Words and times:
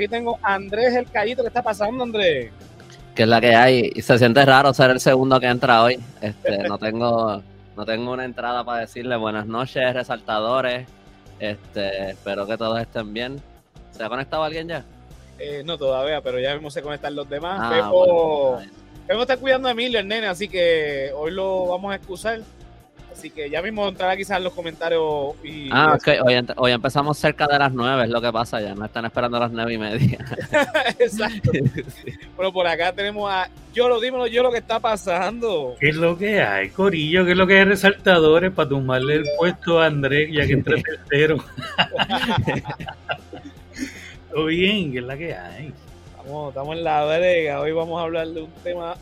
aquí 0.00 0.08
tengo 0.08 0.38
a 0.42 0.54
Andrés 0.54 0.94
el 0.94 1.10
Callito. 1.10 1.42
¿Qué 1.42 1.48
está 1.48 1.62
pasando, 1.62 2.02
Andrés? 2.02 2.50
Que 3.14 3.22
es 3.22 3.28
la 3.28 3.40
que 3.40 3.54
hay. 3.54 3.92
Y 3.94 4.02
se 4.02 4.18
siente 4.18 4.44
raro 4.44 4.72
ser 4.72 4.90
el 4.90 5.00
segundo 5.00 5.38
que 5.38 5.46
entra 5.46 5.82
hoy. 5.82 6.00
Este, 6.20 6.58
no 6.68 6.78
tengo, 6.78 7.42
no 7.76 7.84
tengo 7.84 8.12
una 8.12 8.24
entrada 8.24 8.64
para 8.64 8.80
decirle 8.80 9.16
buenas 9.16 9.46
noches, 9.46 9.92
resaltadores. 9.92 10.88
Este, 11.38 12.10
espero 12.10 12.46
que 12.46 12.56
todos 12.56 12.80
estén 12.80 13.12
bien. 13.12 13.42
¿Se 13.90 14.02
ha 14.02 14.08
conectado 14.08 14.42
alguien 14.42 14.68
ya? 14.68 14.84
Eh, 15.38 15.62
no 15.64 15.76
todavía, 15.76 16.20
pero 16.20 16.38
ya 16.38 16.54
vimos 16.54 16.72
se 16.72 16.82
conectar 16.82 17.12
los 17.12 17.28
demás. 17.28 17.60
Ah, 17.62 17.70
Pepo, 17.70 18.52
bueno, 18.56 18.72
Pepo 19.06 19.22
está 19.22 19.36
cuidando 19.36 19.68
a 19.68 19.72
Emilio, 19.72 19.98
el 19.98 20.08
nene, 20.08 20.26
así 20.26 20.48
que 20.48 21.10
hoy 21.14 21.30
lo 21.32 21.66
vamos 21.66 21.92
a 21.92 21.96
excusar. 21.96 22.40
Así 23.12 23.28
que 23.30 23.50
ya 23.50 23.60
mismo 23.60 23.86
entrará 23.88 24.16
quizás 24.16 24.38
en 24.38 24.44
los 24.44 24.52
comentarios. 24.52 25.34
Y, 25.44 25.68
Ah, 25.72 25.94
ok. 25.94 26.08
Hoy, 26.24 26.46
hoy 26.56 26.72
empezamos 26.72 27.18
cerca 27.18 27.46
de 27.46 27.58
las 27.58 27.72
nueve, 27.72 28.04
es 28.04 28.10
lo 28.10 28.20
que 28.20 28.32
pasa 28.32 28.60
ya. 28.60 28.74
Me 28.74 28.86
están 28.86 29.04
esperando 29.04 29.36
a 29.36 29.40
las 29.40 29.50
nueve 29.52 29.74
y 29.74 29.78
media. 29.78 30.18
Exacto. 30.98 31.50
Bueno, 32.36 32.52
por 32.52 32.66
acá 32.66 32.92
tenemos 32.92 33.30
a 33.30 33.48
Yolo, 33.74 34.00
dímelo 34.00 34.26
yo 34.26 34.42
lo 34.42 34.50
que 34.50 34.58
está 34.58 34.80
pasando. 34.80 35.74
¿Qué 35.80 35.90
es 35.90 35.96
lo 35.96 36.16
que 36.16 36.40
hay, 36.40 36.70
Corillo? 36.70 37.24
¿Qué 37.24 37.32
es 37.32 37.36
lo 37.36 37.46
que 37.46 37.58
hay 37.58 37.64
resaltadores 37.64 38.52
para 38.52 38.68
tumbarle 38.68 39.16
el 39.16 39.24
puesto 39.38 39.80
a 39.80 39.86
Andrés 39.86 40.30
ya 40.32 40.46
que 40.46 40.52
entra 40.54 40.76
tercero? 41.08 41.44
Todo 44.32 44.46
bien, 44.46 44.92
¿qué 44.92 44.98
es 44.98 45.04
la 45.04 45.16
que 45.16 45.34
hay? 45.34 45.72
Estamos, 46.16 46.48
estamos 46.50 46.76
en 46.76 46.84
la 46.84 47.04
brega. 47.04 47.60
Hoy 47.60 47.72
vamos 47.72 48.00
a 48.00 48.04
hablar 48.04 48.28
de 48.28 48.42
un 48.42 48.50
tema 48.62 48.94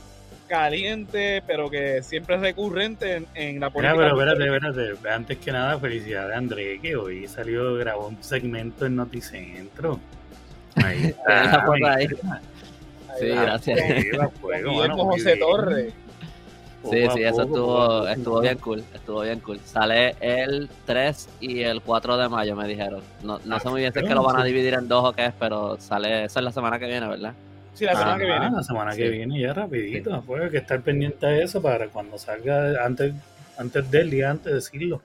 caliente, 0.49 1.43
pero 1.47 1.71
que 1.71 2.03
siempre 2.03 2.35
es 2.37 2.41
recurrente 2.41 3.17
en, 3.17 3.27
en 3.35 3.61
la 3.61 3.71
política. 3.71 3.95
Mira, 3.95 4.15
pero 4.17 4.33
espérate, 4.33 4.83
espérate. 4.93 5.11
Antes 5.15 5.39
que 5.39 5.53
nada, 5.53 5.79
felicidades 5.79 6.35
a 6.35 6.39
Andrés, 6.39 6.81
que 6.81 6.97
hoy 6.97 7.29
salió, 7.29 7.75
grabó 7.77 8.09
un 8.09 8.23
segmento 8.23 8.87
en 8.87 8.97
Noticentro. 8.97 10.01
Ahí 10.77 11.05
está. 11.09 11.65
ahí. 11.65 11.83
Ahí 11.85 12.09
Sí, 13.21 13.29
va. 13.31 13.43
gracias. 13.43 13.81
Fuego, 14.41 14.73
mano, 14.75 14.97
muy 14.97 15.05
José 15.19 15.35
bien. 15.35 15.39
Torres. 15.41 15.95
Sí, 16.85 17.05
sí, 17.13 17.23
eso 17.25 17.43
estuvo, 17.43 18.07
estuvo 18.07 18.41
bien 18.41 18.57
cool, 18.59 18.85
estuvo 18.95 19.21
bien 19.23 19.41
cool. 19.41 19.59
Sale 19.65 20.15
el 20.21 20.71
3 20.87 21.29
y 21.41 21.63
el 21.63 21.83
4 21.83 22.17
de 22.17 22.29
mayo, 22.29 22.55
me 22.55 22.69
dijeron. 22.69 23.03
No, 23.25 23.41
no 23.45 23.59
sé 23.59 23.69
muy 23.69 23.81
bien 23.81 23.93
si 23.93 23.99
es 23.99 24.05
que 24.07 24.15
lo 24.15 24.23
van 24.23 24.37
a 24.41 24.45
dividir 24.45 24.75
en 24.75 24.87
dos 24.87 25.05
o 25.05 25.13
qué 25.13 25.27
es, 25.27 25.33
pero 25.39 25.77
sale, 25.81 26.25
eso 26.27 26.39
es 26.39 26.45
la 26.45 26.53
semana 26.53 26.79
que 26.79 26.87
viene, 26.87 27.09
¿verdad? 27.09 27.35
Sí, 27.79 27.85
la 27.85 27.93
semana 27.93 28.15
Ah, 28.15 28.19
que 28.19 28.25
viene. 28.25 28.51
La 28.51 28.63
semana 28.63 28.93
Sí. 28.93 28.99
que 29.03 29.09
viene 29.11 29.41
ya 29.41 29.53
rapidito. 29.55 30.23
Pues 30.27 30.43
hay 30.43 30.51
que 30.51 30.57
estar 30.59 30.81
pendiente 30.83 31.27
de 31.27 31.43
eso 31.45 31.63
para 31.63 31.87
cuando 31.89 32.19
salga 32.19 32.85
antes, 32.85 33.15
antes 33.57 33.91
del 33.91 34.11
día, 34.11 34.31
antes 34.31 34.47
de 34.47 34.55
decirlo. 34.55 35.01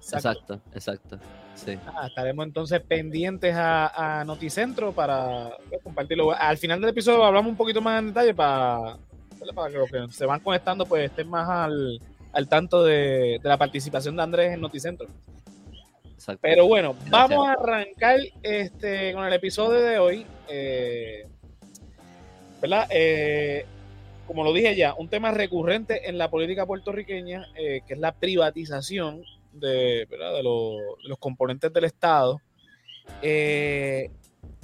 Exacto. 0.00 0.54
Exacto, 0.54 0.60
exacto. 0.74 1.18
Sí. 1.54 1.78
Ah, 1.86 2.06
estaremos 2.06 2.46
entonces 2.46 2.80
pendientes 2.80 3.54
a, 3.54 4.20
a 4.20 4.24
Noticentro 4.24 4.92
para 4.92 5.50
pues, 5.68 5.82
compartirlo. 5.82 6.32
Al 6.32 6.58
final 6.58 6.80
del 6.80 6.90
episodio 6.90 7.24
hablamos 7.24 7.50
un 7.50 7.56
poquito 7.56 7.80
más 7.80 7.98
en 8.00 8.08
detalle 8.08 8.34
para, 8.34 8.98
para 9.54 9.70
que 9.72 9.78
los 9.78 9.90
que 9.90 10.06
se 10.10 10.26
van 10.26 10.40
conectando 10.40 10.84
pues 10.86 11.06
estén 11.10 11.28
más 11.28 11.48
al, 11.48 11.98
al 12.32 12.48
tanto 12.48 12.84
de, 12.84 13.38
de 13.42 13.48
la 13.48 13.56
participación 13.56 14.16
de 14.16 14.22
Andrés 14.22 14.52
en 14.52 14.60
Noticentro. 14.60 15.08
exacto. 16.14 16.40
Pero 16.42 16.66
bueno, 16.66 16.94
vamos 17.08 17.48
a 17.48 17.52
arrancar 17.52 18.18
este 18.42 19.12
con 19.14 19.24
el 19.24 19.32
episodio 19.32 19.80
de 19.80 19.98
hoy. 19.98 20.26
eh, 20.48 21.26
¿Verdad? 22.60 22.86
Eh, 22.90 23.66
como 24.26 24.42
lo 24.44 24.52
dije 24.52 24.74
ya, 24.74 24.94
un 24.94 25.08
tema 25.08 25.30
recurrente 25.30 26.08
en 26.08 26.18
la 26.18 26.30
política 26.30 26.66
puertorriqueña, 26.66 27.46
eh, 27.54 27.82
que 27.86 27.94
es 27.94 28.00
la 28.00 28.12
privatización 28.12 29.22
de, 29.52 30.06
los, 30.42 30.76
de 31.02 31.08
los 31.08 31.18
componentes 31.18 31.72
del 31.72 31.84
Estado. 31.84 32.40
Eh, 33.22 34.10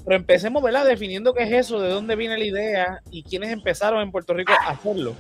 pero 0.04 0.16
empecemos, 0.16 0.62
¿verdad? 0.62 0.84
Definiendo 0.86 1.32
qué 1.32 1.44
es 1.44 1.52
eso, 1.52 1.80
de 1.80 1.90
dónde 1.90 2.16
viene 2.16 2.36
la 2.36 2.44
idea 2.44 3.02
y 3.10 3.22
quiénes 3.22 3.50
empezaron 3.50 4.02
en 4.02 4.10
Puerto 4.10 4.34
Rico 4.34 4.52
a 4.52 4.70
hacerlo. 4.70 5.14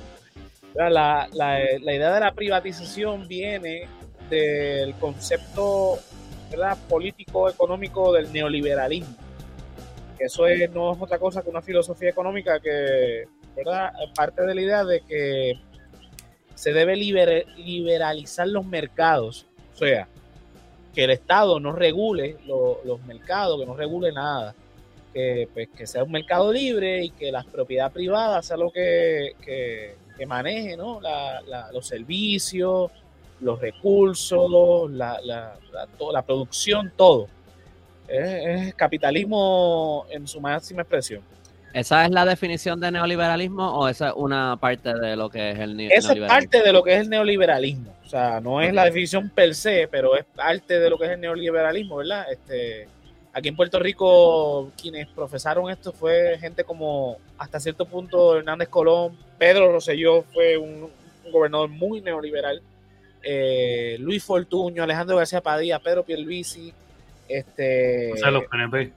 La, 0.74 1.28
idea 1.30 2.14
de 2.14 2.20
la 2.20 2.32
privatización 2.32 3.28
viene 3.28 3.86
del 4.28 4.94
concepto 4.94 5.98
¿verdad? 6.50 6.76
político 6.88 7.48
económico 7.48 8.12
del 8.12 8.32
neoliberalismo. 8.32 9.14
Eso 10.24 10.46
es, 10.46 10.70
no 10.70 10.92
es 10.92 10.98
otra 11.00 11.18
cosa 11.18 11.42
que 11.42 11.50
una 11.50 11.62
filosofía 11.62 12.10
económica 12.10 12.60
que 12.60 13.24
¿verdad? 13.56 13.92
parte 14.14 14.42
de 14.46 14.54
la 14.54 14.60
idea 14.60 14.84
de 14.84 15.00
que 15.02 15.54
se 16.54 16.72
debe 16.72 16.94
liber- 16.96 17.46
liberalizar 17.56 18.46
los 18.48 18.64
mercados. 18.64 19.46
O 19.74 19.76
sea, 19.76 20.08
que 20.94 21.04
el 21.04 21.10
Estado 21.10 21.58
no 21.60 21.72
regule 21.72 22.36
lo- 22.46 22.80
los 22.84 23.02
mercados, 23.04 23.58
que 23.58 23.66
no 23.66 23.74
regule 23.76 24.12
nada. 24.12 24.54
Que, 25.12 25.48
pues, 25.52 25.68
que 25.76 25.86
sea 25.86 26.04
un 26.04 26.12
mercado 26.12 26.50
libre 26.52 27.04
y 27.04 27.10
que 27.10 27.30
la 27.30 27.42
propiedad 27.42 27.92
privada 27.92 28.40
sea 28.42 28.56
lo 28.56 28.70
que, 28.70 29.32
que- 29.44 30.00
maneje 30.26 30.76
¿no? 30.76 31.00
La- 31.00 31.42
los 31.72 31.84
servicios, 31.84 32.92
los 33.40 33.60
recursos, 33.60 34.88
la, 34.92 35.20
la, 35.24 35.58
la- 35.72 35.88
la 36.12 36.22
producción, 36.22 36.92
todo. 36.96 37.26
Es, 38.08 38.68
es 38.68 38.74
capitalismo 38.74 40.06
en 40.10 40.26
su 40.26 40.40
máxima 40.40 40.82
expresión. 40.82 41.22
¿Esa 41.72 42.04
es 42.04 42.10
la 42.10 42.26
definición 42.26 42.78
de 42.80 42.90
neoliberalismo 42.90 43.78
o 43.78 43.88
esa 43.88 44.08
es 44.08 44.14
una 44.16 44.58
parte 44.60 44.92
de 44.92 45.16
lo 45.16 45.30
que 45.30 45.52
es 45.52 45.58
el 45.58 45.74
ne- 45.76 45.86
Eso 45.86 45.96
es 45.96 46.04
neoliberalismo? 46.18 46.50
parte 46.50 46.62
de 46.66 46.72
lo 46.72 46.82
que 46.82 46.94
es 46.94 47.00
el 47.00 47.08
neoliberalismo. 47.08 47.94
O 48.04 48.08
sea, 48.08 48.40
no 48.40 48.60
es 48.60 48.74
la 48.74 48.84
definición 48.84 49.30
per 49.30 49.54
se, 49.54 49.88
pero 49.90 50.14
es 50.16 50.24
parte 50.26 50.78
de 50.78 50.90
lo 50.90 50.98
que 50.98 51.06
es 51.06 51.12
el 51.12 51.20
neoliberalismo, 51.22 51.96
¿verdad? 51.96 52.26
Este, 52.30 52.86
aquí 53.32 53.48
en 53.48 53.56
Puerto 53.56 53.78
Rico, 53.78 54.70
quienes 54.78 55.06
profesaron 55.08 55.70
esto 55.70 55.92
fue 55.92 56.36
gente 56.38 56.62
como, 56.62 57.16
hasta 57.38 57.58
cierto 57.58 57.86
punto, 57.86 58.36
Hernández 58.36 58.68
Colón, 58.68 59.16
Pedro 59.38 59.72
Rosselló 59.72 60.24
fue 60.24 60.58
un, 60.58 60.90
un 61.24 61.32
gobernador 61.32 61.70
muy 61.70 62.02
neoliberal, 62.02 62.60
eh, 63.22 63.96
Luis 63.98 64.22
Fortuño, 64.22 64.82
Alejandro 64.82 65.16
García 65.16 65.40
Padilla, 65.40 65.78
Pedro 65.78 66.02
Pierluisi, 66.04 66.74
este, 67.36 68.12
O 68.12 68.16
sea, 68.16 68.30
los 68.30 68.44
PNP. 68.44 68.92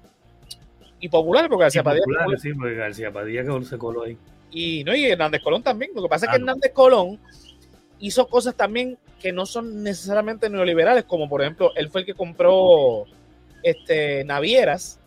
y 1.00 1.10
popular, 1.10 1.48
porque 1.50 1.64
García 1.64 1.84
Padilla 1.84 2.04
populares, 2.06 2.42
sí, 2.42 2.54
porque 2.54 2.76
García 2.76 3.12
Padilla 3.12 3.44
que 3.44 3.66
se 3.66 3.78
coló 3.78 4.04
ahí. 4.04 4.18
y 4.52 4.84
no 4.84 4.96
y 4.96 5.06
Hernández 5.06 5.42
Colón 5.42 5.64
también. 5.64 5.92
Lo 5.96 6.02
que 6.02 6.10
pasa 6.10 6.26
es 6.26 6.32
que 6.32 6.40
no. 6.40 6.46
Hernández 6.46 6.72
Colón 6.74 7.20
hizo 8.00 8.28
cosas 8.28 8.56
también 8.56 8.98
que 9.22 9.32
no 9.32 9.46
son 9.46 9.84
necesariamente 9.84 10.50
neoliberales, 10.50 11.06
como 11.06 11.28
por 11.28 11.42
ejemplo, 11.42 11.72
él 11.76 11.90
fue 11.90 12.02
el 12.02 12.06
que 12.06 12.14
compró 12.14 13.06
este 13.64 14.24
navieras, 14.24 15.00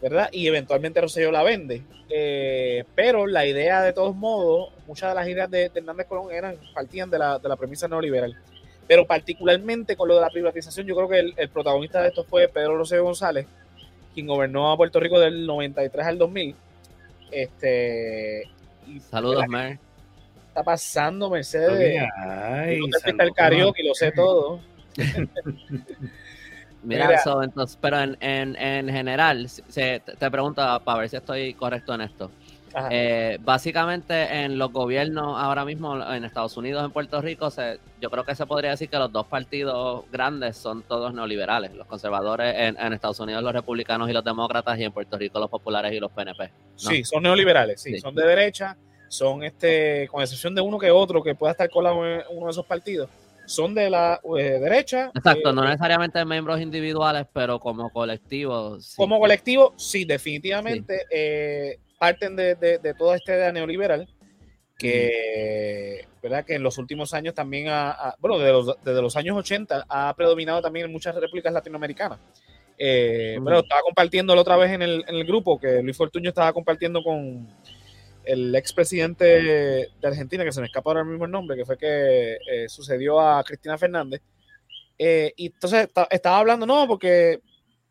¿verdad? 0.00 0.28
Y 0.32 0.46
eventualmente 0.46 1.00
Rosselló 1.00 1.32
la 1.32 1.42
vende. 1.42 1.82
Eh, 2.08 2.84
pero 2.94 3.26
la 3.26 3.46
idea, 3.46 3.80
de 3.80 3.92
todos 3.92 4.14
modos, 4.14 4.70
muchas 4.86 5.08
de 5.08 5.14
las 5.14 5.26
ideas 5.26 5.50
de, 5.50 5.70
de 5.70 5.80
Hernández 5.80 6.06
Colón 6.06 6.30
eran, 6.30 6.56
partían 6.74 7.10
de 7.10 7.18
la, 7.18 7.38
de 7.38 7.48
la 7.48 7.56
premisa 7.56 7.88
neoliberal. 7.88 8.36
Pero 8.92 9.06
particularmente 9.06 9.96
con 9.96 10.06
lo 10.06 10.16
de 10.16 10.20
la 10.20 10.28
privatización, 10.28 10.86
yo 10.86 10.94
creo 10.94 11.08
que 11.08 11.18
el, 11.18 11.32
el 11.38 11.48
protagonista 11.48 12.02
de 12.02 12.08
esto 12.08 12.24
fue 12.24 12.46
Pedro 12.46 12.76
Rosselló 12.76 13.04
González, 13.04 13.46
quien 14.12 14.26
gobernó 14.26 14.70
a 14.70 14.76
Puerto 14.76 15.00
Rico 15.00 15.18
del 15.18 15.46
93 15.46 16.06
al 16.06 16.18
2000. 16.18 16.54
Este, 17.30 18.50
y 18.86 19.00
Saludos, 19.00 19.48
Mer. 19.48 19.78
está 20.48 20.62
pasando, 20.62 21.30
Mercedes? 21.30 22.02
Ay, 22.18 22.80
No 22.80 22.88
te 22.88 22.98
saludos. 23.00 23.30
karaoke, 23.34 23.82
lo 23.82 23.94
sé 23.94 24.12
todo. 24.12 24.60
Mira, 26.82 27.06
Mira. 27.06 27.18
so, 27.22 27.42
entonces, 27.42 27.78
pero 27.80 27.98
en, 27.98 28.18
en, 28.20 28.56
en 28.56 28.88
general, 28.90 29.48
se, 29.48 30.00
te, 30.00 30.16
te 30.16 30.30
pregunto 30.30 30.60
para 30.84 30.98
ver 31.00 31.08
si 31.08 31.16
estoy 31.16 31.54
correcto 31.54 31.94
en 31.94 32.02
esto. 32.02 32.30
Eh, 32.90 33.38
básicamente 33.42 34.44
en 34.44 34.58
los 34.58 34.72
gobiernos 34.72 35.38
ahora 35.38 35.64
mismo 35.64 36.00
en 36.12 36.24
Estados 36.24 36.56
Unidos, 36.56 36.84
en 36.84 36.90
Puerto 36.90 37.20
Rico, 37.20 37.50
se, 37.50 37.78
yo 38.00 38.10
creo 38.10 38.24
que 38.24 38.34
se 38.34 38.46
podría 38.46 38.70
decir 38.70 38.88
que 38.88 38.96
los 38.96 39.12
dos 39.12 39.26
partidos 39.26 40.04
grandes 40.10 40.56
son 40.56 40.82
todos 40.82 41.12
neoliberales. 41.14 41.74
Los 41.74 41.86
conservadores 41.86 42.54
en, 42.56 42.76
en 42.78 42.92
Estados 42.92 43.20
Unidos, 43.20 43.42
los 43.42 43.52
republicanos 43.52 44.08
y 44.08 44.12
los 44.12 44.24
demócratas, 44.24 44.78
y 44.78 44.84
en 44.84 44.92
Puerto 44.92 45.18
Rico 45.18 45.38
los 45.38 45.50
populares 45.50 45.92
y 45.92 46.00
los 46.00 46.10
PNP. 46.12 46.44
¿no? 46.48 46.50
Sí, 46.76 47.04
son 47.04 47.22
neoliberales, 47.22 47.80
sí, 47.80 47.92
Sí. 47.94 48.00
son 48.00 48.14
de 48.14 48.26
derecha, 48.26 48.76
son 49.08 49.42
este, 49.44 50.08
con 50.08 50.22
excepción 50.22 50.54
de 50.54 50.62
uno 50.62 50.78
que 50.78 50.90
otro 50.90 51.22
que 51.22 51.34
pueda 51.34 51.52
estar 51.52 51.68
colado 51.68 52.06
en 52.06 52.22
uno 52.30 52.46
de 52.46 52.50
esos 52.52 52.64
partidos, 52.64 53.10
son 53.44 53.74
de 53.74 53.90
la 53.90 54.20
eh, 54.38 54.58
derecha. 54.60 55.10
Exacto, 55.14 55.50
eh, 55.50 55.52
no 55.52 55.64
necesariamente 55.64 56.24
miembros 56.24 56.60
individuales, 56.60 57.26
pero 57.32 57.58
como 57.58 57.90
colectivo. 57.90 58.80
sí. 58.80 58.94
Como 58.96 59.18
colectivo, 59.18 59.74
sí, 59.76 60.04
definitivamente 60.06 61.02
eh, 61.10 61.78
parten 62.02 62.34
de, 62.34 62.56
de- 62.56 62.78
de 62.78 62.94
toda 62.94 63.14
esta 63.14 63.32
idea 63.32 63.52
neoliberal 63.52 64.08
que, 64.76 66.04
¿verdad? 66.20 66.44
que 66.44 66.54
en 66.54 66.62
los 66.64 66.76
últimos 66.78 67.14
años 67.14 67.32
también, 67.32 67.68
ha, 67.68 67.90
ha- 67.92 68.16
bueno, 68.18 68.38
desde 68.38 68.52
los, 68.52 68.76
desde 68.84 69.00
los 69.02 69.14
años 69.16 69.36
80 69.36 69.86
ha 69.88 70.12
predominado 70.16 70.60
también 70.60 70.86
en 70.86 70.92
muchas 70.92 71.14
repúblicas 71.14 71.52
latinoamericanas. 71.52 72.18
Eh. 72.76 73.38
Bueno, 73.40 73.60
estaba 73.60 73.82
compartiendo 73.82 74.34
la 74.34 74.40
otra 74.40 74.56
vez 74.56 74.72
en 74.72 74.82
el, 74.82 75.04
en 75.06 75.14
el 75.14 75.24
grupo 75.24 75.60
que 75.60 75.80
Luis 75.82 75.96
Fortuño 75.96 76.30
estaba 76.30 76.52
compartiendo 76.52 77.04
con 77.04 77.48
el 78.24 78.52
expresidente 78.56 79.24
de 79.24 79.88
Argentina, 80.02 80.44
que 80.44 80.50
se 80.52 80.60
me 80.60 80.66
escapa 80.66 80.90
ahora 80.90 81.04
mismo 81.04 81.24
el 81.26 81.30
nombre, 81.30 81.56
que 81.56 81.64
fue 81.64 81.78
que 81.78 82.32
eh, 82.50 82.68
sucedió 82.68 83.20
a 83.20 83.44
Cristina 83.44 83.78
Fernández. 83.78 84.20
Eh, 84.98 85.32
y 85.36 85.46
entonces 85.46 85.88
estaba 86.10 86.38
hablando, 86.38 86.66
no, 86.66 86.88
porque 86.88 87.38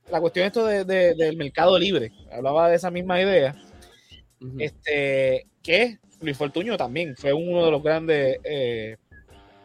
la 0.09 0.19
cuestión 0.19 0.45
esto 0.47 0.65
de, 0.65 0.83
del 0.83 1.37
mercado 1.37 1.79
libre, 1.79 2.11
hablaba 2.29 2.69
de 2.69 2.75
esa 2.75 2.91
misma 2.91 3.21
idea, 3.21 3.55
este, 4.59 5.47
que 5.61 5.99
Luis 6.21 6.37
Fortuño 6.37 6.77
también 6.77 7.15
fue 7.15 7.33
uno 7.33 7.65
de 7.65 7.71
los 7.71 7.83
grandes, 7.83 8.39
eh, 8.43 8.97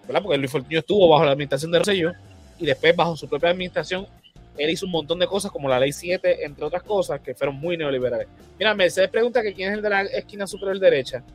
¿verdad? 0.06 0.22
Porque 0.22 0.38
Luis 0.38 0.50
Fortuño 0.50 0.78
estuvo 0.78 1.08
bajo 1.08 1.24
la 1.24 1.32
administración 1.32 1.70
de 1.72 1.78
Rosselló 1.78 2.12
y 2.58 2.66
después 2.66 2.94
bajo 2.96 3.16
su 3.16 3.28
propia 3.28 3.50
administración 3.50 4.06
él 4.58 4.70
hizo 4.70 4.86
un 4.86 4.92
montón 4.92 5.18
de 5.18 5.26
cosas 5.26 5.50
como 5.50 5.68
la 5.68 5.78
ley 5.78 5.92
7, 5.92 6.44
entre 6.44 6.64
otras 6.64 6.82
cosas, 6.82 7.20
que 7.20 7.34
fueron 7.34 7.56
muy 7.56 7.76
neoliberales. 7.76 8.26
Mira, 8.58 8.74
Mercedes 8.74 9.10
pregunta 9.10 9.42
que 9.42 9.52
quién 9.52 9.70
es 9.70 9.76
el 9.76 9.82
de 9.82 9.90
la 9.90 10.02
esquina 10.02 10.46
superior 10.46 10.78
derecha. 10.78 11.22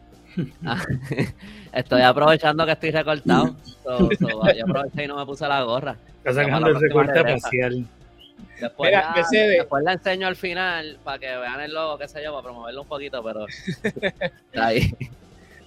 Ah, 0.65 0.81
estoy 1.73 2.03
aprovechando 2.03 2.65
que 2.65 2.71
estoy 2.71 2.91
recortado. 2.91 3.53
yo 3.83 4.63
aproveché 4.65 5.03
y 5.03 5.07
no 5.07 5.17
me 5.17 5.25
puse 5.25 5.45
la 5.45 5.61
gorra. 5.63 5.97
Está 6.19 6.33
sacando 6.33 6.69
el 6.69 6.79
recorte 6.79 7.21
facial. 7.21 7.85
Después, 8.61 8.91
la, 8.91 9.13
después 9.31 9.83
la 9.83 9.93
enseño 9.93 10.27
al 10.27 10.35
final 10.35 10.99
para 11.03 11.19
que 11.19 11.25
vean 11.25 11.61
el 11.61 11.73
logo, 11.73 11.97
qué 11.97 12.07
sé 12.07 12.23
yo, 12.23 12.31
para 12.31 12.43
promoverlo 12.43 12.83
un 12.83 12.87
poquito, 12.87 13.23
pero 13.23 13.45
ahí. 14.55 14.91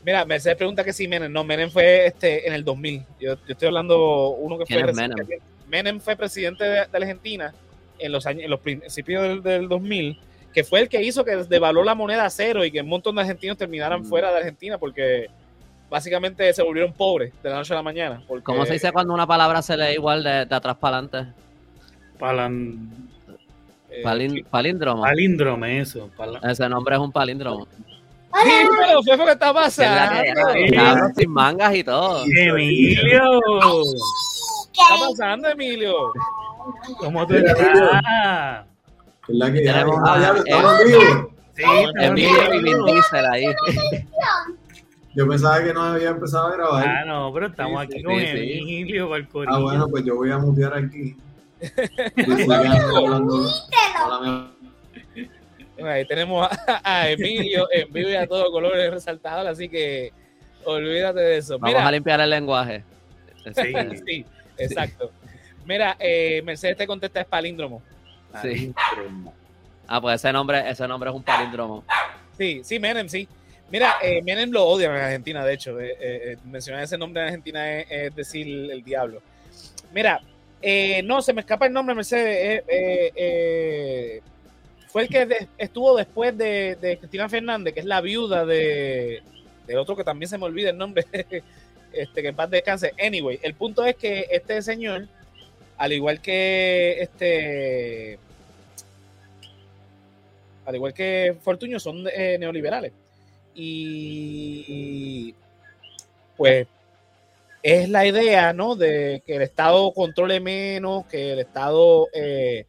Mira, 0.04 0.24
Mercedes 0.24 0.56
pregunta 0.56 0.84
que 0.84 0.92
si 0.92 1.08
Menem. 1.08 1.32
No, 1.32 1.44
Menem 1.44 1.70
fue 1.70 2.06
este, 2.06 2.46
en 2.46 2.54
el 2.54 2.64
2000. 2.64 3.02
Yo, 3.20 3.36
estoy 3.48 3.68
hablando 3.68 4.30
uno 4.30 4.58
que 4.58 4.66
fue. 4.66 4.92
Menem? 4.92 5.16
Menem 5.66 6.00
fue 6.00 6.14
presidente 6.14 6.64
de, 6.64 6.78
Argentina 6.80 7.54
en 7.98 8.12
los 8.12 8.26
años, 8.26 8.44
en 8.44 8.50
los 8.50 8.60
principios 8.60 9.42
del, 9.42 9.68
2000, 9.68 10.20
que 10.52 10.62
fue 10.62 10.80
el 10.80 10.88
que 10.88 11.02
hizo 11.02 11.24
que 11.24 11.36
devaluó 11.36 11.82
la 11.84 11.94
moneda 11.94 12.26
a 12.26 12.30
cero 12.30 12.64
y 12.64 12.70
que 12.70 12.80
un 12.80 12.88
montón 12.88 13.14
de 13.14 13.22
argentinos 13.22 13.56
terminaran 13.56 14.02
mm. 14.02 14.04
fuera 14.04 14.30
de 14.30 14.38
Argentina 14.38 14.78
porque 14.78 15.28
básicamente 15.88 16.52
se 16.52 16.62
volvieron 16.62 16.92
pobres 16.92 17.32
de 17.42 17.50
la 17.50 17.56
noche 17.56 17.72
a 17.72 17.76
la 17.76 17.82
mañana. 17.82 18.22
¿Cómo 18.42 18.66
se 18.66 18.74
dice 18.74 18.92
cuando 18.92 19.14
una 19.14 19.26
palabra 19.26 19.62
se 19.62 19.76
lee 19.76 19.94
igual 19.94 20.22
de, 20.22 20.54
atrás 20.54 20.76
para 20.76 20.98
adelante? 20.98 21.32
Eh, 23.90 24.44
palíndromo. 24.50 25.02
Palíndromo, 25.02 25.64
eso. 25.64 26.10
Ese 26.42 26.68
nombre 26.68 26.96
es 26.96 27.00
un 27.00 27.12
palíndromo. 27.12 27.66
Sí, 27.66 28.50
pero 28.76 29.02
fue 29.02 29.16
lo 29.16 29.24
que 29.26 29.32
está 29.32 29.54
pasando. 29.54 31.12
sin 31.16 31.30
mangas 31.30 31.74
y 31.74 31.84
todo. 31.84 32.24
Emilio. 32.24 33.40
¿Qué 34.72 34.80
está 34.82 35.08
pasando, 35.08 35.48
Emilio? 35.48 36.12
¿Cómo 36.98 37.26
te 37.26 37.38
estás? 37.38 38.66
la 39.28 39.52
que 39.52 39.64
ya, 39.64 39.72
ya, 39.72 40.34
estamos 40.36 40.84
vivos. 40.84 41.28
Sí, 41.54 41.62
Emilio 42.00 42.54
y 42.54 42.62
Vin 42.62 42.84
Diesel 42.84 43.26
ahí. 43.26 43.46
Yo 45.14 45.28
pensaba 45.28 45.62
que 45.62 45.72
no 45.72 45.82
había 45.82 46.10
empezado 46.10 46.48
a 46.48 46.56
grabar. 46.56 46.86
Ah, 46.86 47.04
no, 47.06 47.32
pero 47.32 47.46
estamos 47.46 47.80
aquí 47.80 48.02
con 48.02 48.14
Emilio 48.14 49.08
sí. 49.14 49.36
Ah, 49.46 49.60
bueno, 49.60 49.88
pues 49.88 50.04
yo 50.04 50.16
voy 50.16 50.32
a 50.32 50.38
mutear 50.38 50.74
aquí. 50.74 51.16
ahí 55.84 56.04
tenemos 56.06 56.48
a, 56.82 57.08
Emilio 57.08 57.68
en 57.72 57.92
vivo 57.92 58.10
y 58.10 58.14
a 58.14 58.26
todo 58.26 58.50
colores 58.50 58.90
resaltados, 58.90 59.46
así 59.46 59.68
que 59.68 60.12
olvídate 60.64 61.20
de 61.20 61.36
eso. 61.38 61.58
Vamos 61.58 61.80
a 61.80 61.90
limpiar 61.90 62.20
el 62.20 62.30
lenguaje. 62.30 62.84
Sí, 63.54 63.72
sí. 64.06 64.24
Exacto. 64.56 65.10
Mira, 65.66 65.96
eh, 65.98 66.42
Mercedes 66.44 66.76
te 66.76 66.86
contesta 66.86 67.20
es 67.20 67.26
palíndromo. 67.26 67.82
Sí. 68.42 68.72
Ah, 69.86 70.00
pues 70.00 70.16
ese 70.16 70.32
nombre, 70.32 70.68
ese 70.68 70.86
nombre 70.88 71.10
es 71.10 71.16
un 71.16 71.22
palíndromo. 71.22 71.84
Sí, 72.36 72.62
sí, 72.64 72.78
Menem, 72.78 73.08
sí. 73.08 73.28
Mira, 73.70 73.96
eh, 74.02 74.22
Menem 74.22 74.50
lo 74.50 74.64
odia 74.64 74.86
en 74.86 74.92
Argentina, 74.92 75.44
de 75.44 75.54
hecho. 75.54 75.80
Eh, 75.80 75.96
eh, 76.00 76.36
mencionar 76.44 76.82
ese 76.82 76.98
nombre 76.98 77.22
en 77.22 77.28
Argentina 77.28 77.80
es, 77.80 78.14
decir 78.14 78.70
el 78.70 78.82
diablo. 78.82 79.22
Mira, 79.92 80.20
no, 81.04 81.22
se 81.22 81.32
me 81.32 81.40
escapa 81.40 81.66
el 81.66 81.72
nombre, 81.72 81.94
Mercedes. 81.94 82.62
fue 84.88 85.02
el 85.02 85.08
que 85.08 85.48
estuvo 85.58 85.96
después 85.96 86.36
de, 86.36 86.96
Cristina 87.00 87.28
Fernández, 87.28 87.74
que 87.74 87.80
es 87.80 87.86
la 87.86 88.00
viuda 88.00 88.46
de, 88.46 89.22
de 89.66 89.76
otro 89.76 89.96
que 89.96 90.04
también 90.04 90.28
se 90.28 90.38
me 90.38 90.44
olvida 90.44 90.70
el 90.70 90.78
nombre. 90.78 91.04
este, 91.94 92.22
que 92.22 92.28
en 92.28 92.36
paz 92.36 92.50
descanse. 92.50 92.92
Anyway, 93.00 93.38
el 93.42 93.54
punto 93.54 93.84
es 93.84 93.96
que 93.96 94.26
este 94.30 94.60
señor, 94.62 95.08
al 95.76 95.92
igual 95.92 96.20
que 96.20 96.98
este, 97.00 98.18
al 100.66 100.74
igual 100.74 100.94
que 100.94 101.36
Fortuño, 101.40 101.78
son 101.78 102.04
eh, 102.12 102.36
neoliberales. 102.38 102.92
Y 103.54 105.34
pues 106.36 106.66
es 107.64 107.88
la 107.88 108.06
idea, 108.06 108.52
¿no? 108.52 108.76
De 108.76 109.22
que 109.26 109.36
el 109.36 109.42
Estado 109.42 109.90
controle 109.94 110.38
menos, 110.38 111.06
que 111.06 111.32
el 111.32 111.38
Estado, 111.38 112.08
eh, 112.12 112.66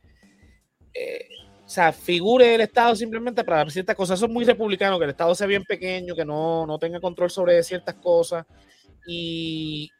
eh, 0.94 1.28
o 1.66 1.68
sea, 1.68 1.92
figure 1.92 2.56
el 2.56 2.62
Estado 2.62 2.96
simplemente 2.96 3.44
para 3.44 3.70
ciertas 3.70 3.94
cosas. 3.94 4.18
Eso 4.18 4.28
es 4.28 4.32
muy 4.32 4.46
republicano, 4.46 4.98
que 4.98 5.04
el 5.04 5.10
Estado 5.10 5.36
sea 5.36 5.48
bien 5.48 5.66
pequeño, 5.66 6.16
que 6.16 6.24
no, 6.24 6.66
no 6.66 6.80
tenga 6.80 7.02
control 7.02 7.30
sobre 7.30 7.62
ciertas 7.62 7.96
cosas. 7.96 8.46
Y 9.06 9.92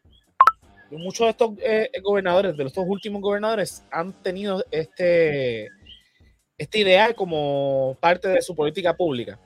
muchos 0.90 1.26
de 1.26 1.30
estos 1.32 1.50
eh, 1.62 1.90
gobernadores, 2.02 2.56
de 2.56 2.64
estos 2.64 2.84
últimos 2.88 3.20
gobernadores, 3.20 3.84
han 3.90 4.14
tenido 4.22 4.64
este, 4.70 5.68
este 6.56 6.78
ideal 6.78 7.14
como 7.14 7.98
parte 8.00 8.28
de 8.28 8.40
su 8.40 8.56
política 8.56 8.96
pública. 8.96 9.38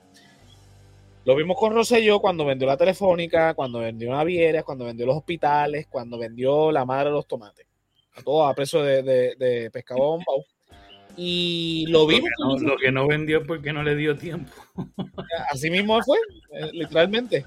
Lo 1.23 1.35
vimos 1.35 1.55
con 1.55 1.73
Rosselló 1.73 2.19
cuando 2.19 2.45
vendió 2.45 2.67
la 2.67 2.77
telefónica, 2.77 3.53
cuando 3.53 3.79
vendió 3.79 4.11
Navieras, 4.11 4.63
cuando 4.63 4.85
vendió 4.85 5.05
los 5.05 5.17
hospitales, 5.17 5.85
cuando 5.87 6.17
vendió 6.17 6.71
la 6.71 6.83
madre 6.83 7.09
de 7.09 7.15
los 7.15 7.27
tomates. 7.27 7.67
A 8.15 8.23
todo 8.23 8.45
a 8.45 8.53
precio 8.55 8.81
de, 8.81 9.03
de, 9.37 9.69
pescado 9.71 10.19
Y 11.15 11.85
lo 11.89 12.07
vimos. 12.07 12.29
Lo 12.61 12.75
que, 12.75 12.91
no, 12.91 13.07
vendió 13.07 13.45
porque 13.45 13.71
no 13.71 13.83
le 13.83 13.95
dio 13.95 14.17
tiempo. 14.17 14.51
Así 15.51 15.69
mismo 15.69 16.01
fue, 16.01 16.17
eh, 16.53 16.71
literalmente. 16.73 17.45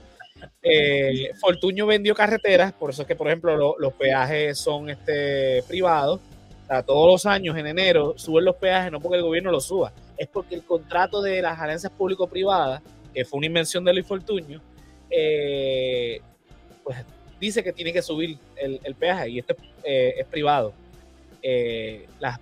Eh, 0.62 1.30
Fortuño 1.40 1.86
vendió 1.86 2.14
carreteras, 2.14 2.72
por 2.72 2.90
eso 2.90 3.02
es 3.02 3.08
que, 3.08 3.16
por 3.16 3.26
ejemplo, 3.26 3.76
los 3.76 3.92
peajes 3.94 4.56
son 4.56 4.88
este, 4.88 5.64
privados. 5.64 6.20
todos 6.86 7.10
los 7.10 7.26
años, 7.26 7.56
en 7.56 7.66
enero, 7.66 8.14
suben 8.16 8.44
los 8.44 8.56
peajes, 8.56 8.92
no 8.92 9.00
porque 9.00 9.16
el 9.16 9.24
gobierno 9.24 9.50
los 9.50 9.64
suba, 9.64 9.92
es 10.16 10.28
porque 10.28 10.54
el 10.54 10.64
contrato 10.64 11.20
de 11.22 11.42
las 11.42 11.58
alianzas 11.58 11.90
público-privadas, 11.90 12.82
que 13.14 13.24
fue 13.24 13.38
una 13.38 13.46
invención 13.46 13.84
de 13.84 13.92
Luis 13.92 14.06
Fortuño, 14.06 14.60
eh, 15.10 16.20
pues 16.82 16.98
dice 17.40 17.62
que 17.62 17.72
tiene 17.72 17.92
que 17.92 18.02
subir 18.02 18.38
el, 18.56 18.94
peaje 18.94 19.30
y 19.30 19.38
esto 19.38 19.54
eh, 19.84 20.14
es 20.18 20.26
privado. 20.26 20.74
las 22.20 22.38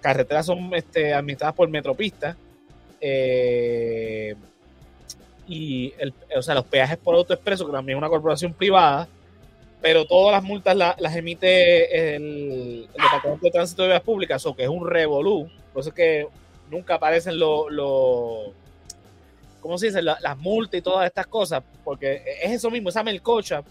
carreteras 0.00 0.46
son 0.46 0.74
este, 0.74 1.14
administradas 1.14 1.54
por 1.54 1.68
Metropista. 1.68 2.36
Eh, 3.00 4.34
y 5.46 5.92
o 6.36 6.42
sea, 6.42 6.54
los 6.54 6.64
peajes 6.64 6.96
por 6.98 7.14
autoexpreso, 7.14 7.66
que 7.66 7.72
también 7.72 7.96
es 7.96 8.00
una 8.00 8.08
corporación 8.08 8.52
privada, 8.52 9.08
pero 9.80 10.04
todas 10.04 10.32
las 10.32 10.44
multas 10.44 10.76
las 10.76 11.16
emite 11.16 12.14
el, 12.14 12.88
Departamento 12.92 13.46
de 13.46 13.50
Tránsito 13.50 13.82
de 13.82 13.88
Vías 13.88 14.02
Públicas, 14.02 14.46
o 14.46 14.54
que 14.54 14.64
es 14.64 14.68
un 14.68 14.88
revolú, 14.88 15.50
por 15.72 15.80
eso 15.80 15.88
es 15.88 15.94
que 15.94 16.26
nunca 16.70 16.94
aparecen 16.94 17.38
los, 17.38 17.70
lo, 17.70 18.52
¿cómo 19.60 19.78
se 19.78 19.86
dice? 19.86 20.02
las 20.02 20.38
multas 20.38 20.78
y 20.78 20.82
todas 20.82 21.06
estas 21.06 21.26
cosas, 21.26 21.62
porque 21.84 22.22
es 22.42 22.52
eso 22.52 22.70
mismo, 22.70 22.88
esa 22.88 23.02
melcocha 23.02 23.62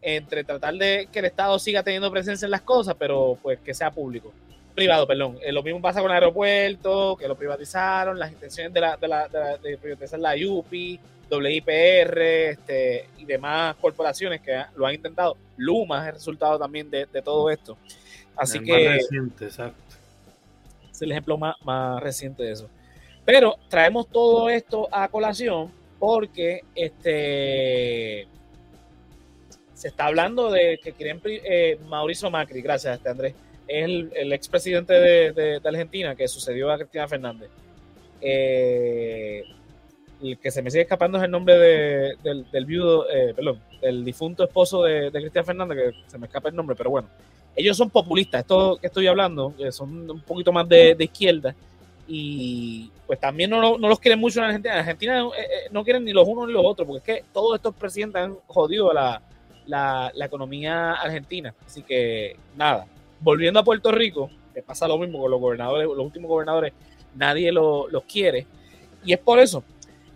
entre 0.00 0.44
tratar 0.44 0.74
de 0.74 1.08
que 1.10 1.20
el 1.20 1.24
Estado 1.26 1.58
siga 1.58 1.82
teniendo 1.82 2.10
presencia 2.10 2.44
en 2.44 2.50
las 2.50 2.62
cosas, 2.62 2.94
pero 2.98 3.38
pues 3.42 3.58
que 3.60 3.72
sea 3.72 3.90
público 3.90 4.32
privado, 4.74 5.06
perdón. 5.06 5.38
Eh, 5.42 5.52
lo 5.52 5.62
mismo 5.62 5.80
pasa 5.80 6.00
con 6.00 6.10
el 6.10 6.16
aeropuerto, 6.16 7.16
que 7.16 7.28
lo 7.28 7.36
privatizaron, 7.36 8.18
las 8.18 8.32
intenciones 8.32 8.72
de, 8.72 8.80
la, 8.80 8.96
de, 8.96 9.08
la, 9.08 9.28
de, 9.62 9.78
privatizar 9.78 10.18
la 10.18 10.34
UPI, 10.34 11.00
WIPR 11.30 12.20
este, 12.20 13.08
y 13.18 13.24
demás 13.24 13.76
corporaciones 13.80 14.40
que 14.40 14.62
lo 14.76 14.86
han 14.86 14.94
intentado. 14.94 15.36
Luma 15.56 16.02
es 16.02 16.08
el 16.08 16.14
resultado 16.14 16.58
también 16.58 16.90
de, 16.90 17.06
todo 17.24 17.50
esto. 17.50 17.78
Así 18.36 18.60
que. 18.60 18.72
Más 18.72 18.96
reciente, 18.96 19.44
exacto. 19.46 19.94
Es 20.90 21.02
el 21.02 21.12
ejemplo 21.12 21.38
más, 21.38 21.56
más 21.64 22.02
reciente 22.02 22.42
de 22.42 22.52
eso. 22.52 22.68
Pero 23.24 23.56
traemos 23.68 24.08
todo 24.08 24.50
esto 24.50 24.88
a 24.92 25.08
colación 25.08 25.70
porque 25.98 26.62
este 26.74 28.28
se 29.72 29.88
está 29.88 30.06
hablando 30.06 30.50
de 30.50 30.78
que 30.82 30.92
quieren 30.92 31.20
eh, 31.24 31.78
Mauricio 31.88 32.30
Macri, 32.30 32.62
gracias 32.62 32.96
este 32.96 33.08
Andrés, 33.08 33.34
es 33.66 33.84
el, 33.84 34.12
el 34.14 34.32
expresidente 34.32 34.94
de, 34.94 35.32
de, 35.32 35.60
Argentina 35.64 36.14
que 36.14 36.28
sucedió 36.28 36.70
a 36.70 36.78
Cristina 36.78 37.08
Fernández. 37.08 37.50
Eh, 38.20 39.44
el 40.22 40.38
que 40.38 40.50
se 40.50 40.62
me 40.62 40.70
sigue 40.70 40.82
escapando 40.84 41.18
es 41.18 41.24
el 41.24 41.30
nombre 41.30 41.58
del, 41.58 42.50
del, 42.50 42.64
viudo, 42.64 43.06
eh, 43.10 43.34
del 43.82 44.04
difunto 44.04 44.44
esposo 44.44 44.84
de, 44.84 45.10
de 45.10 45.20
Cristian 45.20 45.44
Fernández, 45.44 45.76
que 45.76 46.10
se 46.10 46.18
me 46.18 46.26
escapa 46.26 46.48
el 46.48 46.56
nombre, 46.56 46.76
pero 46.76 46.90
bueno, 46.90 47.08
ellos 47.56 47.76
son 47.76 47.90
populistas, 47.90 48.40
esto 48.40 48.78
que 48.80 48.86
estoy 48.86 49.06
hablando, 49.06 49.54
son 49.70 50.10
un 50.10 50.20
poquito 50.22 50.52
más 50.52 50.68
de, 50.68 50.96
izquierda, 50.98 51.54
y 52.06 52.90
pues 53.06 53.18
también 53.18 53.50
no, 53.50 53.78
no, 53.78 53.88
los 53.88 53.98
quieren 53.98 54.20
mucho 54.20 54.40
en 54.40 54.46
Argentina. 54.46 54.74
En 54.74 54.80
Argentina 54.80 55.20
eh, 55.20 55.40
eh, 55.40 55.68
no 55.70 55.84
quieren 55.84 56.04
ni 56.04 56.12
los 56.12 56.26
unos 56.28 56.46
ni 56.46 56.52
los 56.52 56.64
otros, 56.64 56.86
porque 56.86 57.12
es 57.12 57.18
que 57.20 57.24
todos 57.32 57.56
estos 57.56 57.74
presidentes 57.74 58.22
han 58.22 58.36
jodido 58.46 58.92
la, 58.92 59.22
la, 59.66 60.12
economía 60.24 60.92
argentina. 60.92 61.54
Así 61.66 61.82
que 61.82 62.36
nada, 62.56 62.86
volviendo 63.20 63.60
a 63.60 63.64
Puerto 63.64 63.90
Rico, 63.90 64.30
que 64.52 64.62
pasa 64.62 64.86
lo 64.86 64.98
mismo 64.98 65.20
con 65.20 65.30
los 65.30 65.40
gobernadores, 65.40 65.86
los 65.86 66.04
últimos 66.04 66.28
gobernadores, 66.28 66.72
nadie 67.14 67.50
lo- 67.52 67.88
los 67.88 68.04
quiere. 68.04 68.46
Y 69.04 69.12
es 69.12 69.18
por 69.18 69.38
eso, 69.38 69.64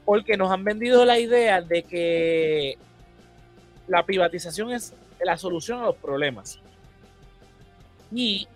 porque 0.05 0.37
nos 0.37 0.51
han 0.51 0.65
vendido 0.65 1.05
la 1.05 1.19
idea 1.19 1.61
de 1.63 1.83
que 1.83 2.79
la 3.87 4.05
privatización 4.05 4.73
es 4.73 4.95
la 5.21 5.37
solución 5.37 5.81
a 5.81 5.87
los 5.87 5.97
problemas. 5.97 6.61
Y 8.15 8.47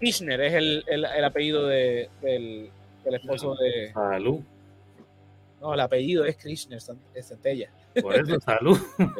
Kirchner 0.00 0.40
es 0.40 0.54
el, 0.54 0.84
el- 0.88 1.04
el 1.04 1.24
apellido 1.24 1.66
de- 1.66 2.08
del, 2.22 2.70
del 3.04 3.14
esposo 3.14 3.54
de... 3.56 3.92
Salud. 3.92 4.40
No, 5.60 5.74
el 5.74 5.80
apellido 5.80 6.24
es 6.24 6.36
Kirchner, 6.36 6.78
es 7.14 7.28
Centella. 7.28 7.70
Por 8.00 8.14
eso, 8.16 8.40
salud. 8.40 8.78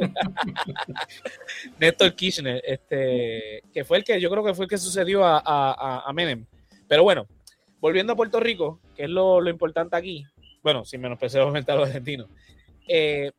Néstor 1.79 2.15
Kirchner, 2.15 2.63
este, 2.67 3.63
que 3.73 3.85
fue 3.85 3.99
el 3.99 4.05
que 4.05 4.21
yo 4.21 4.31
creo 4.31 4.45
que 4.45 4.55
fue 4.55 4.65
el 4.65 4.69
que 4.71 4.79
sucedió 4.79 5.25
a, 5.25 5.39
a, 5.39 5.73
a- 5.73 6.03
a 6.09 6.13
Menem. 6.13 6.45
Pero 6.89 7.03
bueno, 7.03 7.27
volviendo 7.81 8.13
a 8.13 8.17
Puerto 8.17 8.41
Rico, 8.41 8.81
que 8.97 9.05
es 9.05 9.11
lo, 9.11 9.41
lo 9.41 9.51
importante 9.51 9.97
aquí, 9.97 10.25
bueno, 10.63 10.85
sin 10.85 11.01
menospreciar 11.01 11.43
obviamente 11.43 11.73
a 11.73 11.77
los 11.77 11.89
argentinos, 11.89 12.29
eh, 12.89 13.31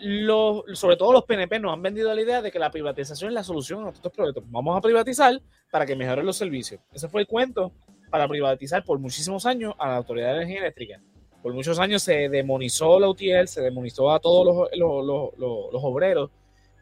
los- 0.00 0.62
sobre 0.78 0.96
todo 0.96 1.12
los 1.12 1.24
PNP 1.24 1.58
nos 1.60 1.72
han 1.72 1.82
vendido 1.82 2.14
la 2.14 2.20
idea 2.20 2.40
de 2.42 2.50
que 2.50 2.58
la 2.58 2.70
privatización 2.70 3.30
es 3.30 3.34
la 3.34 3.44
solución 3.44 3.86
a 3.86 3.90
estos 3.90 4.12
problemas. 4.12 4.44
Vamos 4.50 4.76
a 4.76 4.80
privatizar 4.80 5.40
para 5.70 5.84
que 5.86 5.96
mejoren 5.96 6.24
los 6.26 6.36
servicios. 6.36 6.80
Ese 6.92 7.08
fue 7.08 7.22
el 7.22 7.26
cuento 7.26 7.72
para 8.10 8.26
privatizar 8.28 8.84
por 8.84 8.98
muchísimos 8.98 9.44
años 9.46 9.74
a 9.78 9.88
la 9.88 9.96
Autoridad 9.96 10.28
de 10.28 10.36
Energía 10.42 10.60
Eléctrica. 10.60 11.00
Por 11.42 11.52
muchos 11.54 11.78
años 11.78 12.02
se 12.02 12.28
demonizó 12.28 12.98
la 12.98 13.08
UTIEL, 13.08 13.48
se 13.48 13.60
demonizó 13.60 14.10
a 14.10 14.18
todos 14.20 14.44
los, 14.46 14.68
los- 14.78 15.04
los- 15.06 15.38
los- 15.38 15.72
los 15.72 15.82
obreros 15.84 16.30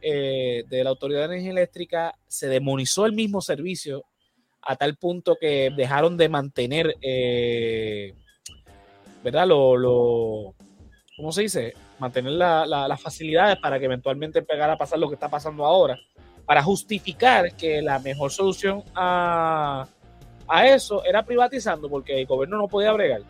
eh, 0.02 0.62
de 0.68 0.84
la 0.84 0.90
Autoridad 0.90 1.20
de 1.20 1.24
Energía 1.34 1.50
Eléctrica, 1.52 2.14
se 2.28 2.48
demonizó 2.48 3.06
el 3.06 3.12
mismo 3.12 3.40
servicio 3.40 4.04
a 4.62 4.76
tal 4.76 4.96
punto 4.96 5.36
que 5.40 5.70
dejaron 5.76 6.16
de 6.16 6.28
mantener, 6.28 6.94
eh, 7.00 8.14
¿verdad? 9.24 9.46
Lo, 9.48 9.76
lo- 9.76 10.54
¿Cómo 11.16 11.32
se 11.32 11.42
dice? 11.42 11.74
Mantener 11.98 12.32
la- 12.32 12.66
la- 12.66 12.86
las 12.88 13.00
facilidades 13.00 13.56
para 13.58 13.78
que 13.78 13.86
eventualmente 13.86 14.42
pegara 14.42 14.74
a 14.74 14.78
pasar 14.78 14.98
lo 14.98 15.08
que 15.08 15.14
está 15.14 15.28
pasando 15.28 15.64
ahora, 15.64 15.98
para 16.44 16.62
justificar 16.62 17.54
que 17.56 17.80
la 17.82 17.98
mejor 17.98 18.30
solución 18.30 18.82
a, 18.94 19.86
a 20.46 20.66
eso 20.68 21.04
era 21.04 21.22
privatizando, 21.24 21.88
porque 21.88 22.20
el 22.20 22.26
gobierno 22.26 22.56
no 22.58 22.68
podía 22.68 22.92
bregar 22.92 23.22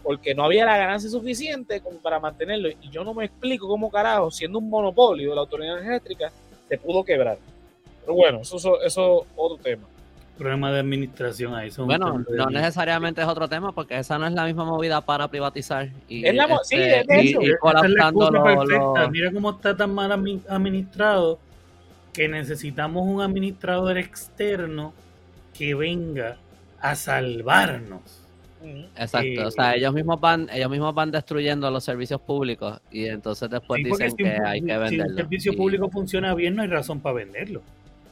porque 0.00 0.34
no 0.34 0.44
había 0.44 0.64
la 0.64 0.78
ganancia 0.78 1.10
suficiente 1.10 1.80
como 1.82 1.98
para 1.98 2.18
mantenerlo. 2.18 2.70
Y 2.70 2.88
yo 2.88 3.04
no 3.04 3.12
me 3.12 3.26
explico 3.26 3.68
cómo 3.68 3.90
carajo, 3.90 4.30
siendo 4.30 4.58
un 4.58 4.70
monopolio 4.70 5.30
de 5.30 5.34
la 5.34 5.40
autoridad 5.42 5.84
eléctrica, 5.86 6.32
se 6.66 6.78
pudo 6.78 7.04
quebrar. 7.04 7.36
Pero 8.00 8.14
bueno, 8.14 8.40
eso 8.40 8.56
es 8.82 8.96
otro 8.96 9.58
tema. 9.62 9.86
Problema 10.38 10.70
de 10.72 10.78
administración 10.80 11.54
ahí. 11.54 11.70
son 11.70 11.86
Bueno, 11.86 12.24
no 12.28 12.46
necesariamente 12.46 13.20
es 13.20 13.26
otro 13.26 13.48
tema 13.48 13.72
porque 13.72 13.98
esa 13.98 14.18
no 14.18 14.26
es 14.26 14.32
la 14.32 14.44
misma 14.46 14.64
movida 14.64 15.00
para 15.00 15.26
privatizar 15.28 15.88
y, 16.08 16.24
Es 16.26 16.34
la 16.34 16.46
mo- 16.46 16.60
sí, 16.62 16.76
de 16.78 17.04
y- 17.08 17.28
hecho. 17.28 17.40
y 17.42 17.44
Esa 17.44 17.44
es 17.44 17.48
la 17.50 17.58
colapsando 17.58 18.24
excusa 18.50 18.74
lo- 19.04 19.10
Mira 19.10 19.32
cómo 19.32 19.50
está 19.50 19.76
tan 19.76 19.92
mal 19.94 20.10
admi- 20.12 20.42
administrado 20.48 21.38
que 22.12 22.28
necesitamos 22.28 23.04
un 23.06 23.20
administrador 23.20 23.98
externo 23.98 24.92
que 25.56 25.74
venga 25.74 26.36
a 26.80 26.94
salvarnos. 26.94 28.24
Exacto, 28.96 29.44
o 29.44 29.48
Eh, 29.48 29.50
sea, 29.52 29.74
ellos 29.76 29.94
mismos 29.94 30.20
van, 30.20 30.48
ellos 30.52 30.68
mismos 30.70 30.92
van 30.92 31.10
destruyendo 31.12 31.70
los 31.70 31.84
servicios 31.84 32.20
públicos 32.20 32.80
y 32.90 33.06
entonces 33.06 33.48
después 33.48 33.78
Sí, 33.82 33.88
dicen 33.88 34.10
si 34.10 34.16
que 34.16 34.30
hay 34.44 34.60
que 34.60 34.72
Si 34.72 34.78
venderlo. 34.78 35.04
el 35.10 35.16
servicio 35.16 35.52
Y- 35.52 35.56
público 35.56 35.88
funciona 35.90 36.34
bien, 36.34 36.56
no 36.56 36.62
hay 36.62 36.68
razón 36.68 37.00
para 37.00 37.14
venderlo. 37.16 37.62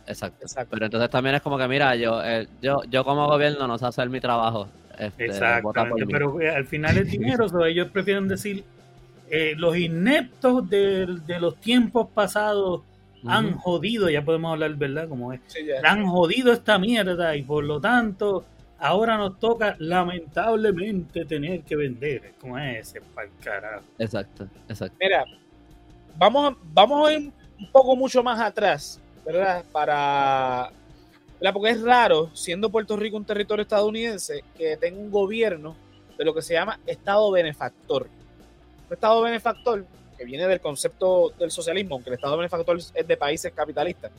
Exacto. 0.06 0.38
Exacto. 0.42 0.70
Pero 0.72 0.86
entonces 0.86 1.10
también 1.10 1.34
es 1.36 1.42
como 1.42 1.58
que, 1.58 1.68
mira, 1.68 1.94
yo, 1.96 2.22
eh, 2.24 2.46
yo, 2.62 2.82
yo 2.88 3.04
como 3.04 3.26
gobierno 3.26 3.66
no 3.66 3.78
sé 3.78 3.86
hacer 3.86 4.08
mi 4.08 4.20
trabajo. 4.20 4.68
Este, 4.98 5.28
mí. 5.28 6.06
pero 6.10 6.40
eh, 6.40 6.48
al 6.50 6.64
final 6.66 6.96
es 6.96 7.10
dinero, 7.10 7.48
so, 7.48 7.64
ellos 7.66 7.88
prefieren 7.90 8.26
decir 8.28 8.64
eh, 9.28 9.54
los 9.56 9.76
ineptos 9.76 10.70
de, 10.70 11.18
de 11.26 11.38
los 11.38 11.56
tiempos 11.56 12.08
pasados 12.14 12.80
han 13.26 13.56
jodido, 13.56 14.08
ya 14.08 14.22
podemos 14.24 14.52
hablar, 14.52 14.74
¿verdad? 14.74 15.08
Como 15.08 15.32
es, 15.32 15.40
Sí, 15.48 15.66
ya. 15.66 15.80
han 15.90 16.06
jodido 16.06 16.52
esta 16.52 16.78
mierda 16.78 17.34
y 17.36 17.42
por 17.42 17.64
lo 17.64 17.80
tanto 17.80 18.44
ahora 18.78 19.16
nos 19.16 19.38
toca 19.38 19.74
lamentablemente 19.78 21.24
tener 21.24 21.62
que 21.62 21.76
vender. 21.76 22.34
Como 22.40 22.58
es 22.58 22.88
ese 22.88 23.00
pa'l 23.00 23.28
carajo. 23.42 23.84
Exacto, 23.98 24.46
exacto. 24.68 24.96
Mira, 25.00 25.24
vamos 26.16 26.56
vamos 26.72 27.08
a 27.08 27.12
ir 27.14 27.32
un 27.58 27.72
poco 27.72 27.96
mucho 27.96 28.22
más 28.22 28.40
atrás, 28.40 29.00
¿verdad? 29.26 29.64
Para. 29.72 30.70
¿verdad? 31.40 31.52
Porque 31.52 31.70
es 31.70 31.82
raro, 31.82 32.30
siendo 32.34 32.70
Puerto 32.70 32.96
Rico 32.96 33.16
un 33.16 33.24
territorio 33.24 33.62
estadounidense, 33.62 34.44
que 34.56 34.76
tenga 34.76 34.98
un 34.98 35.10
gobierno 35.10 35.76
de 36.16 36.24
lo 36.24 36.32
que 36.32 36.42
se 36.42 36.54
llama 36.54 36.78
Estado 36.86 37.30
benefactor. 37.32 38.08
Un 38.86 38.92
Estado 38.92 39.20
benefactor, 39.20 39.84
que 40.16 40.24
viene 40.24 40.46
del 40.46 40.60
concepto 40.60 41.32
del 41.38 41.50
socialismo, 41.50 41.96
aunque 41.96 42.10
el 42.10 42.14
Estado 42.14 42.36
benefactor 42.36 42.78
es 42.78 43.06
de 43.06 43.16
países 43.16 43.52
capitalistas, 43.52 44.12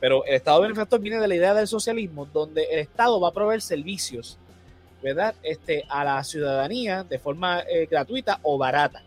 pero 0.00 0.24
el 0.24 0.34
Estado 0.34 0.60
benefactor 0.60 1.00
viene 1.00 1.20
de 1.20 1.28
la 1.28 1.34
idea 1.34 1.54
del 1.54 1.68
socialismo, 1.68 2.26
donde 2.26 2.64
el 2.64 2.80
Estado 2.80 3.18
va 3.20 3.28
a 3.28 3.32
proveer 3.32 3.62
servicios, 3.62 4.38
¿verdad? 5.02 5.34
Este, 5.42 5.84
a 5.88 6.04
la 6.04 6.22
ciudadanía 6.24 7.04
de 7.04 7.18
forma 7.18 7.60
eh, 7.60 7.86
gratuita 7.86 8.40
o 8.42 8.58
barata. 8.58 9.02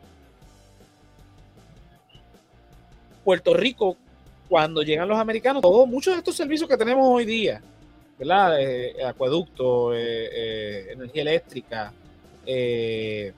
Puerto 3.24 3.54
Rico, 3.54 3.98
cuando 4.52 4.82
llegan 4.82 5.08
los 5.08 5.18
americanos, 5.18 5.62
todos 5.62 5.88
muchos 5.88 6.14
de 6.14 6.18
estos 6.18 6.36
servicios 6.36 6.68
que 6.68 6.76
tenemos 6.76 7.08
hoy 7.08 7.24
día, 7.24 7.62
¿verdad? 8.20 8.62
Eh, 8.62 9.02
acueducto, 9.02 9.96
eh, 9.96 10.00
eh, 10.30 10.88
energía 10.92 11.22
eléctrica, 11.22 11.94
eh, 12.46 13.32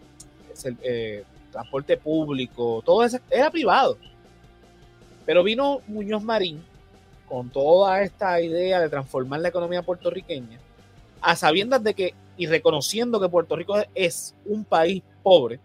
eh, 0.81 1.23
transporte 1.51 1.97
público, 1.97 2.81
todo 2.83 3.03
eso 3.03 3.19
era 3.29 3.51
privado. 3.51 3.95
Pero 5.23 5.43
vino 5.43 5.81
Muñoz 5.85 6.23
Marín 6.23 6.63
con 7.29 7.51
toda 7.51 8.01
esta 8.01 8.41
idea 8.41 8.81
de 8.81 8.89
transformar 8.89 9.39
la 9.41 9.49
economía 9.49 9.83
puertorriqueña, 9.83 10.57
a 11.21 11.35
sabiendas 11.35 11.83
de 11.83 11.93
que 11.93 12.15
y 12.37 12.47
reconociendo 12.47 13.21
que 13.21 13.29
Puerto 13.29 13.55
Rico 13.55 13.75
es 13.93 14.33
un 14.47 14.65
país 14.65 15.03
pobre, 15.21 15.59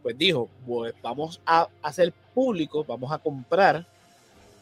pues 0.00 0.16
dijo, 0.16 0.48
pues 0.64 0.94
vamos 1.02 1.40
a 1.44 1.66
hacer 1.82 2.12
público, 2.32 2.84
vamos 2.84 3.10
a 3.10 3.18
comprar 3.18 3.84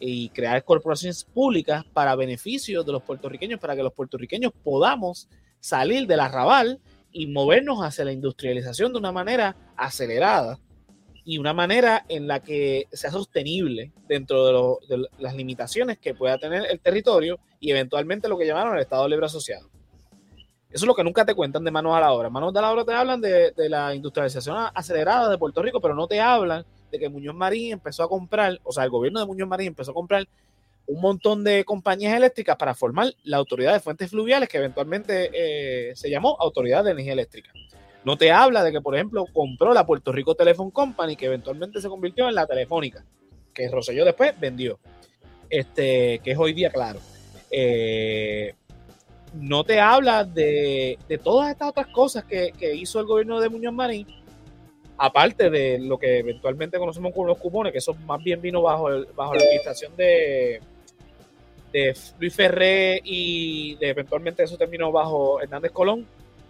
y 0.00 0.28
crear 0.31 0.64
corporaciones 0.64 1.25
públicas 1.25 1.85
para 1.93 2.14
beneficio 2.14 2.83
de 2.85 2.93
los 2.93 3.02
puertorriqueños, 3.02 3.59
para 3.61 3.75
que 3.76 3.83
los 3.83 3.93
puertorriqueños 3.93 4.52
podamos 4.62 5.28
salir 5.61 6.07
del 6.07 6.21
arrabal 6.21 6.81
y 7.11 7.26
movernos 7.26 7.81
hacia 7.83 8.05
la 8.05 8.12
industrialización 8.12 8.93
de 8.93 8.99
una 8.99 9.12
manera 9.12 9.57
acelerada 9.76 10.59
y 11.25 11.38
una 11.38 11.52
manera 11.52 12.05
en 12.09 12.26
la 12.26 12.40
que 12.40 12.87
sea 12.93 13.11
sostenible 13.11 13.93
dentro 14.07 14.47
de, 14.47 14.52
lo- 14.52 14.78
de 14.88 15.09
las 15.19 15.35
limitaciones 15.35 15.99
que 15.99 16.14
pueda 16.14 16.38
tener 16.38 16.64
el 16.71 16.81
territorio 16.81 17.38
y 17.61 17.71
eventualmente 17.71 18.28
lo 18.28 18.38
que 18.38 18.47
llamaron 18.47 18.75
el 18.76 18.83
Estado 18.83 19.07
Libre 19.09 19.26
Asociado. 19.26 19.69
Eso 20.71 20.85
es 20.85 20.87
lo 20.87 20.95
que 20.95 21.02
nunca 21.05 21.25
te 21.25 21.35
cuentan 21.35 21.64
de 21.64 21.71
manos 21.71 21.95
a 21.97 22.00
la 22.00 22.12
obra. 22.12 22.28
Manos 22.31 22.55
a 22.55 22.61
la 22.61 22.71
obra 22.73 22.85
te 22.85 22.93
hablan 22.93 23.21
de, 23.21 23.52
de 23.52 23.69
la 23.71 23.95
industrialización 23.95 24.57
acelerada 24.75 25.31
de 25.31 25.38
Puerto 25.38 25.62
Rico, 25.62 25.81
pero 25.81 25.95
no 25.95 26.07
te 26.07 26.21
hablan 26.21 26.64
de 26.90 26.99
que 26.99 27.09
Muñoz 27.09 27.35
Marín 27.35 27.73
empezó 27.73 28.02
a 28.02 28.09
comprar, 28.09 28.59
o 28.64 28.73
sea, 28.73 28.85
el 28.85 28.90
gobierno 28.90 29.21
de 29.21 29.26
Muñoz 29.26 29.49
Marín 29.49 29.68
empezó 29.68 29.90
a 29.90 29.95
comprar 29.95 30.26
un 30.87 31.00
montón 31.02 31.45
de 31.45 31.64
compañías 31.64 32.16
eléctricas 32.16 32.57
para 32.57 32.75
formar 32.75 33.12
la 33.25 33.37
Autoridad 33.37 33.75
de 33.75 33.80
Fuentes 33.80 34.11
Fluviales, 34.11 34.49
que 34.49 34.57
eventualmente 34.57 35.30
eh, 35.35 35.95
se 35.95 36.11
llamó 36.11 36.37
Autoridad 36.40 36.83
de 36.83 36.92
Energía 36.92 37.12
Eléctrica. 37.12 37.52
No 38.04 38.16
te 38.16 38.33
habla 38.33 38.64
de 38.64 38.73
que, 38.73 38.80
por 38.80 38.95
ejemplo, 38.95 39.26
compró 39.33 39.75
la 39.75 39.85
Puerto 39.85 40.12
Rico 40.12 40.35
Telephone 40.35 40.71
Company, 40.71 41.14
que 41.14 41.26
eventualmente 41.26 41.83
se 41.83 41.90
convirtió 41.90 42.26
en 42.28 42.35
la 42.35 42.47
Telefónica, 42.47 43.04
que 43.52 43.68
Rosselló 43.68 44.07
después 44.07 44.38
vendió, 44.40 44.78
este, 45.50 46.21
que 46.21 46.30
es 46.30 46.38
hoy 46.38 46.54
día 46.54 46.71
claro. 46.71 47.00
Eh, 47.50 48.54
no 49.35 49.64
te 49.64 49.80
habla 49.80 50.25
de, 50.25 50.99
de 51.07 51.18
todas 51.18 51.50
estas 51.50 51.68
otras 51.68 51.88
cosas 51.88 52.25
que 52.25 52.75
hizo 52.75 52.99
el 52.99 53.07
gobierno 53.07 53.40
de 53.40 53.50
Muñoz 53.50 53.75
Marín, 53.75 54.07
aparte 54.99 55.49
de 55.49 55.78
lo 55.78 55.97
que 55.97 56.19
eventualmente 56.19 56.78
conocemos 56.78 57.12
como 57.14 57.28
los 57.28 57.38
cupones, 57.38 57.73
que 57.73 57.78
eso 57.78 57.95
más 57.95 58.23
bien 58.23 58.40
vino 58.40 58.61
bajo, 58.61 58.90
el- 58.90 59.07
bajo 59.17 59.35
la 59.35 59.40
administración 59.43 59.97
de, 59.97 60.61
de 61.73 61.97
Luis 62.19 62.35
Ferré 62.35 63.00
y 63.05 63.78
eventualmente 63.81 64.43
eso 64.43 64.57
terminó 64.57 64.90
bajo 64.90 65.40
Hernández 65.40 65.73
Colón, 65.73 66.05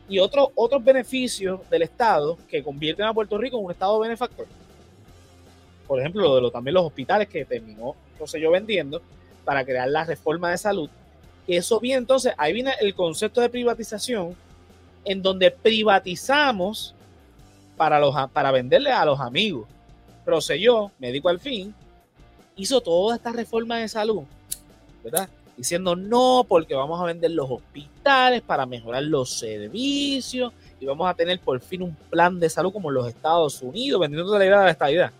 y 0.09 0.19
otros 0.19 0.49
otros 0.55 0.83
beneficios 0.83 1.61
del 1.69 1.83
Estado 1.83 2.39
que 2.49 2.63
convierten 2.63 3.05
a 3.05 3.13
Puerto 3.13 3.37
Rico 3.37 3.59
en 3.59 3.67
un 3.67 3.71
Estado 3.71 3.99
benefactor. 4.01 4.47
Por 5.87 6.01
ejemplo, 6.01 6.23
lo 6.23 6.47
de 6.47 6.51
también 6.51 6.75
los 6.75 6.87
hospitales 6.87 7.29
que 7.29 7.45
terminó 7.45 7.95
yo 8.41 8.51
vendiendo 8.51 9.03
para 9.45 9.65
crear 9.65 9.89
la 9.89 10.05
reforma 10.05 10.51
de 10.51 10.59
salud. 10.59 10.89
Eso 11.47 11.79
viene 11.81 11.99
entonces, 11.99 12.33
ahí 12.37 12.53
viene 12.53 12.73
el 12.81 12.95
concepto 12.95 13.41
de 13.41 13.49
privatización, 13.49 14.35
en 15.05 15.23
donde 15.23 15.51
privatizamos 15.51 16.95
para, 17.79 17.99
los, 17.99 18.15
para 18.33 18.51
venderle 18.51 18.93
a 18.93 19.07
los 19.07 19.19
amigos. 19.19 19.67
Rosselló, 20.27 20.91
médico 20.99 21.31
al 21.31 21.41
fin, 21.41 21.75
hizo 22.57 22.83
toda 22.83 23.17
esta 23.17 23.33
reforma 23.33 23.79
de 23.79 23.89
salud, 23.89 24.25
¿verdad? 25.03 25.31
diciendo 25.59 25.97
no, 25.97 26.47
porque 26.49 26.73
vamos 26.75 27.01
a 27.01 27.05
vender 27.05 27.33
los 27.33 27.51
hospitales 27.51 28.43
para 28.43 28.65
mejorar 28.65 29.03
los 29.03 29.41
servicios 29.41 30.53
y 30.79 30.87
vamos 30.87 31.11
a 31.11 31.15
tener 31.15 31.41
por 31.41 31.59
fin 31.61 31.83
un 31.83 31.95
plan 32.09 32.39
de 32.39 32.49
salud 32.49 32.73
como 32.73 32.93
los 32.93 33.09
Estados 33.09 33.61
Unidos, 33.61 34.01
vendiendo 34.01 34.39
la 34.39 34.45
idea 34.47 34.61
de 34.61 34.65
la 34.67 34.71
estabilidad. 34.71 35.13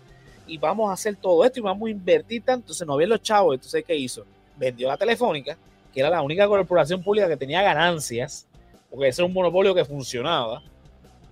Y 0.47 0.57
vamos 0.57 0.89
a 0.89 0.93
hacer 0.93 1.17
todo 1.17 1.43
esto 1.43 1.59
y 1.59 1.61
vamos 1.61 1.87
a 1.87 1.91
invertir 1.91 2.41
tanto. 2.41 2.63
Entonces 2.63 2.87
no 2.87 2.93
había 2.93 3.07
los 3.07 3.21
chavos. 3.21 3.55
Entonces, 3.55 3.83
¿qué 3.85 3.95
hizo? 3.95 4.25
Vendió 4.57 4.87
la 4.87 4.97
Telefónica, 4.97 5.57
que 5.93 5.99
era 5.99 6.09
la 6.09 6.21
única 6.21 6.47
corporación 6.47 7.03
pública 7.03 7.27
que 7.27 7.35
tenía 7.35 7.61
ganancias, 7.61 8.47
porque 8.89 9.09
ese 9.09 9.21
era 9.21 9.27
un 9.27 9.33
monopolio 9.33 9.75
que 9.75 9.83
funcionaba. 9.83 10.63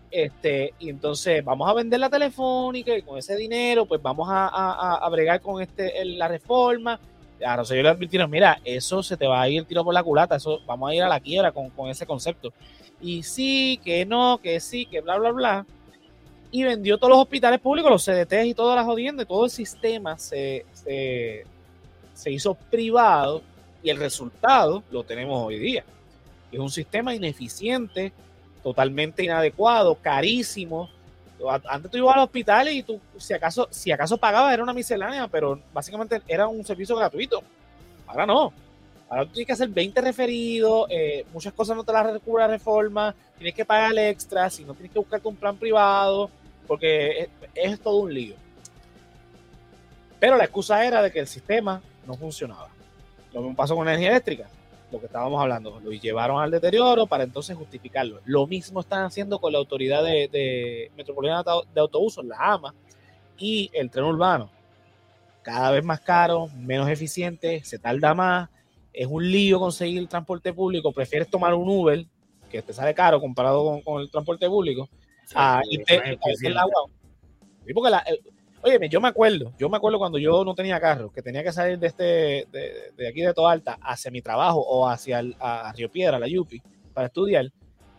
Este, 0.10 0.74
y 0.80 0.90
entonces 0.90 1.44
vamos 1.44 1.70
a 1.70 1.74
vender 1.74 2.00
la 2.00 2.10
telefónica 2.10 2.98
y 2.98 3.02
con 3.02 3.18
ese 3.18 3.36
dinero, 3.36 3.86
pues 3.86 4.02
vamos 4.02 4.28
a, 4.30 4.48
a, 4.48 4.96
a 4.96 5.10
bregar 5.10 5.42
con 5.42 5.62
este, 5.62 6.04
la 6.06 6.28
reforma. 6.28 7.00
A 7.46 7.56
Rosselló 7.56 7.84
le 7.84 7.90
advirtieron, 7.90 8.32
mira, 8.32 8.60
eso 8.64 9.04
se 9.04 9.18
te 9.18 9.28
va 9.28 9.42
a 9.42 9.50
ir 9.50 9.66
tiro 9.66 9.84
por 9.84 9.94
la 9.94 10.02
culata, 10.04 10.38
eso 10.38 10.60
vamos 10.66 10.90
a 10.90 10.96
ir 10.96 11.04
a 11.04 11.10
la 11.10 11.20
quiebra 11.20 11.52
con, 11.52 11.70
con 11.70 11.90
ese 11.90 12.06
concepto. 12.06 12.52
Y 13.00 13.22
sí, 13.24 13.80
que 13.84 14.06
no, 14.06 14.40
que 14.42 14.60
sí, 14.60 14.86
que 14.86 15.02
bla, 15.02 15.18
bla, 15.20 15.32
bla. 15.32 15.66
Y 16.50 16.64
vendió 16.64 16.98
todos 16.98 17.12
los 17.12 17.20
hospitales 17.20 17.60
públicos, 17.60 17.92
los 17.92 18.06
CDTs 18.06 18.46
y 18.46 18.54
todas 18.54 18.76
las 18.76 18.86
jodiendas, 18.86 19.28
todo 19.28 19.46
el 19.46 19.52
sistema 19.52 20.18
se, 20.18 20.66
se, 20.74 21.46
se 22.14 22.32
hizo 22.32 22.56
privado 22.56 23.44
y 23.84 23.90
el 23.90 23.98
resultado 23.98 24.84
lo 24.90 25.04
tenemos 25.04 25.46
hoy 25.46 25.60
día. 25.60 25.84
Es 26.52 26.60
un 26.60 26.70
sistema 26.72 27.14
ineficiente, 27.14 28.14
totalmente 28.68 29.24
inadecuado, 29.24 29.96
carísimo. 29.96 30.90
Antes 31.70 31.90
tú 31.90 31.98
ibas 32.00 32.18
al 32.18 32.24
hospital 32.24 32.68
y 32.68 32.84
tú, 32.84 33.00
si 33.18 33.34
acaso, 33.34 33.70
si 33.72 33.94
acaso 33.94 34.18
pagabas, 34.18 34.54
era 34.54 34.62
una 34.62 34.74
miscelánea, 34.74 35.30
pero 35.30 35.62
básicamente 35.74 36.22
era 36.28 36.50
un 36.50 36.66
servicio 36.66 36.98
gratuito. 36.98 37.42
Ahora 38.08 38.26
no. 38.26 38.52
Ahora 39.08 39.24
tú 39.24 39.32
tienes 39.32 39.48
que 39.48 39.54
hacer 39.54 39.70
20 39.70 40.02
referidos, 40.02 40.88
eh, 40.90 41.26
muchas 41.32 41.54
cosas 41.54 41.78
no 41.78 41.86
te 41.86 41.94
las 41.94 42.12
recubre 42.12 42.44
la 42.44 42.50
reforma, 42.50 43.16
tienes 43.38 43.56
que 43.56 43.64
pagar 43.64 43.92
el 43.92 44.00
extra, 44.00 44.50
si 44.50 44.66
no 44.66 44.74
tienes 44.74 44.92
que 44.92 45.00
buscarte 45.00 45.30
un 45.30 45.38
plan 45.38 45.56
privado, 45.56 46.30
porque 46.68 47.22
es, 47.22 47.30
es 47.54 47.80
todo 47.80 47.96
un 47.96 48.14
lío. 48.14 48.36
Pero 50.20 50.36
la 50.36 50.44
excusa 50.44 50.84
era 50.86 51.02
de 51.02 51.10
que 51.10 51.20
el 51.20 51.28
sistema 51.28 51.82
no 52.06 52.16
funcionaba. 52.16 52.68
Lo 53.32 53.40
mismo 53.40 53.56
pasó 53.56 53.78
con 53.78 53.88
energía 53.88 54.10
eléctrica 54.10 54.50
lo 54.92 55.00
que 55.00 55.08
estábamos 55.08 55.42
hablando, 55.42 55.80
lo 55.82 55.92
llevaron 55.92 56.42
al 56.42 56.52
deterioro 56.52 57.08
para 57.08 57.24
entonces 57.24 57.58
justificarlo. 57.58 58.22
Lo 58.26 58.48
mismo 58.48 58.80
están 58.80 59.04
haciendo 59.04 59.40
con 59.40 59.52
la 59.52 59.60
autoridad 59.60 60.04
de, 60.04 60.30
de 60.32 60.92
metropolitana 60.96 61.44
de 61.74 61.82
autobusos, 61.82 62.26
la 62.26 62.38
AMA, 62.38 62.74
y 63.38 63.70
el 63.74 63.90
tren 63.90 64.06
urbano. 64.06 64.50
Cada 65.42 65.72
vez 65.72 65.84
más 65.84 66.00
caro, 66.02 66.50
menos 66.58 66.90
eficiente, 66.90 67.64
se 67.64 67.80
tarda 67.80 68.14
más, 68.14 68.50
es 68.94 69.08
un 69.08 69.30
lío 69.30 69.60
conseguir 69.60 70.00
el 70.00 70.08
transporte 70.08 70.54
público, 70.54 70.92
prefieres 70.92 71.30
tomar 71.30 71.54
un 71.54 71.70
Uber, 71.70 72.06
que 72.50 72.62
te 72.62 72.74
sale 72.74 72.94
caro 72.94 73.20
comparado 73.20 73.64
con, 73.64 73.82
con 73.82 74.02
el 74.02 74.10
transporte 74.10 74.48
público, 74.48 74.90
sí, 75.26 75.36
a 75.36 75.62
irte 75.70 76.18
el 76.42 76.58
agua. 76.58 76.90
Porque 77.74 77.90
la, 77.90 78.00
el, 78.00 78.22
Oye, 78.64 78.90
yo 78.90 79.00
me 79.00 79.08
acuerdo, 79.08 79.54
yo 79.58 79.70
me 79.70 79.78
acuerdo 79.78 80.00
cuando 80.00 80.18
yo 80.18 80.44
no 80.44 80.56
tenía 80.56 80.80
carro, 80.80 81.12
que 81.12 81.22
tenía 81.22 81.44
que 81.44 81.52
salir 81.52 81.78
de 81.78 81.88
este, 81.88 82.04
de, 82.52 82.92
de 82.98 83.08
aquí 83.08 83.22
de 83.22 83.34
Toalta 83.34 83.78
hacia 83.82 84.10
mi 84.10 84.22
trabajo 84.22 84.60
o 84.60 84.88
hacia 84.88 85.20
el, 85.20 85.36
a 85.40 85.72
Río 85.74 85.92
Piedra, 85.92 86.20
la 86.20 86.28
Yupi, 86.28 86.62
para 86.94 87.08
estudiar. 87.08 87.46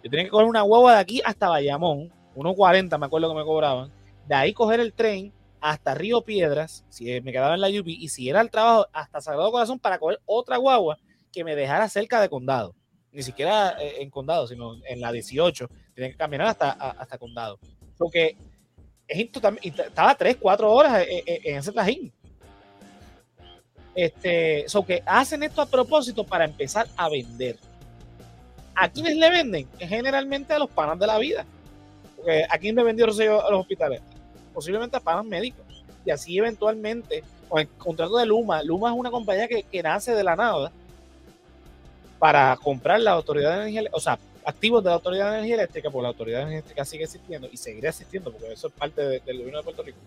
Yo 0.02 0.10
tenía 0.10 0.24
que 0.24 0.30
coger 0.30 0.46
una 0.46 0.64
hueva 0.64 0.94
de 0.94 1.00
aquí 1.00 1.22
hasta 1.24 1.48
Bayamón, 1.48 2.12
1.40 2.34 2.98
me 2.98 3.06
acuerdo 3.06 3.28
que 3.28 3.38
me 3.38 3.44
cobraban. 3.44 3.92
De 4.26 4.34
ahí 4.34 4.52
coger 4.52 4.80
el 4.80 4.92
tren 4.92 5.32
hasta 5.60 5.94
Río 5.94 6.22
Piedras, 6.22 6.84
si 6.88 7.20
me 7.20 7.32
quedaba 7.32 7.54
en 7.54 7.60
la 7.60 7.70
Yupi, 7.70 7.96
y 8.00 8.08
si 8.08 8.28
era 8.28 8.40
el 8.40 8.50
trabajo 8.50 8.86
hasta 8.92 9.20
Sagrado 9.20 9.50
Corazón 9.50 9.78
para 9.78 9.98
coger 9.98 10.20
otra 10.26 10.56
guagua 10.56 10.98
que 11.32 11.44
me 11.44 11.56
dejara 11.56 11.88
cerca 11.88 12.20
de 12.20 12.28
Condado. 12.28 12.74
Ni 13.12 13.22
siquiera 13.22 13.76
en 13.80 14.10
Condado, 14.10 14.46
sino 14.46 14.74
en 14.86 15.00
la 15.00 15.10
18. 15.12 15.68
Tenía 15.94 16.10
que 16.10 16.16
caminar 16.16 16.48
hasta, 16.48 16.70
hasta 16.70 17.18
Condado. 17.18 17.58
Porque 17.96 18.36
estaba 19.08 20.14
3, 20.14 20.36
4 20.40 20.72
horas 20.72 21.06
en, 21.08 21.56
ese 21.56 21.72
trajín. 21.72 22.12
Este, 23.94 24.66
que 24.86 25.02
hacen 25.04 25.42
esto 25.42 25.60
a 25.60 25.66
propósito 25.66 26.24
para 26.24 26.44
empezar 26.44 26.86
a 26.96 27.08
vender. 27.08 27.56
¿A 28.74 28.88
quiénes 28.88 29.16
le 29.16 29.30
venden? 29.30 29.68
Generalmente 29.78 30.52
a 30.52 30.58
los 30.58 30.70
panas 30.70 30.98
de 30.98 31.06
la 31.06 31.18
vida. 31.18 31.44
Porque 32.14 32.44
¿A 32.48 32.58
quién 32.58 32.76
le 32.76 32.84
vendió 32.84 33.06
a 33.06 33.50
los 33.50 33.60
hospitales? 33.60 34.00
Posiblemente 34.54 34.96
a 34.96 35.00
panas 35.00 35.24
médicos. 35.24 35.64
Y 36.04 36.10
así 36.10 36.38
eventualmente, 36.38 37.24
con 37.48 37.60
el 37.60 37.68
contrato 37.68 38.18
de 38.18 38.26
Luma, 38.26 38.62
Luma 38.62 38.90
es 38.90 38.96
una 38.96 39.10
compañía 39.10 39.48
que, 39.48 39.64
que 39.64 39.82
nace 39.82 40.14
de 40.14 40.22
la 40.22 40.36
nada 40.36 40.70
para 42.18 42.56
comprar 42.56 43.00
la 43.00 43.12
autoridad 43.12 43.50
de 43.50 43.62
energía, 43.62 43.90
o 43.92 44.00
sea, 44.00 44.18
activos 44.48 44.82
de 44.82 44.88
la 44.88 44.94
Autoridad 44.94 45.26
de 45.26 45.34
Energía 45.34 45.56
Eléctrica, 45.56 45.90
porque 45.90 46.02
la 46.04 46.08
Autoridad 46.08 46.38
de 46.38 46.42
Energía 46.44 46.58
Eléctrica 46.60 46.84
sigue 46.86 47.04
existiendo 47.04 47.48
y 47.52 47.56
seguirá 47.58 47.90
existiendo, 47.90 48.32
porque 48.32 48.50
eso 48.50 48.68
es 48.68 48.72
parte 48.72 49.02
de, 49.02 49.20
del 49.20 49.38
gobierno 49.38 49.58
de 49.58 49.64
Puerto 49.64 49.82
Rico. 49.82 49.98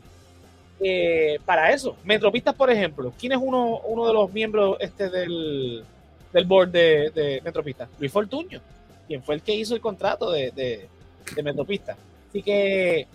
Eh, 0.80 1.39
para 1.45 1.71
eso, 1.71 1.95
Metropistas, 2.04 2.56
por 2.56 2.71
ejemplo, 2.71 3.13
¿quién 3.19 3.34
es 3.34 3.38
uno, 3.39 3.82
de 4.08 4.13
los 4.13 4.34
miembros 4.34 4.77
este 4.80 5.12
del, 5.12 5.84
del 6.34 6.45
board 6.45 6.69
de, 6.69 7.12
de 7.12 7.41
Metropistas? 7.43 7.88
Luis 7.99 8.12
Fortuño, 8.12 8.60
quien 9.08 9.21
fue 9.21 9.36
el 9.36 9.43
que 9.43 9.54
hizo 9.54 9.75
el 9.75 9.82
contrato 9.82 10.32
de, 10.32 10.49
de, 10.49 10.89
de 11.36 11.43
Metropistas. 11.43 11.97
Así 12.30 12.41
que 12.41 13.06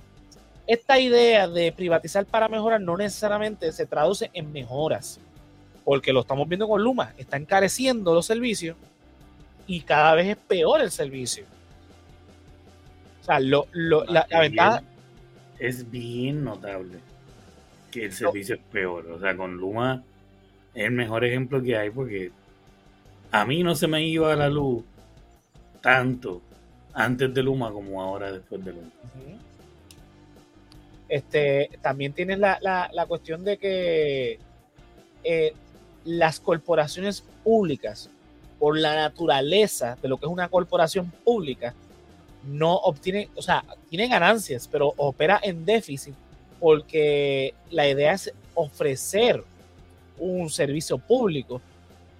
esta 0.69 1.01
idea 1.01 1.49
de 1.49 1.73
privatizar 1.73 2.25
para 2.25 2.49
mejorar 2.49 2.81
no 2.81 2.97
necesariamente 2.97 3.73
se 3.73 3.85
traduce 3.85 4.31
en 4.33 4.53
mejoras, 4.53 5.19
porque 5.85 6.13
lo 6.13 6.21
estamos 6.21 6.49
viendo 6.49 6.69
con 6.69 6.81
Luma, 6.81 7.15
está 7.19 7.37
encareciendo 7.37 8.15
los 8.15 8.27
servicios 8.27 8.77
y 9.67 9.81
cada 9.81 10.15
vez 10.15 10.29
es 10.29 10.37
peor 10.37 10.81
el 10.81 10.91
servicio. 10.91 11.45
O 13.23 13.25
sea, 13.25 13.41
lo, 13.41 13.67
lo, 13.73 14.05
la, 14.05 14.27
la, 14.31 14.41
ventaja... 14.41 14.83
Es 15.59 15.91
bien 15.91 16.45
notable 16.45 16.99
que 17.91 18.05
el 18.05 18.13
servicio 18.13 18.57
no. 18.57 18.63
es 18.63 18.69
peor. 18.69 19.07
O 19.11 19.19
sea, 19.19 19.37
con 19.37 19.57
Luma 19.57 20.05
es 20.75 20.85
el 20.85 20.93
mejor 20.93 21.25
ejemplo 21.25 21.63
que 21.63 21.77
hay 21.77 21.91
porque 21.91 22.31
a 23.31 23.45
mí 23.45 23.63
no 23.63 23.75
se 23.75 23.89
me 23.89 24.07
iba 24.07 24.35
la 24.37 24.49
luz 24.49 24.85
tanto 25.81 26.43
antes 26.93 27.33
de 27.35 27.43
Luma 27.43 27.73
como 27.73 28.01
ahora 28.01 28.33
después 28.33 28.65
de 28.65 28.73
Luma. 28.73 28.91
Este, 31.09 31.71
también 31.83 32.13
tienes 32.13 32.39
la, 32.39 32.59
la, 32.61 32.91
la 32.93 33.07
cuestión 33.07 33.45
de 33.45 33.59
que 33.59 34.39
eh, 35.25 35.55
las 36.05 36.41
corporaciones 36.41 37.23
públicas 37.43 38.11
por 38.67 38.77
la 38.77 38.97
naturaleza 38.97 39.97
de 40.03 40.09
lo 40.09 40.17
que 40.17 40.27
es 40.27 40.33
una 40.33 40.49
corporación 40.49 41.09
pública, 41.25 41.73
no 42.43 42.75
obtiene, 42.75 43.29
o 43.37 43.41
sea, 43.41 43.65
tiene 43.89 44.09
ganancias, 44.09 44.67
pero 44.67 44.93
opera 44.97 45.39
en 45.41 45.65
déficit 45.65 46.17
porque 46.59 47.55
la 47.71 47.89
idea 47.89 48.15
es 48.15 48.33
ofrecer 48.57 49.45
un 50.19 50.51
servicio 50.51 50.99
público 50.99 51.61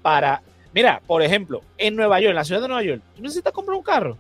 para, 0.03 0.41
mira, 0.73 1.03
por 1.05 1.21
ejemplo, 1.21 1.63
en 1.77 1.97
Nueva 1.97 2.21
York, 2.21 2.31
en 2.31 2.37
la 2.37 2.45
ciudad 2.45 2.61
de 2.61 2.69
Nueva 2.69 2.85
York, 2.85 3.03
¿tú 3.17 3.23
necesitas 3.23 3.53
comprar 3.53 3.77
un 3.77 3.83
carro? 3.83 4.17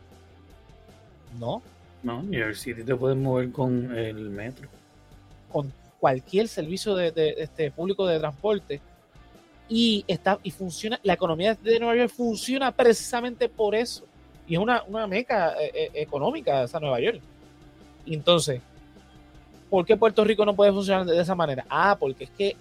No. 1.39 1.63
No, 2.03 2.25
New 2.25 2.41
York 2.41 2.57
City 2.57 2.83
te 2.83 2.97
puedes 2.97 3.17
mover 3.17 3.53
con 3.53 3.97
el 3.97 4.31
metro. 4.31 4.69
Con 5.53 5.73
cualquier 6.01 6.49
servicio 6.49 6.97
de, 6.97 7.13
de, 7.13 7.37
de 7.37 7.43
este 7.45 7.71
público 7.71 8.05
de 8.05 8.19
transporte 8.19 8.81
y 9.69 10.05
está 10.07 10.39
y 10.43 10.51
funciona 10.51 11.01
la 11.03 11.15
economía 11.15 11.55
de 11.55 11.81
Nueva 11.81 11.97
York 11.97 12.13
funciona 12.15 12.71
precisamente 12.71 13.49
por 13.49 13.75
eso 13.75 14.05
y 14.47 14.55
es 14.55 14.61
una, 14.61 14.85
una 14.85 15.07
meca 15.07 15.55
eh, 15.61 15.71
eh, 15.75 15.91
económica 15.95 16.63
esa 16.63 16.79
Nueva 16.79 17.01
York 17.01 17.21
entonces 18.07 18.61
¿por 19.69 19.85
qué 19.85 19.97
Puerto 19.97 20.25
Rico 20.25 20.45
no 20.45 20.55
puede 20.55 20.73
funcionar 20.73 21.05
de 21.05 21.21
esa 21.21 21.35
manera? 21.35 21.65
ah 21.69 21.97
porque 21.99 22.25
es 22.25 22.31
que 22.31 22.57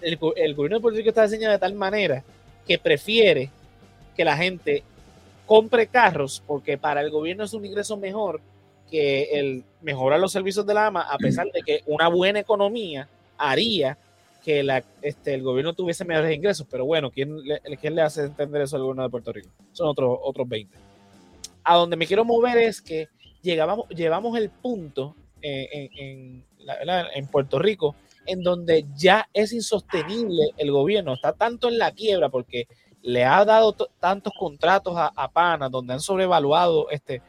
el, 0.00 0.18
el 0.36 0.54
gobierno 0.54 0.76
de 0.76 0.82
Puerto 0.82 0.98
Rico 0.98 1.08
está 1.08 1.24
diseñado 1.24 1.52
de 1.52 1.58
tal 1.58 1.74
manera 1.74 2.22
que 2.66 2.78
prefiere 2.78 3.50
que 4.16 4.24
la 4.24 4.36
gente 4.36 4.84
compre 5.44 5.88
carros 5.88 6.42
porque 6.46 6.78
para 6.78 7.00
el 7.00 7.10
gobierno 7.10 7.44
es 7.44 7.52
un 7.52 7.64
ingreso 7.64 7.96
mejor 7.96 8.40
que 8.90 9.24
el 9.32 9.64
mejorar 9.82 10.20
los 10.20 10.30
servicios 10.30 10.64
de 10.64 10.74
la 10.74 10.86
AMA 10.86 11.02
a 11.02 11.18
pesar 11.18 11.50
de 11.52 11.62
que 11.62 11.82
una 11.86 12.06
buena 12.08 12.38
economía 12.38 13.08
haría 13.36 13.98
que 14.46 14.62
la, 14.62 14.84
este, 15.02 15.34
el 15.34 15.42
gobierno 15.42 15.74
tuviese 15.74 16.04
mejores 16.04 16.32
ingresos, 16.32 16.68
pero 16.70 16.84
bueno, 16.84 17.10
¿quién 17.10 17.42
le, 17.42 17.60
¿quién 17.80 17.96
le 17.96 18.02
hace 18.02 18.22
entender 18.22 18.62
eso 18.62 18.76
al 18.76 18.82
gobierno 18.82 19.02
de 19.02 19.10
Puerto 19.10 19.32
Rico? 19.32 19.48
Son 19.72 19.88
otros, 19.88 20.16
otros 20.22 20.48
20. 20.48 20.78
A 21.64 21.74
donde 21.74 21.96
me 21.96 22.06
quiero 22.06 22.24
mover 22.24 22.58
es 22.58 22.80
que 22.80 23.08
llegábamos, 23.42 23.88
llevamos 23.88 24.38
el 24.38 24.50
punto 24.50 25.16
eh, 25.42 25.90
en, 25.98 26.44
en, 26.64 27.06
en, 27.12 27.26
Puerto 27.26 27.58
Rico 27.58 27.96
en 28.24 28.44
donde 28.44 28.86
ya 28.94 29.28
es 29.32 29.52
insostenible 29.52 30.52
el 30.56 30.70
gobierno, 30.70 31.14
está 31.14 31.32
tanto 31.32 31.66
en 31.66 31.78
la 31.78 31.90
quiebra 31.90 32.28
porque 32.28 32.68
le 33.02 33.24
ha 33.24 33.44
dado 33.44 33.72
tantos 33.98 34.32
contratos 34.38 34.94
a, 34.96 35.10
a 35.16 35.28
PANA, 35.28 35.68
donde 35.68 35.94
han 35.94 36.00
sobrevaluado 36.00 36.88
este, 36.90 37.20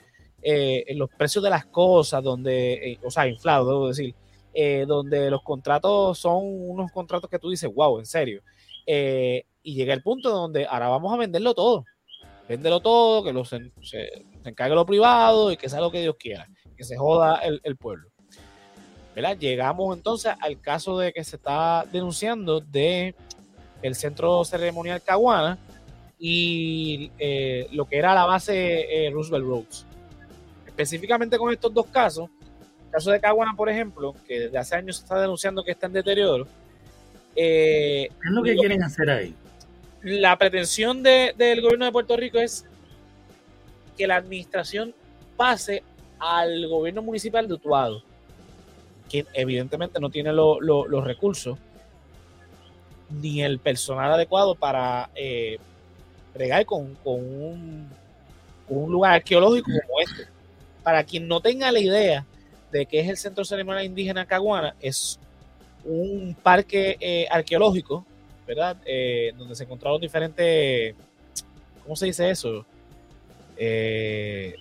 eh, 0.44 0.86
los 0.94 1.10
precios 1.10 1.44
de 1.44 1.50
las 1.50 1.66
cosas, 1.66 2.24
donde, 2.24 2.74
eh, 2.74 3.00
o 3.04 3.10
sea, 3.10 3.28
inflado, 3.28 3.70
debo 3.70 3.88
decir, 3.88 4.14
eh, 4.60 4.86
donde 4.88 5.30
los 5.30 5.44
contratos 5.44 6.18
son 6.18 6.42
unos 6.44 6.92
contratos 6.92 7.30
que 7.30 7.38
tú 7.38 7.52
dices, 7.52 7.72
wow, 7.72 8.00
en 8.00 8.08
serio. 8.08 8.42
Eh, 8.88 9.46
Y 9.62 9.76
llega 9.76 9.94
el 9.94 10.02
punto 10.02 10.32
donde 10.32 10.66
ahora 10.66 10.88
vamos 10.90 11.14
a 11.14 11.18
venderlo 11.18 11.54
todo. 11.54 11.86
Véndelo 12.50 12.80
todo, 12.80 13.24
que 13.24 13.34
lo 13.34 13.46
se, 13.46 13.72
encargue 14.44 14.74
lo 14.74 14.84
privado 14.84 15.52
y 15.52 15.58
que 15.58 15.70
sea 15.70 15.80
lo 15.80 15.92
que 15.92 16.02
Dios 16.02 16.16
quiera. 16.18 16.48
Que 16.76 16.84
se 16.84 16.98
joda 16.98 17.40
el, 17.44 17.78
pueblo. 17.78 18.10
¿verdad? 19.14 19.38
Llegamos 19.38 19.96
entonces 19.96 20.34
al 20.42 20.60
caso 20.60 20.98
de 20.98 21.14
que 21.14 21.24
se 21.24 21.36
está 21.36 21.86
denunciando 21.92 22.60
de 22.60 23.14
el 23.84 23.94
centro 23.94 24.44
ceremonial 24.44 25.04
Caguana 25.04 25.60
y 26.18 27.12
eh, 27.20 27.68
lo 27.74 27.86
que 27.86 28.00
era 28.00 28.16
la 28.16 28.26
base 28.26 29.08
Roosevelt 29.14 29.46
Roads. 29.46 29.86
Específicamente 30.66 31.38
con 31.38 31.54
estos 31.54 31.72
dos 31.72 31.86
casos, 31.86 32.28
el 32.88 32.92
caso 32.92 33.12
de 33.12 33.20
Caguana, 33.20 33.54
por 33.56 33.70
ejemplo, 33.70 34.16
que 34.28 34.42
desde 34.42 34.58
hace 34.58 34.76
años 34.76 34.98
se 34.98 35.04
está 35.04 35.20
denunciando 35.20 35.64
que 35.64 35.72
está 35.72 35.88
en 35.88 35.94
deterioro. 35.94 36.48
Eh, 37.36 38.10
¿Qué 38.10 38.28
es 38.28 38.32
lo 38.34 38.42
que 38.44 38.56
lo, 38.56 38.62
quieren 38.62 38.84
hacer 38.84 39.10
ahí? 39.10 39.36
La 40.02 40.38
pretensión 40.38 41.04
de, 41.04 41.34
del 41.38 41.62
gobierno 41.62 41.86
de 41.86 41.92
Puerto 41.92 42.18
Rico 42.18 42.40
es 42.40 42.66
que 43.98 44.08
la 44.08 44.16
administración 44.16 44.94
pase 45.36 45.84
al 46.20 46.68
gobierno 46.68 47.02
municipal 47.02 47.48
de 47.48 47.54
Utuado, 47.56 48.04
que 49.10 49.26
evidentemente 49.34 50.00
no 50.00 50.10
tiene 50.10 50.34
lo, 50.34 50.60
lo, 50.62 50.88
los 50.88 51.04
recursos 51.04 51.58
ni 53.10 53.42
el 53.42 53.60
personal 53.60 54.12
adecuado 54.14 54.56
para 54.56 55.10
eh, 55.16 55.58
bregar 56.34 56.66
con, 56.66 56.96
con, 56.96 57.16
un, 57.16 57.90
con, 58.68 58.78
un, 58.78 58.92
lugar 58.92 59.14
arqueológico 59.14 59.72
como 59.72 60.00
este. 60.02 60.28
Para 60.84 61.04
quien 61.04 61.28
no 61.28 61.42
tenga 61.42 61.72
la 61.72 61.80
idea 61.80 62.26
de 62.72 62.86
qué 62.86 63.00
es 63.00 63.10
el 63.10 63.18
Centro 63.18 63.46
Ceremonial 63.46 63.86
Indígena 63.86 64.26
Caguana, 64.26 64.76
es 64.82 65.20
un 65.86 66.36
parque 66.42 66.98
eh, 67.00 67.28
arqueológico, 67.30 68.06
¿verdad? 68.46 68.78
Eh, 68.86 69.34
donde 69.38 69.56
se 69.56 69.64
encontraron 69.64 70.02
diferentes, 70.02 70.96
¿cómo 71.84 71.96
se 71.96 72.08
dice 72.08 72.30
eso? 72.30 72.66
Eh, 73.58 74.56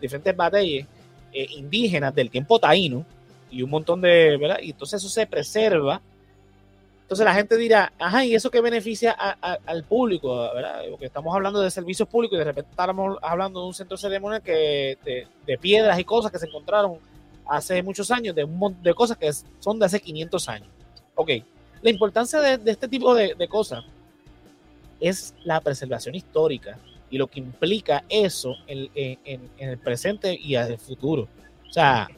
diferentes 0.00 0.36
batalles 0.36 0.86
eh, 1.32 1.46
indígenas 1.56 2.14
del 2.14 2.30
tiempo 2.30 2.58
taíno 2.58 3.04
y 3.50 3.62
un 3.62 3.70
montón 3.70 4.00
de, 4.00 4.36
¿verdad? 4.36 4.58
Y 4.62 4.70
entonces 4.70 5.00
eso 5.00 5.08
se 5.08 5.26
preserva 5.26 6.00
entonces 7.10 7.24
la 7.24 7.34
gente 7.34 7.56
dirá, 7.56 7.92
ajá, 7.98 8.24
¿y 8.24 8.36
eso 8.36 8.52
qué 8.52 8.60
beneficia 8.60 9.10
al 9.10 9.82
público? 9.82 10.48
¿verdad? 10.54 10.82
Porque 10.90 11.06
estamos 11.06 11.34
hablando 11.34 11.60
de 11.60 11.68
servicios 11.68 12.08
públicos 12.08 12.36
y 12.36 12.38
de 12.38 12.44
repente 12.44 12.70
estamos 12.70 13.18
hablando 13.20 13.62
de 13.62 13.66
un 13.66 13.74
centro 13.74 13.96
ceremonial 13.96 14.40
que, 14.40 14.96
de, 15.44 15.58
piedras 15.58 15.98
y 15.98 16.04
cosas 16.04 16.30
que 16.30 16.38
se 16.38 16.46
encontraron 16.46 16.98
hace 17.48 17.82
muchos 17.82 18.12
años, 18.12 18.36
de, 18.36 18.44
un, 18.44 18.80
de 18.80 18.94
cosas 18.94 19.16
que 19.16 19.28
son 19.58 19.80
de 19.80 19.86
hace 19.86 19.98
500 19.98 20.48
años. 20.50 20.68
Ok, 21.16 21.30
la 21.82 21.90
importancia 21.90 22.40
de, 22.40 22.70
este 22.70 22.86
tipo 22.86 23.12
de, 23.12 23.34
de 23.34 23.48
cosas 23.48 23.82
es 25.00 25.34
la 25.42 25.60
preservación 25.60 26.14
histórica 26.14 26.78
y 27.10 27.18
lo 27.18 27.26
que 27.26 27.40
implica 27.40 28.04
eso 28.08 28.54
en, 28.68 28.88
en, 28.94 29.50
en 29.58 29.68
el 29.68 29.78
presente 29.78 30.38
y 30.40 30.54
en 30.54 30.62
el 30.62 30.78
futuro. 30.78 31.26
O 31.68 31.72
sea, 31.72 32.08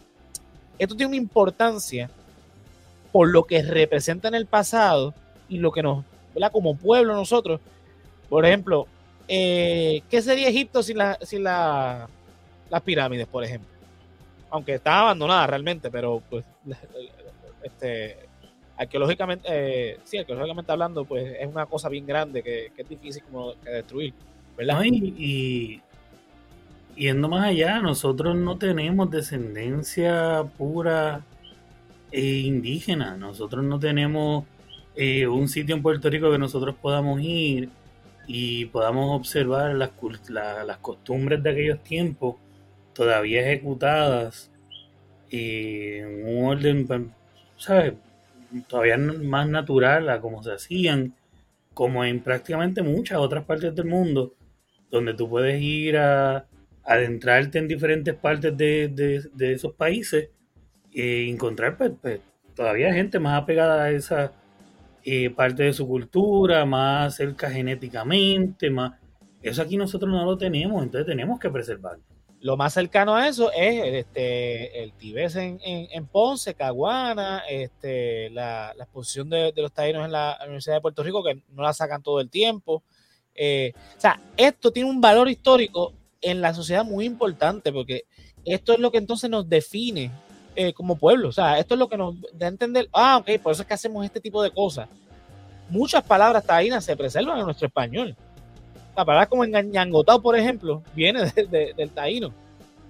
esto 0.78 0.94
tiene 0.94 1.06
una 1.06 1.16
importancia 1.16 2.10
por 3.12 3.28
lo 3.28 3.44
que 3.44 3.62
representa 3.62 4.28
en 4.28 4.34
el 4.34 4.46
pasado 4.46 5.14
y 5.48 5.58
lo 5.58 5.70
que 5.70 5.82
nos, 5.82 6.04
¿verdad? 6.34 6.50
Como 6.50 6.76
pueblo 6.76 7.14
nosotros. 7.14 7.60
Por 8.28 8.46
ejemplo, 8.46 8.86
eh, 9.28 10.02
¿qué 10.10 10.22
sería 10.22 10.48
Egipto 10.48 10.82
sin, 10.82 10.98
la, 10.98 11.18
sin 11.20 11.44
la, 11.44 12.08
las 12.70 12.82
pirámides, 12.82 13.26
por 13.26 13.44
ejemplo? 13.44 13.68
Aunque 14.50 14.74
está 14.74 15.00
abandonada 15.00 15.46
realmente, 15.46 15.90
pero 15.90 16.22
pues 16.30 16.44
este, 17.62 18.16
arqueológicamente, 18.76 19.46
eh, 19.50 19.98
sí, 20.04 20.18
arqueológicamente 20.18 20.72
hablando, 20.72 21.04
pues 21.04 21.36
es 21.38 21.46
una 21.46 21.66
cosa 21.66 21.88
bien 21.90 22.06
grande 22.06 22.42
que, 22.42 22.72
es 22.76 22.88
difícil 22.88 23.22
como 23.24 23.54
que 23.62 23.70
destruir, 23.70 24.14
¿verdad? 24.56 24.82
Y 24.84 25.82
yendo 26.96 27.28
más 27.28 27.46
allá, 27.46 27.80
nosotros 27.80 28.36
no 28.36 28.56
tenemos 28.58 29.10
descendencia 29.10 30.44
pura 30.56 31.22
eh, 32.12 32.42
indígena. 32.44 33.16
Nosotros 33.16 33.64
no 33.64 33.78
tenemos 33.78 34.44
eh, 34.94 35.26
un 35.26 35.48
sitio 35.48 35.74
en 35.74 35.82
Puerto 35.82 36.10
Rico 36.10 36.30
que 36.30 36.38
nosotros 36.38 36.76
podamos 36.80 37.20
ir 37.22 37.70
y 38.26 38.66
podamos 38.66 39.18
observar 39.18 39.74
las, 39.74 39.90
la, 40.28 40.64
las 40.64 40.78
costumbres 40.78 41.42
de 41.42 41.50
aquellos 41.50 41.82
tiempos 41.82 42.36
todavía 42.92 43.40
ejecutadas 43.40 44.50
en 45.30 46.26
un 46.26 46.44
orden, 46.44 47.12
¿sabes? 47.56 47.94
Todavía 48.68 48.98
más 48.98 49.48
natural 49.48 50.10
a 50.10 50.20
como 50.20 50.42
se 50.42 50.52
hacían, 50.52 51.14
como 51.72 52.04
en 52.04 52.20
prácticamente 52.20 52.82
muchas 52.82 53.18
otras 53.18 53.44
partes 53.44 53.74
del 53.74 53.86
mundo, 53.86 54.34
donde 54.90 55.14
tú 55.14 55.28
puedes 55.30 55.60
ir 55.62 55.96
a 55.96 56.46
adentrarte 56.84 57.58
en 57.58 57.68
diferentes 57.68 58.14
partes 58.14 58.54
de, 58.56 58.88
de 59.32 59.52
esos 59.52 59.72
países 59.74 60.28
encontrar 60.94 61.76
pues, 61.76 61.92
pues, 62.00 62.20
todavía 62.54 62.92
gente 62.92 63.18
más 63.18 63.42
apegada 63.42 63.84
a 63.84 63.90
esa 63.90 64.32
eh, 65.04 65.30
parte 65.30 65.64
de 65.64 65.72
su 65.72 65.86
cultura, 65.86 66.64
más 66.64 67.16
cerca 67.16 67.50
genéticamente, 67.50 68.70
más... 68.70 68.92
Eso 69.42 69.62
aquí 69.62 69.76
nosotros 69.76 70.10
no 70.10 70.24
lo 70.24 70.38
tenemos, 70.38 70.82
entonces 70.82 71.06
tenemos 71.06 71.40
que 71.40 71.50
preservarlo. 71.50 72.04
Lo 72.40 72.56
más 72.56 72.74
cercano 72.74 73.14
a 73.14 73.28
eso 73.28 73.50
es 73.52 73.84
este, 73.84 74.82
el 74.82 74.92
Tibés 74.92 75.34
en, 75.36 75.60
en, 75.64 75.88
en, 75.90 76.06
Ponce, 76.06 76.54
Caguana, 76.54 77.42
este, 77.48 78.30
la, 78.30 78.72
la 78.76 78.84
exposición 78.84 79.30
de, 79.30 79.52
de 79.52 79.62
los 79.62 79.72
taínos 79.72 80.04
en 80.04 80.12
la 80.12 80.38
Universidad 80.42 80.76
de 80.76 80.80
Puerto 80.80 81.02
Rico, 81.02 81.24
que 81.24 81.42
no 81.50 81.62
la 81.62 81.72
sacan 81.72 82.02
todo 82.02 82.20
el 82.20 82.30
tiempo. 82.30 82.82
Eh, 83.34 83.72
o 83.96 84.00
sea, 84.00 84.20
esto 84.36 84.72
tiene 84.72 84.90
un 84.90 85.00
valor 85.00 85.28
histórico 85.28 85.92
en 86.20 86.40
la 86.40 86.54
sociedad 86.54 86.84
muy 86.84 87.04
importante, 87.04 87.72
porque 87.72 88.02
esto 88.44 88.72
es 88.72 88.78
lo 88.78 88.90
que 88.90 88.98
entonces 88.98 89.30
nos 89.30 89.48
define 89.48 90.10
eh, 90.54 90.72
como 90.72 90.96
pueblo. 90.96 91.28
O 91.28 91.32
sea, 91.32 91.58
esto 91.58 91.74
es 91.74 91.78
lo 91.78 91.88
que 91.88 91.96
nos 91.96 92.14
da 92.32 92.46
a 92.46 92.48
entender, 92.48 92.88
ah, 92.92 93.18
ok, 93.18 93.40
por 93.42 93.52
eso 93.52 93.62
es 93.62 93.68
que 93.68 93.74
hacemos 93.74 94.04
este 94.04 94.20
tipo 94.20 94.42
de 94.42 94.50
cosas. 94.50 94.88
Muchas 95.68 96.02
palabras 96.02 96.44
taínas 96.44 96.84
se 96.84 96.96
preservan 96.96 97.38
en 97.38 97.44
nuestro 97.44 97.66
español. 97.66 98.14
La 98.96 99.04
palabra 99.04 99.26
como 99.26 99.44
engañangotado, 99.44 100.20
por 100.20 100.36
ejemplo, 100.36 100.82
viene 100.94 101.24
de, 101.30 101.46
de, 101.46 101.74
del 101.74 101.90
taíno. 101.90 102.32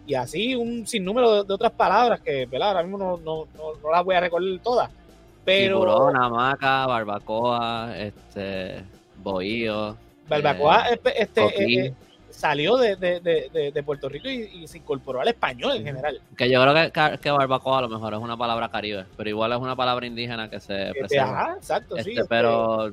Y 0.07 0.15
así 0.15 0.55
un 0.57 0.87
sinnúmero 0.87 1.33
de, 1.43 1.45
de 1.45 1.55
otras 1.55 1.73
palabras 1.73 2.21
que, 2.21 2.47
¿verdad? 2.47 2.69
Ahora 2.69 2.83
mismo 2.83 2.99
no, 2.99 3.17
no, 3.19 3.47
no, 3.57 3.81
no, 3.81 3.91
las 3.91 4.05
voy 4.05 4.17
a 4.17 4.21
recordar 4.21 4.59
todas. 4.63 4.91
Pero... 5.45 5.81
Tiburón, 5.81 6.17
hamaca, 6.17 6.87
barbacoa, 6.87 7.97
este, 7.97 8.85
bohío. 9.23 9.97
Barbacoa, 10.29 10.91
eh, 10.91 11.01
este, 11.17 11.87
eh, 11.87 11.95
salió 12.33 12.77
de, 12.77 12.97
de, 12.97 13.21
de, 13.21 13.71
de 13.73 13.83
Puerto 13.83 14.09
Rico 14.09 14.29
y, 14.29 14.63
y, 14.63 14.67
se 14.67 14.79
incorporó 14.79 15.21
al 15.21 15.29
español 15.29 15.77
en 15.77 15.85
general. 15.85 16.21
Que 16.37 16.51
yo 16.51 16.61
creo 16.63 16.75
que, 16.75 17.19
que, 17.19 17.31
barbacoa 17.31 17.79
a 17.79 17.83
lo 17.83 17.89
mejor 17.89 18.15
es 18.15 18.21
una 18.21 18.37
palabra 18.37 18.69
caribe, 18.69 19.05
pero 19.17 19.29
igual 19.29 19.53
es 19.53 19.59
una 19.59 19.77
palabra 19.77 20.07
indígena 20.07 20.49
que 20.49 20.61
se 20.61 20.93
preserva. 20.99 21.43
Ajá, 21.43 21.55
exacto, 21.57 21.97
este, 21.97 22.15
sí. 22.15 22.21
Pero 22.29 22.93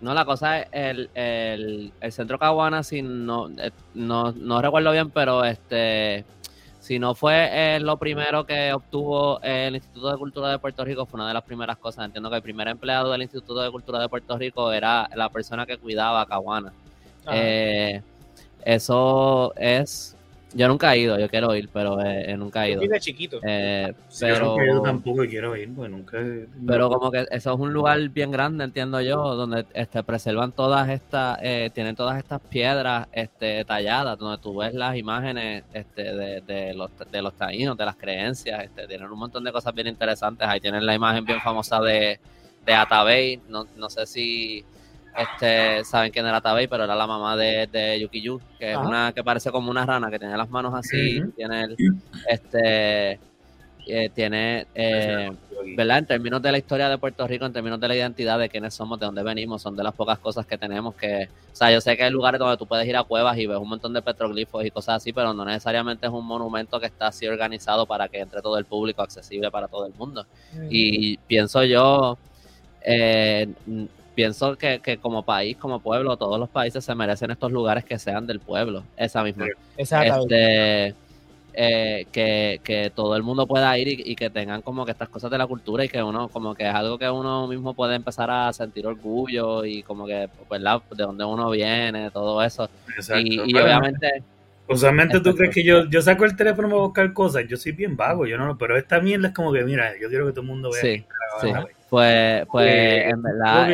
no, 0.00 0.14
la 0.14 0.24
cosa 0.24 0.60
es 0.60 0.68
el, 0.72 1.10
el, 1.14 1.92
el 2.00 2.12
centro 2.12 2.38
Caguana, 2.38 2.82
si 2.82 3.02
no, 3.02 3.48
eh, 3.58 3.70
no, 3.94 4.32
no 4.32 4.60
recuerdo 4.60 4.92
bien, 4.92 5.10
pero 5.10 5.44
este 5.44 6.24
si 6.80 6.98
no 6.98 7.14
fue 7.14 7.76
eh, 7.76 7.78
lo 7.78 7.98
primero 7.98 8.44
que 8.44 8.72
obtuvo 8.72 9.40
el 9.42 9.76
Instituto 9.76 10.10
de 10.10 10.18
Cultura 10.18 10.48
de 10.48 10.58
Puerto 10.58 10.84
Rico, 10.84 11.06
fue 11.06 11.18
una 11.18 11.28
de 11.28 11.34
las 11.34 11.44
primeras 11.44 11.76
cosas. 11.76 12.06
Entiendo 12.06 12.30
que 12.30 12.36
el 12.36 12.42
primer 12.42 12.66
empleado 12.66 13.12
del 13.12 13.22
Instituto 13.22 13.60
de 13.60 13.70
Cultura 13.70 14.00
de 14.00 14.08
Puerto 14.08 14.36
Rico 14.36 14.72
era 14.72 15.08
la 15.14 15.28
persona 15.28 15.66
que 15.66 15.76
cuidaba 15.76 16.22
a 16.22 16.26
Caguana. 16.26 16.72
Eh, 17.30 18.02
eso 18.64 19.54
es. 19.56 20.16
Yo 20.52 20.66
nunca 20.66 20.92
he 20.92 20.98
ido, 20.98 21.16
yo 21.16 21.28
quiero 21.28 21.54
ir, 21.54 21.68
pero 21.72 22.00
eh, 22.04 22.36
nunca 22.36 22.66
he 22.66 22.72
ido. 22.72 22.80
de 22.80 22.98
chiquito. 22.98 23.38
Eh, 23.44 23.94
pero, 24.18 24.56
yo, 24.58 24.64
yo 24.64 24.82
tampoco 24.82 25.22
quiero 25.28 25.54
ir, 25.56 25.72
pues 25.72 25.88
nunca. 25.88 26.18
Pero 26.66 26.88
como 26.90 27.12
que 27.12 27.24
eso 27.30 27.54
es 27.54 27.60
un 27.60 27.72
lugar 27.72 28.00
bien 28.08 28.32
grande, 28.32 28.64
entiendo 28.64 29.00
yo, 29.00 29.36
donde 29.36 29.64
este, 29.74 30.02
preservan 30.02 30.50
todas 30.50 30.88
estas, 30.88 31.38
eh, 31.40 31.70
tienen 31.72 31.94
todas 31.94 32.18
estas 32.18 32.40
piedras 32.40 33.06
este, 33.12 33.64
talladas, 33.64 34.18
donde 34.18 34.42
tú 34.42 34.56
ves 34.56 34.74
las 34.74 34.96
imágenes 34.96 35.62
este, 35.72 36.02
de, 36.02 36.40
de, 36.40 36.74
los, 36.74 36.90
de 37.12 37.22
los 37.22 37.34
taínos, 37.34 37.76
de 37.76 37.84
las 37.84 37.94
creencias, 37.94 38.64
este, 38.64 38.88
tienen 38.88 39.08
un 39.08 39.20
montón 39.20 39.44
de 39.44 39.52
cosas 39.52 39.72
bien 39.72 39.86
interesantes. 39.86 40.48
Ahí 40.48 40.60
tienen 40.60 40.84
la 40.84 40.94
imagen 40.96 41.24
bien 41.24 41.40
famosa 41.40 41.80
de, 41.80 42.18
de 42.66 42.74
Atabey, 42.74 43.40
no, 43.48 43.66
no 43.76 43.88
sé 43.88 44.04
si 44.04 44.64
este, 45.16 45.84
saben 45.84 46.10
quién 46.12 46.26
era 46.26 46.40
Tabey, 46.40 46.66
pero 46.66 46.84
era 46.84 46.94
la 46.94 47.06
mamá 47.06 47.36
de, 47.36 47.66
de 47.66 48.00
Yukiyu, 48.00 48.40
que 48.58 48.72
Ajá. 48.72 48.82
es 48.82 48.88
una 48.88 49.12
que 49.12 49.24
parece 49.24 49.50
como 49.50 49.70
una 49.70 49.84
rana, 49.84 50.10
que 50.10 50.18
tiene 50.18 50.36
las 50.36 50.48
manos 50.50 50.72
así, 50.74 51.20
uh 51.20 51.24
-huh. 51.24 51.34
tiene 51.34 51.64
el, 51.64 51.76
este, 52.28 53.18
eh, 53.86 54.10
tiene, 54.14 54.66
eh, 54.74 55.32
¿verdad? 55.76 55.98
En 55.98 56.06
términos 56.06 56.40
de 56.40 56.52
la 56.52 56.58
historia 56.58 56.88
de 56.88 56.96
Puerto 56.96 57.26
Rico, 57.26 57.44
en 57.44 57.52
términos 57.52 57.80
de 57.80 57.88
la 57.88 57.96
identidad 57.96 58.38
de 58.38 58.48
quiénes 58.48 58.72
somos, 58.74 59.00
de 59.00 59.06
dónde 59.06 59.22
venimos, 59.22 59.62
son 59.62 59.74
de 59.76 59.82
las 59.82 59.94
pocas 59.94 60.18
cosas 60.18 60.46
que 60.46 60.56
tenemos 60.56 60.94
que, 60.94 61.28
o 61.52 61.56
sea, 61.56 61.72
yo 61.72 61.80
sé 61.80 61.96
que 61.96 62.04
hay 62.04 62.10
lugares 62.10 62.38
donde 62.38 62.56
tú 62.56 62.66
puedes 62.66 62.86
ir 62.86 62.96
a 62.96 63.02
cuevas 63.02 63.36
y 63.36 63.46
ves 63.46 63.58
un 63.58 63.68
montón 63.68 63.92
de 63.92 64.00
petroglifos 64.02 64.64
y 64.64 64.70
cosas 64.70 64.96
así, 64.96 65.12
pero 65.12 65.34
no 65.34 65.44
necesariamente 65.44 66.06
es 66.06 66.12
un 66.12 66.24
monumento 66.24 66.78
que 66.78 66.86
está 66.86 67.08
así 67.08 67.26
organizado 67.26 67.84
para 67.84 68.08
que 68.08 68.20
entre 68.20 68.40
todo 68.42 68.58
el 68.58 68.64
público, 68.64 69.02
accesible 69.02 69.50
para 69.50 69.66
todo 69.66 69.86
el 69.86 69.94
mundo. 69.94 70.24
Uh 70.54 70.58
-huh. 70.58 70.68
Y 70.70 71.16
pienso 71.26 71.64
yo, 71.64 72.16
eh, 72.82 73.48
pienso 74.20 74.56
que, 74.56 74.80
que, 74.80 74.98
como 74.98 75.24
país, 75.24 75.56
como 75.56 75.80
pueblo, 75.80 76.14
todos 76.18 76.38
los 76.38 76.50
países 76.50 76.84
se 76.84 76.94
merecen 76.94 77.30
estos 77.30 77.50
lugares 77.50 77.84
que 77.84 77.98
sean 77.98 78.26
del 78.26 78.38
pueblo, 78.38 78.84
esa 78.98 79.22
misma. 79.22 79.46
Este, 79.78 80.94
eh, 81.54 82.06
que, 82.12 82.60
que, 82.62 82.92
todo 82.94 83.16
el 83.16 83.22
mundo 83.22 83.46
pueda 83.46 83.76
ir 83.78 83.88
y, 83.88 84.14
que 84.14 84.28
tengan 84.28 84.60
como 84.60 84.84
que 84.84 84.92
estas 84.92 85.08
cosas 85.08 85.30
de 85.30 85.38
la 85.38 85.46
cultura 85.46 85.86
y 85.86 85.88
que 85.88 86.02
uno, 86.02 86.28
como 86.28 86.54
que 86.54 86.68
es 86.68 86.74
algo 86.74 86.98
que 86.98 87.08
uno 87.08 87.46
mismo 87.46 87.72
puede 87.72 87.96
empezar 87.96 88.30
a 88.30 88.52
sentir 88.52 88.86
orgullo 88.86 89.64
y 89.64 89.82
como 89.84 90.06
que, 90.06 90.28
¿verdad? 90.50 90.82
De 90.94 91.02
dónde 91.02 91.24
uno 91.24 91.48
viene, 91.50 92.10
todo 92.10 92.42
eso. 92.42 92.68
Y, 93.16 93.38
obviamente... 93.40 94.22
Usualmente 94.68 95.18
tú 95.20 95.34
crees 95.34 95.52
que 95.52 95.64
yo, 95.64 95.86
yo 95.86 96.00
saco 96.02 96.26
el 96.26 96.36
teléfono 96.36 96.68
para 96.68 96.82
buscar 96.82 97.12
cosas, 97.12 97.44
yo 97.48 97.56
soy 97.56 97.72
bien 97.72 97.96
vago, 97.96 98.24
yo 98.26 98.36
no, 98.36 98.56
pero 98.56 98.76
esta 98.76 99.00
mierda 99.00 99.28
es 99.28 99.34
como 99.34 99.52
que, 99.52 99.64
mira, 99.64 99.94
yo 100.00 100.08
quiero 100.08 100.26
que 100.26 100.32
todo 100.32 100.42
el 100.42 100.46
mundo 100.46 100.70
vea. 100.70 100.80
Sí, 100.80 101.04
sí. 101.40 101.48
Pues, 101.90 102.46
pues 102.46 103.12
en 103.12 103.20
verdad, 103.20 103.70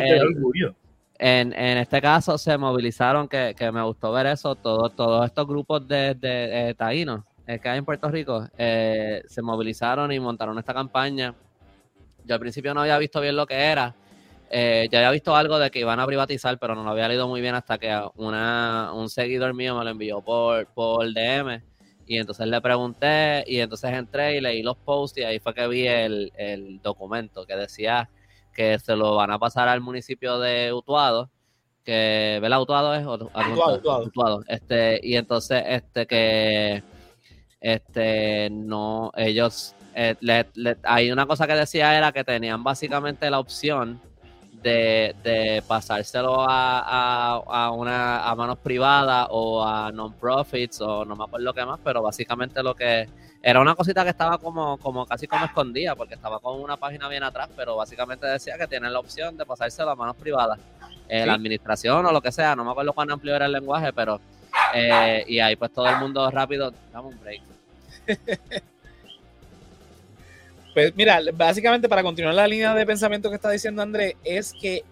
en, 1.19 1.53
en, 1.53 1.77
este 1.77 2.01
caso 2.01 2.37
se 2.37 2.57
movilizaron, 2.57 3.27
que, 3.27 3.55
que, 3.55 3.71
me 3.71 3.83
gustó 3.83 4.11
ver 4.11 4.25
eso, 4.25 4.55
todos, 4.55 4.95
todos 4.95 5.25
estos 5.25 5.47
grupos 5.47 5.87
de, 5.87 6.15
de, 6.15 6.75
taínos 6.75 7.21
eh, 7.45 7.59
que 7.59 7.69
hay 7.69 7.77
en 7.77 7.85
Puerto 7.85 8.09
Rico, 8.09 8.47
eh, 8.57 9.23
se 9.27 9.41
movilizaron 9.41 10.11
y 10.11 10.19
montaron 10.19 10.57
esta 10.57 10.73
campaña. 10.73 11.35
Yo 12.25 12.33
al 12.33 12.41
principio 12.41 12.73
no 12.73 12.81
había 12.81 12.97
visto 12.97 13.21
bien 13.21 13.35
lo 13.35 13.45
que 13.45 13.55
era, 13.55 13.95
eh, 14.49 14.87
ya 14.91 14.99
había 14.99 15.11
visto 15.11 15.35
algo 15.35 15.59
de 15.59 15.69
que 15.69 15.79
iban 15.79 15.99
a 15.99 16.05
privatizar, 16.05 16.57
pero 16.57 16.73
no 16.73 16.83
lo 16.83 16.91
había 16.91 17.07
leído 17.07 17.27
muy 17.27 17.41
bien 17.41 17.55
hasta 17.55 17.77
que 17.77 17.95
una, 18.15 18.91
un 18.93 19.09
seguidor 19.09 19.53
mío 19.53 19.77
me 19.77 19.83
lo 19.83 19.91
envió 19.91 20.21
por, 20.21 20.65
por 20.67 21.05
DM. 21.13 21.61
Y 22.07 22.17
entonces 22.17 22.47
le 22.47 22.61
pregunté 22.61 23.43
y 23.45 23.59
entonces 23.59 23.91
entré 23.91 24.37
y 24.37 24.41
leí 24.41 24.63
los 24.63 24.77
posts 24.77 25.17
y 25.19 25.23
ahí 25.23 25.39
fue 25.39 25.53
que 25.53 25.67
vi 25.67 25.85
el, 25.85 26.31
el 26.37 26.81
documento 26.81 27.45
que 27.45 27.55
decía 27.55 28.09
que 28.57 28.79
se 28.79 28.95
lo 28.95 29.15
van 29.15 29.29
a 29.29 29.37
pasar 29.37 29.67
al 29.67 29.81
municipio 29.81 30.39
de 30.39 30.73
Utuado, 30.73 31.29
que, 31.83 32.39
¿verdad? 32.41 32.61
Utuado 32.61 32.95
es 32.95 33.05
Utuado, 33.05 34.03
Utuado. 34.03 34.43
Este, 34.47 34.99
y 35.03 35.15
entonces, 35.15 35.63
este, 35.67 36.07
que, 36.07 36.81
este, 37.61 38.49
no, 38.49 39.11
ellos, 39.15 39.75
eh, 39.93 40.15
hay 40.83 41.11
una 41.11 41.27
cosa 41.27 41.45
que 41.45 41.53
decía 41.53 41.95
era 41.97 42.11
que 42.11 42.23
tenían 42.23 42.63
básicamente 42.63 43.29
la 43.29 43.39
opción 43.39 44.01
de, 44.61 45.63
pasárselo 45.67 46.41
a, 46.47 47.41
a, 47.45 47.71
una, 47.71 48.27
a 48.27 48.35
manos 48.35 48.57
privadas 48.59 49.27
o 49.29 49.63
a 49.63 49.91
non-profits 49.91 50.81
o 50.81 51.05
no 51.05 51.15
me 51.15 51.23
acuerdo 51.23 51.53
qué 51.53 51.65
más, 51.65 51.79
pero 51.83 52.01
básicamente 52.01 52.61
lo 52.63 52.75
que 52.75 53.07
era 53.41 53.61
una 53.61 53.75
cosita 53.75 54.03
que 54.03 54.09
estaba 54.09 54.37
como, 54.37 54.77
como 54.77 55.05
casi 55.05 55.27
como 55.27 55.45
escondida 55.45 55.95
porque 55.95 56.15
estaba 56.15 56.39
con 56.39 56.59
una 56.59 56.77
página 56.77 57.07
bien 57.07 57.23
atrás, 57.23 57.49
pero 57.55 57.75
básicamente 57.75 58.25
decía 58.27 58.57
que 58.57 58.67
tienen 58.67 58.91
la 58.91 58.99
opción 58.99 59.37
de 59.37 59.45
pasárselo 59.45 59.91
a 59.91 59.95
manos 59.95 60.15
privadas. 60.15 60.59
Eh, 61.07 61.25
La 61.25 61.33
administración 61.33 62.05
o 62.05 62.11
lo 62.11 62.21
que 62.21 62.31
sea, 62.31 62.55
no 62.55 62.65
me 62.65 62.71
acuerdo 62.71 62.93
cuán 62.93 63.09
amplio 63.11 63.35
era 63.35 63.45
el 63.45 63.53
lenguaje, 63.53 63.93
pero 63.93 64.19
eh, 64.73 65.23
y 65.27 65.39
ahí 65.39 65.55
pues 65.55 65.71
todo 65.71 65.87
el 65.87 65.97
mundo 65.97 66.29
rápido, 66.31 66.73
dame 66.91 67.07
un 67.07 67.19
break. 67.19 67.41
Pues 70.77 70.95
mira, 70.95 71.19
básicamente 71.33 71.89
para 71.89 72.03
continuar 72.03 72.35
la 72.35 72.47
línea 72.47 72.71
de 72.75 72.85
pensamiento 72.85 73.29
que 73.29 73.35
está 73.35 73.49
diciendo 73.49 73.81
Andrés, 73.81 74.13
es 74.23 74.53
que 74.53 74.83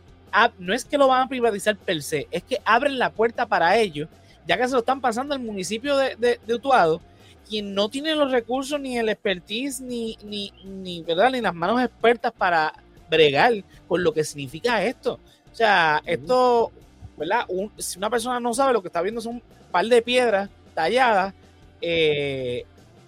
no 0.58 0.74
es 0.74 0.84
que 0.84 0.98
lo 0.98 1.08
van 1.08 1.22
a 1.22 1.30
privatizar 1.30 1.78
per 1.78 2.02
se, 2.02 2.28
es 2.32 2.42
que 2.42 2.58
abren 2.66 2.98
la 2.98 3.12
puerta 3.12 3.46
para 3.46 3.78
ellos, 3.78 4.10
ya 4.48 4.58
que 4.58 4.66
se 4.66 4.74
lo 4.74 4.80
están 4.80 5.00
pasando 5.00 5.36
al 5.36 5.42
municipio 5.42 5.96
de, 5.96 6.40
de, 6.44 6.54
Utuado, 6.56 7.02
quien 7.48 7.76
no 7.76 7.88
tiene 7.90 8.16
los 8.16 8.32
recursos 8.32 8.80
ni 8.80 8.98
el 8.98 9.10
expertise 9.10 9.80
ni, 9.80 10.18
ni, 10.24 10.52
ni, 10.64 11.04
¿verdad? 11.04 11.30
ni 11.30 11.40
las 11.40 11.54
manos 11.54 11.80
expertas 11.80 12.34
para 12.36 12.74
bregar 13.08 13.54
con 13.88 14.04
lo 14.04 14.12
que 14.12 14.24
significa 14.24 14.84
esto. 14.84 15.20
O 15.52 15.56
sea, 15.56 16.02
esto, 16.08 16.72
¿verdad? 17.16 17.46
si 17.78 18.00
una 18.00 18.10
persona 18.10 18.40
no 18.40 18.56
sabe 18.56 18.74
lo 18.74 18.82
que 18.82 18.88
está 18.88 19.04
viendo 19.04 19.22
son 19.22 19.36
un 19.36 19.44
par 19.72 19.86
de 19.86 20.02
piedras 20.02 20.50
talladas, 20.74 21.36
eh, 21.80 22.66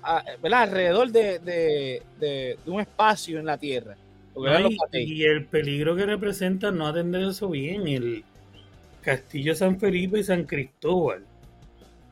alrededor 0.07 1.11
de, 1.11 2.55
un 2.65 2.81
espacio 2.81 3.39
en 3.39 3.45
la 3.45 3.57
Tierra. 3.57 3.95
y, 4.93 5.23
el 5.23 5.45
peligro 5.45 5.95
que 5.95 6.05
representa 6.05 6.71
no 6.71 6.87
atender 6.87 7.23
eso 7.23 7.49
bien, 7.49 7.87
el 7.87 8.23
Castillo 9.01 9.55
San 9.55 9.79
Felipe 9.79 10.19
y 10.19 10.23
San 10.23 10.43
Cristóbal 10.43 11.23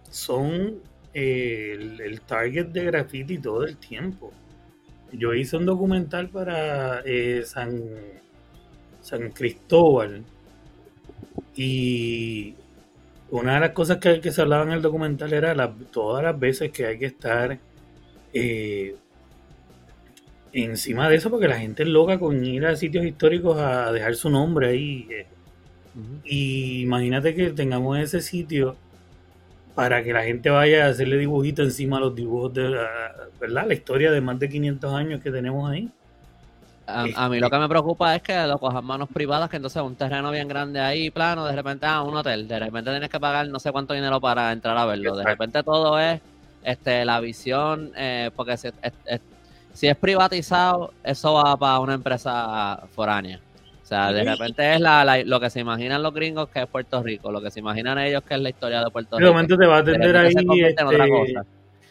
son 0.09 0.79
eh, 1.13 1.77
el, 1.99 2.21
target 2.21 2.67
de 2.67 2.85
graffiti 2.85 3.37
todo 3.37 3.63
el 3.65 3.77
tiempo. 3.77 4.31
Yo 5.11 5.33
hice 5.33 5.57
un 5.57 5.65
documental 5.65 6.29
para 6.29 7.01
eh, 7.05 7.43
San, 7.45 7.83
San 9.01 9.31
Cristóbal 9.31 10.23
y 11.55 12.55
una 13.29 13.55
de 13.55 13.59
las 13.61 13.71
cosas 13.71 13.97
que, 13.97 14.19
que 14.19 14.31
se 14.31 14.41
hablaba 14.41 14.63
en 14.63 14.71
el 14.71 14.81
documental 14.81 15.33
era 15.33 15.73
todas 15.91 16.23
las 16.23 16.37
veces 16.39 16.71
que 16.71 16.85
hay 16.85 16.99
que 16.99 17.05
estar 17.05 17.59
eh, 18.35 18.95
encima 20.51 21.09
de 21.09 21.15
eso, 21.15 21.29
porque 21.29 21.47
la 21.47 21.57
gente 21.57 21.83
es 21.83 21.89
loca 21.89 22.19
con 22.19 22.45
ir 22.45 22.65
a 22.65 22.75
sitios 22.75 23.05
históricos 23.05 23.57
a 23.57 23.91
dejar 23.93 24.15
su 24.15 24.29
nombre 24.29 24.67
ahí. 24.67 25.07
Eh. 25.09 25.25
Y 26.25 26.81
imagínate 26.81 27.33
que 27.33 27.51
tengamos 27.51 27.97
ese 27.97 28.21
sitio 28.21 28.75
para 29.73 30.03
que 30.03 30.11
la 30.11 30.23
gente 30.23 30.49
vaya 30.49 30.85
a 30.85 30.89
hacerle 30.89 31.17
dibujitos 31.17 31.65
encima 31.65 31.97
a 31.97 32.01
los 32.01 32.15
dibujos 32.15 32.53
de 32.53 32.69
la, 32.69 33.13
¿verdad? 33.39 33.67
la 33.67 33.73
historia 33.73 34.11
de 34.11 34.19
más 34.19 34.37
de 34.37 34.49
500 34.49 34.93
años 34.93 35.21
que 35.21 35.31
tenemos 35.31 35.69
ahí. 35.69 35.89
A, 36.87 37.29
mí 37.29 37.39
lo 37.39 37.49
que 37.49 37.57
me 37.57 37.67
preocupa 37.67 38.15
es 38.15 38.21
que 38.21 38.45
lo 38.45 38.59
cojan 38.59 38.85
manos 38.85 39.09
privadas, 39.11 39.49
que 39.49 39.55
entonces 39.55 39.81
un 39.81 39.95
terreno 39.95 40.29
bien 40.29 40.47
grande 40.47 40.79
ahí, 40.79 41.09
plano, 41.09 41.45
de 41.45 41.55
repente, 41.55 41.85
a 41.85 41.95
ah, 41.95 42.03
un 42.03 42.15
hotel, 42.15 42.47
de 42.47 42.59
repente 42.59 42.91
tienes 42.91 43.09
que 43.09 43.19
pagar 43.19 43.47
no 43.47 43.59
sé 43.59 43.71
cuánto 43.71 43.95
dinero 43.95 44.21
para 44.21 44.51
entrar 44.51 44.77
a 44.77 44.85
verlo, 44.85 45.15
de 45.15 45.23
repente 45.23 45.63
todo 45.63 45.97
es 45.97 46.21
este, 46.65 47.05
la 47.05 47.19
visión, 47.19 47.91
eh, 47.95 48.31
porque 48.35 48.57
si 48.57 48.67
es, 48.67 49.21
si 49.73 49.87
es 49.87 49.95
privatizado, 49.95 50.93
eso 51.03 51.33
va 51.33 51.55
para 51.57 51.79
una 51.79 51.93
empresa 51.93 52.83
foránea. 52.93 53.39
O 53.83 53.87
sea, 53.87 54.11
de 54.11 54.23
repente 54.23 54.73
es 54.73 54.81
la, 54.81 55.23
lo 55.25 55.39
que 55.39 55.49
se 55.51 55.59
imaginan 55.59 56.01
los 56.01 56.11
gringos 56.11 56.49
que 56.49 56.61
es 56.61 56.67
Puerto 56.67 57.03
Rico, 57.03 57.31
lo 57.31 57.39
que 57.39 57.51
se 57.51 57.59
imaginan 57.59 57.99
ellos 57.99 58.23
que 58.23 58.33
es 58.33 58.39
la 58.39 58.49
historia 58.49 58.83
de 58.83 58.89
Puerto 58.89 59.17
Rico. 59.17 59.27
De 59.27 59.31
momento 59.31 59.55
te 59.55 59.67
va 59.67 59.77
a 59.77 59.79
atender 59.79 60.17
ahí 60.17 60.33
este, 60.33 60.83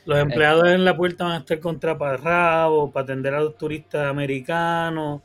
los 0.05 0.19
empleados 0.19 0.69
en 0.69 0.85
la 0.85 0.97
puerta 0.97 1.25
van 1.25 1.35
a 1.35 1.39
estar 1.39 1.61
contraparrados 1.61 2.91
para 2.91 3.05
atender 3.05 3.35
a 3.35 3.41
los 3.41 3.57
turistas 3.57 4.07
americanos. 4.07 5.23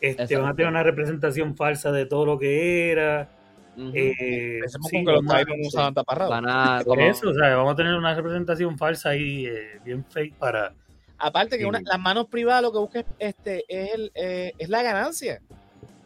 Este, 0.00 0.36
van 0.36 0.50
a 0.50 0.54
tener 0.54 0.70
una 0.70 0.82
representación 0.82 1.56
falsa 1.56 1.92
de 1.92 2.04
todo 2.04 2.26
lo 2.26 2.38
que 2.38 2.90
era. 2.90 3.28
Eh, 3.94 4.60
que 4.90 5.02
los 5.04 5.24
eso, 6.98 7.30
o 7.30 7.34
sea, 7.34 7.56
vamos 7.56 7.72
a 7.72 7.76
tener 7.76 7.94
una 7.94 8.14
representación 8.14 8.76
falsa 8.76 9.10
ahí, 9.10 9.46
eh, 9.46 9.80
bien 9.84 10.04
fake 10.04 10.34
para. 10.34 10.74
Aparte 11.16 11.58
que 11.58 11.66
una, 11.66 11.80
las 11.84 11.98
manos 11.98 12.26
privadas 12.26 12.62
lo 12.62 12.72
que 12.72 12.78
busca 12.78 13.04
este, 13.18 13.64
es, 13.68 13.94
el, 13.94 14.12
eh, 14.14 14.52
es 14.58 14.68
la 14.68 14.82
ganancia. 14.82 15.40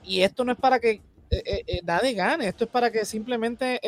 Y 0.03 0.21
esto 0.21 0.45
no 0.45 0.53
es 0.53 0.59
para 0.59 0.81
que 0.81 1.01
eh, 1.31 1.81
nadie 1.85 2.13
gane, 2.13 2.49
esto 2.49 2.65
es 2.65 2.71
para 2.71 2.91
que 2.91 3.05
simplemente. 3.05 3.81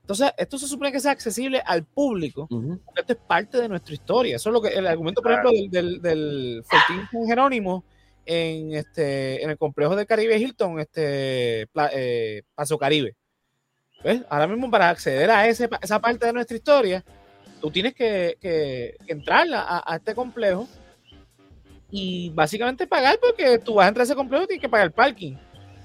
entonces, 0.00 0.32
esto 0.36 0.58
se 0.58 0.66
supone 0.66 0.90
que 0.90 1.00
sea 1.00 1.12
accesible 1.12 1.62
al 1.64 1.84
público, 1.84 2.48
porque 2.48 3.00
esto 3.00 3.12
es 3.12 3.18
parte 3.20 3.60
de 3.60 3.68
nuestra 3.68 3.94
historia. 3.94 4.36
Eso 4.36 4.50
es 4.50 4.52
lo 4.52 4.62
que 4.62 4.68
el 4.68 4.86
argumento, 4.86 5.22
por 5.22 5.32
ejemplo, 5.32 5.52
del, 5.52 5.70
del, 5.70 6.02
del 6.02 6.64
Fortín 6.64 7.26
Jerónimo 7.26 7.84
en, 8.26 8.74
este, 8.74 9.42
en 9.42 9.50
el 9.50 9.58
complejo 9.58 9.96
de 9.96 10.06
Caribe 10.06 10.38
Hilton, 10.38 10.80
este, 10.80 11.66
eh, 11.92 12.42
Paso 12.54 12.78
Caribe. 12.78 13.16
¿Ves? 14.02 14.22
Ahora 14.28 14.46
mismo 14.46 14.70
para 14.70 14.90
acceder 14.90 15.30
a 15.30 15.48
ese, 15.48 15.68
esa 15.80 15.98
parte 15.98 16.26
de 16.26 16.32
nuestra 16.32 16.56
historia, 16.56 17.04
tú 17.60 17.70
tienes 17.70 17.94
que, 17.94 18.36
que, 18.40 18.96
entrar 19.06 19.46
a, 19.50 19.96
este 19.96 20.14
complejo 20.14 20.68
y 21.90 22.28
básicamente 22.30 22.86
pagar 22.86 23.18
porque 23.18 23.58
tú 23.58 23.74
vas 23.74 23.86
a 23.86 23.88
entrar 23.88 24.02
a 24.02 24.04
ese 24.04 24.14
complejo 24.14 24.44
y 24.44 24.48
tienes 24.48 24.62
que 24.62 24.68
pagar 24.68 24.86
el 24.86 24.92
parking. 24.92 25.36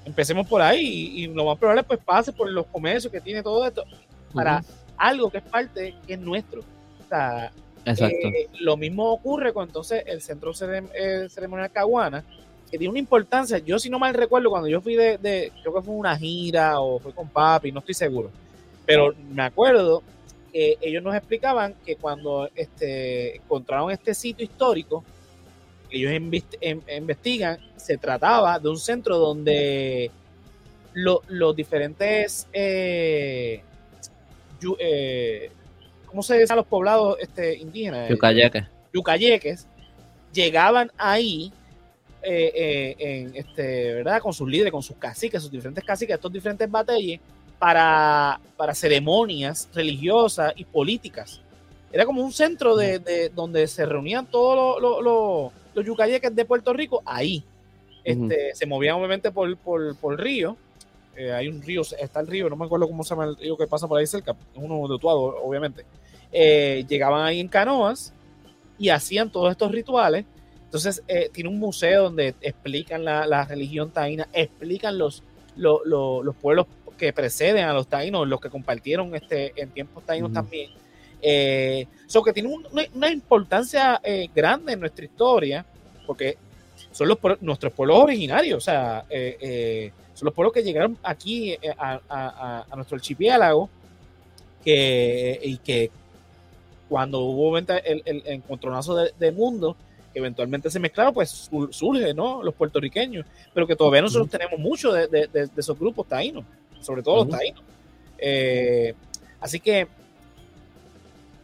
Empecemos 0.03 0.47
por 0.47 0.61
ahí 0.61 1.13
y, 1.15 1.27
lo 1.27 1.45
más 1.45 1.57
probable 1.57 1.83
pues 1.83 1.99
pase 1.99 2.33
por 2.33 2.49
los 2.49 2.65
comercios 2.67 3.11
que 3.11 3.21
tiene 3.21 3.41
todo 3.41 3.65
esto 3.65 3.83
para 4.33 4.63
algo 4.97 5.29
que 5.29 5.37
es 5.37 5.43
parte 5.43 5.95
que 6.05 6.13
es 6.13 6.19
nuestro. 6.19 6.61
O 6.61 7.07
sea, 7.07 7.51
Exacto. 7.85 8.27
Eh, 8.27 8.47
lo 8.59 8.77
mismo 8.77 9.11
ocurre 9.11 9.53
con 9.53 9.67
entonces 9.67 10.03
el 10.05 10.21
Centro 10.21 10.51
eh, 10.51 11.27
Ceremonial 11.29 11.71
Caguana, 11.71 12.23
que 12.69 12.77
tiene 12.77 12.89
una 12.89 12.99
importancia. 12.99 13.57
Yo, 13.59 13.79
si 13.79 13.89
no 13.89 13.99
mal 13.99 14.13
recuerdo, 14.13 14.49
cuando 14.49 14.67
yo 14.67 14.81
fui 14.81 14.95
de, 14.95 15.51
creo 15.61 15.73
que 15.73 15.81
fue 15.81 15.95
una 15.95 16.17
gira 16.17 16.79
o 16.79 16.99
fue 16.99 17.13
con 17.13 17.27
papi, 17.29 17.71
no 17.71 17.79
estoy 17.79 17.95
seguro, 17.95 18.29
pero 18.85 19.13
me 19.31 19.43
acuerdo 19.43 20.03
que 20.51 20.77
ellos 20.81 21.03
nos 21.03 21.15
explicaban 21.15 21.75
que 21.85 21.95
cuando 21.95 22.49
este, 22.55 23.37
encontraron 23.37 23.91
este 23.91 24.13
sitio 24.13 24.43
histórico, 24.43 25.03
ellos 25.89 26.11
em, 26.11 26.81
investigan, 26.97 27.59
se 27.75 27.97
trataba 27.97 28.59
de 28.59 28.69
un 28.69 28.77
centro 28.77 29.17
donde 29.17 30.11
los 30.93 31.55
diferentes 31.55 32.47
eh, 32.51 33.61
¿cómo 36.09 36.23
se 36.23 36.39
dice 36.39 36.51
a 36.51 36.55
los 36.55 36.65
poblados 36.65 37.17
este, 37.19 37.57
indígenas? 37.57 38.09
Yucayeques. 38.09 38.65
Yucayeques 38.93 39.67
llegaban 40.33 40.91
ahí 40.97 41.53
eh, 42.21 42.51
eh, 42.53 42.95
en, 42.99 43.35
este, 43.35 43.93
¿verdad? 43.93 44.21
con 44.21 44.33
sus 44.33 44.49
líderes, 44.49 44.71
con 44.71 44.83
sus 44.83 44.97
caciques, 44.97 45.41
sus 45.41 45.51
diferentes 45.51 45.83
caciques, 45.83 46.15
estos 46.15 46.31
diferentes 46.31 46.69
batalles 46.69 47.19
para, 47.57 48.39
para 48.57 48.73
ceremonias 48.73 49.69
religiosas 49.73 50.53
y 50.55 50.65
políticas. 50.65 51.41
Era 51.91 52.05
como 52.05 52.23
un 52.23 52.31
centro 52.31 52.75
de, 52.75 52.99
de 52.99 53.29
donde 53.29 53.67
se 53.67 53.85
reunían 53.85 54.25
todos 54.25 54.81
los, 54.81 55.03
los, 55.03 55.51
los, 55.73 55.85
yucayeques 55.85 56.35
de 56.35 56.45
Puerto 56.45 56.73
Rico 56.73 57.01
ahí. 57.05 57.43
Este, 58.03 58.53
Se 58.53 58.65
movían 58.65 58.95
obviamente 58.95 59.31
por, 59.31 59.55
por, 59.57 59.95
por 59.97 60.19
río. 60.19 60.57
Eh, 61.15 61.31
hay 61.31 61.47
un 61.47 61.61
río, 61.61 61.81
está 61.81 62.21
el 62.21 62.27
río, 62.27 62.49
no 62.49 62.55
me 62.55 62.65
acuerdo 62.65 62.87
cómo 62.87 63.03
se 63.03 63.09
llama 63.09 63.25
el 63.25 63.35
río 63.35 63.57
que 63.57 63.67
pasa 63.67 63.87
por 63.87 63.99
ahí 63.99 64.07
cerca, 64.07 64.31
es 64.31 64.37
uno 64.55 64.87
de 64.87 64.93
Utuado, 64.93 65.19
obviamente. 65.19 65.85
Eh, 66.31 66.85
llegaban 66.87 67.25
ahí 67.25 67.39
en 67.39 67.47
canoas 67.47 68.13
y 68.77 68.89
hacían 68.89 69.31
todos 69.31 69.51
estos 69.51 69.71
rituales. 69.71 70.25
Entonces, 70.65 71.03
eh, 71.07 71.29
tiene 71.33 71.49
un 71.49 71.59
museo 71.59 72.03
donde 72.03 72.35
explican 72.41 73.03
la, 73.03 73.25
la 73.25 73.45
religión 73.45 73.91
taína, 73.91 74.27
explican 74.33 74.97
los, 74.97 75.23
los, 75.55 75.81
los, 75.85 76.35
pueblos 76.35 76.67
que 76.97 77.11
preceden 77.11 77.65
a 77.65 77.73
los 77.73 77.87
taínos, 77.87 78.27
los 78.27 78.39
que 78.39 78.49
compartieron 78.49 79.15
este, 79.15 79.53
en 79.55 79.69
tiempos 79.71 80.05
taínos 80.05 80.31
también. 80.31 80.69
Eh, 81.21 81.87
que 82.23 82.33
tiene 82.33 82.49
una, 82.93 83.11
importancia 83.11 83.99
eh, 84.03 84.29
grande 84.33 84.73
en 84.73 84.79
nuestra 84.79 85.05
historia, 85.05 85.65
porque 86.05 86.37
son 86.91 87.07
los, 87.07 87.17
nuestros 87.41 87.73
pueblos 87.73 87.99
originarios, 87.99 88.57
o 88.57 88.61
sea, 88.61 89.05
eh, 89.09 89.91
son 90.13 90.27
los 90.27 90.33
pueblos 90.33 90.53
que 90.53 90.63
llegaron 90.63 90.97
aquí 91.03 91.57
a, 91.77 92.65
nuestro 92.75 92.95
archipiélago 92.95 93.69
que, 94.63 95.39
y 95.43 95.57
que 95.57 95.91
cuando 96.89 97.19
hubo 97.19 97.57
el, 97.57 97.65
el, 98.05 98.23
encontronazo 98.25 98.95
de, 98.95 99.31
mundo, 99.31 99.77
que 100.11 100.19
eventualmente 100.19 100.71
se 100.71 100.79
mezclaron, 100.79 101.13
pues 101.13 101.49
surge, 101.69 102.13
¿no? 102.13 102.41
Los 102.43 102.55
puertorriqueños, 102.55 103.25
pero 103.53 103.67
que 103.67 103.75
todavía 103.75 104.01
nosotros 104.01 104.29
tenemos 104.29 104.59
mucho 104.59 104.91
de, 104.91 105.29
esos 105.55 105.77
grupos 105.77 106.07
taínos, 106.07 106.43
sobre 106.81 107.03
todo 107.03 107.25
los 107.25 107.29
taínos. 107.29 107.63
así 109.39 109.59
que 109.59 109.87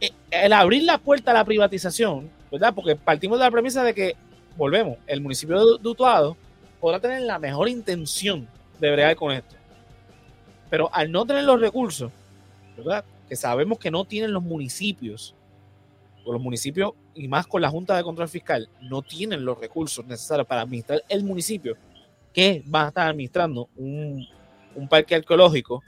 eh, 0.02 0.12
el 0.32 0.54
abrir 0.54 0.84
la 0.84 0.98
puerta 0.98 1.32
a 1.32 1.36
la 1.36 1.46
privatización, 1.46 2.30
¿verdad? 2.52 2.74
Porque 2.74 2.96
partimos 2.96 3.38
de 3.40 3.46
la 3.46 3.52
premisa 3.52 3.84
de 3.84 3.94
que, 3.94 4.16
volvemos, 4.58 4.98
el 5.08 5.22
municipio 5.22 5.78
de 5.78 5.88
Utuado 5.88 6.36
podrá 6.80 7.00
tener 7.00 7.22
la 7.22 7.40
mejor 7.40 7.70
intención 7.70 8.48
de 8.80 8.92
bregar 8.92 9.16
con 9.16 9.32
esto. 9.32 9.56
Pero 10.70 10.90
al 10.94 11.12
no 11.12 11.26
tener 11.26 11.44
los 11.44 11.62
recursos, 11.62 12.12
¿verdad? 12.78 13.06
Que 13.28 13.36
sabemos 13.36 13.80
que 13.80 13.92
no 13.92 14.06
tienen 14.06 14.34
los 14.34 14.44
municipios, 14.44 15.36
o 16.24 16.34
los 16.34 16.42
municipios, 16.42 16.94
y 17.14 17.28
más 17.28 17.48
con 17.48 17.62
la 17.62 17.70
Junta 17.70 17.96
de 17.96 18.04
Control 18.04 18.28
Fiscal, 18.28 18.70
no 18.82 19.02
tienen 19.02 19.46
los 19.46 19.60
recursos 19.60 20.06
necesarios 20.06 20.48
para 20.48 20.62
administrar 20.62 21.04
el 21.10 21.24
municipio, 21.24 21.78
que 22.34 22.64
va 22.74 22.86
a 22.86 22.88
estar 22.90 23.10
administrando 23.10 23.70
un, 23.76 24.28
un 24.76 24.88
parque 24.88 25.16
arqueológico 25.16 25.82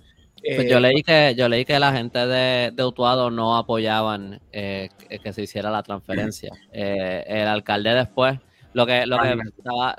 pues 0.43 0.69
yo 0.69 0.77
eh, 0.77 0.81
leí 0.81 1.03
que 1.03 1.35
yo 1.35 1.49
leí 1.49 1.65
que 1.65 1.79
la 1.79 1.91
gente 1.91 2.19
de, 2.19 2.71
de 2.71 2.85
Utuado 2.85 3.31
no 3.31 3.57
apoyaban 3.57 4.39
eh, 4.51 4.89
que, 5.21 5.33
se 5.33 5.43
hiciera 5.43 5.71
la 5.71 5.83
transferencia. 5.83 6.51
Eh, 6.71 7.23
el 7.27 7.47
alcalde 7.47 7.93
después, 7.93 8.39
lo 8.73 8.85
que 8.85 9.07
lo 9.07 9.17
que 9.17 9.35
estaba, 9.57 9.95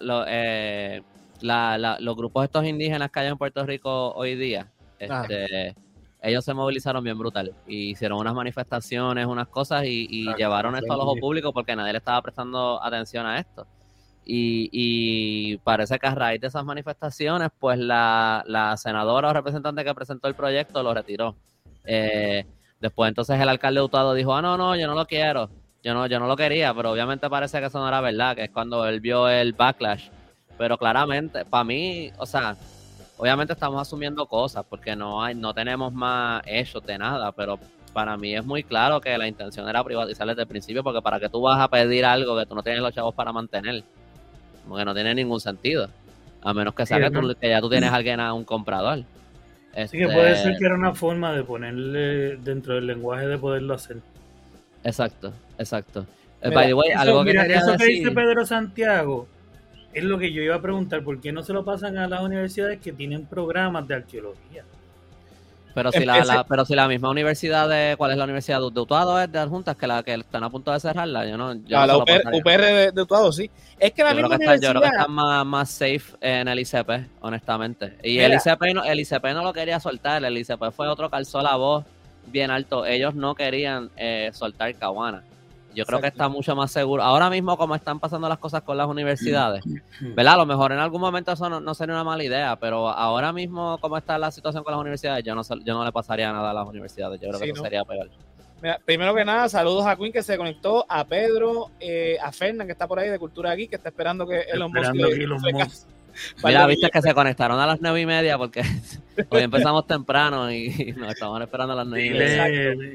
los 2.00 2.16
grupos 2.16 2.44
estos 2.44 2.64
indígenas 2.64 3.10
que 3.10 3.20
hay 3.20 3.26
en 3.26 3.38
Puerto 3.38 3.66
Rico 3.66 4.12
hoy 4.12 4.36
día, 4.36 4.70
este, 4.98 5.74
ellos 6.20 6.44
se 6.44 6.52
movilizaron 6.52 7.04
bien 7.04 7.16
brutal 7.16 7.54
y 7.66 7.90
hicieron 7.90 8.18
unas 8.18 8.34
manifestaciones, 8.34 9.26
unas 9.26 9.48
cosas 9.48 9.84
y, 9.84 10.26
llevaron 10.36 10.74
esto 10.76 10.92
al 10.92 11.00
ojo 11.00 11.16
público 11.16 11.52
porque 11.52 11.76
nadie 11.76 11.92
le 11.92 11.98
estaba 11.98 12.20
prestando 12.22 12.82
atención 12.82 13.26
a 13.26 13.38
esto. 13.38 13.66
Y, 14.30 15.56
parece 15.58 15.98
que 15.98 16.06
a 16.06 16.14
raíz 16.14 16.40
de 16.40 16.48
esas 16.48 16.64
manifestaciones, 16.64 17.50
pues 17.58 17.78
la, 17.78 18.74
senadora 18.76 19.30
o 19.30 19.32
representante 19.32 19.84
que 19.84 19.94
presentó 19.94 20.28
el 20.28 20.34
proyecto 20.34 20.82
lo 20.82 20.92
retiró. 20.92 21.36
Eh, 21.84 22.44
después 22.80 23.08
entonces 23.08 23.40
el 23.40 23.48
alcalde 23.48 23.80
Utado 23.80 24.12
dijo, 24.14 24.34
ah, 24.34 24.42
no, 24.42 24.58
no, 24.58 24.76
yo 24.76 24.86
no 24.86 24.94
lo 24.94 25.06
quiero, 25.06 25.48
yo 25.82 25.94
no, 25.94 26.06
yo 26.06 26.20
no 26.20 26.26
lo 26.26 26.36
quería, 26.36 26.74
pero 26.74 26.90
obviamente 26.90 27.30
parece 27.30 27.60
que 27.60 27.66
eso 27.66 27.78
no 27.78 27.88
era 27.88 28.00
verdad, 28.00 28.36
que 28.36 28.44
es 28.44 28.50
cuando 28.50 28.86
él 28.86 29.00
vio 29.00 29.28
el 29.28 29.52
backlash. 29.52 30.10
Pero 30.58 30.76
claramente, 30.76 31.44
para 31.44 31.64
mí, 31.64 32.10
o 32.18 32.26
sea, 32.26 32.56
obviamente 33.18 33.52
estamos 33.52 33.82
asumiendo 33.82 34.26
cosas 34.26 34.64
porque 34.68 34.96
no 34.96 35.22
hay, 35.22 35.34
no 35.34 35.52
tenemos 35.52 35.92
más 35.92 36.42
hechos 36.46 36.84
de 36.86 36.96
nada, 36.96 37.32
pero 37.32 37.58
para 37.92 38.16
mí 38.16 38.34
es 38.34 38.44
muy 38.44 38.62
claro 38.62 39.00
que 39.00 39.16
la 39.18 39.28
intención 39.28 39.68
era 39.68 39.84
privatizar 39.84 40.26
desde 40.26 40.42
el 40.42 40.48
principio, 40.48 40.82
porque 40.82 41.02
para 41.02 41.20
que 41.20 41.28
tú 41.28 41.42
vas 41.42 41.60
a 41.60 41.68
pedir 41.68 42.04
algo 42.04 42.38
que 42.38 42.46
tú 42.46 42.54
no 42.54 42.62
tienes 42.62 42.80
los 42.80 42.94
chavos 42.94 43.14
para 43.14 43.32
mantener 43.32 43.84
porque 44.68 44.84
no 44.84 44.94
tiene 44.94 45.14
ningún 45.14 45.40
sentido. 45.40 45.88
A 46.42 46.54
menos 46.54 46.74
que 46.74 46.86
sea 46.86 46.98
que, 46.98 47.48
ya 47.48 47.60
tú 47.60 47.70
tienes 47.70 47.90
alguien 47.92 48.20
a 48.20 48.32
un 48.32 48.44
comprador. 48.44 49.02
Así 49.76 49.98
que 49.98 50.06
puede 50.06 50.34
ser 50.36 50.52
este 50.52 50.58
que 50.58 50.66
era 50.66 50.74
una 50.74 50.94
forma 50.94 51.32
de 51.32 51.44
ponerle 51.44 52.36
dentro 52.36 52.74
del 52.74 52.86
lenguaje 52.86 53.26
de 53.26 53.38
poderlo 53.38 53.74
hacer. 53.74 53.98
Exacto, 54.82 55.32
exacto. 55.58 56.06
Eh, 56.40 56.50
by 56.50 56.66
the 56.68 56.74
way, 56.74 56.90
algo 56.92 57.24
que 57.24 57.30
eso 57.32 57.76
que 57.76 57.84
dice 57.84 58.10
Pedro 58.10 58.46
Santiago 58.46 59.26
es 59.98 60.04
lo 60.04 60.18
que 60.18 60.32
yo 60.32 60.42
iba 60.42 60.56
a 60.56 60.62
preguntar. 60.62 61.02
¿Por 61.02 61.20
qué 61.20 61.32
no 61.32 61.42
se 61.42 61.52
lo 61.52 61.64
pasan 61.64 61.98
a 61.98 62.08
las 62.08 62.22
universidades 62.22 62.80
que 62.80 62.92
tienen 62.92 63.26
programas 63.26 63.86
de 63.86 63.94
arqueología? 63.94 64.64
Pero 65.74 65.92
si, 65.92 66.04
la, 66.04 66.44
pero 66.48 66.64
si 66.64 66.74
la 66.74 66.88
misma 66.88 67.08
universidad 67.10 67.68
de. 67.68 67.94
¿Cuál 67.96 68.10
es 68.10 68.16
la 68.16 68.24
universidad 68.24 68.58
de 68.58 68.80
Utuado? 68.80 69.20
Es 69.20 69.30
de 69.30 69.38
Adjuntas, 69.38 69.76
que 69.76 69.86
la 69.86 70.02
que 70.02 70.14
están 70.14 70.42
a 70.42 70.50
punto 70.50 70.72
de 70.72 70.80
cerrarla. 70.80 71.24
Yo 71.24 71.36
no. 71.36 71.54
Yo 71.54 71.86
la 71.86 71.96
UPR, 71.96 72.62
de, 72.62 72.90
de, 72.90 73.02
Utuado, 73.02 73.30
sí. 73.30 73.48
Es 73.78 73.92
que 73.92 74.02
la 74.02 74.12
misma 74.12 74.34
universidad. 74.34 74.72
yo 74.72 74.80
creo 74.80 74.82
que 74.82 74.96
está 74.96 75.08
más, 75.08 75.46
más 75.46 75.70
safe 75.70 76.16
en 76.20 76.48
el 76.48 76.58
ICP, 76.58 76.90
honestamente. 77.20 77.96
Y 78.02 78.18
el 78.18 78.32
ICP, 78.32 78.74
no, 78.74 78.82
el 78.82 78.98
ICP 78.98 79.24
no 79.34 79.44
lo 79.44 79.52
quería 79.52 79.78
soltar. 79.78 80.24
El 80.24 80.36
ICP 80.36 80.72
fue 80.74 80.88
otro 80.88 81.10
calzó 81.10 81.42
la 81.42 81.54
voz 81.54 81.84
bien 82.26 82.50
alto. 82.50 82.84
Ellos 82.84 83.14
no 83.14 83.34
querían 83.34 83.90
eh, 83.96 84.30
soltar 84.32 84.74
Caguana. 84.74 85.22
Yo 85.74 85.84
creo 85.84 86.00
que 86.00 86.08
está 86.08 86.28
mucho 86.28 86.56
más 86.56 86.72
seguro. 86.72 87.02
Ahora 87.02 87.30
mismo, 87.30 87.56
como 87.56 87.74
están 87.74 88.00
pasando 88.00 88.28
las 88.28 88.38
cosas 88.38 88.62
con 88.62 88.76
las 88.76 88.86
universidades, 88.86 89.62
¿verdad? 90.00 90.34
A 90.34 90.36
lo 90.38 90.46
mejor 90.46 90.72
en 90.72 90.78
algún 90.78 91.00
momento 91.00 91.32
eso 91.32 91.48
no, 91.48 91.74
sería 91.74 91.94
una 91.94 92.04
mala 92.04 92.24
idea, 92.24 92.56
pero 92.56 92.88
ahora 92.88 93.32
mismo, 93.32 93.78
como 93.80 93.96
está 93.96 94.18
la 94.18 94.30
situación 94.30 94.64
con 94.64 94.72
las 94.72 94.80
universidades, 94.80 95.24
yo 95.24 95.34
no, 95.34 95.42
yo 95.42 95.74
no 95.74 95.84
le 95.84 95.92
pasaría 95.92 96.32
nada 96.32 96.50
a 96.50 96.54
las 96.54 96.66
universidades. 96.66 97.20
Yo 97.20 97.28
creo 97.28 97.40
que 97.40 97.50
eso 97.50 97.62
sería 97.62 97.84
peor. 97.84 98.08
primero 98.84 99.14
que 99.14 99.24
nada, 99.24 99.48
saludos 99.48 99.86
a 99.86 99.96
Quinn 99.96 100.12
que 100.12 100.22
se 100.22 100.36
conectó, 100.36 100.84
a 100.88 101.04
Pedro, 101.04 101.70
eh, 101.80 102.16
a 102.22 102.32
Fernán 102.32 102.66
que 102.66 102.72
está 102.72 102.88
por 102.88 102.98
ahí 102.98 103.08
de 103.08 103.18
Cultura 103.18 103.52
Aquí, 103.52 103.68
que 103.68 103.76
está 103.76 103.90
esperando 103.90 104.26
que 104.26 104.40
Elon 104.40 104.72
Musk 104.72 105.86
Mira, 106.44 106.66
viste 106.66 106.88
que 106.90 107.02
se 107.02 107.14
conectaron 107.14 107.58
a 107.60 107.66
las 107.66 107.80
nueve 107.80 108.00
y 108.00 108.06
media 108.06 108.38
porque 108.38 108.62
hoy 109.30 109.42
empezamos 109.42 109.86
temprano 109.86 110.50
y 110.50 110.92
nos 110.96 111.12
estaban 111.12 111.42
esperando 111.42 111.72
a 111.72 111.76
las 111.76 111.86
nueve 111.86 112.06
y 112.06 112.10
media. 112.10 112.46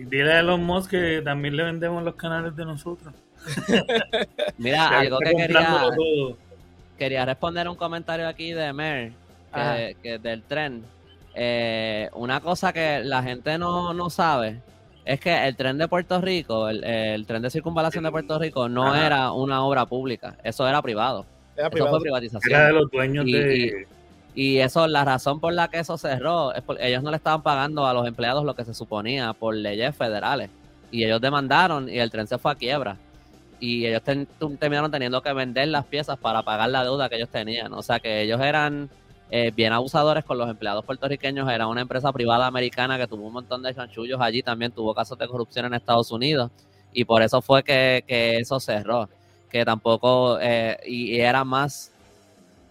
Dile, 0.07 0.31
a 0.31 0.39
Elon 0.39 0.63
Musk 0.63 0.91
que 0.91 1.21
también 1.23 1.55
le 1.55 1.63
vendemos 1.63 2.03
los 2.03 2.15
canales 2.15 2.55
de 2.55 2.65
nosotros. 2.65 3.13
Mira, 4.57 4.99
algo 4.99 5.19
que 5.19 5.33
quería, 5.33 5.85
quería 6.97 7.25
responder 7.25 7.67
un 7.67 7.75
comentario 7.75 8.27
aquí 8.27 8.53
de 8.53 8.71
Mer, 8.71 9.11
que, 10.01 10.19
del 10.19 10.43
tren. 10.43 10.83
Eh, 11.35 12.09
una 12.13 12.39
cosa 12.41 12.71
que 12.71 13.01
la 13.03 13.23
gente 13.23 13.57
no, 13.57 13.93
no 13.93 14.09
sabe 14.09 14.61
es 15.05 15.19
que 15.19 15.47
el 15.47 15.55
tren 15.55 15.77
de 15.77 15.87
Puerto 15.87 16.21
Rico, 16.21 16.69
el, 16.69 17.25
tren 17.25 17.41
de 17.41 17.49
circunvalación 17.49 18.03
de 18.03 18.11
Puerto 18.11 18.39
Rico, 18.39 18.69
no 18.69 18.95
era 18.95 19.31
una 19.31 19.63
obra 19.63 19.85
pública, 19.85 20.37
eso 20.43 20.67
era 20.67 20.81
privado. 20.81 21.25
Eso 21.55 21.87
fue 21.87 22.01
privatización. 22.01 22.51
Era 22.51 22.67
de 22.67 22.73
los 22.73 22.89
dueños 22.89 23.25
y, 23.27 23.31
de. 23.33 23.87
Y, 24.35 24.57
eso, 24.57 24.87
la 24.87 25.05
razón 25.05 25.39
por 25.39 25.53
la 25.53 25.67
que 25.67 25.79
eso 25.79 25.97
cerró 25.97 26.53
es 26.53 26.63
porque 26.63 26.87
ellos 26.87 27.03
no 27.03 27.11
le 27.11 27.17
estaban 27.17 27.43
pagando 27.43 27.85
a 27.85 27.93
los 27.93 28.07
empleados 28.07 28.43
lo 28.43 28.55
que 28.55 28.65
se 28.65 28.73
suponía 28.73 29.33
por 29.33 29.55
leyes 29.55 29.95
federales. 29.95 30.49
Y 30.91 31.03
ellos 31.03 31.21
demandaron 31.21 31.89
y 31.89 31.99
el 31.99 32.09
tren 32.09 32.27
se 32.27 32.37
fue 32.37 32.51
a 32.51 32.55
quiebra. 32.55 32.97
Y 33.59 33.85
ellos 33.85 34.01
terminaron 34.59 34.91
teniendo 34.91 35.21
que 35.21 35.31
vender 35.33 35.67
las 35.67 35.85
piezas 35.85 36.17
para 36.17 36.43
pagar 36.43 36.69
la 36.69 36.83
deuda 36.83 37.09
que 37.09 37.15
ellos 37.15 37.29
tenían. 37.29 37.73
O 37.73 37.81
sea 37.81 37.99
que 37.99 38.23
ellos 38.23 38.41
eran 38.41 38.89
eh, 39.29 39.51
bien 39.55 39.71
abusadores 39.71 40.25
con 40.25 40.37
los 40.37 40.49
empleados 40.49 40.83
puertorriqueños. 40.83 41.49
Era 41.49 41.67
una 41.67 41.81
empresa 41.81 42.11
privada 42.11 42.47
americana 42.47 42.97
que 42.97 43.07
tuvo 43.07 43.27
un 43.27 43.33
montón 43.33 43.61
de 43.61 43.73
chanchullos 43.73 44.19
allí. 44.19 44.41
También 44.43 44.71
tuvo 44.71 44.93
casos 44.93 45.17
de 45.17 45.27
corrupción 45.27 45.67
en 45.67 45.75
Estados 45.75 46.11
Unidos. 46.11 46.51
Y 46.91 47.05
por 47.05 47.21
eso 47.21 47.41
fue 47.41 47.63
que, 47.63 48.03
que 48.07 48.37
eso 48.37 48.59
cerró 48.59 49.07
que 49.53 49.63
tampoco, 49.63 50.39
eh, 50.41 50.79
y, 50.83 51.19
era 51.19 51.43
más, 51.43 51.93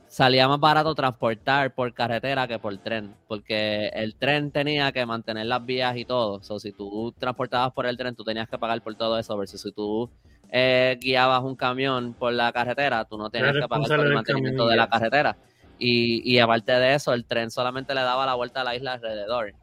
salía 0.08 0.48
más 0.48 0.58
barato 0.58 0.96
transportar 0.96 1.72
por 1.72 1.94
carretera 1.94 2.48
que 2.48 2.58
por 2.58 2.76
tren, 2.78 3.14
porque 3.28 3.86
el 3.94 4.16
tren 4.16 4.50
tenía 4.50 4.90
que 4.90 5.06
mantener 5.06 5.46
las 5.46 5.64
vías 5.64 5.96
y 5.96 6.04
todo, 6.04 6.40
o 6.46 6.58
si 6.58 6.72
tú 6.72 7.14
transportabas 7.16 7.72
por 7.72 7.86
el 7.86 7.96
tren, 7.96 8.16
tú 8.16 8.24
tenías 8.24 8.48
que 8.48 8.58
pagar 8.58 8.82
por 8.82 8.96
todo 8.96 9.16
eso, 9.16 9.36
versus 9.36 9.62
si 9.62 9.70
tú 9.70 10.10
eh, 10.50 10.98
guiabas 11.00 11.44
un 11.44 11.54
camión 11.54 12.14
por 12.14 12.32
la 12.32 12.52
carretera, 12.52 13.04
tú 13.04 13.16
no 13.16 13.30
tenías 13.30 13.54
que 13.54 13.68
pagar 13.68 13.86
por 13.86 14.06
el 14.06 14.14
mantenimiento 14.14 14.66
de 14.66 14.76
la 14.76 14.88
carretera. 14.88 15.36
Y, 15.78 16.28
y 16.28 16.40
aparte 16.40 16.72
de 16.72 16.94
eso, 16.94 17.14
el 17.14 17.24
tren 17.24 17.52
solamente 17.52 17.94
le 17.94 18.00
daba 18.00 18.26
la 18.26 18.34
vuelta 18.34 18.62
a 18.62 18.64
la 18.64 18.74
isla 18.74 18.94
alrededor, 18.94 19.54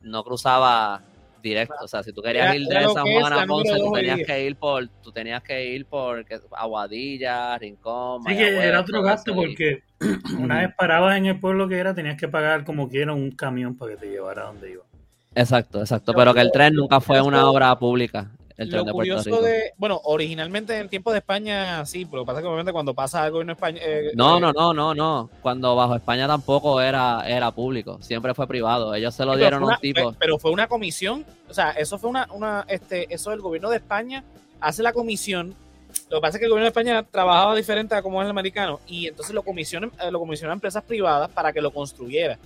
no 0.00 0.24
cruzaba 0.24 1.02
directo. 1.42 1.74
O 1.82 1.88
sea, 1.88 2.02
si 2.02 2.12
tú 2.12 2.22
querías 2.22 2.46
Era- 2.46 2.56
ir 2.56 2.66
de 2.66 2.88
San 2.92 3.06
Juan 3.06 3.32
a 3.32 3.46
Ponce, 3.46 3.76
tú 3.78 3.92
tenías 3.92 4.20
que 4.26 4.44
ir 4.46 4.56
por, 4.56 4.88
tú 5.02 5.12
tenías 5.12 5.42
que 5.42 5.64
ir 5.66 5.86
por 5.86 6.24
Aguadilla, 6.56 7.58
Rincón, 7.58 8.22
Sí, 8.22 8.28
que 8.28 8.34
Mayagüez, 8.34 8.64
era 8.64 8.80
otro 8.80 9.02
gasto 9.02 9.34
porque 9.34 9.82
una 10.38 10.58
vez 10.60 10.74
parabas 10.76 11.16
en 11.16 11.26
el 11.26 11.40
pueblo 11.40 11.68
que 11.68 11.76
era, 11.78 11.94
tenías 11.94 12.16
que 12.16 12.28
pagar 12.28 12.64
como 12.64 12.88
quiera 12.88 13.12
un 13.12 13.30
camión 13.30 13.76
para 13.76 13.92
que 13.92 13.96
te 13.98 14.10
llevara 14.10 14.42
a 14.42 14.46
donde 14.46 14.72
iba. 14.72 14.84
Exacto, 15.34 15.80
exacto. 15.80 16.12
Pero 16.14 16.34
que 16.34 16.40
el 16.40 16.50
tren 16.50 16.74
nunca 16.74 17.00
fue 17.00 17.20
una 17.20 17.48
obra 17.48 17.78
pública, 17.78 18.30
el 18.58 18.68
tren 18.68 18.80
Lo 18.80 18.84
de 18.84 18.92
Puerto 18.92 19.14
curioso 19.14 19.30
Rico. 19.30 19.42
de, 19.42 19.72
bueno, 19.78 20.00
originalmente 20.04 20.74
en 20.74 20.80
el 20.82 20.88
tiempo 20.88 21.12
de 21.12 21.18
España 21.18 21.86
sí, 21.86 22.04
pero 22.04 22.18
lo 22.18 22.22
que 22.24 22.26
pasa 22.26 22.38
es 22.40 22.42
que 22.42 22.48
obviamente 22.48 22.72
cuando 22.72 22.92
pasa 22.92 23.22
algo 23.22 23.40
en 23.40 23.50
España... 23.50 23.80
eh, 23.82 24.10
No, 24.14 24.38
eh, 24.38 24.40
no, 24.40 24.52
no, 24.52 24.74
no, 24.74 24.94
no. 24.94 25.30
Cuando 25.40 25.74
bajo 25.76 25.94
España 25.94 26.26
tampoco 26.26 26.80
era, 26.80 27.22
era 27.26 27.50
público, 27.52 27.98
siempre 28.02 28.34
fue 28.34 28.46
privado. 28.46 28.94
Ellos 28.94 29.14
se 29.14 29.24
lo 29.24 29.32
pero 29.32 29.40
dieron 29.40 29.62
a 29.62 29.66
un 29.74 29.78
tipo. 29.80 30.12
pero 30.18 30.38
fue 30.38 30.50
una 30.50 30.66
comisión, 30.66 31.24
o 31.48 31.54
sea, 31.54 31.70
eso 31.70 31.98
fue 31.98 32.10
una, 32.10 32.28
una, 32.32 32.64
este, 32.68 33.12
eso 33.14 33.32
el 33.32 33.40
gobierno 33.40 33.70
de 33.70 33.76
España 33.76 34.24
hace 34.60 34.82
la 34.82 34.92
comisión. 34.92 35.54
Lo 36.10 36.18
que 36.18 36.20
pasa 36.20 36.36
es 36.36 36.40
que 36.40 36.44
el 36.46 36.50
gobierno 36.50 36.64
de 36.64 36.80
España 36.80 37.02
trabajaba 37.04 37.54
diferente 37.54 37.94
a 37.94 38.02
como 38.02 38.20
es 38.20 38.26
el 38.26 38.30
americano 38.30 38.80
y 38.88 39.06
entonces 39.06 39.34
lo 39.34 39.42
comisionan, 39.42 39.90
eh, 40.02 40.10
lo 40.10 40.18
comisionan 40.18 40.50
a 40.50 40.54
empresas 40.54 40.82
privadas 40.82 41.30
para 41.30 41.52
que 41.52 41.60
lo 41.62 41.70
construyera. 41.70 42.38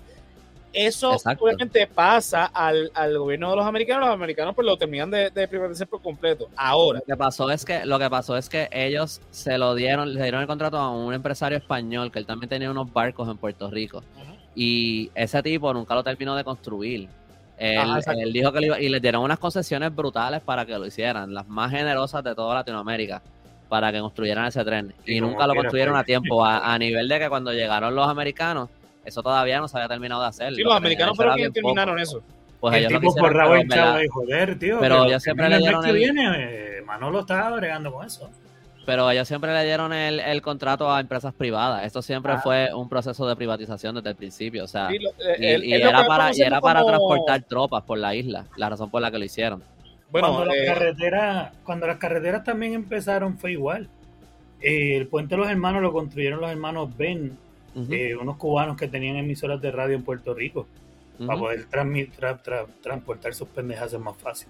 Eso 0.73 1.13
Exacto. 1.13 1.45
obviamente 1.45 1.85
pasa 1.85 2.45
al, 2.45 2.91
al 2.95 3.17
gobierno 3.19 3.51
de 3.51 3.57
los 3.57 3.65
americanos, 3.65 4.07
los 4.07 4.13
americanos 4.13 4.55
pues 4.55 4.65
lo 4.65 4.75
terminan 4.75 5.11
de, 5.11 5.29
de 5.29 5.47
privatizar 5.47 5.87
por 5.87 6.01
completo. 6.01 6.49
Ahora, 6.55 6.99
Lo 6.99 7.05
que 7.05 7.17
pasó 7.17 7.51
es 7.51 7.63
que, 7.63 7.85
lo 7.85 7.99
que 7.99 8.09
pasó 8.09 8.35
es 8.35 8.49
que 8.49 8.67
ellos 8.71 9.21
se 9.29 9.59
lo 9.59 9.75
dieron, 9.75 10.15
le 10.15 10.21
dieron 10.23 10.41
el 10.41 10.47
contrato 10.47 10.77
a 10.77 10.89
un 10.89 11.13
empresario 11.13 11.59
español 11.59 12.11
que 12.11 12.17
él 12.17 12.25
también 12.25 12.49
tenía 12.49 12.71
unos 12.71 12.91
barcos 12.91 13.29
en 13.29 13.37
Puerto 13.37 13.69
Rico. 13.69 14.03
Y 14.55 15.11
ese 15.13 15.41
tipo 15.43 15.71
nunca 15.73 15.93
lo 15.93 16.03
terminó 16.03 16.35
de 16.35 16.43
construir. 16.43 17.07
Él, 17.57 17.77
Ajá, 17.77 17.99
exacto. 17.99 18.21
él 18.21 18.33
dijo 18.33 18.51
que 18.51 18.59
lo 18.59 18.65
iba, 18.65 18.79
y 18.79 18.89
les 18.89 19.01
dieron 19.01 19.21
unas 19.21 19.37
concesiones 19.37 19.95
brutales 19.95 20.41
para 20.41 20.65
que 20.65 20.73
lo 20.73 20.87
hicieran, 20.87 21.33
las 21.33 21.47
más 21.47 21.69
generosas 21.69 22.23
de 22.23 22.33
toda 22.33 22.55
Latinoamérica, 22.55 23.21
para 23.69 23.91
que 23.91 23.99
construyeran 23.99 24.45
ese 24.45 24.65
tren. 24.65 24.93
Y 25.05 25.21
nunca 25.21 25.45
lo 25.45 25.53
construyeron 25.53 25.93
pues. 25.93 26.01
a 26.01 26.03
tiempo, 26.03 26.43
a, 26.43 26.73
a 26.73 26.77
nivel 26.79 27.07
de 27.07 27.19
que 27.19 27.29
cuando 27.29 27.53
llegaron 27.53 27.93
los 27.93 28.07
americanos, 28.07 28.69
eso 29.05 29.21
todavía 29.23 29.59
no 29.59 29.67
se 29.67 29.77
había 29.77 29.87
terminado 29.89 30.21
de 30.21 30.27
hacer. 30.27 30.53
sí, 30.55 30.61
Lo 30.61 30.69
los 30.69 30.77
americanos 30.77 31.15
fueron 31.15 31.35
quienes 31.35 31.49
poco. 31.51 31.61
terminaron 31.61 31.99
eso. 31.99 32.21
Pues 32.59 32.75
el 32.77 32.87
tipo 32.87 33.15
el 33.17 33.23
verdad- 33.23 33.65
chavo 33.69 33.97
de 33.97 34.07
joder, 34.07 34.59
tío. 34.59 34.77
pero 34.79 35.05
ellos 35.05 35.21
siempre 35.21 35.49
le 35.49 35.55
el 35.55 35.61
dieron 35.61 35.83
que 35.83 35.89
el- 35.89 35.95
viene, 35.95 36.27
eh, 36.77 36.81
Manolo 36.85 37.19
estaba 37.21 37.55
bregando 37.57 37.91
con 37.91 38.05
eso. 38.05 38.29
Pero 38.85 39.09
ellos 39.11 39.27
siempre 39.27 39.53
le 39.53 39.63
dieron 39.63 39.93
el, 39.93 40.19
el 40.19 40.41
contrato 40.41 40.91
a 40.91 40.99
empresas 40.99 41.33
privadas. 41.33 41.85
Esto 41.85 42.01
siempre 42.01 42.33
Ah. 42.33 42.41
fue 42.41 42.73
un 42.73 42.89
proceso 42.89 43.25
de 43.27 43.35
privatización 43.35 43.95
desde 43.95 44.09
el 44.09 44.15
principio. 44.15 44.65
O 44.65 44.67
sea, 44.67 44.89
Sí, 44.89 44.99
lo- 44.99 45.09
eh, 45.11 45.35
y, 45.39 45.45
el- 45.45 45.63
y 45.65 45.73
era 45.73 46.05
para, 46.05 46.35
y 46.35 46.41
era 46.41 46.59
para 46.61 46.81
como- 46.81 46.91
transportar 46.91 47.41
tropas 47.43 47.83
por 47.83 47.97
la 47.97 48.13
isla, 48.15 48.45
la 48.57 48.69
razón 48.69 48.89
por 48.89 49.01
la 49.01 49.09
que 49.11 49.17
lo 49.19 49.25
hicieron. 49.25 49.63
Bueno, 50.11 50.27
cuando, 50.33 50.45
las 50.45 50.55
eh, 50.57 50.65
carreteras, 50.65 51.51
cuando 51.63 51.87
las 51.87 51.97
carreteras 51.97 52.43
también 52.43 52.73
empezaron 52.73 53.37
fue 53.37 53.53
igual. 53.53 53.87
Eh, 54.61 54.95
el 54.97 55.07
puente 55.07 55.35
de 55.35 55.41
los 55.41 55.49
hermanos 55.49 55.81
lo 55.81 55.91
construyeron 55.91 56.39
los 56.39 56.49
hermanos 56.51 56.95
Ben, 56.97 57.37
Eh, 57.89 58.15
unos 58.15 58.37
cubanos 58.37 58.77
que 58.77 58.87
tenían 58.87 59.15
emisoras 59.17 59.59
de 59.61 59.71
radio 59.71 59.95
en 59.95 60.03
Puerto 60.03 60.33
Rico, 60.33 60.67
para 61.25 61.39
poder 61.39 61.67
transmi- 61.69 62.09
tra- 62.11 62.41
tra- 62.43 62.67
transportar 62.81 63.33
sus 63.33 63.47
pendejas 63.47 63.93
más 63.99 64.15
fácil. 64.17 64.47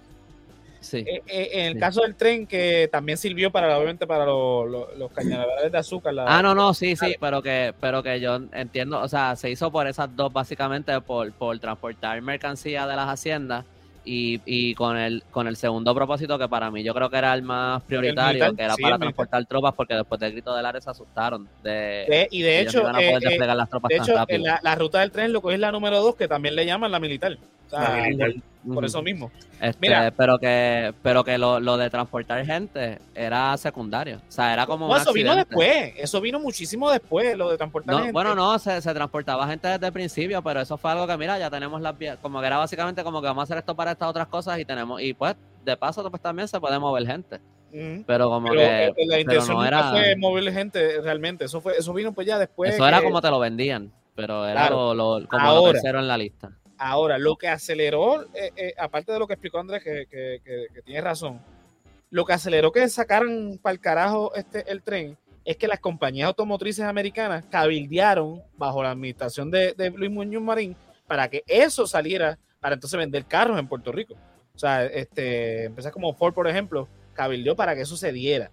Sí. 0.82 0.98
Eh, 0.98 1.22
eh, 1.28 1.50
en 1.54 1.66
el 1.68 1.74
Sí. 1.76 1.80
caso 1.80 2.02
del 2.02 2.16
tren, 2.16 2.46
que 2.46 2.90
también 2.92 3.18
sirvió 3.18 3.50
para, 3.52 3.78
obviamente, 3.78 4.06
para 4.06 4.26
los 4.26 5.12
cañaverales 5.14 5.72
de 5.72 5.78
azúcar. 5.78 6.14
la- 6.14 6.26
Ah, 6.28 6.42
no, 6.42 6.54
no, 6.54 6.74
sí, 6.74 6.98
sí, 6.98 7.16
pero 7.22 7.42
que, 7.42 7.74
pero 7.80 8.04
que 8.04 8.20
yo 8.20 8.40
entiendo, 8.52 9.00
o 9.02 9.08
sea, 9.08 9.36
se 9.38 9.50
hizo 9.50 9.72
por 9.72 9.88
esas 9.88 10.14
dos, 10.14 10.34
básicamente, 10.34 11.00
por, 11.00 11.32
por 11.32 11.58
transportar 11.60 12.22
mercancía 12.22 12.86
de 12.86 12.96
las 12.98 13.08
haciendas 13.08 13.64
y, 14.06 14.42
y 14.46 14.76
con 14.76 14.98
el 14.98 15.24
con 15.32 15.48
el 15.48 15.56
segundo 15.56 15.94
propósito 15.96 16.38
que 16.38 16.48
para 16.50 16.70
mí 16.70 16.84
yo 16.84 16.94
creo 16.94 17.10
que 17.10 17.18
era 17.18 17.34
el 17.34 17.42
más 17.42 17.82
prioritario, 17.84 18.34
militar, 18.46 18.56
que 18.56 18.64
era 18.64 18.76
sí, 18.76 18.82
para 18.82 18.98
militar. 18.98 19.14
transportar 19.16 19.46
tropas, 19.46 19.74
porque 19.76 19.94
después 19.96 20.20
del 20.20 20.32
grito 20.34 20.56
del 20.56 20.66
área 20.66 20.82
se 20.82 20.90
asustaron 20.90 21.48
de, 21.64 21.70
De- 22.10 22.28
y 22.32 22.42
de 22.42 22.60
ellos 22.62 22.76
hecho, 22.76 22.92
no 22.92 23.00
eh, 23.00 23.08
poder 23.10 23.24
eh, 23.24 23.30
desplegar 23.30 23.56
las 23.56 23.70
tropas 23.70 23.90
de 23.90 23.96
tan 23.98 24.04
hecho 24.06 24.38
la, 24.40 24.60
la 24.62 24.76
ruta 24.76 25.00
del 25.00 25.12
tren 25.12 25.32
lo 25.34 25.42
que 25.42 25.54
es 25.54 25.60
la 25.60 25.72
número 25.72 26.02
2, 26.02 26.16
que 26.16 26.28
también 26.28 26.56
le 26.56 26.66
llaman 26.66 26.92
la 26.92 27.00
militar. 27.00 27.38
O 27.68 27.70
sea, 27.70 27.80
La 27.98 28.04
militar. 28.04 28.32
Por, 28.66 28.86
eso 28.86 29.02
mismo. 29.02 29.30
Este, 29.60 29.78
Mira. 29.82 30.14
pero 30.16 30.40
que, 30.40 30.94
pero 31.04 31.24
que 31.24 31.38
lo, 31.38 31.60
lo 31.60 31.76
de 31.78 31.90
transportar 31.90 32.46
gente 32.46 33.00
era 33.14 33.56
secundario. 33.58 34.18
O 34.28 34.32
sea, 34.32 34.54
era 34.54 34.66
como 34.66 34.88
No, 34.88 34.94
un 34.94 35.02
eso 35.02 35.12
vino 35.12 35.36
después. 35.36 35.94
Eso 35.98 36.22
vino 36.22 36.40
muchísimo 36.40 36.90
después, 36.90 37.38
lo 37.38 37.50
de 37.50 37.58
transportar 37.58 37.94
No, 37.94 38.00
gente. 38.00 38.14
bueno, 38.14 38.36
no, 38.36 38.58
se, 38.60 38.82
se 38.82 38.94
transportaba 38.94 39.48
gente 39.48 39.68
desde 39.68 39.86
el 39.88 39.92
principio, 39.94 40.42
pero 40.42 40.62
eso 40.62 40.78
fue 40.78 40.92
algo 40.92 41.06
que, 41.08 41.18
mira, 41.18 41.38
ya 41.38 41.50
tenemos 41.50 41.82
las 41.82 41.98
vías, 41.98 42.18
como 42.22 42.40
que 42.40 42.48
era 42.48 42.58
básicamente 42.58 43.04
como 43.04 43.22
que 43.22 43.28
vamos 43.28 43.42
a 43.42 43.44
hacer 43.44 43.58
esto 43.58 43.76
para 43.76 43.92
estas 43.92 44.10
otras 44.10 44.28
cosas 44.28 44.58
y 44.60 44.66
tenemos, 44.66 45.02
y 45.02 45.14
pues, 45.14 45.36
de 45.66 45.76
paso, 45.78 46.10
pues 46.10 46.22
también 46.22 46.48
se 46.48 46.60
puede 46.60 46.80
mover 46.80 47.06
gente. 47.06 47.40
Pero 48.06 48.30
como 48.30 48.50
Pero 48.50 48.60
que, 48.62 48.84
eh, 48.86 48.88
la 48.88 48.94
pero 48.94 49.20
intención 49.20 49.58
no 49.58 49.66
era, 49.66 49.90
fue 49.92 50.16
mover 50.16 50.54
gente 50.54 51.02
realmente. 51.02 51.46
Eso 51.46 51.60
fue, 51.60 51.76
eso 51.78 51.92
vino 51.92 52.14
pues 52.14 52.28
ya 52.28 52.38
después. 52.38 52.74
eso 52.76 52.88
era 52.88 53.02
como 53.02 53.20
te 53.20 53.30
lo 53.32 53.40
vendían, 53.40 53.92
pero 54.16 54.46
era 54.46 54.68
Claro. 54.68 54.94
lo, 54.94 55.20
lo- 55.20 55.28
como 55.28 55.52
lo 55.54 55.72
tercero 55.72 55.98
en 56.00 56.08
la 56.08 56.18
lista. 56.18 56.52
Ahora, 56.86 57.18
lo 57.18 57.38
que 57.38 57.48
aceleró, 57.48 58.24
eh, 58.34 58.52
eh, 58.58 58.74
aparte 58.78 59.14
de 59.14 59.20
lo 59.20 59.26
que 59.26 59.36
explicó 59.36 59.58
Andrés, 59.58 59.82
que, 59.82 60.06
que- 60.10 60.82
tiene 60.84 61.00
razón, 61.00 61.42
lo 62.10 62.26
que 62.26 62.34
aceleró 62.34 62.74
que 62.74 62.90
sacaran 62.90 63.58
para 63.62 63.72
el 63.72 63.80
carajo 63.80 64.36
este, 64.36 64.70
el 64.70 64.82
tren 64.84 65.18
es 65.46 65.56
que 65.56 65.70
las 65.70 65.80
compañías 65.80 66.28
automotrices 66.28 66.84
americanas 66.84 67.46
cabildearon 67.50 68.44
bajo 68.58 68.84
la 68.84 68.92
administración 68.92 69.50
de, 69.50 69.74
de 69.78 69.92
Luis 69.92 70.12
Muñoz 70.12 70.44
Marín 70.44 70.76
para 71.08 71.30
que 71.30 71.42
eso 71.48 71.88
saliera 71.88 72.38
para 72.60 72.76
entonces 72.76 72.98
vender 72.98 73.24
carros 73.26 73.58
en 73.58 73.68
Puerto 73.70 73.94
Rico. 73.94 74.16
O 74.54 74.60
sea, 74.60 74.86
este, 74.86 75.64
empresas 75.66 75.94
como 75.94 76.14
Ford, 76.14 76.34
por 76.34 76.50
ejemplo, 76.50 76.90
cabildeó 77.14 77.56
para 77.56 77.76
que 77.76 77.82
eso 77.82 77.96
se 77.96 78.12
diera. 78.12 78.52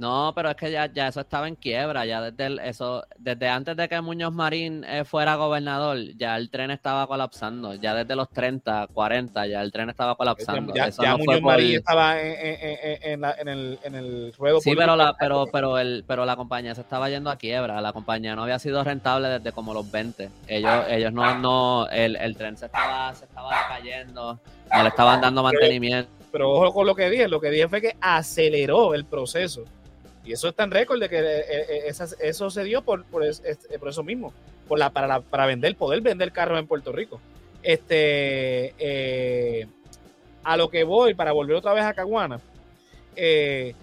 No, 0.00 0.32
pero 0.34 0.48
es 0.50 0.56
que 0.56 0.70
ya, 0.72 0.86
ya 0.92 1.08
eso 1.08 1.20
estaba 1.20 1.46
en 1.46 1.56
quiebra, 1.56 2.06
ya 2.06 2.22
desde 2.22 2.46
el- 2.46 2.58
eso, 2.60 3.04
desde 3.18 3.48
antes 3.48 3.76
de 3.76 3.86
que 3.88 4.00
Muñoz 4.00 4.32
Marín 4.32 4.82
eh, 4.88 5.04
fuera 5.04 5.34
gobernador, 5.34 5.98
ya 6.16 6.36
el 6.36 6.48
tren 6.48 6.70
estaba 6.70 7.06
colapsando, 7.06 7.74
ya 7.74 7.94
desde 7.94 8.16
los 8.16 8.30
30, 8.30 8.86
40, 8.94 9.46
ya 9.46 9.60
el 9.60 9.70
tren 9.70 9.90
estaba 9.90 10.14
colapsando. 10.16 10.72
Ya, 10.74 10.86
eso 10.86 11.02
ya 11.02 11.10
no 11.10 11.16
fue 11.18 11.26
Muñoz 11.26 11.40
por- 11.42 11.52
Marín 11.52 11.76
estaba 11.76 12.20
en, 12.20 12.32
en- 12.46 12.78
en- 12.82 13.12
en 13.12 13.20
la- 13.20 13.34
en 13.38 13.48
el, 13.48 13.78
en 13.84 13.94
el 13.94 14.32
ruedo 14.38 14.60
Sí, 14.60 14.74
pero 14.74 14.96
la, 14.96 15.14
pero, 15.18 15.46
pero 15.52 15.78
el, 15.78 16.02
pero 16.06 16.24
la 16.24 16.34
compañía 16.36 16.74
se 16.74 16.80
estaba 16.80 17.10
yendo 17.10 17.28
a 17.30 17.36
quiebra. 17.36 17.80
La 17.82 17.92
compañía 17.92 18.34
no 18.34 18.44
había 18.44 18.58
sido 18.58 18.82
rentable 18.82 19.28
desde 19.28 19.52
como 19.52 19.74
los 19.74 19.90
20. 19.90 20.30
Ellos, 20.48 20.84
ellos 20.88 21.12
no, 21.12 21.38
no, 21.38 21.88
el, 21.90 22.16
el 22.16 22.36
tren 22.36 22.56
se 22.56 22.66
estaba, 22.66 23.14
se 23.14 23.26
estaba 23.26 23.50
decayendo, 23.50 24.40
no 24.74 24.82
le 24.82 24.88
estaban 24.88 25.20
dando 25.20 25.42
mantenimiento. 25.42 26.10
pero 26.32 26.48
ojo 26.52 26.72
con 26.72 26.86
lo 26.86 26.94
que 26.94 27.10
dije, 27.10 27.28
lo 27.28 27.40
que 27.40 27.50
dije 27.50 27.68
fue 27.68 27.80
que 27.82 27.96
aceleró 28.00 28.94
el 28.94 29.04
proceso. 29.04 29.64
Y 30.30 30.34
eso 30.34 30.48
está 30.48 30.62
en 30.62 30.70
récord 30.70 31.00
de 31.00 31.08
que 31.08 31.18
eh, 31.18 31.44
eh, 31.88 31.92
eso 32.20 32.50
se 32.50 32.62
dio 32.62 32.82
por, 32.82 33.04
es- 33.24 33.42
este, 33.44 33.76
por 33.80 33.88
eso 33.88 34.04
mismo, 34.04 34.32
por 34.68 34.78
la, 34.78 34.90
para, 34.90 35.20
para 35.22 35.44
vender, 35.44 35.74
poder 35.74 36.00
vender 36.02 36.30
carros 36.30 36.56
en 36.60 36.68
Puerto 36.68 36.92
Rico. 36.92 37.20
Este, 37.64 38.72
eh, 38.78 39.66
a 40.44 40.56
lo 40.56 40.70
que 40.70 40.84
voy, 40.84 41.14
para 41.14 41.32
volver 41.32 41.56
otra 41.56 41.72
vez 41.72 41.82
a 41.82 41.94
Caguana, 41.94 42.38
eh, 43.16 43.74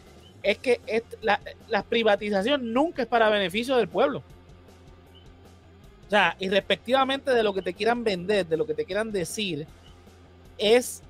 es 0.41 0.57
que 0.59 0.79
est- 0.87 1.15
la, 1.21 1.41
la 1.67 1.83
privatización 1.83 2.71
nunca 2.71 3.01
es 3.01 3.09
para 3.09 3.27
beneficio 3.27 3.75
del 3.75 3.89
pueblo. 3.89 4.23
O 6.07 6.09
sea, 6.09 6.37
irrespectivamente 6.39 7.31
de 7.31 7.43
lo 7.43 7.53
que 7.53 7.61
te 7.61 7.73
quieran 7.73 8.05
vender, 8.05 8.45
de 8.45 8.55
lo 8.55 8.65
que 8.65 8.73
te 8.73 8.85
quieran 8.85 9.11
decir, 9.11 9.67
es 10.57 11.03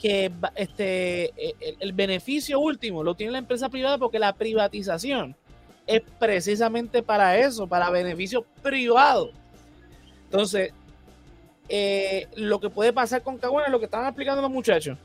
que 0.00 0.32
este, 0.56 1.24
eh, 1.36 1.54
el, 1.60 1.76
el 1.80 1.92
beneficio 1.92 2.58
último 2.58 3.04
lo 3.04 3.14
tiene 3.14 3.32
la 3.32 3.38
empresa 3.38 3.68
privada 3.68 3.98
porque 3.98 4.18
la 4.18 4.32
privatización 4.32 5.36
es 5.86 6.02
precisamente 6.18 7.02
para 7.02 7.36
eso, 7.38 7.66
para 7.66 7.90
beneficio 7.90 8.44
privado. 8.62 9.30
Entonces, 10.24 10.72
eh, 11.68 12.26
lo 12.36 12.60
que 12.60 12.70
puede 12.70 12.92
pasar 12.92 13.22
con 13.22 13.38
Caguana 13.38 13.66
es 13.66 13.72
lo 13.72 13.78
que 13.78 13.84
estaban 13.86 14.06
explicando 14.06 14.42
los 14.42 14.50
muchachos, 14.50 14.96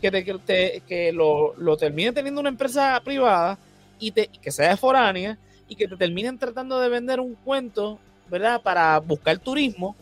que, 0.00 0.10
te- 0.10 0.24
que, 0.24 0.34
te- 0.38 0.82
que 0.86 1.12
lo, 1.12 1.54
lo 1.56 1.76
terminen 1.76 2.14
teniendo 2.14 2.40
una 2.40 2.50
empresa 2.50 3.00
privada 3.04 3.58
y, 3.98 4.12
te, 4.12 4.28
que 4.28 4.50
sea 4.50 4.76
foránea 4.76 5.38
y 5.68 5.74
que 5.76 5.88
te 5.88 5.96
terminen 5.96 6.38
tratando 6.38 6.78
de 6.80 6.88
vender 6.88 7.20
un 7.20 7.34
cuento, 7.34 7.98
¿verdad? 8.30 8.62
Para 8.62 8.98
buscar 9.00 9.38
turismo 9.38 9.96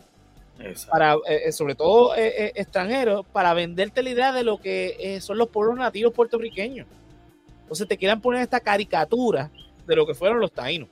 Exacto. 0.59 0.91
para 0.91 1.13
eh, 1.27 1.41
eh, 1.45 1.51
sobre 1.51 1.75
todo 1.75 2.15
eh, 2.15 2.51
extranjeros, 2.55 3.25
para 3.31 3.53
venderte 3.53 4.03
la 4.03 4.09
idea 4.09 4.31
de 4.33 4.43
lo 4.43 4.57
que 4.59 4.95
eh, 4.99 5.21
son 5.21 5.37
los 5.37 5.47
pueblos 5.49 5.77
nativos 5.77 6.13
puertorriqueños. 6.13 6.85
Entonces 7.61 7.87
te 7.87 7.97
quieran 7.97 8.19
poner 8.21 8.41
esta 8.41 8.59
caricatura 8.59 9.49
de 9.87 9.95
lo 9.95 10.05
que 10.05 10.13
fueron 10.13 10.39
los 10.39 10.51
taínos. 10.51 10.89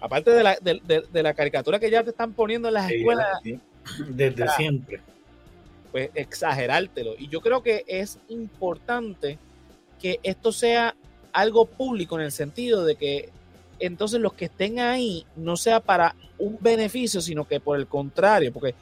Aparte 0.00 0.30
de 0.30 0.42
la, 0.42 0.56
de, 0.60 0.80
de- 0.84 1.04
de 1.10 1.22
la 1.22 1.32
caricatura 1.32 1.78
que 1.78 1.90
ya 1.90 2.02
te 2.04 2.10
están 2.10 2.32
poniendo 2.32 2.68
en 2.68 2.74
las 2.74 2.88
Sí, 2.88 2.94
escuelas, 2.96 3.26
sí. 3.42 3.60
Desde 4.08 4.48
siempre. 4.50 5.00
pues 5.92 6.10
exagerártelo. 6.14 7.14
Y 7.18 7.28
yo 7.28 7.40
creo 7.40 7.62
que 7.62 7.84
es 7.86 8.18
importante 8.28 9.38
que 10.00 10.20
esto 10.22 10.52
sea 10.52 10.94
algo 11.32 11.64
público 11.66 12.18
en 12.18 12.24
el 12.26 12.32
sentido 12.32 12.84
de 12.84 12.96
que 12.96 13.30
entonces 13.78 14.20
los 14.20 14.32
que 14.34 14.46
estén 14.46 14.78
ahí 14.80 15.26
no 15.36 15.56
sea 15.56 15.80
para 15.80 16.14
un 16.38 16.58
beneficio, 16.60 17.20
sino 17.20 17.46
que 17.46 17.60
por 17.60 17.78
el 17.78 17.86
contrario, 17.86 18.52
porque 18.52 18.74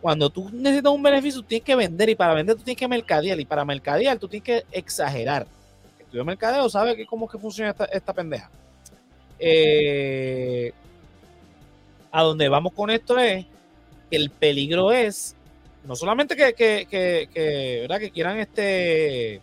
Cuando 0.00 0.30
tú 0.30 0.50
necesitas 0.52 0.92
un 0.92 1.02
beneficio, 1.02 1.42
tú 1.42 1.46
tienes 1.46 1.64
que 1.64 1.76
vender 1.76 2.08
y 2.08 2.16
para 2.16 2.34
vender 2.34 2.56
tú 2.56 2.62
tienes 2.64 2.78
que 2.78 2.88
mercadear 2.88 3.38
y 3.38 3.44
para 3.44 3.64
mercadear 3.64 4.18
tú 4.18 4.26
tienes 4.26 4.44
que 4.44 4.64
exagerar. 4.72 5.46
El 5.98 6.04
estudio 6.04 6.24
mercadeo 6.24 6.68
sabe 6.68 6.96
que 6.96 7.06
cómo 7.06 7.26
es 7.26 7.32
que 7.32 7.38
funciona 7.38 7.70
esta, 7.70 7.84
esta 7.84 8.12
pendeja. 8.12 8.50
Eh, 9.38 10.72
a 12.10 12.22
donde 12.22 12.48
vamos 12.48 12.72
con 12.72 12.90
esto 12.90 13.16
es 13.18 13.46
que 14.10 14.16
el 14.16 14.30
peligro 14.30 14.92
es 14.92 15.36
no 15.84 15.96
solamente 15.96 16.36
que, 16.36 16.52
que, 16.52 16.86
que, 17.32 17.78
¿verdad? 17.82 17.98
que 17.98 18.10
quieran 18.10 18.38
este 18.38 19.40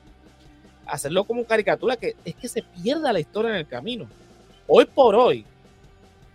hacerlo 0.85 1.23
como 1.23 1.45
caricatura, 1.45 1.97
que 1.97 2.15
es 2.25 2.35
que 2.35 2.47
se 2.47 2.63
pierda 2.63 3.13
la 3.13 3.19
historia 3.19 3.51
en 3.51 3.57
el 3.57 3.67
camino. 3.67 4.07
Hoy 4.71 4.85
por 4.85 5.15
hoy, 5.15 5.43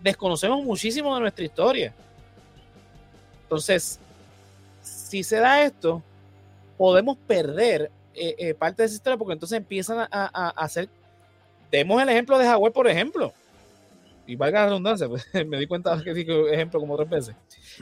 desconocemos 0.03 0.65
muchísimo 0.65 1.15
de 1.15 1.21
nuestra 1.21 1.45
historia. 1.45 1.95
Entonces, 3.45 4.01
si 4.83 5.23
se 5.23 5.37
da 5.37 5.63
esto, 5.63 6.03
podemos 6.77 7.17
perder 7.17 7.93
eh, 8.13 8.35
eh, 8.37 8.55
parte 8.55 8.83
de 8.83 8.87
esa 8.87 8.97
historia 8.97 9.17
porque 9.17 9.35
entonces 9.35 9.57
empiezan 9.57 10.01
a, 10.01 10.09
a, 10.11 10.31
a, 10.35 10.49
hacer. 10.65 10.89
Demos 11.71 12.03
el 12.03 12.09
ejemplo 12.09 12.37
de 12.37 12.45
Jaguar, 12.45 12.73
por 12.73 12.89
ejemplo. 12.89 13.33
Y 14.27 14.35
valga 14.35 14.63
la 14.63 14.67
redundancia, 14.67 15.09
pues, 15.09 15.25
me 15.47 15.57
di 15.57 15.69
cuenta 15.69 16.03
que 16.03 16.13
digo 16.13 16.49
ejemplo 16.49 16.81
como 16.81 16.97
tres 16.97 17.09
veces. 17.09 17.37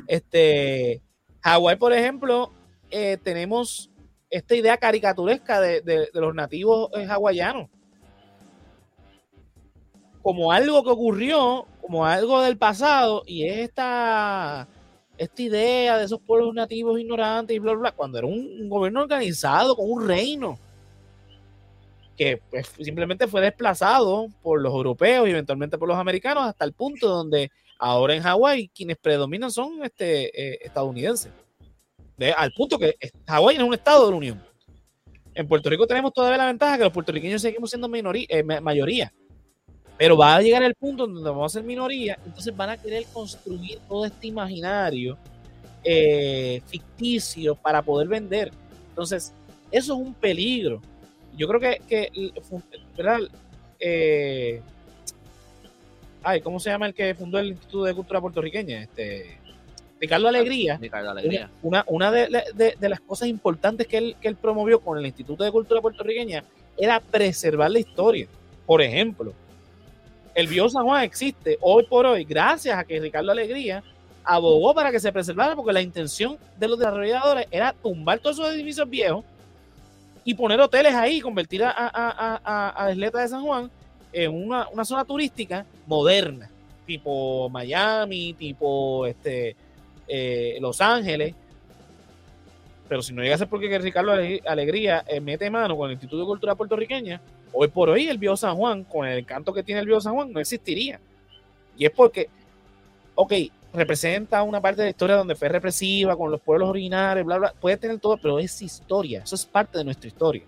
Este, 0.07 1.01
Hawái, 1.41 1.77
por 1.77 1.95
ejemplo, 1.95 2.53
eh, 2.91 3.17
tenemos 3.23 3.91
esta 4.29 4.55
idea 4.55 4.77
caricaturesca 4.77 5.63
de, 5.63 6.11
los 6.13 6.35
nativos 6.35 6.91
hawaianos. 7.09 7.71
Como 10.23 10.53
algo 10.53 10.85
que 10.85 10.91
ocurrió, 10.91 11.67
como 11.81 12.07
algo 12.07 12.43
del 12.43 12.57
pasado, 12.57 13.23
y 13.27 13.45
es 13.45 13.59
esta, 13.59 14.69
esta 15.19 15.43
idea 15.43 15.99
de 15.99 16.05
esos 16.05 16.21
pueblos 16.21 16.55
nativos 16.55 17.01
ignorantes 17.01 17.57
y 17.57 17.59
bla, 17.59 17.75
bla, 17.75 17.93
cuando 17.93 18.19
era 18.19 18.27
un, 18.27 18.39
un 18.61 18.69
gobierno 18.69 19.03
organizado, 19.03 19.75
con 19.75 19.91
un 19.91 20.07
reino, 20.07 20.59
que 22.17 22.41
pues, 22.51 22.69
simplemente 22.81 23.27
fue 23.27 23.41
desplazado 23.41 24.29
por 24.43 24.61
los 24.61 24.73
europeos 24.73 25.27
y 25.27 25.31
eventualmente 25.31 25.79
por 25.79 25.89
los 25.89 25.97
americanos 25.97 26.45
hasta 26.45 26.65
el 26.65 26.73
punto 26.73 27.09
donde 27.09 27.51
ahora 27.79 28.15
en 28.15 28.23
Hawái 28.23 28.69
quienes 28.69 28.97
predominan 28.99 29.51
son 29.51 29.83
este, 29.83 30.27
eh, 30.41 30.59
estadounidenses. 30.63 31.33
De, 32.17 32.33
al 32.33 32.53
punto 32.53 32.79
que 32.79 32.97
Hawái 33.27 33.57
es 33.57 33.63
un 33.63 33.75
estado 33.75 34.05
de 34.07 34.11
la 34.11 34.17
Unión. 34.17 34.43
En 35.35 35.49
Puerto 35.49 35.71
Rico 35.71 35.87
tenemos 35.87 36.13
todavía 36.13 36.37
la 36.37 36.47
ventaja 36.47 36.77
que 36.77 36.85
los 36.85 36.93
puertorriqueños 36.93 37.41
seguimos 37.41 37.71
siendo 37.71 37.89
minoría, 37.89 38.27
eh, 38.29 38.43
mayoría. 38.43 39.13
Pero 39.99 40.17
va 40.17 40.37
a 40.37 40.43
llegar 40.43 40.63
el 40.63 40.75
punto 40.75 41.07
donde 41.07 41.31
vamos 41.31 41.53
a 41.53 41.59
ser 41.59 41.65
minoría, 41.65 42.19
entonces 42.25 42.57
van 42.57 42.71
a 42.71 42.77
querer 42.77 43.05
construir 43.13 43.79
todo 43.89 44.05
este 44.05 44.27
imaginario 44.27 45.17
eh, 45.85 46.61
ficticio 46.67 47.55
para 47.55 47.83
poder 47.83 48.09
vender. 48.09 48.53
Entonces, 48.89 49.33
eso 49.71 49.95
es 49.95 49.99
un 49.99 50.15
peligro. 50.15 50.81
Yo 51.37 51.49
creo 51.49 51.61
que, 51.61 51.81
que 51.89 52.33
¿verdad? 52.97 53.21
Eh, 53.81 54.61
ay, 56.23 56.41
¿cómo 56.41 56.61
se 56.61 56.71
llama 56.71 56.87
el 56.87 56.95
que 56.95 57.15
fundó 57.15 57.39
el 57.39 57.49
Instituto 57.49 57.85
de 57.85 57.95
Cultura 57.95 58.21
Puertorriqueña? 58.21 58.83
Este, 58.83 59.39
Ricardo 60.01 60.29
Alegría. 60.29 60.79
Ricardo 60.79 61.11
Alegría. 61.11 61.51
Una, 61.63 61.85
una 61.87 62.11
de, 62.11 62.29
de, 62.55 62.77
de, 62.79 62.89
las 62.89 63.01
cosas 63.01 63.29
importantes 63.29 63.87
que 63.87 63.99
él, 63.99 64.17
que 64.21 64.29
él 64.29 64.37
promovió 64.37 64.81
con 64.81 64.99
el 64.99 65.07
Instituto 65.07 65.45
de 65.45 65.53
Cultura 65.53 65.81
Puertorriqueña 65.81 66.45
era 66.77 67.01
preservar 67.01 67.71
la 67.71 67.79
historia. 67.79 68.27
Por 68.67 68.83
ejemplo, 68.83 69.33
el 70.35 70.47
Bio 70.47 70.69
San 70.69 70.85
Juan 70.85 71.05
existe 71.05 71.59
hoy 71.61 71.85
por 71.85 72.07
hoy 72.07 72.25
gracias 72.25 72.79
a 72.79 72.85
que 72.85 73.01
Ricardo 73.01 73.31
Alegría 73.33 73.83
abogó 74.25 74.75
para 74.75 74.91
que 74.91 75.01
se 75.01 75.13
preservara 75.13 75.55
porque 75.57 75.73
la 75.73 75.83
intención 75.83 76.39
de 76.59 76.69
los 76.69 76.79
desarrolladores 76.79 77.47
era 77.51 77.73
tumbar 77.73 78.19
todos 78.19 78.39
esos 78.39 78.55
edificios 78.55 78.89
viejos 78.89 79.25
y 80.25 80.35
poner 80.35 80.61
hoteles 80.61 80.95
ahí, 80.95 81.21
convertir 81.21 81.65
a, 81.65 81.71
a, 81.71 82.41
a, 82.45 82.85
a 82.85 82.93
Isleta 82.93 83.21
de 83.21 83.29
San 83.29 83.43
Juan 83.43 83.71
en 84.13 84.31
una, 84.33 84.69
una, 84.69 84.85
zona 84.85 85.05
turística 85.05 85.67
moderna, 85.87 86.49
tipo 86.87 87.49
Miami, 87.49 88.35
tipo 88.35 89.07
este, 89.07 89.57
eh, 90.07 90.59
Los 90.61 90.81
Ángeles. 90.81 91.35
Pero 92.89 93.03
si 93.03 93.13
no 93.13 93.23
llega 93.23 93.35
a 93.35 93.39
ser 93.39 93.49
porque 93.49 93.79
Ricardo 93.79 94.13
Alegría 94.13 95.03
eh, 95.09 95.21
mete 95.21 95.51
mano 95.51 95.77
con 95.77 95.87
el 95.89 95.95
Instituto 95.95 96.21
de 96.21 96.27
Cultura 96.27 96.55
Puertorriqueña, 96.55 97.21
hoy 97.53 97.69
por 97.69 97.91
hoy 97.91 98.09
el 98.09 98.19
Bio 98.19 98.37
San 98.37 98.57
Juan, 98.57 98.85
con 98.85 99.07
el 99.07 99.19
encanto 99.19 99.53
que 99.53 99.63
tiene 99.63 99.81
el 99.81 99.87
Bio 99.87 100.01
San 100.01 100.15
Juan, 100.15 100.33
no 100.33 100.41
existiría. 100.41 101.01
Y 101.77 101.87
es 101.87 101.91
porque, 101.91 102.29
ok, 103.15 103.33
representa 103.73 104.43
una 104.43 104.61
parte 104.61 104.83
de 104.83 104.87
la 104.87 104.91
historia 104.91 105.17
donde 105.17 105.35
fue 105.35 105.49
represiva 105.49 106.17
con 106.17 106.31
los 106.31 106.41
pueblos 106.41 106.69
originarios, 106.69 107.25
bla, 107.25 107.39
bla, 107.39 107.55
puede 107.59 107.77
tener 107.77 107.99
todo, 107.99 108.17
pero 108.19 108.39
es 108.39 108.61
historia, 108.61 109.23
eso 109.23 109.35
es 109.35 109.47
parte 109.47 109.79
de 109.79 109.85
nuestra 109.85 110.09
historia. 110.09 110.43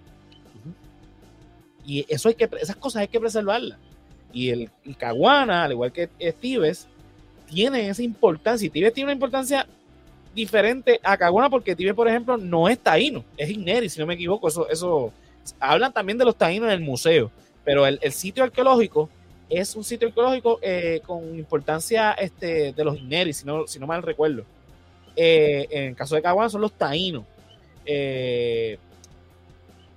Y 1.87 2.05
eso 2.09 2.29
hay 2.29 2.35
que, 2.35 2.49
esas 2.61 2.77
cosas 2.77 3.03
hay 3.03 3.09
que 3.09 3.21
preservarlas. 3.21 3.79
Y 4.33 4.51
el, 4.51 4.71
el 4.85 4.97
Caguana, 4.97 5.65
al 5.65 5.73
igual 5.73 5.93
que 5.93 6.09
Tibes, 6.41 6.89
tiene 7.47 7.89
esa 7.89 8.03
importancia. 8.03 8.67
Y 8.67 8.71
Tibes 8.71 8.93
tiene 8.95 9.07
una 9.07 9.13
importancia 9.13 9.67
diferente 10.35 10.99
a 11.03 11.17
Caguana 11.17 11.51
porque 11.51 11.77
Tibes, 11.77 11.95
por 11.95 12.09
ejemplo, 12.09 12.37
no 12.37 12.69
es 12.69 12.79
taíno, 12.79 13.25
es 13.37 13.51
Igneri, 13.51 13.89
si 13.89 14.01
no 14.01 14.07
me 14.07 14.15
equivoco. 14.15 14.49
Eso, 14.49 14.69
eso 14.69 15.13
hablan 15.61 15.93
también 15.93 16.19
de 16.19 16.25
los 16.25 16.37
taínos 16.37 16.69
en 16.69 16.75
el 16.75 16.81
museo, 16.81 17.31
pero 17.65 17.87
el, 17.87 17.99
el 18.03 18.13
sitio 18.13 18.45
arqueológico 18.45 19.09
es 19.49 19.77
un 19.77 19.85
sitio 19.85 20.09
arqueológico 20.09 20.59
eh, 20.63 21.01
con 21.07 21.39
importancia 21.39 22.13
este, 22.13 22.73
de 22.73 22.85
los 22.85 22.99
Ineris, 22.99 23.45
si 23.67 23.79
no, 23.79 23.87
mal 23.87 24.03
recuerdo. 24.03 24.45
Eh, 25.17 25.67
en 25.71 25.85
el 25.85 25.97
caso 25.97 26.15
de 26.15 26.23
Caguán 26.23 26.51
son 26.51 26.61
los 26.61 26.73
taínos. 26.73 27.25
Eh, 27.87 28.79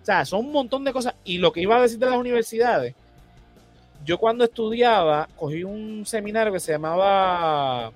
o 0.01 0.05
sea, 0.05 0.25
son 0.25 0.45
un 0.45 0.51
montón 0.51 0.83
de 0.83 0.93
cosas. 0.93 1.15
Y 1.23 1.37
lo 1.37 1.51
que 1.51 1.61
iba 1.61 1.77
a 1.77 1.81
decir 1.81 1.97
de 1.97 2.05
las 2.05 2.17
universidades, 2.17 2.93
yo 4.05 4.17
cuando 4.17 4.43
estudiaba, 4.43 5.27
cogí 5.35 5.63
un 5.63 6.05
seminario 6.05 6.53
que 6.53 6.59
se 6.59 6.71
llamaba 6.71 7.91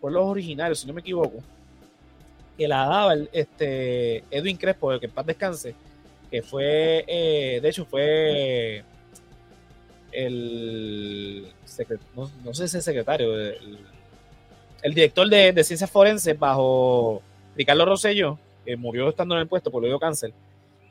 Pueblos 0.00 0.24
Originarios, 0.26 0.80
si 0.80 0.86
no 0.86 0.92
me 0.92 1.00
equivoco, 1.00 1.38
que 2.58 2.66
la 2.66 2.86
daba 2.86 3.12
el, 3.14 3.30
este, 3.32 4.24
Edwin 4.30 4.56
Crespo, 4.56 4.98
que 4.98 5.06
en 5.06 5.12
paz 5.12 5.26
descanse, 5.26 5.74
que 6.30 6.42
fue, 6.42 7.04
de 7.06 7.68
hecho, 7.68 7.84
fue 7.84 8.84
el 10.12 11.52
no, 12.44 12.54
sé 12.54 12.68
si 12.68 12.78
es 12.78 12.84
secretario, 12.84 13.36
el, 13.36 14.94
director 14.94 15.28
de, 15.28 15.64
ciencias 15.64 15.90
forenses 15.90 16.38
bajo 16.38 17.22
Ricardo 17.56 17.84
Rosselló, 17.84 18.38
que 18.64 18.76
murió 18.76 19.08
estando 19.08 19.34
en 19.34 19.42
el 19.42 19.48
puesto 19.48 19.70
por 19.70 19.82
lo 19.82 19.88
dio 19.88 19.98
cáncer. 19.98 20.32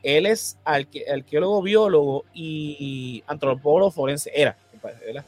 Él 0.02 0.26
es 0.26 0.56
arque, 0.64 1.04
arqueólogo, 1.10 1.62
biólogo 1.62 2.24
y, 2.32 3.22
antropólogo 3.26 3.90
forense, 3.90 4.30
era, 4.34 4.56
¿verdad? 4.82 5.24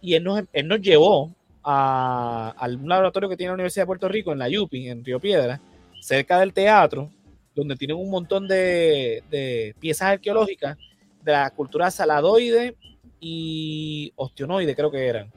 Y 0.00 0.14
él 0.14 0.24
nos, 0.24 0.42
él 0.52 0.68
nos 0.68 0.80
llevó 0.80 1.30
a, 1.62 2.54
a, 2.56 2.68
laboratorio 2.68 3.28
que 3.28 3.36
tiene 3.36 3.50
la 3.50 3.54
Universidad 3.54 3.82
de 3.82 3.88
Puerto 3.88 4.08
Rico, 4.08 4.32
en 4.32 4.38
la 4.38 4.48
Yupi, 4.48 4.88
en 4.88 5.04
Río 5.04 5.20
Piedra, 5.20 5.60
cerca 6.00 6.40
del 6.40 6.52
teatro, 6.52 7.10
donde 7.54 7.76
tienen 7.76 7.96
un 7.96 8.10
montón 8.10 8.48
de, 8.48 9.22
de 9.30 9.74
piezas 9.78 10.08
arqueológicas 10.08 10.76
de 11.22 11.32
la 11.32 11.50
cultura 11.50 11.90
saladoide 11.90 12.76
y 13.20 14.12
ostionoide, 14.16 14.74
creo 14.74 14.90
que 14.90 15.06
eran. 15.06 15.32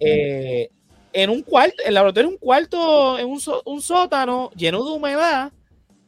Eh, 0.00 0.68
en 1.12 1.30
un 1.30 1.42
cuarto, 1.42 1.82
el 1.84 1.94
laboratorio 1.94 2.28
es 2.28 2.34
un 2.34 2.38
cuarto, 2.38 3.18
en 3.18 3.26
un, 3.26 3.40
un, 3.64 3.80
sótano 3.80 4.50
lleno 4.54 4.84
de 4.84 4.90
humedad, 4.90 5.52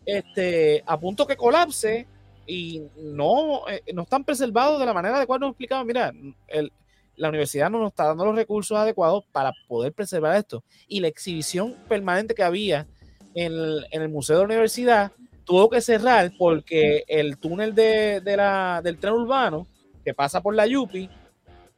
este, 0.05 0.83
a 0.87 0.99
punto 1.01 1.27
que 1.27 1.37
colapse 1.37 2.07
y 2.47 2.83
no, 2.97 3.69
eh, 3.69 3.83
no 3.95 4.03
están 4.03 4.25
preservados 4.25 4.79
de 4.79 4.87
la 4.87 4.93
manera 4.93 5.17
adecuada. 5.17 5.41
Nos 5.41 5.51
explicaba, 5.51 5.85
mira, 5.85 6.13
el, 6.49 6.71
la 7.17 7.29
universidad 7.29 7.71
no 7.71 7.81
nos 7.81 7.91
está 7.91 8.05
dando 8.05 8.25
los 8.25 8.35
recursos 8.35 8.77
adecuados 8.77 9.25
para 9.31 9.53
poder 9.69 9.93
preservar 9.93 10.37
esto. 10.37 10.65
Y 10.89 11.01
la 11.01 11.09
exhibición 11.09 11.77
permanente 11.89 12.35
que 12.35 12.43
había 12.43 12.87
en 13.35 13.53
el, 13.53 13.87
en 13.91 14.03
el 14.03 14.09
museo 14.09 14.37
de 14.37 14.43
la 14.43 14.47
universidad 14.47 15.13
tuvo 15.45 15.69
que 15.69 15.81
cerrar 15.81 16.33
porque 16.39 17.05
el 17.09 17.39
túnel 17.39 17.75
de, 17.75 18.21
de 18.21 18.37
la, 18.37 18.81
del 18.83 18.99
tren 18.99 19.15
urbano 19.15 19.67
que 20.05 20.15
pasa 20.15 20.41
por 20.41 20.55
la 20.55 20.67
Yupi 20.67 21.09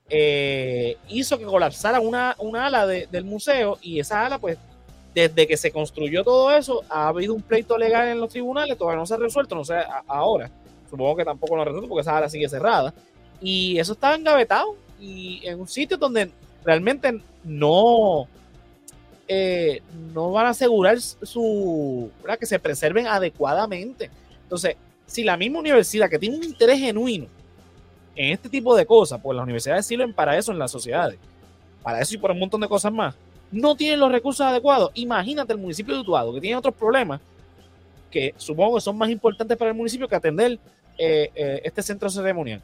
eh, 0.09 0.97
hizo 1.09 1.39
que 1.39 1.45
colapsara 1.45 2.01
una, 2.01 2.37
una 2.39 2.67
ala 2.67 2.87
de, 2.87 3.07
del 3.11 3.25
museo 3.25 3.79
y 3.81 3.99
esa 3.99 4.27
ala 4.27 4.39
pues 4.39 4.59
desde 5.15 5.47
que 5.47 5.57
se 5.57 5.71
construyó 5.71 6.25
todo 6.25 6.51
eso 6.51 6.83
ha 6.89 7.09
habido 7.09 7.35
un 7.35 7.43
pleito 7.43 7.77
legal 7.79 8.09
en 8.09 8.21
los 8.21 8.31
tribunales, 8.31 8.77
todavía 8.77 8.99
no 8.99 9.07
se 9.07 9.15
ha 9.15 9.19
resuelto, 9.19 9.55
no 9.55 9.65
sé 9.65 9.75
a, 9.75 10.03
ahora, 10.07 10.51
supongo 10.91 11.17
que 11.17 11.25
tampoco 11.25 11.57
lo 11.57 11.63
ha 11.63 11.65
resuelto 11.65 11.89
porque 11.89 12.03
esa 12.03 12.17
ala 12.17 12.29
sigue 12.29 12.49
cerrada. 12.49 12.93
Y 13.41 13.79
eso 13.79 13.95
estaba 13.95 14.15
engavetado 14.15 14.77
y 15.01 15.41
en 15.45 15.61
un 15.61 15.67
sitio 15.67 15.97
donde 15.97 16.31
realmente 16.65 17.21
no 17.43 18.29
eh, 19.29 19.83
no 20.13 20.33
van 20.33 20.47
a 20.47 20.51
asegurar 20.51 21.01
su 21.01 22.11
¿verdad? 22.23 22.39
que 22.39 22.47
se 22.47 22.59
preserven 22.59 23.07
adecuadamente 23.07 24.11
entonces 24.43 24.77
si 25.07 25.25
la 25.25 25.37
misma 25.37 25.61
universidad 25.61 26.09
que 26.09 26.19
tiene 26.19 26.37
un 26.37 26.45
interés 26.45 26.79
genuino 26.79 27.27
en 28.15 28.33
este 28.33 28.49
tipo 28.49 28.75
de 28.75 28.87
cosas, 28.87 29.21
pues 29.23 29.37
las 29.37 29.45
universidades 29.45 29.87
sirven 29.87 30.13
para 30.13 30.37
eso 30.37 30.53
en 30.53 30.59
las 30.59 30.71
sociedades, 30.71 31.19
para 31.83 32.01
eso 32.01 32.15
y 32.15 32.19
por 32.19 32.31
un 32.31 32.39
montón 32.39 32.61
de 32.61 32.69
cosas 32.69 32.93
más. 32.93 33.15
no 33.51 33.77
tienen 33.77 34.01
los 34.01 34.11
recursos 34.11 34.47
adecuados. 34.47 34.91
Imagínate 34.95 35.53
el 35.53 35.59
municipio 35.59 35.95
de 35.95 36.01
Utuado, 36.01 36.33
que 36.33 36.41
tiene 36.41 36.57
otros 36.57 36.75
problemas 36.75 37.21
que 38.11 38.35
supongo 38.39 38.77
que 38.77 38.81
son 38.81 38.97
más 38.97 39.11
importantes 39.11 39.59
para 39.59 39.71
el 39.71 39.77
municipio 39.77 40.09
que 40.09 40.15
atender 40.15 40.59
eh, 40.97 41.31
eh, 41.35 41.61
este 41.63 41.83
centro 41.83 42.09
ceremonial. 42.09 42.63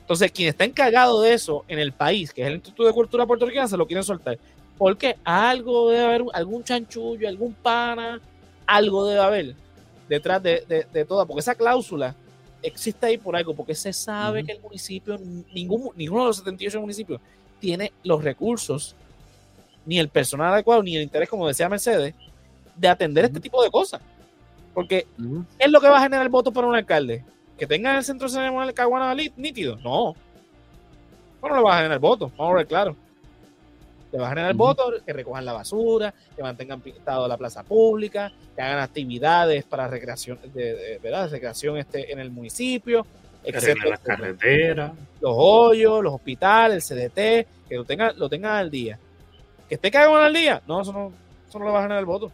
Entonces, 0.00 0.32
quien 0.32 0.48
está 0.48 0.64
encargado 0.64 1.20
de 1.20 1.34
eso 1.34 1.64
en 1.68 1.78
el 1.78 1.92
país, 1.92 2.32
que 2.32 2.40
es 2.42 2.48
el 2.48 2.54
Instituto 2.54 2.86
de 2.86 2.92
Cultura 2.94 3.26
Puertorriqueña, 3.26 3.68
se 3.68 3.76
lo 3.76 3.86
quieren 3.86 4.04
soltar. 4.04 4.38
Porque 4.78 5.16
algo 5.24 5.90
debe 5.90 6.04
haber, 6.04 6.24
algún 6.32 6.62
chanchullo, 6.62 7.28
algún 7.28 7.54
pana, 7.54 8.20
algo 8.66 9.06
debe 9.06 9.20
haber 9.20 9.54
detrás 10.08 10.42
de, 10.42 10.64
de, 10.68 10.86
de 10.92 11.04
toda, 11.04 11.24
porque 11.24 11.40
esa 11.40 11.54
cláusula 11.54 12.14
existe 12.62 13.06
ahí 13.06 13.18
por 13.18 13.36
algo, 13.36 13.54
porque 13.54 13.74
se 13.74 13.92
sabe 13.92 14.44
que 14.44 14.52
el 14.52 14.60
municipio, 14.60 15.18
ningún, 15.52 15.90
ninguno 15.96 16.22
de 16.22 16.28
los 16.28 16.36
78 16.38 16.80
municipios 16.80 17.20
tiene 17.60 17.92
los 18.02 18.22
recursos, 18.22 18.94
ni 19.84 19.98
el 19.98 20.08
personal 20.08 20.52
adecuado, 20.52 20.82
ni 20.82 20.96
el 20.96 21.02
interés, 21.02 21.28
como 21.28 21.46
decía 21.46 21.68
Mercedes, 21.68 22.14
de 22.74 22.88
atender 22.88 23.24
este 23.24 23.40
tipo 23.40 23.62
de 23.62 23.70
cosas. 23.70 24.00
Porque 24.74 25.06
es 25.58 25.70
lo 25.70 25.80
que 25.80 25.88
va 25.88 25.98
a 25.98 26.02
generar 26.02 26.26
el 26.26 26.28
voto 26.28 26.52
para 26.52 26.66
un 26.66 26.74
alcalde. 26.74 27.24
Que 27.56 27.66
tenga 27.66 27.96
el 27.96 28.04
centro 28.04 28.28
ceremonial 28.28 28.68
de 28.68 28.74
Caguana 28.74 29.14
nítido. 29.14 29.76
No. 29.76 30.14
Bueno, 31.40 31.56
no 31.56 31.62
le 31.62 31.66
va 31.66 31.74
a 31.74 31.78
generar 31.78 31.98
voto. 31.98 32.30
Vamos 32.36 32.52
a 32.52 32.56
ver 32.56 32.66
claro. 32.66 32.96
Le 34.16 34.22
va 34.22 34.28
a 34.28 34.30
generar 34.30 34.50
el 34.50 34.56
voto, 34.56 34.94
que 35.04 35.12
recojan 35.12 35.44
la 35.44 35.52
basura, 35.52 36.14
que 36.34 36.42
mantengan 36.42 36.80
pintado 36.80 37.28
la 37.28 37.36
plaza 37.36 37.62
pública, 37.62 38.32
que 38.54 38.62
hagan 38.62 38.78
actividades 38.78 39.64
para 39.64 39.88
recreación, 39.88 40.38
de, 40.54 40.98
¿verdad? 41.02 41.30
recreación 41.30 41.76
este, 41.76 42.10
en 42.10 42.18
el 42.18 42.30
municipio, 42.30 43.06
etcétera. 43.44 43.90
Las 43.90 44.00
carreteras. 44.00 44.92
Los 45.20 45.34
hoyos, 45.36 46.02
los 46.02 46.14
hospitales, 46.14 46.90
el 46.90 47.10
CDT, 47.10 47.68
que 47.68 47.76
lo 47.76 47.84
tengan, 47.84 48.18
lo 48.18 48.30
tengan 48.30 48.52
al 48.52 48.70
día. 48.70 48.98
Que 49.68 49.74
esté 49.74 49.90
cagado 49.90 50.16
al 50.16 50.32
día. 50.32 50.62
No, 50.66 50.80
eso 50.80 50.94
no, 50.94 51.12
eso 51.46 51.58
no 51.58 51.66
le 51.66 51.70
va 51.72 51.80
a 51.80 51.82
generar 51.82 52.00
el 52.00 52.06
voto. 52.06 52.32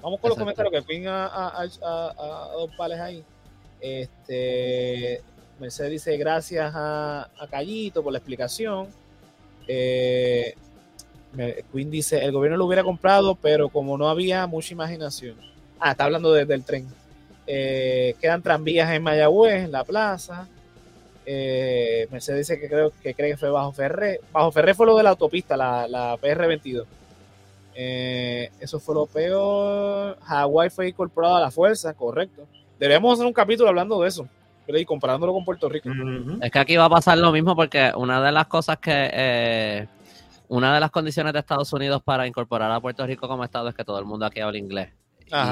Vamos 0.00 0.20
con 0.20 0.30
los 0.30 0.38
comentarios 0.38 0.72
que 0.72 0.80
piden 0.80 1.08
a, 1.08 1.26
a, 1.26 1.64
a, 1.82 2.52
dos 2.54 2.70
pales 2.78 2.98
ahí. 2.98 3.22
Este, 3.78 5.20
Mercedes 5.60 5.90
dice 5.90 6.16
gracias 6.16 6.72
a, 6.74 7.28
a 7.38 7.46
Callito 7.50 8.02
por 8.02 8.10
la 8.10 8.20
explicación. 8.20 8.88
Eh, 9.66 10.54
Queen 11.72 11.90
dice, 11.90 12.24
el 12.24 12.32
gobierno 12.32 12.58
lo 12.58 12.66
hubiera 12.66 12.84
comprado, 12.84 13.34
pero 13.34 13.68
como 13.68 13.96
no 13.96 14.08
había 14.08 14.46
mucha 14.46 14.74
imaginación. 14.74 15.36
Ah, 15.80 15.92
está 15.92 16.04
hablando 16.04 16.32
desde 16.32 16.54
el 16.54 16.64
tren. 16.64 16.86
Eh, 17.46 18.14
quedan 18.20 18.42
tranvías 18.42 18.90
en 18.90 19.02
Mayagüez, 19.02 19.64
en 19.64 19.72
la 19.72 19.84
plaza. 19.84 20.46
Eh, 21.24 22.06
Mercedes 22.10 22.48
dice 22.48 22.60
que 22.60 22.68
creo 22.68 22.92
que 23.02 23.14
cree 23.14 23.30
que 23.30 23.36
fue 23.36 23.50
Bajo 23.50 23.72
Ferré. 23.72 24.20
Bajo 24.32 24.52
Ferré 24.52 24.74
fue 24.74 24.86
lo 24.86 24.96
de 24.96 25.02
la 25.02 25.10
autopista, 25.10 25.56
la, 25.56 25.88
la 25.88 26.16
PR22. 26.18 26.84
Eh, 27.74 28.50
eso 28.60 28.78
fue 28.78 28.94
lo 28.94 29.06
peor. 29.06 30.18
Hawái 30.22 30.70
fue 30.70 30.88
incorporado 30.88 31.36
a 31.36 31.40
la 31.40 31.50
fuerza, 31.50 31.94
correcto. 31.94 32.46
Deberíamos 32.78 33.14
hacer 33.14 33.26
un 33.26 33.32
capítulo 33.32 33.68
hablando 33.70 34.02
de 34.02 34.08
eso 34.08 34.28
y 34.66 34.84
comparándolo 34.84 35.32
con 35.32 35.44
Puerto 35.44 35.68
Rico. 35.68 35.90
Es 36.40 36.50
que 36.50 36.58
aquí 36.58 36.76
va 36.76 36.86
a 36.86 36.90
pasar 36.90 37.18
lo 37.18 37.32
mismo 37.32 37.54
porque 37.54 37.92
una 37.96 38.22
de 38.22 38.32
las 38.32 38.46
cosas 38.46 38.78
que 38.78 39.10
eh, 39.12 39.86
una 40.48 40.74
de 40.74 40.80
las 40.80 40.90
condiciones 40.90 41.32
de 41.32 41.38
Estados 41.38 41.72
Unidos 41.72 42.02
para 42.02 42.26
incorporar 42.26 42.70
a 42.70 42.80
Puerto 42.80 43.06
Rico 43.06 43.26
como 43.26 43.44
estado 43.44 43.68
es 43.68 43.74
que 43.74 43.84
todo 43.84 43.98
el 43.98 44.04
mundo 44.04 44.26
aquí 44.26 44.40
hable 44.40 44.58
inglés. 44.58 44.90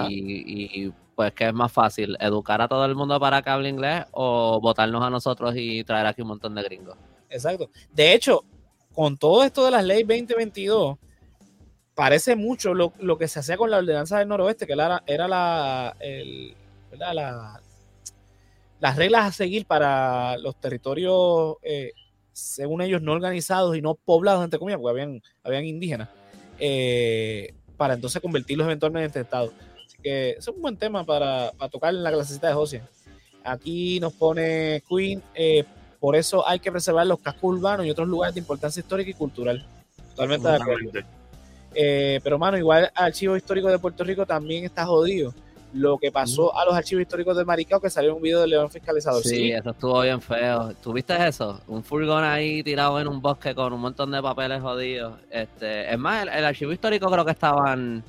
Y, 0.09 0.93
pues 1.15 1.33
que 1.33 1.49
es 1.49 1.55
más 1.55 1.71
fácil 1.73 2.17
educar 2.21 2.63
a 2.63 2.69
todo 2.69 2.85
el 2.85 2.95
mundo 2.95 3.19
para 3.21 3.43
que 3.43 3.51
hable 3.51 3.69
inglés 3.69 4.05
o 4.13 4.59
votarnos 4.61 5.03
a 5.03 5.11
nosotros 5.11 5.55
y 5.57 5.85
traer 5.85 6.07
aquí 6.07 6.23
un 6.23 6.29
montón 6.29 6.55
de 6.55 6.63
gringos. 6.63 6.97
Exacto. 7.29 7.71
De 7.93 8.15
hecho, 8.15 8.45
con 8.95 9.17
todo 9.17 9.43
esto 9.45 9.65
de 9.65 9.71
las 9.71 9.85
leyes 9.85 10.07
2022, 10.07 10.99
parece 11.95 12.37
mucho 12.37 12.75
lo, 12.75 13.19
que 13.19 13.29
se 13.29 13.41
hacía 13.41 13.57
con 13.57 13.71
la 13.71 13.79
ordenanza 13.79 14.19
del 14.19 14.29
noroeste, 14.29 14.67
que 14.67 14.73
era, 14.73 15.03
era 15.07 15.29
la, 15.29 15.97
la, 16.93 17.61
las 18.81 18.97
reglas 18.97 19.26
a 19.26 19.33
seguir 19.33 19.66
para 19.66 20.39
los 20.39 20.59
territorios, 20.59 21.57
eh, 21.62 21.93
según 22.33 22.81
ellos, 22.81 23.03
no 23.03 23.12
organizados 23.12 23.76
y 23.76 23.83
no 23.83 23.95
poblados, 23.95 24.43
entre 24.43 24.59
comillas, 24.59 24.81
porque 24.81 25.01
habían, 25.01 25.22
habían 25.45 25.66
indígenas, 25.66 26.09
eh, 26.59 27.55
para 27.76 27.95
entonces 27.95 28.20
convertirlos 28.22 28.64
eventualmente 28.66 29.18
en 29.18 29.24
estados. 29.24 29.53
Así 29.87 29.99
que 30.03 30.31
es 30.31 30.49
un 30.49 30.61
buen 30.62 30.76
tema 30.76 31.05
para, 31.05 31.53
tocar 31.70 31.95
en 31.95 32.03
la 32.03 32.11
clasecita 32.11 32.49
de 32.49 32.55
José. 32.55 32.83
Aquí 33.45 34.01
nos 34.01 34.14
pone 34.14 34.83
Queen, 34.89 35.22
eh, 35.35 35.64
por 35.99 36.16
eso 36.16 36.47
hay 36.49 36.59
que 36.59 36.72
preservar 36.72 37.07
los 37.07 37.20
cascos 37.20 37.55
urbanos 37.55 37.85
y 37.85 37.91
otros 37.91 38.09
lugares 38.09 38.35
de 38.35 38.41
importancia 38.41 38.81
histórica 38.81 39.11
y 39.11 39.14
cultural. 39.14 39.66
Totalmente 40.11 40.49
de 40.49 40.55
acuerdo. 40.55 40.91
pero, 42.22 42.39
mano, 42.39 42.57
igual 42.57 42.85
el 42.85 42.91
Archivo 42.95 43.37
Histórico 43.37 43.68
de 43.68 43.78
Puerto 43.78 44.05
Rico 44.05 44.24
también 44.24 44.64
está 44.64 44.87
jodido 44.87 45.35
lo 45.73 45.99
que 45.99 46.11
pasó 46.11 46.57
a 46.57 46.64
los 46.64 46.75
archivos 46.75 47.03
históricos 47.03 47.37
de 47.37 47.45
Maricao, 47.45 47.81
que 47.81 47.91
salió 47.91 48.14
un 48.16 48.23
video 48.23 48.41
de 48.41 48.49
León 48.49 48.71
Fiscalizador. 48.71 49.23
Sí, 49.23 49.53
eso 49.53 49.71
estuvo 49.71 50.01
bien 50.01 50.21
feo. 50.21 50.73
¿Tuviste 50.83 51.27
eso? 51.27 51.61
Un 51.68 51.85
furgón 51.85 52.25
ahí 52.25 52.62
tirado 52.62 53.01
en 53.01 53.09
un 53.09 53.21
bosque 53.21 53.55
con 53.55 53.73
un 53.73 53.81
montón 53.81 54.11
de 54.11 54.21
papeles 54.21 54.61
jodidos. 54.61 55.18
Este, 55.31 55.93
es 55.93 55.99
más, 55.99 56.23
el, 56.23 56.45
archivo 56.45 56.73
histórico 56.73 57.11
creo 57.11 57.25
que 57.25 57.31
estaban 57.31 58.03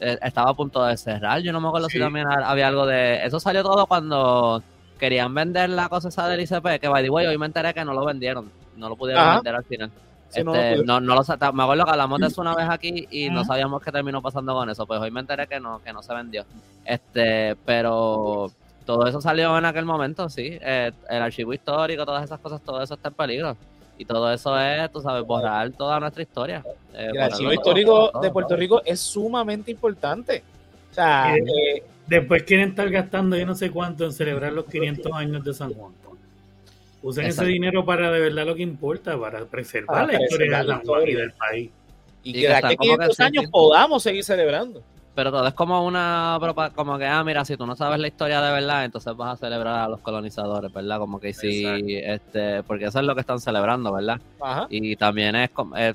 eh, 0.00 0.18
estaba 0.22 0.50
a 0.50 0.54
punto 0.54 0.84
de 0.84 0.96
cerrar. 0.96 1.40
Yo 1.40 1.52
no 1.52 1.60
me 1.60 1.68
acuerdo 1.68 1.88
si 1.88 1.98
también 1.98 2.26
había 2.28 2.68
algo 2.68 2.86
de... 2.86 3.24
Eso 3.24 3.40
salió 3.40 3.62
todo 3.62 3.86
cuando 3.86 4.62
querían 4.98 5.34
vender 5.34 5.70
la 5.70 5.88
cosa 5.88 6.08
esa 6.08 6.28
del 6.28 6.40
ICP, 6.40 6.80
que 6.80 6.88
by 6.88 7.02
the 7.02 7.10
way, 7.10 7.26
hoy 7.26 7.36
me 7.36 7.46
enteré 7.46 7.74
que 7.74 7.84
no 7.84 7.92
lo 7.92 8.04
vendieron. 8.04 8.50
No 8.76 8.88
lo 8.88 8.96
pudieron 8.96 9.36
vender 9.36 9.54
al 9.54 9.64
final. 9.64 9.90
Este, 10.34 10.84
no, 10.84 11.00
no, 11.00 11.14
lo 11.14 11.52
me 11.52 11.62
acuerdo 11.62 11.84
que 11.84 11.90
hablamos 11.90 12.20
de 12.20 12.26
eso 12.26 12.40
una 12.40 12.54
vez 12.54 12.66
aquí 12.68 13.06
y 13.10 13.28
no 13.28 13.44
sabíamos 13.44 13.82
qué 13.82 13.92
terminó 13.92 14.22
pasando 14.22 14.54
con 14.54 14.68
eso. 14.70 14.86
Pues 14.86 15.00
hoy 15.00 15.10
me 15.10 15.20
enteré 15.20 15.46
que 15.46 15.60
no, 15.60 15.82
que 15.82 15.92
no 15.92 16.02
se 16.02 16.14
vendió. 16.14 16.44
Este, 16.84 17.56
pero 17.64 18.50
todo 18.84 19.06
eso 19.06 19.20
salió 19.20 19.56
en 19.58 19.64
aquel 19.64 19.84
momento, 19.84 20.28
sí. 20.28 20.58
Eh, 20.60 20.90
el 21.08 21.22
archivo 21.22 21.52
histórico, 21.52 22.04
todas 22.04 22.24
esas 22.24 22.40
cosas, 22.40 22.60
todo 22.62 22.82
eso 22.82 22.94
está 22.94 23.08
en 23.08 23.14
peligro. 23.14 23.56
Y 23.98 24.04
todo 24.04 24.32
eso 24.32 24.58
es, 24.58 24.90
tú 24.90 25.00
sabes, 25.00 25.24
borrar 25.24 25.70
toda 25.72 26.00
nuestra 26.00 26.22
historia. 26.22 26.64
Eh, 26.94 27.10
el 27.12 27.20
archivo 27.20 27.52
histórico 27.52 28.10
de 28.20 28.30
Puerto 28.30 28.56
Rico 28.56 28.82
es 28.84 29.00
sumamente 29.00 29.70
importante. 29.70 30.42
O 30.90 30.94
sea, 30.94 31.36
eh, 31.36 31.82
después 32.06 32.42
quieren 32.42 32.70
estar 32.70 32.88
gastando 32.90 33.36
yo 33.36 33.46
no 33.46 33.54
sé 33.54 33.70
cuánto 33.70 34.04
en 34.04 34.12
celebrar 34.12 34.52
los 34.52 34.64
500 34.64 35.12
años 35.12 35.44
de 35.44 35.54
San 35.54 35.72
Juan. 35.72 35.92
Usen 37.02 37.26
ese 37.26 37.44
dinero 37.44 37.84
para 37.84 38.10
de 38.10 38.20
verdad 38.20 38.46
lo 38.46 38.54
que 38.54 38.62
importa, 38.62 39.18
para 39.18 39.44
preservar 39.44 40.06
la 40.06 40.22
historia 40.22 40.62
de 40.62 41.16
del 41.16 41.32
país. 41.32 41.70
Y, 42.22 42.32
que 42.32 42.48
de 42.48 42.54
aquí 42.54 42.74
a 42.74 42.76
500 42.76 43.20
años 43.20 43.44
podamos 43.50 44.02
seguir 44.02 44.22
celebrando. 44.22 44.82
Pero 45.14 45.30
todo 45.30 45.46
es 45.46 45.52
como 45.52 45.84
una 45.84 46.38
como 46.74 46.96
que, 46.96 47.04
ah, 47.04 47.22
mira, 47.22 47.44
si 47.44 47.56
tú 47.56 47.66
no 47.66 47.76
sabes 47.76 47.98
la 47.98 48.08
historia 48.08 48.40
de 48.40 48.50
verdad, 48.50 48.84
entonces 48.86 49.14
vas 49.14 49.34
a 49.34 49.36
celebrar 49.36 49.80
a 49.80 49.88
los 49.88 50.00
colonizadores, 50.00 50.72
¿verdad? 50.72 50.98
Como 50.98 51.20
que 51.20 51.34
sí, 51.34 51.66
este, 52.02 52.62
porque 52.62 52.86
eso 52.86 52.98
es 52.98 53.04
lo 53.04 53.14
que 53.14 53.20
están 53.20 53.38
celebrando, 53.38 53.92
¿verdad? 53.92 54.20
Y 54.70 54.96
también 54.96 55.36
es, 55.36 55.50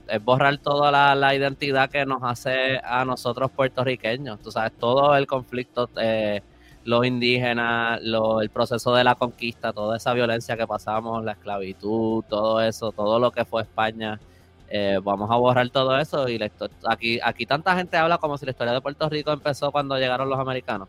es, 0.08 0.24
borrar 0.24 0.60
toda 0.60 0.92
la, 0.92 1.16
la, 1.16 1.34
identidad 1.34 1.90
que 1.90 2.06
nos 2.06 2.22
hace 2.22 2.80
a 2.84 3.06
nosotros 3.06 3.50
puertorriqueños, 3.50 4.40
tú 4.40 4.52
sabes, 4.52 4.74
todo 4.74 5.16
el 5.16 5.26
conflicto 5.26 5.90
eh, 6.00 6.44
los 6.88 7.06
indígenas, 7.06 8.00
el 8.02 8.50
proceso 8.50 8.96
de 8.96 9.04
la 9.04 9.16
conquista, 9.16 9.74
toda 9.74 9.98
esa 9.98 10.14
violencia 10.14 10.56
que 10.56 10.66
pasamos, 10.66 11.22
la 11.22 11.34
esclavitud, 11.34 12.24
todo 12.30 12.62
eso, 12.62 12.94
todo 12.94 13.20
lo 13.20 13.30
que 13.30 13.44
fue 13.44 13.64
España. 13.64 14.18
Eh, 14.70 14.98
vamos 15.04 15.30
a 15.30 15.36
borrar 15.36 15.70
todo 15.70 15.98
eso 15.98 16.30
y 16.30 16.40
aquí, 16.88 17.20
aquí 17.22 17.46
tanta 17.46 17.76
gente 17.76 17.98
habla 17.98 18.18
como 18.18 18.38
si 18.38 18.46
la 18.46 18.52
historia 18.52 18.72
de 18.72 18.80
Puerto 18.80 19.10
Rico 19.10 19.34
empezó 19.34 19.70
cuando 19.70 19.98
llegaron 19.98 20.30
los 20.30 20.40
americanos. 20.40 20.88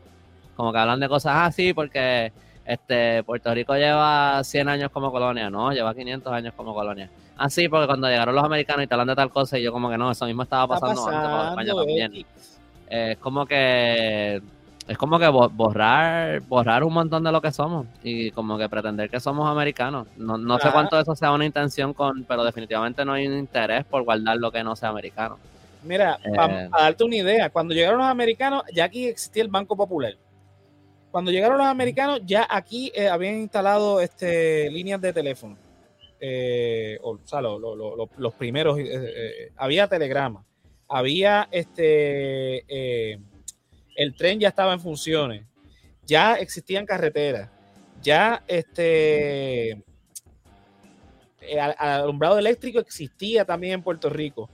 Como 0.55 0.73
que 0.73 0.79
hablan 0.79 1.01
de 1.01 1.09
cosas 1.09 1.35
así 1.49 1.75
porque 1.75 2.33
este 2.65 3.25
Puerto 3.25 3.53
Rico 3.53 3.75
lleva 3.75 4.45
100 4.45 4.69
años 4.69 4.93
como 4.93 5.11
colonia, 5.11 5.51
no, 5.51 5.73
lleva 5.73 5.93
500 5.97 6.33
años 6.33 6.55
como 6.57 6.75
colonia. 6.75 7.11
Así 7.37 7.65
ah, 7.65 7.69
porque 7.71 7.89
cuando 7.89 8.07
llegaron 8.07 8.37
los 8.37 8.45
americanos 8.45 8.85
y 8.85 8.87
te 8.87 8.95
hablan 8.95 9.09
de 9.09 9.17
tal 9.17 9.31
cosa 9.31 9.59
y 9.59 9.65
yo 9.65 9.73
como 9.73 9.91
que 9.91 9.99
no, 9.99 10.13
eso 10.13 10.27
mismo 10.27 10.45
estaba 10.45 10.69
pasando, 10.69 11.09
antes 11.09 11.29
con 11.29 11.49
España 11.49 11.75
también. 11.75 12.27
Es 12.89 13.19
como 13.19 13.45
que 13.47 14.41
es 14.89 14.97
como 14.97 15.19
que 15.19 15.29
borrar 15.29 16.41
borrar 16.41 16.83
un 16.83 16.95
montón 16.95 17.23
de 17.23 17.31
lo 17.31 17.43
que 17.43 17.53
somos 17.53 17.87
y 18.03 18.31
como 18.31 18.57
que 18.57 18.71
pretender 18.71 19.11
que 19.11 19.21
somos 19.21 19.47
americanos. 19.47 20.09
No, 20.17 20.39
no 20.39 20.59
sé 20.59 20.71
cuánto 20.73 20.97
de 20.97 21.03
eso 21.03 21.15
sea 21.15 21.31
una 21.33 21.45
intención 21.45 21.93
con, 21.93 22.25
pero 22.25 22.43
definitivamente 22.43 23.05
no 23.05 23.13
hay 23.13 23.27
un 23.27 23.37
interés 23.37 23.85
por 23.85 24.03
guardar 24.03 24.39
lo 24.39 24.51
que 24.51 24.65
no 24.65 24.75
sea 24.75 24.89
americano. 24.89 25.39
Mira, 25.85 26.19
para 26.35 26.65
eh, 26.65 26.69
darte 26.71 27.05
una 27.05 27.17
idea, 27.17 27.51
cuando 27.51 27.75
llegaron 27.75 27.99
los 27.99 28.09
americanos, 28.09 28.63
ya 28.73 28.85
aquí 28.85 29.07
existía 29.07 29.43
el 29.43 29.51
Banco 29.51 29.77
Popular. 29.77 30.17
Cuando 31.11 31.31
llegaron 31.31 31.59
los 31.59 31.67
americanos, 31.67 32.21
ya 32.25 32.47
aquí 32.49 32.91
eh, 32.95 33.09
habían 33.09 33.37
instalado 33.37 34.01
este, 34.01 34.71
líneas 34.71 35.01
de 35.03 35.13
teléfono. 35.13 35.57
Eh, 36.19 36.99
o, 37.03 37.19
sea, 37.25 37.41
los 37.43 38.35
primeros, 38.39 38.79
había 39.57 39.87
telegrama, 39.87 40.45
había 40.89 41.47
este 41.53 42.65
el 43.99 44.15
tren 44.15 44.39
ya 44.39 44.49
estaba 44.49 44.73
en 44.73 44.81
funciones, 44.81 45.45
ya 46.07 46.35
existían 46.37 46.87
carreteras, 46.87 47.51
ya 48.01 48.45
este 48.47 49.73
el 51.41 51.59
alumbrado 51.79 52.39
eléctrico 52.39 52.79
existía 52.79 53.45
también 53.45 53.75
en 53.75 53.83
Puerto 53.83 54.09
Rico. 54.09 54.49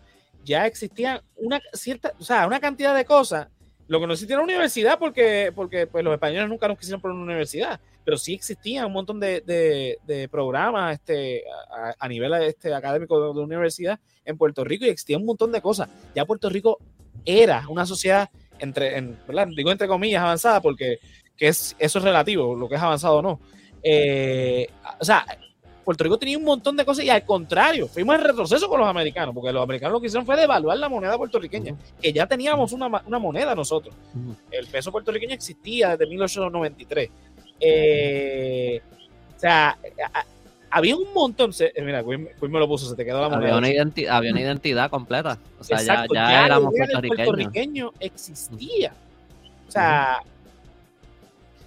ya 0.45 0.67
existía 0.67 1.23
una 1.37 1.61
cierta, 1.73 2.13
o 2.19 2.25
sea, 2.25 2.47
una 2.47 2.61
cantidad 2.61 2.95
de 2.95 3.05
cosas. 3.05 3.49
Lo 3.87 4.01
que 4.01 4.07
no 4.07 4.13
existía 4.15 4.35
en 4.35 4.41
la 4.41 4.45
universidad 4.45 4.99
porque, 4.99 5.53
porque 5.55 5.87
pues, 5.87 6.05
los 6.05 6.15
españoles 6.15 6.49
nunca 6.49 6.69
nos 6.69 6.79
quisieron 6.79 7.01
poner 7.03 7.17
una 7.17 7.25
universidad, 7.25 7.81
pero 8.05 8.17
sí 8.17 8.35
existía 8.35 8.87
un 8.87 8.93
montón 8.93 9.21
de, 9.21 9.43
de, 9.43 10.29
programas 10.31 10.95
este, 10.95 11.45
a, 11.71 11.95
a 11.99 12.09
nivel 12.09 12.33
este, 12.43 12.73
académico 12.73 13.21
de, 13.21 13.39
de, 13.39 13.45
universidad 13.45 14.01
en 14.25 14.39
Puerto 14.39 14.65
Rico 14.65 14.87
y 14.87 14.89
existía 14.89 15.19
un 15.19 15.27
montón 15.27 15.53
de 15.53 15.61
cosas. 15.61 15.89
Ya 16.15 16.25
Puerto 16.25 16.49
Rico 16.49 16.79
era 17.25 17.67
una 17.69 17.87
sociedad, 17.87 18.31
entre, 18.59 18.97
en, 18.99 19.19
¿verdad? 19.27 19.49
digo 19.55 19.71
entre 19.71 19.89
comillas, 19.89 20.23
avanzada 20.23 20.61
porque 20.61 20.99
que 21.37 21.49
es, 21.49 21.75
eso 21.79 21.99
es 21.99 22.05
relativo, 22.05 22.55
lo 22.55 22.69
que 22.69 22.77
es 22.77 22.83
avanzado 22.83 23.17
o 23.17 23.23
no. 23.23 23.41
Eh, 23.83 24.69
o 25.01 25.05
sea, 25.05 25.27
Puerto 25.85 26.05
Rico 26.05 26.19
tenía 26.19 26.39
un 26.39 26.45
montón 26.45 26.77
de 26.77 26.85
cosas 26.85 27.05
y 27.05 27.11
al 27.11 27.25
contrario, 27.25 27.87
fuimos 27.89 28.15
en 28.17 28.23
retroceso 28.23 28.69
con 28.69 28.81
los 28.81 28.89
americanos, 28.89 29.35
porque 29.35 29.53
los 29.53 29.63
americanos 29.63 29.93
lo 29.95 30.01
que 30.01 30.07
hicieron 30.07 30.25
fue 30.25 30.37
devaluar 30.37 30.79
la 30.79 30.89
moneda 30.89 31.19
puertorriqueña, 31.19 31.73
uh 31.73 31.77
-huh. 31.77 32.01
que 32.01 32.13
ya 32.13 32.27
teníamos 32.27 32.73
una, 32.73 32.87
una 33.07 33.19
moneda 33.19 33.55
nosotros. 33.55 33.95
Uh 34.15 34.19
-huh. 34.19 34.37
El 34.51 34.67
peso 34.67 34.91
puertorriqueño 34.91 35.35
existía 35.35 35.91
desde 35.91 36.07
1893. 36.07 37.11
Eh, 37.61 38.81
o 39.37 39.39
sea, 39.39 39.77
había 40.75 40.97
un 40.97 41.13
montón. 41.15 41.53
Se, 41.53 41.73
mira, 41.83 42.03
Quinn, 42.03 42.29
me 42.41 42.59
lo 42.59 42.67
puso, 42.67 42.89
se 42.89 42.97
te 42.97 43.05
quedó 43.05 43.21
la 43.21 43.29
moneda. 43.29 43.55
Había 43.55 43.59
una, 43.59 43.71
identi 43.71 44.07
había 44.07 44.33
una 44.33 44.41
identidad 44.41 44.91
completa. 44.91 45.39
O 45.61 45.65
sea, 45.65 45.79
Exacto, 45.79 46.15
ya, 46.15 46.25
ya, 46.25 46.31
ya 46.31 46.47
éramos 46.47 46.75
puertorriqueños. 46.75 47.27
puertorriqueño 47.27 47.93
existía. 48.01 48.93
O 49.69 49.71
sea, 49.71 50.19
uh 50.21 50.27
-huh. 50.27 50.35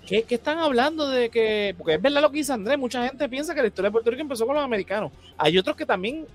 ¿Qué, 0.07 0.23
¿Qué, 0.23 0.35
están 0.35 0.57
hablando 0.59 1.09
de 1.09 1.29
que.? 1.29 1.75
Porque 1.77 1.95
es 1.95 2.01
verdad 2.01 2.21
lo 2.21 2.31
que 2.31 2.37
dice 2.37 2.53
Andrés, 2.53 2.77
mucha 2.77 3.05
gente 3.05 3.27
piensa 3.27 3.53
que 3.53 3.61
la 3.61 3.67
historia 3.67 3.89
de 3.89 3.91
Puerto 3.91 4.09
Rico 4.09 4.21
empezó 4.21 4.45
con 4.45 4.55
los 4.55 4.63
americanos. 4.63 5.11
Hay 5.37 5.57
otros 5.57 5.75
que 5.75 5.85
también 5.85 6.25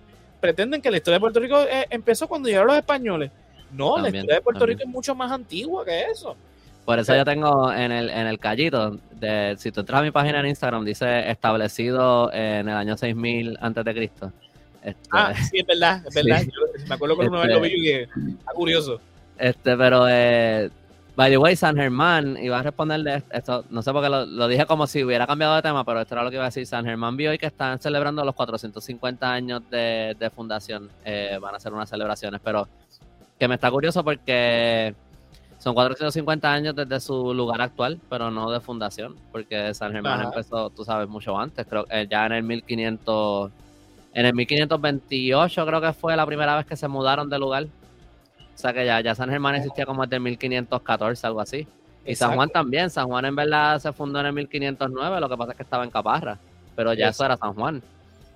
pretenden 0.40 0.82
que 0.82 0.90
la 0.90 0.98
historia 0.98 1.16
de 1.16 1.20
Puerto 1.20 1.40
Rico 1.40 1.62
eh, 1.62 1.86
empezó 1.88 2.28
cuando 2.28 2.48
llegaron 2.48 2.68
los 2.68 2.76
españoles. 2.76 3.30
No, 3.70 3.94
también, 3.94 4.12
la 4.12 4.18
historia 4.18 4.34
de 4.36 4.40
Puerto 4.42 4.60
también. 4.60 4.78
Rico 4.78 4.88
es 4.88 4.92
mucho 4.92 5.14
más 5.14 5.32
antigua 5.32 5.84
que 5.84 6.02
eso. 6.02 6.36
Por 6.84 6.98
eso 6.98 7.14
yo 7.14 7.24
tengo 7.24 7.72
en 7.72 7.92
el, 7.92 8.10
en 8.10 8.26
el 8.26 8.38
callito, 8.38 8.98
de, 9.12 9.54
si 9.58 9.70
tú 9.70 9.80
entras 9.80 10.00
a 10.00 10.02
mi 10.02 10.10
página 10.10 10.40
en 10.40 10.46
Instagram, 10.46 10.84
dice 10.84 11.30
establecido 11.30 12.32
en 12.32 12.68
el 12.68 12.74
año 12.74 12.96
6000 12.96 13.58
antes 13.60 13.84
de 13.84 13.94
Cristo. 13.94 14.32
Este, 14.82 15.08
ah, 15.12 15.32
sí, 15.34 15.60
es 15.60 15.66
verdad, 15.66 16.02
es 16.06 16.14
verdad. 16.24 16.40
Sí. 16.40 16.50
Yo, 16.50 16.86
me 16.88 16.94
acuerdo 16.94 17.18
que 17.18 17.26
una 17.28 17.42
vez 17.42 17.50
lo 17.50 17.60
vi 17.60 17.68
y 17.68 17.82
que 17.82 18.02
está 18.02 18.52
curioso. 18.52 19.00
Este, 19.38 19.76
pero 19.76 20.06
eh, 20.08 20.70
By 21.14 21.30
the 21.30 21.36
way, 21.36 21.54
San 21.56 21.76
Germán, 21.76 22.38
iba 22.42 22.58
a 22.58 22.62
responderle 22.62 23.22
esto, 23.30 23.66
no 23.68 23.82
sé 23.82 23.92
por 23.92 24.02
qué 24.02 24.08
lo, 24.08 24.24
lo, 24.24 24.48
dije 24.48 24.64
como 24.64 24.86
si 24.86 25.04
hubiera 25.04 25.26
cambiado 25.26 25.54
de 25.54 25.60
tema, 25.60 25.84
pero 25.84 26.00
esto 26.00 26.14
era 26.14 26.24
lo 26.24 26.30
que 26.30 26.36
iba 26.36 26.44
a 26.44 26.48
decir. 26.48 26.66
San 26.66 26.86
Germán 26.86 27.18
vio 27.18 27.30
hoy 27.30 27.38
que 27.38 27.46
están 27.46 27.78
celebrando 27.80 28.24
los 28.24 28.34
450 28.34 29.30
años 29.30 29.62
de, 29.70 30.16
de 30.18 30.30
fundación, 30.30 30.88
eh, 31.04 31.38
van 31.40 31.52
a 31.52 31.58
hacer 31.58 31.70
unas 31.74 31.90
celebraciones, 31.90 32.40
pero 32.42 32.66
que 33.38 33.46
me 33.46 33.56
está 33.56 33.70
curioso 33.70 34.02
porque 34.02 34.94
son 35.62 35.74
450 35.74 36.52
años 36.52 36.74
desde 36.74 36.98
su 36.98 37.32
lugar 37.32 37.60
actual, 37.60 38.00
pero 38.10 38.32
no 38.32 38.50
de 38.50 38.58
fundación, 38.58 39.14
porque 39.30 39.72
San 39.74 39.92
Germán 39.92 40.18
Ajá. 40.18 40.24
empezó, 40.24 40.70
tú 40.70 40.84
sabes, 40.84 41.08
mucho 41.08 41.38
antes, 41.38 41.64
creo 41.68 41.84
que 41.84 42.00
eh, 42.00 42.08
ya 42.10 42.26
en 42.26 42.32
el 42.32 42.42
1500, 42.42 43.52
en 44.12 44.26
el 44.26 44.34
1528 44.34 45.64
creo 45.64 45.80
que 45.80 45.92
fue 45.92 46.16
la 46.16 46.26
primera 46.26 46.56
vez 46.56 46.66
que 46.66 46.74
se 46.74 46.88
mudaron 46.88 47.30
de 47.30 47.38
lugar. 47.38 47.62
O 47.62 48.58
sea 48.58 48.72
que 48.72 48.84
ya, 48.84 49.00
ya 49.02 49.14
San 49.14 49.30
Germán 49.30 49.54
existía 49.54 49.86
como 49.86 50.02
desde 50.02 50.16
el 50.16 50.22
1514, 50.22 51.26
algo 51.28 51.40
así. 51.40 51.58
Y 51.58 52.10
Exacto. 52.10 52.16
San 52.16 52.34
Juan 52.34 52.48
también. 52.48 52.90
San 52.90 53.06
Juan 53.06 53.24
en 53.24 53.36
verdad 53.36 53.78
se 53.78 53.92
fundó 53.92 54.18
en 54.18 54.26
el 54.26 54.32
1509, 54.32 55.20
lo 55.20 55.28
que 55.28 55.36
pasa 55.36 55.52
es 55.52 55.56
que 55.56 55.62
estaba 55.62 55.84
en 55.84 55.90
Caparra. 55.90 56.38
Pero 56.74 56.92
ya 56.92 57.10
eso, 57.10 57.22
eso 57.22 57.24
era 57.26 57.36
San 57.36 57.54
Juan. 57.54 57.80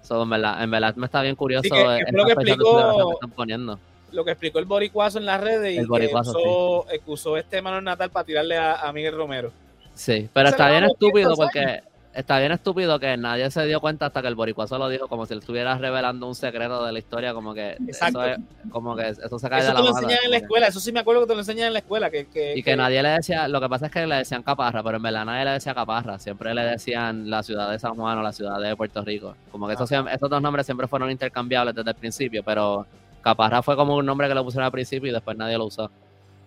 So, 0.01 0.23
en, 0.23 0.31
verdad, 0.31 0.63
en 0.63 0.71
verdad 0.71 0.95
me 0.95 1.07
está 1.07 1.23
bien 1.23 1.35
curioso 1.35 1.65
sí, 1.65 1.71
que, 1.71 2.05
que 2.05 2.13
lo 2.13 2.25
que 2.25 2.33
explicó, 2.35 3.09
que 3.09 3.15
están 3.15 3.31
poniendo. 3.31 3.81
Lo 4.13 4.25
que 4.25 4.31
explicó 4.31 4.59
el 4.59 4.65
boricuazo 4.65 5.19
en 5.19 5.27
las 5.27 5.41
redes 5.41 5.75
y 5.75 5.79
el 5.79 5.87
boricuazo, 5.87 6.33
que 6.33 6.39
usó, 6.39 6.87
sí. 6.91 7.01
usó 7.07 7.37
este 7.37 7.61
Manuel 7.61 7.85
Natal 7.85 8.11
para 8.11 8.25
tirarle 8.25 8.57
a, 8.57 8.77
a 8.77 8.93
Miguel 8.93 9.17
Romero. 9.17 9.53
Sí, 9.95 10.29
pero 10.33 10.49
está 10.51 10.71
bien 10.71 10.85
estúpido 10.85 11.35
porque... 11.35 11.83
Está 12.17 12.39
bien 12.39 12.51
estúpido 12.51 12.99
que 12.99 13.15
nadie 13.19 13.51
se 13.51 13.67
dio 13.67 13.79
cuenta 13.79 14.07
hasta 14.07 14.23
que 14.23 14.29
el 14.29 14.35
boricuazo 14.35 14.79
lo 14.79 14.89
dijo 14.89 15.07
como 15.07 15.27
si 15.27 15.35
él 15.35 15.41
estuviera 15.41 15.77
revelando 15.77 16.27
un 16.27 16.35
secreto 16.35 16.83
de 16.83 16.91
la 16.91 16.99
historia 16.99 17.35
como 17.35 17.53
que 17.53 17.73
Exacto. 17.73 18.25
eso 18.25 18.33
es, 18.33 18.71
como 18.71 18.97
que 18.97 19.09
eso 19.09 19.39
se 19.39 19.51
cae 19.51 19.61
eso 19.61 19.69
de 19.69 19.75
la 19.75 19.81
te 19.81 19.87
lo 19.87 19.93
mano. 19.93 20.07
enseñan 20.07 20.25
en 20.25 20.31
la 20.31 20.37
escuela 20.39 20.67
eso 20.69 20.81
sí 20.81 20.93
me 20.93 21.01
acuerdo 21.01 21.21
que 21.21 21.27
te 21.27 21.35
lo 21.35 21.41
enseñan 21.41 21.67
en 21.67 21.73
la 21.75 21.81
escuela 21.81 22.09
que, 22.09 22.25
que 22.29 22.53
y 22.53 22.63
que, 22.63 22.71
que, 22.71 22.77
nadie 22.77 23.03
le 23.03 23.11
decía 23.11 23.49
lo 23.49 23.61
que 23.61 23.69
pasa 23.69 23.87
es 23.87 23.93
que 23.93 24.07
le 24.07 24.15
decían 24.15 24.43
Caparra 24.43 24.83
pero 24.83 24.97
en 24.97 25.03
verdad 25.03 25.27
nadie 25.27 25.45
le 25.45 25.51
decía 25.51 25.75
Caparra 25.75 26.19
siempre 26.19 26.55
le 26.55 26.63
decían 26.63 27.29
la 27.29 27.43
ciudad 27.43 27.71
de 27.71 27.79
San 27.79 27.95
Juan 27.95 28.17
o 28.17 28.23
la 28.23 28.33
ciudad 28.33 28.59
de 28.63 28.75
Puerto 28.75 29.03
Rico 29.05 29.37
como 29.53 29.67
que 29.69 29.75
esos, 29.75 29.93
esos 29.93 30.31
dos 30.31 30.41
nombres 30.41 30.65
siempre 30.65 30.89
fueron 30.89 31.11
intercambiables 31.11 31.75
desde 31.75 31.91
el 31.91 31.97
principio 31.97 32.43
pero 32.43 32.87
Caparra 33.27 33.61
fue 33.61 33.75
como 33.75 33.97
un 33.97 34.07
nombre 34.07 34.29
que 34.29 34.35
le 34.35 34.43
pusieron 34.43 34.67
al 34.67 34.73
principio 34.73 35.11
y 35.11 35.13
después 35.13 35.37
nadie 35.37 35.59
lo 35.59 35.67
usó 35.67 35.91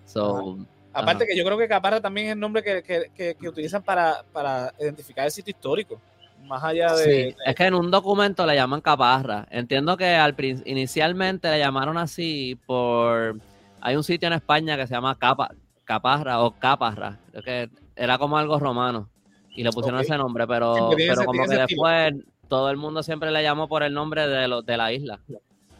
so, 0.06 0.58
Aparte 0.94 1.28
que 1.28 1.38
yo 1.38 1.44
creo 1.44 1.58
que 1.58 1.68
Caparra 1.68 2.00
también 2.00 2.28
es 2.28 2.34
el 2.34 2.40
nombre 2.40 2.64
que, 2.64 2.82
que, 2.82 3.12
que, 3.14 3.36
que 3.36 3.50
utilizan 3.50 3.84
para, 3.84 4.24
para 4.32 4.74
identificar 4.80 5.26
el 5.26 5.32
sitio 5.32 5.52
histórico 5.52 6.00
más 6.46 6.64
allá 6.64 6.94
de, 6.94 7.04
sí, 7.04 7.10
de, 7.10 7.36
Es 7.46 7.56
que 7.56 7.66
en 7.66 7.74
un 7.74 7.92
documento 7.92 8.46
le 8.46 8.56
llaman 8.56 8.82
caparra. 8.82 9.46
Entiendo 9.52 9.98
que 9.98 10.16
al 10.16 10.36
inicialmente 10.66 11.50
le 11.50 11.60
llamaron 11.60 11.98
así 11.98 12.58
por. 12.66 13.38
Hay 13.82 13.96
un 13.96 14.04
sitio 14.04 14.28
en 14.28 14.34
España 14.34 14.78
que 14.78 14.88
se 14.88 14.94
llama 14.94 15.18
Capa, 15.18 15.52
Caparra 15.84 16.42
o 16.42 16.52
Caparra. 16.52 17.20
Creo 17.32 17.44
que 17.44 17.70
era 17.96 18.18
como 18.18 18.38
algo 18.38 18.58
romano. 18.58 19.10
Y 19.52 19.64
le 19.64 19.72
pusieron 19.72 20.00
okay. 20.00 20.08
ese 20.08 20.18
nombre, 20.18 20.48
pero, 20.48 20.92
pero 20.96 21.26
como 21.26 21.46
que 21.46 21.56
después 21.56 22.14
todo 22.48 22.70
el 22.70 22.78
mundo 22.78 23.04
siempre 23.04 23.32
le 23.32 23.44
llamó 23.44 23.68
por 23.68 23.84
el 23.84 23.94
nombre 23.94 24.28
de, 24.28 24.48
lo, 24.48 24.62
de 24.62 24.78
la 24.78 24.94
isla. 24.94 25.20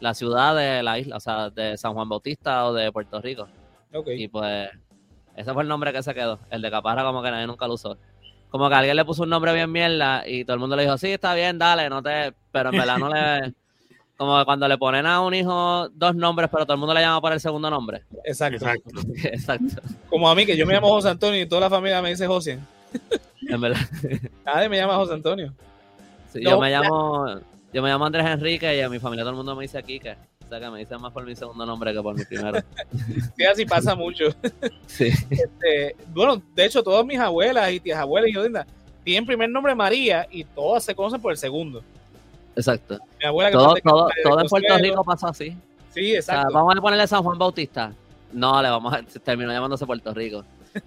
La 0.00 0.14
ciudad 0.14 0.56
de 0.56 0.82
la 0.82 0.98
isla, 0.98 1.16
o 1.16 1.20
sea, 1.20 1.50
de 1.50 1.76
San 1.76 1.94
Juan 1.94 2.08
Bautista 2.08 2.66
o 2.66 2.72
de 2.72 2.90
Puerto 2.90 3.20
Rico. 3.20 3.48
Okay. 3.92 4.24
Y 4.24 4.28
pues 4.28 4.70
ese 5.36 5.52
fue 5.52 5.62
el 5.62 5.68
nombre 5.68 5.92
que 5.92 6.02
se 6.02 6.14
quedó. 6.14 6.38
El 6.50 6.62
de 6.62 6.70
Caparra 6.70 7.02
como 7.02 7.22
que 7.22 7.30
nadie 7.30 7.46
nunca 7.46 7.66
lo 7.66 7.74
usó 7.74 7.96
como 8.50 8.68
que 8.68 8.74
alguien 8.74 8.96
le 8.96 9.04
puso 9.04 9.22
un 9.22 9.30
nombre 9.30 9.54
bien 9.54 9.70
mierda 9.70 10.24
y 10.26 10.44
todo 10.44 10.54
el 10.54 10.60
mundo 10.60 10.76
le 10.76 10.82
dijo, 10.82 10.98
sí, 10.98 11.12
está 11.12 11.34
bien, 11.34 11.56
dale, 11.58 11.88
no 11.88 12.02
te... 12.02 12.34
Pero 12.50 12.70
en 12.70 12.78
verdad 12.78 12.98
no 12.98 13.08
le... 13.08 13.54
Como 14.16 14.44
cuando 14.44 14.68
le 14.68 14.76
ponen 14.76 15.06
a 15.06 15.22
un 15.22 15.32
hijo 15.32 15.88
dos 15.94 16.14
nombres, 16.14 16.50
pero 16.52 16.66
todo 16.66 16.74
el 16.74 16.78
mundo 16.78 16.92
le 16.92 17.00
llama 17.00 17.22
por 17.22 17.32
el 17.32 17.40
segundo 17.40 17.70
nombre. 17.70 18.02
Exacto. 18.22 18.66
Exacto. 18.66 19.00
Exacto. 19.24 19.80
Como 20.10 20.28
a 20.28 20.34
mí, 20.34 20.44
que 20.44 20.58
yo 20.58 20.66
me 20.66 20.74
llamo 20.74 20.90
José 20.90 21.08
Antonio 21.08 21.40
y 21.40 21.46
toda 21.46 21.62
la 21.62 21.70
familia 21.70 22.02
me 22.02 22.10
dice 22.10 22.26
José. 22.26 22.58
En 23.48 23.58
verdad. 23.58 23.80
Nadie 24.44 24.68
me 24.68 24.76
llama 24.76 24.96
José 24.96 25.14
Antonio. 25.14 25.54
Sí, 26.30 26.42
no, 26.42 26.50
yo 26.50 26.60
me 26.60 26.70
llamo... 26.70 27.40
Yo 27.72 27.82
me 27.82 27.88
llamo 27.88 28.04
Andrés 28.04 28.26
Enrique 28.26 28.76
y 28.76 28.80
a 28.80 28.88
mi 28.88 28.98
familia 28.98 29.22
todo 29.22 29.30
el 29.30 29.36
mundo 29.36 29.54
me 29.54 29.62
dice 29.62 29.82
Kike. 29.82 30.16
O 30.44 30.48
sea 30.48 30.58
que 30.58 30.70
me 30.70 30.80
dicen 30.80 31.00
más 31.00 31.12
por 31.12 31.24
mi 31.24 31.36
segundo 31.36 31.64
nombre 31.64 31.92
que 31.92 32.02
por 32.02 32.16
mi 32.16 32.24
primero. 32.24 32.58
sí, 33.36 33.44
así 33.44 33.64
pasa 33.64 33.94
mucho. 33.94 34.26
Sí. 34.86 35.12
Este, 35.30 35.94
bueno, 36.08 36.42
de 36.54 36.64
hecho, 36.64 36.82
todas 36.82 37.06
mis 37.06 37.18
abuelas 37.18 37.70
y 37.70 37.78
tías 37.78 38.00
abuelas 38.00 38.28
y 38.30 38.34
yo 38.34 38.42
tienen 39.04 39.24
primer 39.24 39.48
nombre 39.48 39.72
María 39.74 40.26
y 40.30 40.42
todas 40.42 40.82
se 40.84 40.94
conocen 40.96 41.20
por 41.20 41.30
el 41.30 41.38
segundo. 41.38 41.82
Exacto. 42.56 42.98
Mi 43.20 43.26
abuela 43.26 43.50
que 43.50 43.56
todo, 43.56 43.74
todo, 43.76 44.08
todo 44.24 44.40
en 44.40 44.46
Puerto 44.48 44.78
Rico 44.78 45.04
pasó 45.04 45.28
así. 45.28 45.56
Sí, 45.94 46.14
exacto. 46.14 46.48
O 46.48 46.50
sea, 46.50 46.58
vamos 46.58 46.76
a 46.76 46.80
ponerle 46.80 47.06
San 47.06 47.22
Juan 47.22 47.38
Bautista. 47.38 47.92
No, 48.32 48.60
le 48.60 48.68
vamos 48.68 48.92
a 48.92 49.02
terminó 49.20 49.52
llamándose 49.52 49.86
Puerto 49.86 50.12
Rico. 50.12 50.44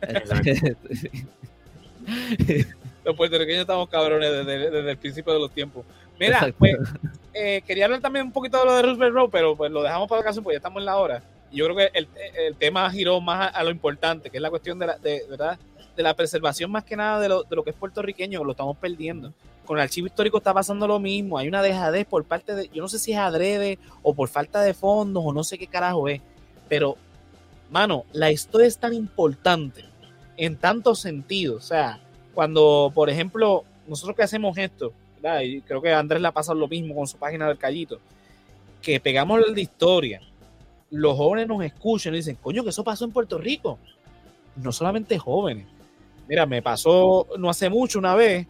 los 3.05 3.15
puertorriqueños 3.15 3.61
estamos 3.61 3.89
cabrones 3.89 4.31
desde, 4.31 4.69
desde, 4.69 4.91
el 4.91 4.97
principio 4.97 5.34
de 5.34 5.39
los 5.39 5.51
tiempos. 5.51 5.86
Mira, 6.20 6.53
pues, 6.57 6.78
eh, 7.34 7.61
quería 7.66 7.86
hablar 7.86 8.01
también 8.01 8.28
un 8.28 8.32
poquito 8.32 8.59
de 8.59 8.66
lo 8.66 8.76
de 8.76 8.82
Roosevelt 8.82 9.14
Road, 9.14 9.30
pero 9.32 9.55
pues 9.55 9.72
lo 9.72 9.82
dejamos 9.82 10.07
para 10.07 10.20
la 10.20 10.22
ocasión 10.24 10.43
porque 10.43 10.55
ya 10.55 10.59
estamos 10.59 10.80
en 10.80 10.86
la 10.86 10.97
hora. 10.97 11.24
Yo 11.51 11.66
creo 11.66 11.78
que 11.78 11.89
el, 11.93 12.07
el 12.36 12.55
tema 12.55 12.89
giró 12.89 13.22
más 13.22 13.53
a, 13.53 13.59
a, 13.59 13.64
lo 13.64 13.70
importante, 13.70 14.30
que 14.30 14.38
es 14.38 14.41
la 14.41 14.49
cuestión 14.49 14.80
de 14.80 14.88
la, 14.88 14.97
de, 14.97 15.24
¿verdad? 15.30 15.59
de 15.95 16.03
la 16.03 16.16
preservación 16.16 16.72
más 16.72 16.84
que 16.84 16.95
nada 16.95 17.20
de 17.20 17.30
lo, 17.30 17.43
de 17.43 17.55
lo 17.55 17.64
que 17.64 17.70
es 17.70 17.76
puertorriqueño, 17.76 18.43
lo 18.43 18.51
estamos 18.51 18.78
perdiendo. 18.78 19.34
Con 19.66 19.78
el 19.78 19.84
archivo 19.84 20.07
histórico 20.07 20.38
está 20.38 20.53
pasando 20.53 20.88
lo 20.88 20.99
mismo, 20.99 21.38
hay 21.38 21.47
una 21.47 21.61
dejadez 21.61 22.05
por 22.05 22.24
parte 22.26 22.55
de, 22.55 22.70
yo 22.70 22.82
no 22.82 22.88
sé 22.88 22.99
si 22.99 23.14
es 23.14 23.18
adrede 23.18 23.80
o 24.01 24.14
por 24.14 24.28
falta 24.28 24.61
de 24.61 24.74
fondos 24.74 25.24
o 25.26 25.32
no 25.32 25.43
sé 25.43 25.57
qué 25.57 25.68
carajo 25.68 26.07
es, 26.07 26.22
pero, 26.68 26.97
mano, 27.70 28.05
la 28.11 28.32
historia 28.32 28.68
es 28.68 28.78
tan 28.78 28.93
importante 28.93 29.86
en 30.36 30.57
tantos 30.57 30.99
sentidos, 30.99 31.64
o 31.64 31.68
sea, 31.68 31.99
cuando, 32.34 32.91
por 32.93 33.09
ejemplo, 33.09 33.64
nosotros 33.88 34.16
que 34.16 34.24
hacemos 34.24 34.57
esto, 34.57 34.91
¿verdad? 35.24 35.41
y 35.41 35.61
creo 35.61 35.82
que 35.82 35.93
Andrés 35.93 36.21
le 36.21 36.28
ha 36.28 36.32
pasado 36.32 36.59
lo 36.59 36.67
mismo 36.67 36.93
con 36.93 37.07
su 37.07 37.17
página 37.17 37.47
del 37.47 37.57
Callito, 37.57 37.99
que 38.82 38.99
pegamos 38.99 39.39
la 39.39 39.59
historia, 39.59 40.21
los 40.91 41.17
jóvenes 41.17 41.47
nos 41.47 41.63
escuchan 41.63 42.13
y 42.13 42.17
dicen, 42.17 42.38
coño, 42.41 42.63
que 42.63 42.69
eso 42.69 42.84
pasó 42.84 43.05
en 43.05 43.11
Puerto 43.11 43.38
Rico. 43.39 43.80
No 44.55 44.71
solamente 44.71 45.17
jóvenes. 45.17 45.65
Mira, 46.28 46.45
me 46.45 46.61
pasó 46.61 47.28
no 47.39 47.49
hace 47.49 47.67
mucho 47.69 47.97
una 47.97 48.13
vez, 48.13 48.45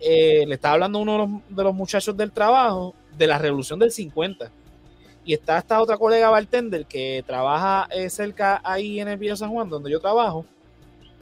eh, 0.00 0.44
le 0.46 0.54
estaba 0.54 0.74
hablando 0.74 0.98
uno 0.98 1.12
de 1.12 1.18
los, 1.18 1.28
de 1.48 1.64
los, 1.64 1.74
muchachos 1.74 2.14
del 2.16 2.30
trabajo 2.30 2.94
de 3.16 3.26
la 3.26 3.38
revolución 3.38 3.78
del 3.78 3.90
50. 3.90 4.50
Y 5.24 5.32
está 5.32 5.58
esta 5.58 5.80
otra 5.80 5.96
colega 5.96 6.28
bartender 6.28 6.84
que 6.84 7.24
trabaja 7.26 7.88
eh, 7.90 8.10
cerca 8.10 8.60
ahí 8.64 9.00
en 9.00 9.08
el 9.08 9.16
Villa 9.16 9.36
San 9.36 9.50
Juan, 9.50 9.70
donde 9.70 9.90
yo 9.90 10.00
trabajo. 10.00 10.44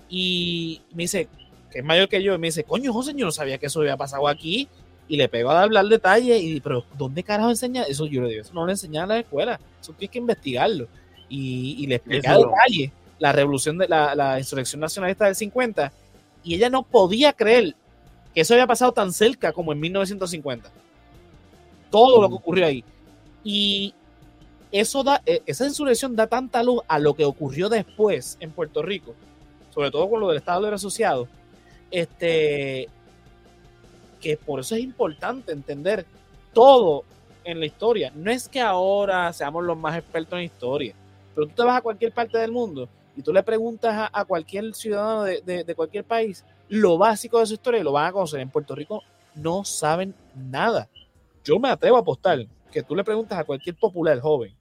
Y 0.08 0.80
me 0.92 1.04
dice, 1.04 1.28
que 1.70 1.78
es 1.80 1.84
mayor 1.84 2.08
que 2.08 2.22
yo, 2.22 2.34
y 2.34 2.38
me 2.38 2.48
dice, 2.48 2.64
coño, 2.64 2.92
José, 2.92 3.12
yo 3.16 3.26
no 3.26 3.32
sabía 3.32 3.58
que 3.58 3.66
eso 3.66 3.80
había 3.80 3.96
pasado 3.96 4.26
aquí. 4.28 4.68
y 5.08 5.16
le 5.16 5.28
pego 5.28 5.50
a 5.50 5.62
hablar 5.62 5.86
detalles 5.86 6.40
y 6.40 6.60
pero 6.60 6.84
¿dónde 6.96 7.24
carajo 7.24 7.50
enseña? 7.50 7.82
Eso 7.82 8.06
yo 8.06 8.22
le 8.22 8.28
digo, 8.28 8.42
eso 8.42 8.54
no 8.54 8.64
lo 8.64 8.70
enseñan 8.70 9.02
en 9.04 9.08
la 9.08 9.18
escuela, 9.18 9.58
eso 9.80 9.92
tienes 9.92 10.12
que 10.12 10.18
investigarlo. 10.18 10.86
Y, 11.28 11.76
y 11.82 11.86
le 11.88 11.96
expliqué 11.96 12.28
a 12.28 12.36
detalle 12.38 12.92
la 13.18 13.32
revolución 13.32 13.76
de 13.78 13.88
la, 13.88 14.14
la 14.14 14.38
insurrección 14.38 14.80
nacionalista 14.80 15.24
del 15.26 15.34
50 15.34 15.92
y 16.44 16.54
ella 16.54 16.70
no 16.70 16.82
podía 16.84 17.32
creer 17.32 17.74
que 18.34 18.40
eso 18.42 18.54
había 18.54 18.66
pasado 18.68 18.92
tan 18.92 19.12
cerca 19.12 19.52
como 19.52 19.72
en 19.72 19.80
1950. 19.80 20.70
Todo 21.90 22.22
lo 22.22 22.28
que 22.28 22.34
ocurrió 22.36 22.66
ahí. 22.66 22.84
Y 23.42 23.92
eso 24.70 25.02
da, 25.02 25.20
e- 25.26 25.42
esa 25.46 25.66
insurrección 25.66 26.14
da 26.14 26.26
tanta 26.28 26.62
luz 26.62 26.82
a 26.86 26.98
lo 27.00 27.14
que 27.14 27.24
ocurrió 27.24 27.68
después 27.68 28.36
en 28.40 28.52
Puerto 28.52 28.80
Rico, 28.82 29.14
sobre 29.74 29.90
todo 29.90 30.08
con 30.08 30.20
lo 30.20 30.28
del 30.28 30.36
Estado 30.38 30.60
Libre 30.60 30.76
Asociado, 30.76 31.26
este, 31.90 32.88
que 34.20 34.36
por 34.36 34.60
eso 34.60 34.74
es 34.74 34.82
importante 34.82 35.52
entender 35.52 36.06
todo 36.52 37.04
en 37.44 37.60
la 37.60 37.66
historia. 37.66 38.12
No 38.14 38.30
es 38.30 38.48
que 38.48 38.60
ahora 38.60 39.32
seamos 39.32 39.64
los 39.64 39.76
más 39.76 39.96
expertos 39.96 40.38
en 40.38 40.44
historia, 40.44 40.94
pero 41.34 41.46
tú 41.46 41.54
te 41.54 41.62
vas 41.62 41.78
a 41.78 41.82
cualquier 41.82 42.12
parte 42.12 42.38
del 42.38 42.52
mundo 42.52 42.88
y 43.16 43.22
tú 43.22 43.32
le 43.32 43.42
preguntas 43.42 44.10
a, 44.12 44.24
cualquier 44.24 44.74
ciudadano 44.74 45.24
de, 45.24 45.74
cualquier 45.74 46.04
país 46.04 46.44
lo 46.68 46.98
básico 46.98 47.40
de 47.40 47.46
su 47.46 47.54
historia 47.54 47.80
y 47.80 47.84
lo 47.84 47.92
van 47.92 48.06
a 48.06 48.12
conocer. 48.12 48.40
En 48.40 48.50
Puerto 48.50 48.74
Rico 48.74 49.02
no 49.34 49.64
saben 49.64 50.14
nada. 50.34 50.88
Yo 51.44 51.58
me 51.58 51.68
atrevo 51.68 51.96
a 51.96 52.00
apostar 52.00 52.46
que 52.70 52.82
tú 52.82 52.94
le 52.94 53.02
preguntas 53.02 53.38
a 53.38 53.44
cualquier 53.44 53.74
popular 53.76 54.20
joven 54.20 54.54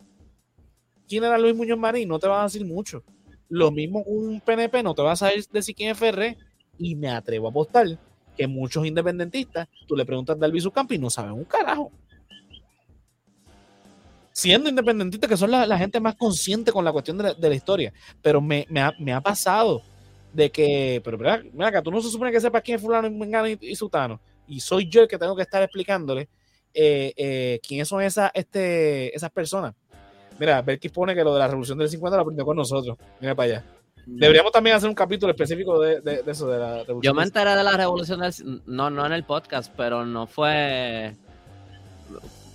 quién 1.09 1.23
era 1.23 1.38
Luis 1.38 1.55
Muñoz 1.55 1.80
Marín, 1.80 2.07
no 2.07 2.19
te 2.19 2.27
van 2.27 2.41
a 2.41 2.43
decir 2.43 2.63
mucho. 2.63 3.03
Lo 3.49 3.71
mismo 3.71 4.03
un 4.05 4.39
PNP, 4.39 4.84
no 4.84 4.93
te 4.93 5.01
vas 5.01 5.23
a 5.23 5.32
decir 5.51 5.75
quién 5.75 5.89
es 5.89 5.97
Ferré. 5.97 6.38
Y 6.80 6.95
me 6.95 7.09
atrevo 7.09 7.47
a 7.47 7.49
apostar 7.51 7.86
que 8.36 8.47
muchos 8.47 8.86
independentistas, 8.86 9.67
tú 9.88 9.95
le 9.95 10.05
preguntas 10.05 10.39
de 10.39 10.45
Albizu 10.45 10.71
Campi 10.71 10.95
y 10.95 10.97
no 10.97 11.11
saben 11.11 11.34
un 11.34 11.43
carajo. 11.43 11.91
Siendo 14.32 14.69
independentistas, 14.69 15.30
que 15.30 15.38
son 15.38 15.51
la, 15.51 15.77
gente 15.77 15.99
más 15.99 16.15
consciente 16.15 16.71
con 16.71 16.84
la 16.84 16.91
cuestión 16.91 17.17
de 17.17 17.49
la, 17.49 17.55
historia. 17.55 17.93
Pero 18.21 18.41
me, 18.41 18.65
ha, 18.82 19.21
pasado 19.21 19.84
de 20.34 20.49
que, 20.49 21.01
pero 21.03 21.17
mira, 21.17 21.43
mira 21.51 21.67
acá, 21.67 21.82
tú 21.84 21.91
no 21.91 22.01
se 22.01 22.09
supone 22.09 22.32
que 22.32 22.39
sepas 22.39 22.63
quién 22.63 22.77
es 22.77 22.82
fulano 22.82 23.11
mengano 23.11 23.47
y, 23.47 23.57
y 23.61 23.75
sutano. 23.75 24.19
Y 24.47 24.61
soy 24.61 24.89
yo 24.89 25.01
el 25.01 25.07
que 25.07 25.19
tengo 25.19 25.36
que 25.36 25.43
estar 25.43 25.61
explicándole 25.61 26.30
eh, 26.73 27.13
eh, 27.17 27.59
quiénes 27.67 27.88
son 27.88 28.01
esas, 28.01 28.32
este, 28.34 29.15
esas 29.15 29.32
personas. 29.32 29.75
Mira, 30.39 30.61
Belkis 30.61 30.91
pone 30.91 31.15
que 31.15 31.23
lo 31.23 31.34
de 31.34 31.39
la 31.39 31.47
revolución 31.47 31.77
del 31.77 31.89
50 31.89 32.15
lo 32.15 32.21
aprendió 32.21 32.45
con 32.45 32.55
nosotros. 32.55 32.97
Mira 33.19 33.36
para 33.36 33.57
allá. 33.57 33.65
Deberíamos 34.18 34.51
también 34.51 34.76
hacer 34.76 34.89
un 34.89 34.95
capítulo 34.95 35.32
específico 35.32 35.80
de, 35.80 36.01
de- 36.01 36.24
de 36.24 36.32
eso, 36.32 36.47
de 36.49 36.57
la 36.60 36.84
revolución. 36.84 37.01
Yo 37.01 37.14
me 37.14 37.24
enteré 37.24 37.55
de 37.55 37.64
la 37.64 37.72
revolución 37.78 38.20
del... 38.20 38.34
No, 38.66 38.89
no 38.89 39.05
en 39.05 39.14
el 39.14 39.24
podcast, 39.24 39.72
pero 39.78 40.05
no 40.05 40.26
fue 40.28 41.16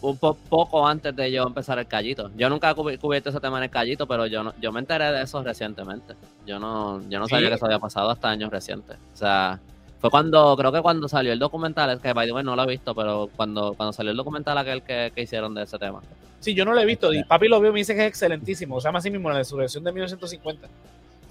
un 0.03 0.19
po- 0.19 0.35
poco 0.35 0.87
antes 0.87 1.15
de 1.17 1.31
yo 1.33 1.47
empezar 1.47 1.79
el 1.79 1.87
callito. 1.87 2.31
Yo 2.37 2.51
nunca 2.51 2.71
he 2.71 2.75
cubi- 2.75 2.99
cubierto 2.99 3.31
ese 3.31 3.41
tema 3.41 3.57
en 3.59 3.65
el 3.65 3.71
callito, 3.71 4.07
pero 4.07 4.27
yo 4.27 4.43
no, 4.43 4.53
yo 4.61 4.71
me 4.73 4.81
enteré 4.81 5.11
de 5.13 5.23
eso 5.23 5.43
recientemente. 5.43 6.15
Yo 6.47 6.59
no, 6.59 7.01
yo 7.09 7.19
no 7.19 7.27
Sí. 7.27 7.31
sabía 7.37 7.49
que 7.49 7.55
eso 7.55 7.65
había 7.67 7.79
pasado 7.79 8.11
hasta 8.11 8.29
años 8.29 8.51
recientes. 8.51 8.97
O 9.15 9.17
sea, 9.17 9.59
fue 10.01 10.11
cuando, 10.11 10.55
creo 10.59 10.71
que 10.73 10.83
cuando 10.83 11.09
salió 11.09 11.33
el 11.33 11.39
documental, 11.39 11.89
es 11.91 12.01
que 12.01 12.13
by 12.13 12.27
the 12.27 12.33
way, 12.33 12.45
no 12.45 12.55
lo 12.55 12.63
he 12.65 12.67
visto, 12.67 12.95
pero 12.95 13.31
cuando, 13.35 13.73
cuando 13.75 13.93
salió 13.95 14.11
el 14.11 14.17
documental 14.19 14.59
aquel 14.59 14.83
que, 14.83 15.11
que 15.15 15.23
hicieron 15.23 15.55
de 15.55 15.63
ese 15.63 15.79
tema. 15.79 16.03
Sí, 16.41 16.53
yo 16.55 16.67
no 16.67 16.75
lo 16.75 16.81
he 16.81 16.85
visto. 16.85 17.11
Y 17.15 17.25
papi 17.25 17.49
lo 17.49 17.59
vio 17.59 17.71
y 17.71 17.73
me 17.73 17.79
dice 17.79 17.95
que 17.95 18.03
es 18.03 18.09
excelentísmo. 18.09 18.79
Se 18.83 18.89
llama 18.89 18.99
así 18.99 19.11
mismo 19.11 19.31
la 19.31 19.37
resurrección 19.39 19.83
de 19.85 19.93
1950. 19.93 20.69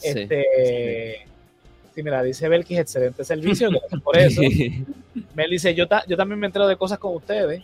Sí. 0.04 0.20
Este. 0.20 1.26
Sí, 1.96 2.02
mira, 2.04 2.24
dice 2.24 2.50
Belkis, 2.50 2.80
excelente 2.80 3.24
servicio. 3.24 3.70
gracias 3.70 4.02
por 4.02 4.18
eso. 4.18 4.42
Mel 5.36 5.50
dice, 5.52 5.76
yo, 5.76 5.88
ta- 5.88 6.04
yo 6.08 6.18
también 6.18 6.40
me 6.40 6.48
entero 6.48 6.68
de 6.68 6.76
cosas 6.76 6.98
con 6.98 7.16
ustedes. 7.16 7.62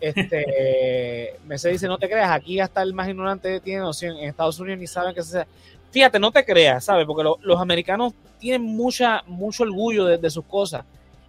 Este, 0.00 1.34
Mercedes 1.46 1.74
dice, 1.80 1.88
no 1.88 1.96
te 1.98 2.08
creas, 2.08 2.30
aquí 2.30 2.60
hasta 2.60 2.82
el 2.82 2.92
más 2.92 3.08
ignorante 3.08 3.60
tiene 3.60 3.80
noción, 3.80 4.16
en 4.18 4.28
Estados 4.28 4.58
Unidos 4.60 4.80
ni 4.80 4.86
saben 4.86 5.14
que 5.14 5.22
se 5.22 5.30
sea. 5.32 5.46
Fíjate, 5.90 6.18
no 6.18 6.30
te 6.32 6.44
creas, 6.44 6.84
¿sabes? 6.84 7.06
Porque 7.06 7.22
lo- 7.22 7.38
los 7.42 7.60
americanos 7.60 8.12
tienen 8.38 8.62
mucha, 8.62 9.22
mucho 9.26 9.62
orgullo 9.62 10.04
de, 10.06 10.18
de 10.18 10.30
sus 10.30 10.44
cosas. 10.44 10.84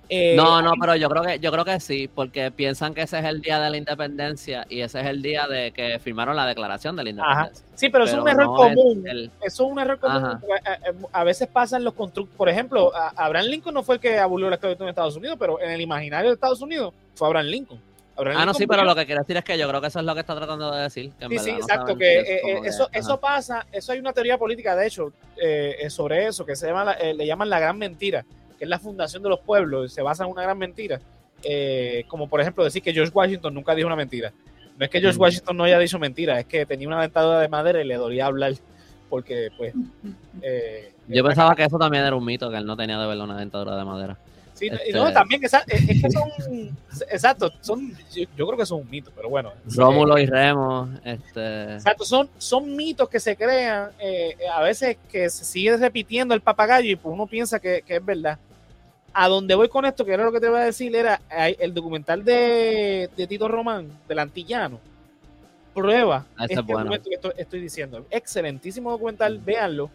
Eh, 0.09 0.35
No, 0.35 0.61
no, 0.61 0.73
pero 0.79 0.95
yo 0.95 1.09
creo 1.09 1.23
que 1.23 1.39
yo 1.39 1.51
creo 1.51 1.63
que 1.65 1.79
sí, 1.79 2.09
porque 2.13 2.51
piensan 2.51 2.93
que 2.93 3.03
ese 3.03 3.19
es 3.19 3.25
el 3.25 3.41
día 3.41 3.59
de 3.59 3.69
la 3.69 3.77
independencia 3.77 4.65
y 4.69 4.81
ese 4.81 4.99
es 4.99 5.07
el 5.07 5.21
día 5.21 5.47
de 5.47 5.71
que 5.71 5.97
firmaron 5.99 6.35
la 6.35 6.45
declaración 6.45 6.95
de 6.95 7.03
la 7.05 7.09
independencia. 7.11 7.65
Sí, 7.75 7.89
pero, 7.89 8.03
eso 8.03 8.17
es 8.17 8.21
un 8.21 8.27
error 8.29 8.45
no 8.45 8.67
es 8.67 8.75
común. 8.75 9.07
el- 9.07 9.31
Eso 9.41 9.65
es 9.65 9.71
un 9.71 9.79
error 9.79 9.99
común. 9.99 10.17
Ajá. 10.25 10.39
porque 10.41 11.07
A, 11.13 11.23
veces 11.23 11.47
pasan 11.47 11.83
los 11.83 11.93
constructos. 11.93 12.35
Por 12.37 12.49
ejemplo, 12.49 12.91
Abraham 13.15 13.45
Lincoln 13.47 13.73
no 13.73 13.83
fue 13.83 13.95
el 13.95 14.01
que 14.01 14.19
abolió 14.19 14.49
la 14.49 14.55
esclavitud 14.55 14.83
en 14.83 14.89
Estados 14.89 15.15
Unidos, 15.15 15.37
pero 15.39 15.59
en 15.61 15.71
el 15.71 15.81
imaginario 15.81 16.29
de 16.29 16.33
Estados 16.35 16.61
Unidos 16.61 16.93
fue 17.15 17.27
Abraham 17.27 17.45
Lincoln. 17.47 17.79
Abraham 18.15 18.37
Ah, 18.41 18.45
no, 18.45 18.53
sí, 18.53 18.67
pero 18.67 18.83
lo 18.83 18.93
que 18.95 19.07
quiero 19.07 19.21
decir 19.21 19.37
es 19.37 19.43
que 19.43 19.57
yo 19.57 19.67
creo 19.67 19.81
que 19.81 19.87
eso 19.87 19.97
es 19.99 20.05
lo 20.05 20.13
que 20.13 20.19
está 20.19 20.35
tratando 20.35 20.71
de 20.71 20.83
decir. 20.83 21.11
Que 21.17 21.27
Sí, 21.29 21.39
sí, 21.39 21.51
no 21.53 21.57
exacto. 21.57 21.97
Que 21.97 22.19
es 22.19 22.27
eh, 22.29 22.41
eh, 22.45 22.61
que- 22.61 22.67
eso, 22.67 22.83
ajá. 22.83 22.91
eso 22.99 23.19
pasa, 23.19 23.65
eso 23.71 23.91
hay 23.91 23.97
una 23.99 24.13
teoría 24.13 24.37
política, 24.37 24.75
de 24.75 24.85
hecho, 24.85 25.11
eh, 25.41 25.77
eh, 25.81 25.89
sobre 25.89 26.27
eso, 26.27 26.45
que 26.45 26.55
se 26.55 26.67
llama, 26.67 26.83
la- 26.85 26.93
eh, 26.93 27.15
le 27.15 27.25
llaman 27.25 27.49
la 27.49 27.59
gran 27.59 27.75
mentira, 27.79 28.23
que 28.57 28.65
es 28.65 28.69
la 28.69 28.79
fundación 28.79 29.23
de 29.23 29.29
los 29.29 29.39
pueblos, 29.39 29.93
se 29.93 30.01
basa 30.01 30.23
en 30.23 30.31
una 30.31 30.43
gran 30.43 30.57
mentira. 30.57 30.99
Eh, 31.43 32.05
como 32.07 32.29
por 32.29 32.39
ejemplo 32.39 32.63
decir 32.63 32.81
que 32.81 32.93
George 32.93 33.11
Washington 33.13 33.53
nunca 33.53 33.75
dijo 33.75 33.87
una 33.87 33.95
mentira. 33.95 34.31
No 34.77 34.85
es 34.85 34.89
que 34.89 35.01
George. 35.01 35.19
Washington 35.19 35.57
no 35.57 35.65
haya 35.65 35.77
dicho 35.77 35.99
mentira, 35.99 36.39
es 36.39 36.45
que 36.45 36.65
tenía 36.65 36.87
una 36.87 37.01
dentadura 37.01 37.39
de 37.39 37.47
madera 37.47 37.81
y 37.81 37.85
le 37.85 37.95
dolía 37.95 38.25
hablar, 38.25 38.53
porque 39.09 39.49
pues... 39.57 39.73
eh, 40.41 40.93
Yo 41.07 41.23
pensaba 41.23 41.55
que 41.55 41.63
eso 41.63 41.77
también 41.77 42.05
era 42.05 42.15
un 42.15 42.25
mito, 42.25 42.49
que 42.49 42.57
él 42.57 42.65
no 42.65 42.75
tenía 42.75 42.99
de 42.99 43.07
verdad 43.07 43.25
una 43.25 43.37
dentadura 43.37 43.75
de 43.75 43.83
madera. 43.83 44.17
Sí, 44.53 44.67
Este- 44.67 44.91
no, 44.93 45.11
también, 45.11 45.43
esa- 45.43 45.63
es, 45.67 45.89
es 45.89 46.01
que 46.01 46.11
son, 46.11 46.29
exacto, 47.11 47.51
son, 47.61 47.91
yo, 48.13 48.23
yo 48.37 48.45
creo 48.47 48.57
que 48.57 48.65
son 48.65 48.81
un 48.81 48.89
mito, 48.89 49.11
pero 49.15 49.27
bueno. 49.29 49.51
Rómulo 49.65 50.17
y 50.19 50.25
Remo, 50.27 50.89
este... 51.03 51.73
Exacto, 51.73 52.05
son, 52.05 52.29
son 52.37 52.75
mitos 52.75 53.09
que 53.09 53.19
se 53.19 53.35
crean, 53.35 53.89
eh, 53.99 54.35
a 54.53 54.61
veces 54.61 54.97
que 55.11 55.29
se 55.29 55.43
sigue 55.43 55.75
repitiendo 55.77 56.33
el 56.35 56.41
papagayo 56.41 56.89
y 56.89 56.95
pues 56.95 57.13
uno 57.13 57.25
piensa 57.25 57.59
que, 57.59 57.81
que 57.81 57.95
es 57.95 58.05
verdad. 58.05 58.37
A 59.15 59.27
donde 59.27 59.53
voy 59.55 59.69
con 59.69 59.85
esto, 59.85 60.05
que 60.05 60.13
era 60.13 60.23
lo 60.23 60.31
que 60.31 60.39
te 60.39 60.49
voy 60.49 60.59
a 60.59 60.63
decir, 60.65 60.95
era 60.95 61.19
el 61.59 61.73
documental 61.73 62.23
de, 62.25 63.09
de 63.15 63.27
Tito 63.27 63.47
Román, 63.47 63.87
del 64.07 64.19
antillano, 64.19 64.79
prueba 65.73 66.25
Ah, 66.37 66.45
este 66.45 66.59
es 66.59 66.65
bueno. 66.65 66.79
argumento 66.81 67.09
que 67.09 67.15
estoy, 67.15 67.31
estoy 67.37 67.61
diciendo. 67.61 68.05
Excelentísimo 68.11 68.91
documental, 68.91 69.39
véanlo. 69.39 69.89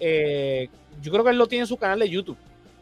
Eh, 0.00 0.68
yo 1.02 1.12
creo 1.12 1.24
que 1.24 1.30
él 1.30 1.38
lo 1.38 1.46
tiene 1.46 1.62
en 1.62 1.66
su 1.68 1.76
canal 1.76 1.98
de 2.00 2.08
YouTube. 2.08 2.36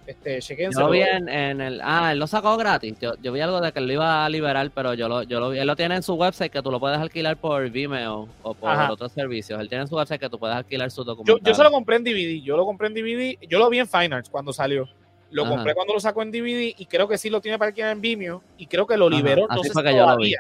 Este. 0.07 0.41
Yo 0.41 0.81
lo 0.81 0.91
vi 0.91 1.01
en, 1.01 1.29
en 1.29 1.61
el... 1.61 1.81
Ah, 1.83 2.13
él 2.13 2.19
lo 2.19 2.27
sacó 2.27 2.57
gratis. 2.59 2.95
Yo, 3.01 3.15
yo 3.23 3.33
vi 3.33 3.41
algo 3.41 3.61
de 3.61 3.73
que 3.73 3.79
él 3.79 3.87
lo 3.87 3.93
iba 3.95 4.25
a 4.25 4.29
liberar, 4.29 4.71
pero 4.75 4.93
yo 4.95 5.09
lo, 5.09 5.23
yo 5.23 5.41
lo 5.41 5.51
vi. 5.51 5.59
Él 5.59 5.67
lo 5.67 5.77
tiene 5.77 5.97
en 5.97 6.03
su 6.03 6.15
website 6.15 6.53
que 6.53 6.61
tú 6.63 6.71
lo 6.71 6.79
puedes 6.79 6.99
alquilar 6.99 7.37
por 7.39 7.71
Vimeo 7.71 8.29
o 8.43 8.55
por 8.55 8.71
Ajá. 8.71 8.93
otros 8.93 9.13
servicios. 9.13 9.59
Él 9.61 9.69
tiene 9.69 9.83
en 9.83 9.89
su 9.89 9.97
website 9.97 10.21
que 10.21 10.29
tú 10.29 10.39
puedes 10.39 10.57
alquilar 10.57 10.91
su 10.91 11.03
Yo, 11.03 11.05
documental. 11.07 11.43
yo 11.43 11.55
se 11.55 11.63
lo 11.63 11.71
compré 11.71 11.97
en 11.97 12.05
DVD, 12.05 12.43
yo 12.43 12.57
lo 12.57 12.67
compré 12.67 12.89
en 12.89 12.95
DVD, 12.95 13.39
yo 13.49 13.59
lo 13.59 13.71
vi 13.71 13.79
en 13.79 13.89
Fine 13.89 14.15
Arts 14.15 14.29
cuando 14.29 14.53
salió. 14.53 14.87
Lo 15.31 15.43
Ajá. 15.45 15.55
compré 15.55 15.75
cuando 15.75 15.95
lo 15.95 16.01
sacó 16.01 16.23
en 16.23 16.31
DVD 16.31 16.75
y 16.77 16.87
creo 16.87 17.09
que 17.09 17.17
sí 17.19 17.31
lo 17.31 17.41
tiene 17.41 17.59
para 17.59 17.69
alquilar 17.71 17.91
en 17.93 18.01
Vimeo 18.01 18.43
y 18.59 18.67
creo 18.67 18.87
que 18.87 18.97
lo 18.97 19.09
liberó, 19.09 19.47
no 19.49 19.55
así 19.55 19.69
sé 19.69 19.75
si 19.75 19.83
que 19.83 19.91
yo 19.93 19.97
lo 19.99 20.05
todavía, 20.05 20.39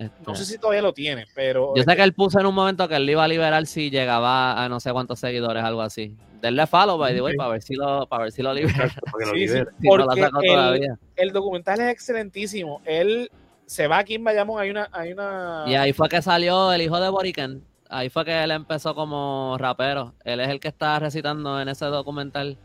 Este, 0.00 0.22
no 0.26 0.34
sé 0.34 0.46
si 0.46 0.56
todavía 0.58 0.80
lo 0.80 0.94
tiene, 0.94 1.26
pero 1.34 1.74
Yo 1.76 1.82
sé 1.82 1.94
que 1.94 2.02
él 2.02 2.14
puso 2.14 2.40
en 2.40 2.46
un 2.46 2.54
momento 2.54 2.88
que 2.88 2.96
él 2.96 3.04
lo 3.04 3.12
iba 3.12 3.24
a 3.24 3.28
liberar 3.28 3.66
si 3.66 3.90
llegaba 3.90 4.64
a 4.64 4.66
no 4.70 4.80
sé 4.80 4.92
cuántos 4.92 5.20
seguidores, 5.20 5.62
algo 5.62 5.82
así. 5.82 6.16
Denle 6.40 6.66
follow, 6.66 6.96
by 6.96 7.12
the 7.14 7.20
way, 7.20 7.36
para 7.36 7.50
ver 7.50 7.60
si 7.62 7.74
lo, 7.74 8.06
para 8.06 8.22
ver 8.24 8.32
si 8.32 8.42
lo 8.42 8.54
libera. 8.54 8.90
Porque 9.10 9.26
lo 9.26 9.32
Sí, 9.34 9.46
sí. 9.46 9.58
Si 9.82 9.88
no 9.88 9.96
lo 9.98 10.06
Porque 10.06 10.20
el- 10.22 10.30
todavía. 10.30 10.98
el 11.16 11.32
documental 11.32 11.80
es 11.80 11.90
excelentísimo. 11.92 12.80
Él 12.86 13.30
se 13.66 13.86
va 13.88 13.98
aquí 13.98 14.14
en 14.14 14.24
Bayamón, 14.24 14.58
hay 14.62 14.70
una, 14.70 14.88
hay 14.90 15.12
una 15.12 15.64
Y 15.66 15.74
ahí 15.74 15.92
fue 15.92 16.08
que 16.08 16.22
salió 16.22 16.72
el 16.72 16.80
hijo 16.80 16.98
de 16.98 17.10
Boriken. 17.10 17.62
Ahí 17.90 18.08
fue 18.08 18.24
que 18.24 18.42
él 18.42 18.52
empezó 18.52 18.94
como 18.94 19.56
rapero. 19.58 20.14
Él 20.24 20.40
es 20.40 20.48
el 20.48 20.60
que 20.60 20.68
está 20.68 20.98
recitando 20.98 21.60
en 21.60 21.68
ese 21.68 21.84
documental. 21.84 22.56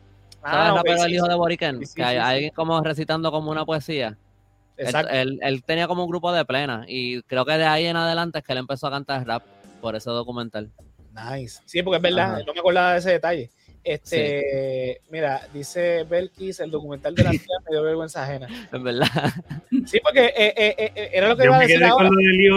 ¿Sabes 0.41 0.57
Ah, 0.57 0.65
el 0.67 0.71
ok, 0.71 0.77
rapero 0.77 0.97
sí, 0.99 1.05
el 1.07 1.13
hijo 1.15 1.25
sí, 1.25 1.29
de 1.31 1.35
Boriken? 1.35 1.79
Sí, 1.79 1.85
sí, 1.87 1.95
que 1.95 2.03
hay 2.05 2.15
sí, 2.15 2.21
sí. 2.21 2.27
alguien 2.29 2.51
como 2.55 2.79
recitando 2.81 3.29
como 3.29 3.51
una 3.51 3.65
poesía. 3.65 4.17
Él, 4.77 4.85
exacto. 4.87 5.11
él- 5.13 5.39
él 5.41 5.63
tenía 5.63 5.87
como 5.87 6.03
un 6.03 6.09
grupo 6.09 6.31
de 6.31 6.43
plena. 6.45 6.85
Y 6.87 7.21
creo 7.23 7.45
que 7.45 7.53
de 7.57 7.65
ahí 7.65 7.85
en 7.85 7.95
adelante 7.95 8.39
es 8.39 8.43
que 8.45 8.51
él 8.53 8.59
empezó 8.59 8.87
a 8.87 8.91
cantar 8.91 9.25
rap 9.25 9.43
por 9.81 9.95
ese 9.95 10.09
documental. 10.09 10.69
Nice. 11.13 11.61
Sí, 11.65 11.81
porque 11.81 11.97
es 11.97 12.01
verdad, 12.03 12.35
Ajá. 12.35 12.43
no 12.45 12.53
me 12.53 12.59
acordaba 12.59 12.93
de 12.93 12.99
ese 12.99 13.11
detalle. 13.11 13.49
Este, 13.85 14.99
mira, 15.11 15.47
dice 15.53 16.03
Belkis, 16.09 16.59
el 16.59 16.71
documental 16.71 17.13
de 17.13 17.23
la 17.23 17.29
tía 17.31 17.39
me 17.69 17.71
dio 17.75 17.83
vergüenza 17.83 18.23
ajena. 18.23 18.47
Es 18.73 18.81
verdad. 18.83 19.07
Sí, 19.85 19.99
porque 20.01 20.25
eh, 20.35 20.53
eh, 20.57 20.75
eh, 20.95 21.09
era 21.13 21.29
lo 21.29 21.37
que 21.37 21.43
Yo 21.43 21.49
iba 21.49 21.57
a 21.57 21.59
decir 21.61 21.83
ahora. 21.83 22.09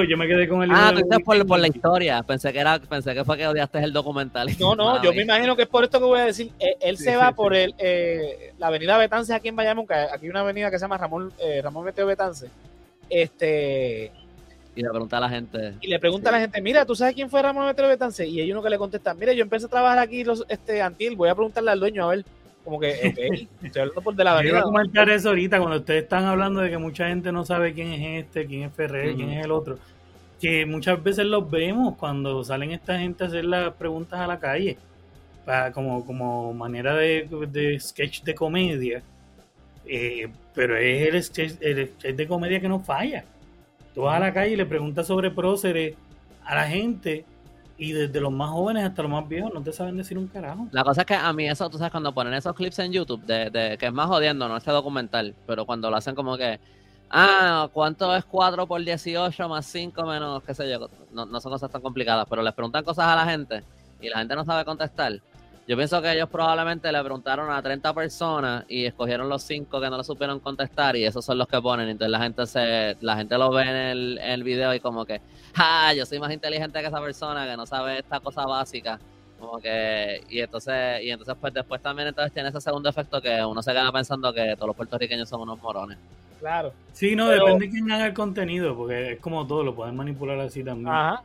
yo 0.09 0.17
me 0.17 0.27
quedé 0.27 0.49
con 0.49 0.63
el 0.63 0.71
hijo 0.71 0.79
Ah, 0.81 0.91
tú 0.95 1.03
dices 1.03 1.19
por, 1.25 1.47
por 1.47 1.59
la 1.61 1.69
historia. 1.69 2.23
Pensé 2.23 2.51
que 2.53 2.61
era, 2.61 2.79
pensé 2.81 3.13
que 3.15 3.25
fue 3.25 3.37
que 3.37 3.47
odiaste 3.47 3.79
el 3.79 3.93
documental. 3.93 4.49
No, 4.59 4.75
no, 4.75 5.03
yo 5.03 5.13
me 5.13 5.23
imagino 5.23 5.55
que 5.55 5.63
es 5.63 5.69
por 5.69 5.85
esto 5.85 5.99
que 5.99 6.05
voy 6.07 6.21
a 6.21 6.25
decir. 6.25 6.51
Eh, 6.59 6.77
él 6.81 6.97
Sí, 6.97 7.05
se 7.05 7.11
sí, 7.11 7.17
va 7.17 7.29
sí. 7.29 7.35
por 7.35 7.55
el, 7.55 7.75
eh, 7.79 8.55
la 8.59 8.69
avenida 8.69 8.97
Betances 8.97 9.37
aquí 9.37 9.49
en 9.49 9.57
Bayamón, 9.57 9.87
que 9.87 9.95
aquí 9.95 10.25
hay 10.25 10.31
una 10.31 10.41
avenida 10.41 10.71
que 10.71 10.79
se 10.79 10.85
llama 10.85 10.97
Ramón, 10.97 11.31
eh, 11.39 11.61
Ramón 11.63 11.85
Meteo 11.85 12.07
Betances. 12.07 12.51
Este, 13.11 14.13
Y 14.79 14.83
le 14.83 14.91
pregunté 14.91 15.17
a 15.17 15.21
la 15.21 15.29
gente. 15.29 15.75
y 15.81 15.89
le 15.89 15.99
pregunta 15.99 16.29
a 16.29 16.33
la 16.33 16.39
gente, 16.39 16.63
mira, 16.63 16.87
¿tú 16.87 16.95
sabes 16.95 17.13
quién 17.13 17.29
fue 17.29 17.43
Ramón 17.43 17.67
Meteo 17.67 17.89
Betances? 17.89 18.29
Y 18.29 18.41
hay 18.41 18.53
uno 18.53 18.63
que 18.63 18.71
le 18.71 18.79
contesta, 18.79 19.13
mira, 19.13 19.33
yo 19.33 19.43
empecé 19.43 19.67
a 19.67 19.69
trabajar 19.69 19.99
aquí 19.99 20.23
los, 20.23 20.45
este, 20.49 20.81
Antil, 20.81 21.17
voy 21.17 21.29
a 21.29 21.35
preguntarle 21.35 21.73
al 21.73 21.81
dueño 21.81 22.05
a 22.05 22.15
ver. 22.15 22.25
Como 22.63 22.79
que, 22.79 22.93
ok, 22.93 23.49
estoy 23.65 23.81
hablando 23.83 24.03
por 24.03 24.15
de 24.15 24.23
la 24.23 24.41
Yo 24.41 24.51
iba 24.51 24.61
a 24.61 24.63
comentar 24.63 25.11
eso 25.11 25.31
ahorita 25.31 25.59
cuando 25.59 25.79
ustedes 25.79 26.05
están 26.05 26.27
hablando 26.27 26.61
de 26.61 26.71
que 26.71 26.79
mucha 26.79 27.09
gente 27.09 27.33
no 27.33 27.45
sabe 27.45 27.75
quién 27.75 27.89
es 27.89 28.25
este, 28.25 28.47
quién 28.47 28.63
es 28.63 28.73
Ferrer, 28.73 29.17
quién 29.17 29.31
es 29.31 29.45
el 29.45 29.51
otro. 29.51 29.81
Que 30.41 30.65
muchas 30.65 31.03
veces 31.03 31.27
los 31.27 31.51
vemos 31.51 31.97
cuando 31.97 32.45
salen 32.45 32.71
esta 32.71 33.01
gente 33.01 33.25
a 33.25 33.27
hacer 33.27 33.47
las 33.47 33.73
preguntas 33.75 34.21
a 34.21 34.29
la 34.29 34.39
calle. 34.39 34.79
Para, 35.45 35.73
como, 35.73 36.07
como 36.07 36.55
manera 36.55 36.95
de, 36.95 37.27
de 37.51 37.81
sketch 37.81 38.23
de 38.23 38.35
comedia. 38.37 39.03
Eh, 39.87 40.29
pero 40.55 40.77
es 40.77 41.09
el 41.09 41.21
sketch, 41.25 41.55
el 41.63 41.89
sketch 41.89 42.15
de 42.15 42.29
comedia 42.29 42.61
que 42.61 42.69
no 42.69 42.79
falla. 42.79 43.25
Tú 43.99 44.05
vas 44.05 44.15
a 44.15 44.21
la 44.21 44.33
calle 44.33 44.53
y 44.53 44.57
le 44.57 44.65
preguntas 44.65 45.09
sobre 45.09 45.29
próceres 45.29 45.97
a 46.45 46.55
la 46.55 46.69
gente. 46.69 47.25
Y 47.77 47.91
desde 47.91 48.21
los 48.21 48.31
más 48.31 48.49
jóvenes 48.51 48.85
hasta 48.85 49.03
los 49.03 49.11
más 49.11 49.29
viejos 49.29 49.53
no 49.53 49.61
te 49.61 49.73
saben 49.73 49.97
decir 49.97 50.17
un 50.17 50.29
carajo. 50.29 50.69
La 50.71 50.85
cosa 50.85 51.01
es 51.01 51.07
que 51.09 51.15
a 51.15 51.33
mí 51.33 51.49
eso, 51.49 51.69
tú 51.69 51.79
sabes, 51.79 51.91
cuando 51.91 52.15
ponen 52.15 52.33
esos 52.35 52.55
clips 52.55 52.79
en 52.79 52.93
YouTube, 52.93 53.25
de, 53.25 53.51
de 53.51 53.77
que 53.77 53.87
es 53.87 53.93
más 53.93 54.07
jodiendo, 54.07 54.47
no 54.47 54.57
este 54.57 54.71
documental, 54.71 55.35
pero 55.49 55.67
cuando 55.67 55.91
lo 55.91 55.97
hacen 55.97 56.15
como 56.15 56.37
que, 56.37 56.61
ah, 57.11 57.69
¿cuánto 57.73 58.15
es 58.15 58.25
4 58.25 58.69
por 58.69 58.85
18 58.85 59.49
más 59.49 59.67
5 59.67 60.07
menos, 60.07 60.45
qué 60.45 60.55
sé 60.55 60.71
yo? 60.71 60.89
No, 61.11 61.27
no 61.27 61.41
son 61.41 61.51
cosas 61.51 61.69
tan 61.69 61.83
complicadas, 61.83 62.25
pero 62.31 62.41
les 62.41 62.55
preguntan 62.55 62.85
cosas 62.85 63.07
a 63.07 63.17
la 63.17 63.25
gente 63.25 63.65
y 64.01 64.09
la 64.11 64.19
gente 64.19 64.37
no 64.37 64.45
sabe 64.45 64.65
contestar. 64.65 65.15
Yo 65.69 65.77
pienso 65.77 66.01
que 66.01 66.11
ellos 66.11 66.31
probablemente 66.31 66.91
le 66.91 66.99
preguntaron 67.03 67.51
a 67.51 67.61
30 67.61 67.93
personas 67.93 68.65
y 68.69 68.87
escogieron 68.87 69.29
los 69.29 69.43
5 69.43 69.79
que 69.79 69.91
no 69.91 69.99
lo 69.99 70.03
supieron 70.03 70.41
contestar 70.41 70.97
y 70.97 71.05
esos 71.05 71.23
son 71.23 71.37
los 71.37 71.47
que 71.47 71.61
ponen. 71.61 71.91
Entonces 71.91 72.11
la 72.11 72.21
gente 72.21 72.47
se, 72.47 72.97
la 73.03 73.17
gente 73.19 73.37
lo 73.37 73.51
ve 73.51 73.65
en 73.65 73.77
el, 73.77 74.19
en 74.19 74.31
el 74.31 74.43
video 74.45 74.73
y 74.73 74.81
como 74.81 75.05
que, 75.05 75.21
ah, 75.57 75.93
yo 75.95 76.07
soy 76.07 76.21
más 76.21 76.33
inteligente 76.33 76.81
que 76.81 76.87
esa 76.87 77.03
persona 77.03 77.47
que 77.47 77.55
no 77.55 77.67
sabe 77.67 77.99
esta 77.99 78.19
cosa 78.19 78.47
básica. 78.47 78.99
Como 79.39 79.59
que, 79.61 80.25
y 80.31 80.41
entonces, 80.41 81.03
y 81.03 81.11
entonces 81.11 81.37
pues 81.39 81.53
después 81.53 81.83
también 81.83 82.09
entonces 82.09 82.33
tiene 82.33 82.49
ese 82.49 82.63
segundo 82.63 82.89
efecto 82.89 83.21
que 83.21 83.45
uno 83.45 83.63
se 83.63 83.71
queda 83.73 83.93
pensando 83.93 84.33
que 84.33 84.55
todos 84.57 84.69
los 84.69 84.77
puertorriqueños 84.77 85.29
son 85.29 85.43
unos 85.43 85.61
morones. 85.61 85.99
Claro. 86.41 86.73
Sí, 86.95 87.15
no, 87.15 87.29
Pero- 87.29 87.45
depende 87.45 87.67
de 87.67 87.71
quién 87.73 87.93
haga 87.93 88.07
el 88.07 88.15
contenido, 88.15 88.75
porque 88.75 89.13
es 89.13 89.21
como 89.21 89.47
todo, 89.47 89.63
lo 89.63 89.75
pueden 89.75 89.95
manipular 89.95 90.41
así 90.41 90.65
también. 90.65 90.89
Ajá. 90.89 91.23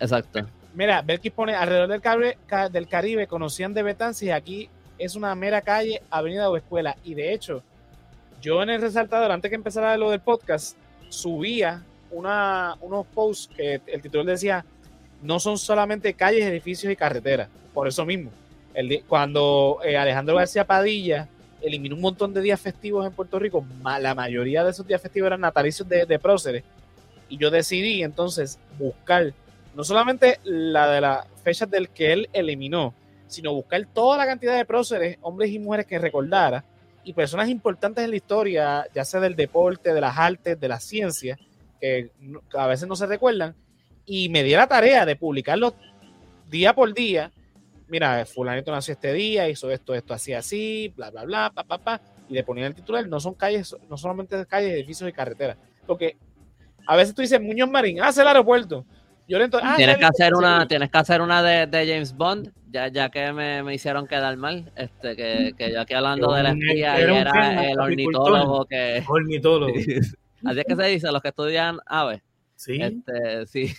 Exacto. 0.00 0.46
Mira, 0.74 1.02
Belkis 1.02 1.32
pone 1.32 1.54
alrededor 1.54 1.88
del, 1.88 2.00
Caribe, 2.00 2.38
ca- 2.46 2.68
del 2.68 2.88
Caribe 2.88 3.26
conocían 3.26 3.72
de 3.74 3.82
Betances 3.82 4.30
aquí 4.32 4.68
es 4.98 5.14
una 5.16 5.34
mera 5.34 5.60
calle, 5.60 6.02
avenida 6.10 6.50
o 6.50 6.56
escuela. 6.56 6.96
Y 7.04 7.14
de 7.14 7.32
hecho, 7.32 7.62
yo 8.40 8.62
en 8.62 8.70
el 8.70 8.80
resaltador, 8.80 9.30
antes 9.30 9.48
que 9.48 9.54
empezara 9.54 9.96
lo 9.96 10.10
del 10.10 10.20
podcast, 10.20 10.76
subía 11.08 11.82
una, 12.10 12.76
unos 12.80 13.06
posts 13.06 13.54
que 13.56 13.80
el 13.86 14.02
titular 14.02 14.26
decía, 14.26 14.64
no 15.22 15.38
son 15.40 15.58
solamente 15.58 16.14
calles, 16.14 16.44
edificios 16.44 16.92
y 16.92 16.96
carreteras. 16.96 17.48
Por 17.72 17.88
eso 17.88 18.04
mismo, 18.04 18.30
cuando 19.08 19.78
eh, 19.84 19.96
Alejandro 19.96 20.36
García 20.36 20.64
Padilla 20.66 21.28
eliminó 21.62 21.94
un 21.94 22.02
montón 22.02 22.34
de 22.34 22.40
días 22.40 22.60
festivos 22.60 23.06
en 23.06 23.12
Puerto 23.12 23.38
Rico, 23.38 23.64
la 24.00 24.14
mayoría 24.14 24.62
de 24.64 24.70
esos 24.70 24.86
días 24.86 25.00
festivos 25.00 25.28
eran 25.28 25.40
natalicios 25.40 25.88
de, 25.88 26.04
de 26.04 26.18
próceres. 26.18 26.62
Y 27.28 27.36
yo 27.38 27.50
decidí 27.50 28.02
entonces 28.02 28.58
buscar 28.78 29.32
no 29.74 29.84
solamente 29.84 30.38
la 30.44 30.88
de 30.90 31.00
las 31.00 31.26
fechas 31.42 31.70
del 31.70 31.90
que 31.90 32.12
él 32.12 32.28
eliminó, 32.32 32.94
sino 33.26 33.52
buscar 33.52 33.84
toda 33.92 34.16
la 34.18 34.26
cantidad 34.26 34.56
de 34.56 34.64
próceres, 34.64 35.18
hombres 35.22 35.50
y 35.50 35.58
mujeres 35.58 35.86
que 35.86 35.98
recordara, 35.98 36.64
y 37.02 37.12
personas 37.12 37.48
importantes 37.48 38.02
en 38.04 38.10
la 38.10 38.16
historia, 38.16 38.86
ya 38.94 39.04
sea 39.04 39.20
del 39.20 39.36
deporte, 39.36 39.92
de 39.92 40.00
las 40.00 40.16
artes, 40.16 40.58
de 40.58 40.68
que 41.80 42.10
no- 42.20 42.40
que 42.48 42.58
a 42.58 42.66
veces 42.66 42.88
no 42.88 42.96
se 42.96 43.06
recuerdan, 43.06 43.54
y 44.06 44.28
me 44.28 44.42
di 44.42 44.52
la 44.52 44.66
tarea 44.66 45.04
de 45.04 45.16
publicarlos 45.16 45.74
día 46.48 46.74
por 46.74 46.92
día. 46.94 47.30
Mira, 47.88 48.24
fulanito 48.24 48.72
nació 48.72 48.92
este 48.92 49.12
día, 49.12 49.48
hizo 49.48 49.70
esto, 49.70 49.94
esto, 49.94 50.14
así, 50.14 50.32
así, 50.32 50.92
bla, 50.96 51.10
bla, 51.10 51.24
bla, 51.24 51.52
pa, 51.54 51.64
pa, 51.64 51.78
pa, 51.78 52.00
y 52.28 52.32
le 52.34 52.42
ponía 52.42 52.66
el 52.66 52.74
titular, 52.74 53.06
no 53.06 53.20
son 53.20 53.34
calles, 53.34 53.76
no 53.90 53.98
solamente 53.98 54.46
calles, 54.46 54.72
edificios 54.72 55.08
y 55.10 55.12
carreteras, 55.12 55.58
porque 55.86 56.16
a 56.86 56.96
veces 56.96 57.14
tú 57.14 57.20
dices, 57.22 57.40
Muñoz 57.40 57.68
Marín, 57.68 58.00
hace 58.00 58.22
el 58.22 58.28
aeropuerto. 58.28 58.84
Yo 59.26 59.38
le 59.38 59.48
ento- 59.48 59.60
ah, 59.62 59.74
tienes 59.76 59.96
que 59.96 60.04
hacer 60.04 60.28
sí. 60.28 60.34
una, 60.38 60.66
tienes 60.68 60.90
que 60.90 60.98
hacer 60.98 61.20
una 61.22 61.42
de, 61.42 61.66
de 61.66 61.86
James 61.86 62.14
Bond, 62.14 62.52
ya, 62.70 62.88
ya 62.88 63.08
que 63.08 63.32
me, 63.32 63.62
me 63.62 63.74
hicieron 63.74 64.06
quedar 64.06 64.36
mal, 64.36 64.70
este, 64.76 65.16
que, 65.16 65.54
que 65.56 65.72
yo 65.72 65.80
aquí 65.80 65.94
hablando 65.94 66.32
de 66.32 66.42
la 66.42 66.50
espía 66.50 66.98
y 66.98 67.02
era 67.02 67.12
un 67.12 67.18
era 67.18 67.32
tema, 67.32 67.64
el 67.66 67.80
ornitólogo 67.80 68.64
que 68.66 69.02
Ornitólogo. 69.08 69.72
así 70.44 70.58
es 70.58 70.64
que 70.66 70.76
se 70.76 70.82
dice, 70.84 71.10
los 71.12 71.22
que 71.22 71.28
estudian 71.28 71.78
aves. 71.86 72.20
Sí. 72.56 72.78
Este, 72.80 73.46
sí. 73.46 73.74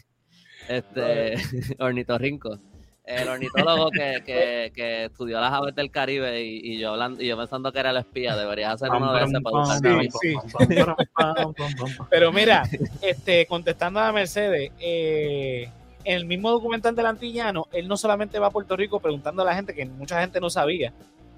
Este, 0.67 1.35
ornitorrinco. 1.79 2.59
El 3.07 3.27
ornitólogo 3.27 3.91
que, 3.91 4.23
que, 4.25 4.71
que 4.73 5.05
estudió 5.05 5.39
las 5.39 5.53
aves 5.53 5.75
del 5.75 5.91
Caribe 5.91 6.41
y, 6.43 6.59
y 6.73 6.79
yo 6.79 6.91
hablando, 6.91 7.21
y 7.21 7.27
yo 7.27 7.37
pensando 7.37 7.71
que 7.71 7.79
era 7.79 7.91
el 7.91 7.97
espía, 7.97 8.35
deberías 8.35 8.73
hacer 8.73 8.89
uno 8.89 9.13
de 9.13 9.23
ese 9.25 9.41
para 9.41 9.65
Sí, 9.65 9.81
también. 9.83 10.11
sí. 10.21 10.33
Pero 12.09 12.31
mira, 12.31 12.63
este, 13.01 13.45
contestando 13.45 13.99
a 13.99 14.11
Mercedes, 14.11 14.71
eh, 14.79 15.69
en 16.03 16.15
el 16.17 16.25
mismo 16.25 16.51
documental 16.51 16.95
del 16.95 17.05
antillano, 17.07 17.67
él 17.71 17.87
no 17.87 17.97
solamente 17.97 18.39
va 18.39 18.47
a 18.47 18.51
Puerto 18.51 18.75
Rico 18.75 18.99
preguntando 18.99 19.41
a 19.41 19.45
la 19.45 19.55
gente 19.55 19.73
que 19.73 19.85
mucha 19.85 20.21
gente 20.21 20.39
no 20.39 20.49
sabía. 20.49 20.93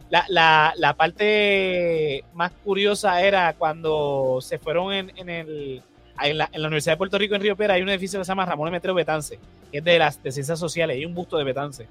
La, 0.10 0.26
la, 0.30 0.74
la 0.78 0.94
parte 0.94 2.24
más 2.34 2.52
curiosa 2.64 3.22
era 3.22 3.54
cuando 3.54 4.40
se 4.42 4.58
fueron 4.58 4.94
en, 4.94 5.12
en 5.18 5.30
el, 5.30 5.82
en, 6.24 6.38
la, 6.38 6.50
en 6.52 6.62
la 6.62 6.68
Universidad 6.68 6.94
de 6.94 6.98
Puerto 6.98 7.18
Rico 7.18 7.36
en 7.36 7.42
Río 7.42 7.56
Piedra, 7.56 7.76
hay 7.76 7.82
un 7.82 7.90
edificio 7.90 8.20
que 8.20 8.26
se 8.26 8.30
llama 8.30 8.46
Ramón 8.46 8.68
Emeterio 8.70 8.96
Betance, 8.96 9.40
que 9.72 9.78
es 9.80 9.84
de 9.84 10.00
las 10.00 10.22
de 10.24 10.32
ciencias 10.32 10.60
sociales, 10.60 10.96
hay 10.96 11.06
un 11.06 11.14
busto 11.14 11.38
de 11.38 11.44
Betance. 11.44 11.88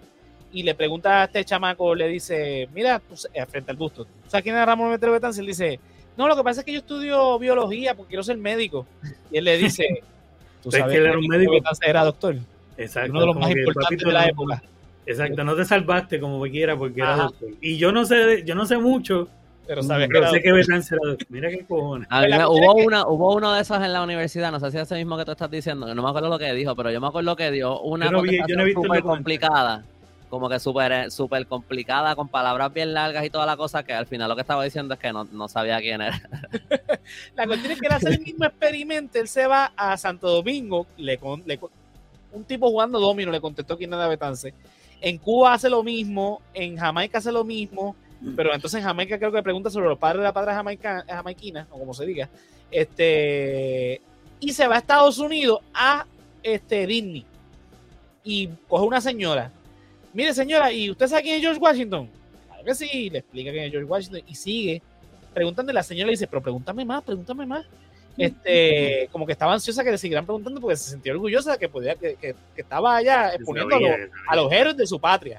Y 0.53 0.63
le 0.63 0.75
pregunta 0.75 1.23
a 1.23 1.25
este 1.25 1.45
chamaco, 1.45 1.95
le 1.95 2.09
dice, 2.09 2.69
mira, 2.75 3.01
sa- 3.15 3.29
eh, 3.35 3.45
frente 3.47 3.71
al 3.71 3.77
busto, 3.77 4.05
¿tú 4.05 4.11
sabes 4.29 4.43
quién 4.45 4.57
es 4.57 4.65
Ramón 4.65 4.89
Emeterio 4.89 5.13
Betance? 5.13 5.41
Él 5.41 5.47
dice, 5.47 5.79
no, 6.17 6.29
lo 6.29 6.37
que 6.37 6.43
pasa 6.43 6.61
es 6.61 6.65
que 6.65 6.73
yo 6.73 6.79
estudio 6.79 7.39
biología 7.39 7.95
porque 7.95 8.09
quiero 8.11 8.23
ser 8.23 8.39
médico. 8.39 8.87
Y 9.31 9.39
él 9.39 9.45
le 9.45 9.59
dice, 9.59 9.87
¿tú 10.63 10.71
¿Ves 10.71 10.81
sabes 10.81 10.93
que 10.95 10.99
él 11.01 11.07
era 11.07 11.19
un 11.19 11.27
médico? 11.27 11.53
Betance 11.53 11.85
era 11.89 12.05
doctor? 12.05 12.37
Exacto. 12.79 13.11
Uno 13.13 13.21
de 13.21 13.27
los 13.27 13.37
más 13.37 13.51
importantes 13.51 13.99
de 14.07 14.13
la 14.13 14.27
época. 14.27 14.63
Exacto, 15.09 15.45
no 15.45 15.55
te 15.55 15.65
salvaste 15.65 16.19
como 16.19 16.43
quiera 16.45 16.77
porque 16.77 17.01
era 17.01 17.17
doctor. 17.17 17.49
Y 17.61 17.77
yo 17.77 17.93
no 17.93 18.05
sé, 18.05 18.43
yo 18.45 18.55
no 18.55 18.67
sé 18.67 18.77
mucho, 18.79 19.29
Pero 19.67 19.83
sabes 19.83 20.09
que 20.09 20.27
sé 20.29 20.41
que. 20.43 21.27
Mira 21.29 21.49
qué 21.51 21.65
cojones. 21.67 22.07
A 22.11 22.23
mí 22.23 22.29
La 22.29 22.39
me- 22.39 22.45
cuestión 22.47 22.69
hubo, 22.71 22.77
que- 22.77 22.87
una, 22.87 23.07
hubo 23.09 23.35
uno 23.35 23.53
de 23.55 23.63
esos 23.63 23.77
en 23.83 23.93
la 23.93 24.03
universidad, 24.03 24.53
no 24.53 24.61
sé 24.61 24.71
si 24.71 24.77
es 24.77 24.85
ese 24.85 24.95
mismo 24.97 25.17
que 25.17 25.25
tú 25.25 25.33
estás 25.33 25.51
diciendo, 25.51 25.93
no 25.95 26.03
me 26.03 26.09
acuerdo 26.09 26.29
lo 26.29 26.39
que 26.39 26.53
dijo, 26.55 26.75
pero 26.77 26.91
yo 26.91 27.01
me 27.01 27.09
acuerdo 27.09 27.35
que 27.37 27.51
dio 27.51 27.81
una 27.81 28.07
Yo 28.07 28.13
no 28.13 28.23
vi- 28.23 28.39
yo 28.47 28.57
no 28.57 28.65
documental. 28.65 29.03
complicada, 29.03 29.85
como 30.31 30.49
que 30.49 30.59
súper 30.61 31.11
súper 31.11 31.47
complicada, 31.47 32.15
con 32.15 32.29
palabras 32.29 32.73
bien 32.73 32.95
largas 32.95 33.25
y 33.25 33.31
toda 33.31 33.47
la 33.47 33.57
cosa, 33.57 33.83
que 33.83 33.93
al 33.93 34.07
final 34.07 34.29
lo 34.29 34.35
que 34.37 34.43
estaba 34.43 34.63
diciendo 34.65 34.95
es 34.95 35.01
que 35.01 35.13
no, 35.13 35.25
no 35.33 35.49
sabía 35.49 35.79
quién 35.81 36.01
era. 36.01 36.21
La 37.37 37.47
cuestión 37.47 37.73
es 37.73 37.81
que 37.81 37.87
él 37.87 37.93
hace 37.93 38.09
el 38.11 38.21
mismo 38.21 38.45
experimento, 38.45 39.19
él 39.19 39.29
se 39.29 39.47
va 39.47 39.73
a 39.77 39.97
Santo 39.97 40.29
Domingo, 40.29 40.87
le, 40.97 41.19
con- 41.19 41.43
le 41.47 41.59
un 42.33 42.45
tipo 42.45 42.69
jugando 42.69 43.01
domino 43.01 43.31
le 43.33 43.41
contestó 43.41 43.77
quién 43.79 43.93
era 43.95 44.07
Betance. 44.09 44.53
En 45.01 45.19
Cuba 45.19 45.55
hace 45.55 45.69
lo 45.71 45.83
mismo, 45.83 46.41
en 46.55 46.77
Jamaica 46.77 47.19
hace 47.19 47.31
lo 47.33 47.45
mismo, 47.45 47.95
pero 48.35 48.55
entonces 48.55 48.79
en 48.79 48.85
Jamaica 48.87 49.19
creo 49.19 49.31
que 49.33 49.43
pregunta 49.43 49.71
sobre 49.71 49.89
los 49.89 49.99
padres 49.99 50.19
de 50.21 50.25
la 50.25 50.33
padre 50.33 50.53
jamaica, 50.53 51.05
jamaiquina, 51.09 51.67
o 51.71 51.79
como 51.79 51.93
se 51.95 52.07
diga, 52.07 52.29
este, 52.71 54.01
y 54.41 54.53
se 54.53 54.67
va 54.67 54.77
a 54.77 54.79
Estados 54.79 55.19
Unidos 55.19 55.61
a 55.75 56.07
este, 56.43 56.87
Disney 56.87 57.25
y 58.25 58.49
coge 58.69 58.85
una 58.87 59.01
señora. 59.01 59.51
Mire 60.13 60.33
señora, 60.35 60.73
¿y 60.73 60.91
usted 60.91 61.07
sabe 61.09 61.23
quién 61.23 61.37
es 61.37 61.43
George 61.43 61.61
Washington? 61.61 62.09
Claro 62.49 62.65
que 62.65 62.75
sí, 62.75 63.11
le 63.11 63.19
explica 63.19 63.51
quién 63.53 63.65
es 63.65 63.71
George 63.71 63.87
Washington 63.89 64.23
y 64.27 64.35
sigue 64.35 64.83
preguntando 65.35 65.71
y 65.71 65.75
la 65.75 65.83
señora 65.83 66.07
le 66.07 66.13
dice, 66.13 66.27
pero 66.27 66.43
pregúntame 66.43 66.85
más, 66.85 67.03
pregúntame 67.03 67.45
más. 67.47 67.67
Este, 68.19 69.09
como 69.13 69.27
que 69.27 69.33
estaba 69.33 69.53
ansiosa 69.53 69.85
que 69.85 69.91
le 69.91 69.99
siguieran 69.99 70.25
preguntando 70.25 70.59
porque 70.59 70.77
se 70.77 70.89
sentía 70.91 71.13
orgullosa 71.13 71.53
de 71.53 71.59
que 71.59 71.69
podía, 71.69 71.95
que, 71.97 72.15
que- 72.15 72.35
que 72.55 72.63
estaba 72.63 72.97
allá 72.97 73.35
exponiendo 73.35 73.77
a 73.77 73.81
los, 73.81 73.91
a 74.29 74.37
los 74.37 74.53
héroes 74.53 74.77
de 74.79 74.87
su 74.87 74.99
patria. 74.99 75.39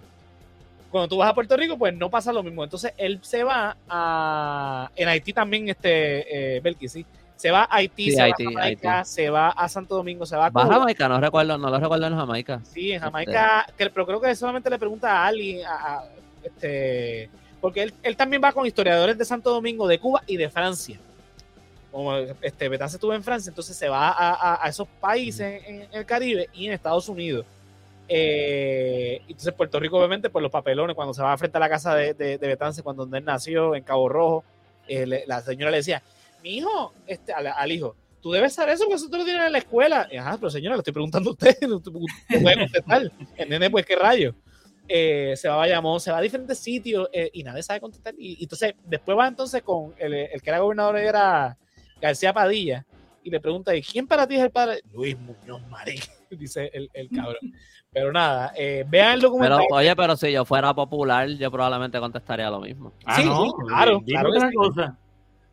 Cuando 0.91 1.07
tú 1.09 1.17
vas 1.17 1.29
a 1.29 1.33
Puerto 1.33 1.57
Rico, 1.57 1.77
pues 1.77 1.93
no 1.93 2.09
pasa 2.09 2.31
lo 2.31 2.41
mismo. 2.43 2.63
Entonces 2.63 2.93
él 2.97 3.19
se 3.21 3.43
va 3.43 3.75
a. 3.89 4.89
En 4.95 5.07
Haití 5.09 5.33
también, 5.33 5.67
este, 5.69 6.55
eh, 6.57 6.59
Belkis, 6.61 6.91
sí. 6.91 7.05
Se 7.35 7.51
va 7.51 7.63
a 7.63 7.75
Haití, 7.75 8.05
Sí, 8.05 8.11
se 8.15 8.21
Haití, 8.23 8.45
va 8.45 8.49
a 8.49 8.53
Jamaica, 8.63 9.03
se 9.05 9.29
va 9.29 9.49
a 9.49 9.69
Santo 9.69 9.95
Domingo, 9.95 10.25
se 10.25 10.35
va 10.35 10.47
a 10.47 10.49
¿Va 10.49 10.61
a 10.61 10.65
Cuba. 10.65 10.75
Jamaica? 10.79 11.07
No 11.07 11.19
recuerdo, 11.21 11.57
no 11.57 11.69
lo 11.69 11.79
recuerdo 11.79 12.07
en 12.07 12.15
Jamaica. 12.15 12.61
Sí, 12.63 12.91
en 12.93 13.01
Jamaica, 13.01 13.67
que- 13.77 13.89
pero 13.91 14.05
creo 14.07 14.19
que 14.21 14.33
solamente 14.35 14.69
le 14.71 14.79
pregunta 14.79 15.11
a 15.11 15.27
alguien, 15.27 15.63
a- 15.65 15.97
a- 15.97 16.03
este, 16.43 17.29
porque 17.61 17.83
él, 17.83 17.93
él 18.01 18.15
también 18.15 18.41
va 18.43 18.51
con 18.53 18.65
historiadores 18.65 19.17
de 19.17 19.25
Santo 19.25 19.51
Domingo, 19.51 19.87
de 19.87 19.99
Cuba 19.99 20.23
y 20.25 20.35
de 20.37 20.49
Francia. 20.49 20.97
Como 21.91 22.15
este, 22.41 22.69
Betance 22.69 22.97
estuvo 22.97 23.13
en 23.13 23.23
Francia, 23.23 23.49
entonces 23.49 23.75
se 23.77 23.87
va 23.87 24.09
a, 24.09 24.33
a- 24.33 24.65
a 24.65 24.69
esos 24.69 24.87
países 24.99 25.63
en, 25.67 25.81
en 25.83 25.87
el 25.93 26.05
Caribe 26.05 26.49
y 26.53 26.67
en 26.67 26.73
Estados 26.73 27.07
Unidos. 27.07 27.45
Eh, 28.09 29.21
entonces 29.27 29.53
Puerto 29.53 29.79
Rico, 29.79 29.97
obviamente, 29.97 30.29
por 30.29 30.41
los 30.41 30.51
papelones, 30.51 30.95
cuando 30.95 31.13
se 31.13 31.21
va 31.21 31.37
frente 31.37 31.57
a 31.57 31.59
la 31.59 31.69
casa 31.69 31.95
de, 31.95 32.13
de, 32.13 32.37
Betance, 32.37 32.83
cuando 32.83 33.03
él 33.15 33.25
nació 33.25 33.75
en 33.75 33.83
Cabo 33.83 34.07
Rojo, 34.09 34.43
eh, 34.87 35.23
la 35.27 35.41
señora 35.41 35.71
le 35.71 35.77
decía, 35.77 36.01
mi 36.43 36.57
hijo, 36.57 36.93
este, 37.05 37.33
al, 37.33 37.71
hijo, 37.71 37.95
tú 38.21 38.31
debes 38.31 38.53
saber 38.53 38.75
eso 38.75 38.85
porque 38.85 38.95
eso 38.95 39.09
te 39.09 39.17
lo 39.17 39.25
tienen 39.25 39.43
en 39.43 39.51
la 39.51 39.57
escuela. 39.57 40.07
Y, 40.11 40.17
Ajá, 40.17 40.37
pero 40.37 40.49
señora, 40.49 40.75
le 40.75 40.79
estoy 40.79 40.93
preguntando 40.93 41.31
a 41.31 41.33
usted, 41.33 41.57
no 41.67 41.81
puede 41.81 42.57
contestar. 42.57 43.11
El 43.35 43.49
nene, 43.49 43.69
pues, 43.69 43.85
qué 43.85 43.95
rayo. 43.95 44.33
eh, 44.87 45.33
se 45.35 45.49
va 45.49 45.55
a 45.55 45.57
Bayamón, 45.57 45.99
se 45.99 46.11
va 46.11 46.19
a 46.19 46.21
diferentes 46.21 46.59
sitios 46.59 47.09
eh, 47.11 47.29
y 47.33 47.43
nadie 47.43 47.61
sabe 47.63 47.81
contestar. 47.81 48.13
Y, 48.17 48.37
y 48.39 48.43
entonces, 48.43 48.73
después 48.85 49.17
va 49.17 49.27
entonces 49.27 49.61
con 49.61 49.93
el 49.97 50.41
que 50.41 50.49
era 50.49 50.59
gobernador, 50.59 50.97
era 50.97 51.57
García 51.99 52.31
Padilla, 52.31 52.85
y 53.27 53.29
le 53.29 53.41
pregunta, 53.41 53.75
¿y 53.75 53.81
quién 53.81 54.07
para 54.07 54.25
ti 54.25 54.35
es 54.35 54.41
el 54.41 54.51
padre? 54.51 54.79
Luis 54.93 55.17
Muñoz 55.19 55.61
Marín, 55.67 55.99
dice 56.31 56.71
el, 56.73 56.89
el 56.93 57.09
cabrón. 57.09 57.35
Pero 57.91 58.11
nada, 58.13 58.53
eh, 58.55 58.85
vean 58.87 59.13
el 59.15 59.19
Pero, 59.19 59.29
documental. 59.29 59.61
oye, 59.71 59.95
pero 59.95 60.15
si 60.15 60.31
yo 60.31 60.45
fuera 60.45 60.73
popular, 60.73 61.27
yo 61.29 61.49
probablemente 61.49 61.99
contestaría 61.99 62.49
lo 62.49 62.59
mismo. 62.59 62.93
Ah, 63.05 63.15
Sí, 63.15 63.25
no, 63.25 63.45
sí, 63.45 63.51
claro, 63.67 64.01
claro 64.05 64.31
que 64.31 64.37
otra 64.37 64.49
sí. 64.49 64.55
cosa. 64.55 64.97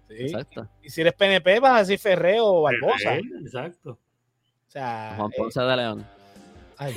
Sí. 0.09 0.15
Exacto. 0.19 0.69
Y 0.83 0.91
si 0.91 1.01
eres 1.01 1.15
PNP, 1.15 1.61
vas 1.61 1.73
a 1.73 1.79
decir 1.79 1.99
Ferreo 1.99 2.45
o 2.47 2.63
Barbosa. 2.63 3.17
Exacto. 3.17 3.93
O 3.93 4.71
sea, 4.71 5.15
Juan 5.17 5.31
eh, 5.33 5.35
Ponce 5.39 5.61
de 5.61 5.77
León. 5.77 6.07
Ay, 6.77 6.95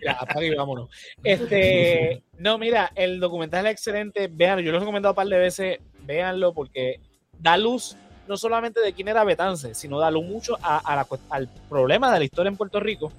mira, 0.00 0.12
apaga 0.20 0.44
y 0.44 0.54
vámonos. 0.54 0.90
Este, 1.24 2.22
no, 2.38 2.58
mira, 2.58 2.90
el 2.96 3.18
documental 3.18 3.66
es 3.66 3.72
excelente. 3.72 4.28
Véanlo, 4.30 4.62
yo 4.62 4.72
lo 4.72 4.76
he 4.78 4.80
recomendado 4.80 5.12
un 5.12 5.16
par 5.16 5.28
de 5.28 5.38
veces. 5.38 5.78
Véanlo 6.02 6.52
porque 6.52 7.00
da 7.38 7.56
luz 7.56 7.96
no 8.28 8.36
solamente 8.36 8.80
de 8.80 8.92
quién 8.92 9.08
era 9.08 9.24
Betance, 9.24 9.74
sino 9.74 9.98
da 9.98 10.10
luz 10.10 10.24
mucho 10.24 10.56
a, 10.62 10.78
a 10.78 10.96
la 10.96 11.06
al 11.30 11.48
problema 11.68 12.12
de 12.12 12.18
la 12.18 12.24
historia 12.24 12.48
en 12.48 12.56
Puerto 12.56 12.80
Rico, 12.80 13.12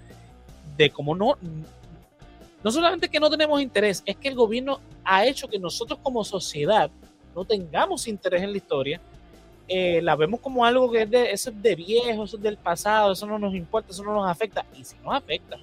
de 0.76 0.90
cómo 0.90 1.16
no, 1.16 1.38
no 2.64 2.72
solamente 2.72 3.10
que 3.10 3.20
no 3.20 3.30
tenemos 3.30 3.62
interés, 3.62 4.04
es 4.06 4.16
que 4.18 4.28
el 4.28 4.36
gobierno 4.36 4.80
ha 5.04 5.26
hecho 5.26 5.48
que 5.48 5.60
nosotros 5.60 6.00
como 6.04 6.24
sociedad 6.24 6.90
no 7.36 7.46
tengamos 7.46 8.08
interés 8.08 8.44
en 8.44 8.52
la 8.52 8.58
historia. 8.58 9.02
Eh, 9.70 10.02
la 10.02 10.16
vemos 10.16 10.40
como 10.40 10.64
algo 10.64 10.90
que 10.90 11.02
es 11.02 11.12
de, 11.12 11.32
eso 11.32 11.50
es 11.50 11.62
de 11.62 11.76
viejo, 11.76 12.24
eso 12.24 12.38
es 12.38 12.42
del 12.42 12.58
pasado, 12.58 13.12
eso 13.12 13.28
no 13.28 13.38
nos 13.38 13.54
importa, 13.54 13.92
eso 13.92 14.04
no 14.04 14.14
nos 14.14 14.30
afecta. 14.30 14.66
Y 14.76 14.84
si 14.84 14.96
nos 15.04 15.14
afecta, 15.14 15.58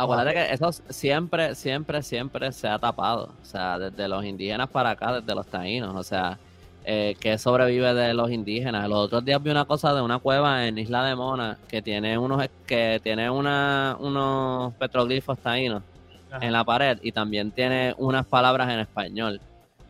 Acuérdate 0.00 0.32
que 0.32 0.54
eso 0.54 0.72
siempre, 0.88 1.54
siempre, 1.54 2.02
siempre 2.02 2.52
se 2.52 2.66
ha 2.66 2.78
tapado. 2.78 3.34
O 3.42 3.44
sea, 3.44 3.78
desde 3.78 4.08
los 4.08 4.24
indígenas 4.24 4.70
para 4.70 4.90
acá, 4.90 5.20
desde 5.20 5.34
los 5.34 5.46
taínos. 5.46 5.94
O 5.94 6.02
sea, 6.02 6.38
eh, 6.84 7.14
que 7.20 7.36
sobrevive 7.38 7.92
de 7.94 8.14
los 8.14 8.30
indígenas. 8.30 8.88
Los 8.88 8.98
otros 8.98 9.24
días 9.24 9.42
vi 9.42 9.50
una 9.50 9.64
cosa 9.64 9.94
de 9.94 10.00
una 10.00 10.18
cueva 10.18 10.66
en 10.66 10.78
Isla 10.78 11.04
de 11.04 11.14
Mona 11.14 11.58
que 11.68 11.82
tiene 11.82 12.16
unos 12.16 12.48
que 12.66 13.00
tiene 13.02 13.28
una, 13.30 13.96
unos 14.00 14.74
petroglifos 14.74 15.38
taínos 15.38 15.82
Ajá. 16.30 16.44
en 16.44 16.52
la 16.52 16.64
pared 16.64 16.98
y 17.02 17.12
también 17.12 17.50
tiene 17.50 17.94
unas 17.98 18.26
palabras 18.26 18.70
en 18.70 18.80
español. 18.80 19.40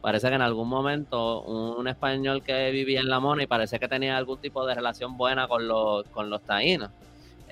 Parece 0.01 0.29
que 0.29 0.35
en 0.35 0.43
algún 0.43 0.69
momento 0.69 1.43
un 1.43 1.87
español 1.87 2.43
que 2.43 2.71
vivía 2.71 3.01
en 3.01 3.11
la 3.11 3.21
Mona 3.21 3.43
y 3.43 3.47
parece 3.47 3.79
que 3.79 3.87
tenía 3.87 4.17
algún 4.17 4.39
tipo 4.39 4.67
de 4.67 4.75
relación 4.75 5.17
buena 5.17 5.47
con 5.47 5.69
los, 5.69 6.05
con 6.09 6.31
los 6.31 6.41
taínos. 6.43 6.91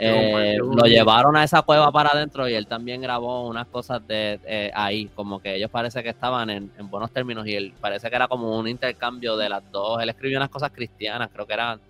Eh, 0.01 0.57
lo 0.59 0.67
un- 0.85 0.89
llevaron 0.89 1.37
a 1.37 1.43
esa 1.45 1.63
cueva 1.63 1.91
para 1.91 2.11
adentro 2.11 2.49
y 2.49 2.55
él 2.55 2.67
también 2.69 3.01
grabó 3.03 3.49
unas 3.49 3.67
cosas 3.69 4.07
de 4.07 4.41
eh, 4.47 4.71
ahí, 4.75 5.09
como 5.09 5.41
que 5.41 5.57
ellos 5.57 5.71
parece 5.71 6.03
que 6.05 6.11
estaban 6.11 6.51
en, 6.51 6.73
en 6.79 6.89
buenos 6.89 7.11
términos 7.13 7.47
y 7.47 7.55
él 7.55 7.75
parece 7.81 8.09
que 8.09 8.15
era 8.17 8.29
como 8.29 8.57
un 8.59 8.69
intercambio 8.69 9.37
de 9.37 9.49
las 9.49 9.69
dos. 9.73 10.01
Él 10.01 10.09
escribió 10.09 10.39
unas 10.39 10.51
cosas 10.51 10.71
cristianas, 10.73 11.31
creo 11.33 11.47
que 11.47 11.55
eran, 11.55 11.81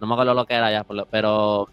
no 0.00 0.06
me 0.06 0.14
acuerdo 0.14 0.34
lo 0.34 0.44
que 0.46 0.54
era 0.54 0.70
ya, 0.72 0.84
pero 1.10 1.68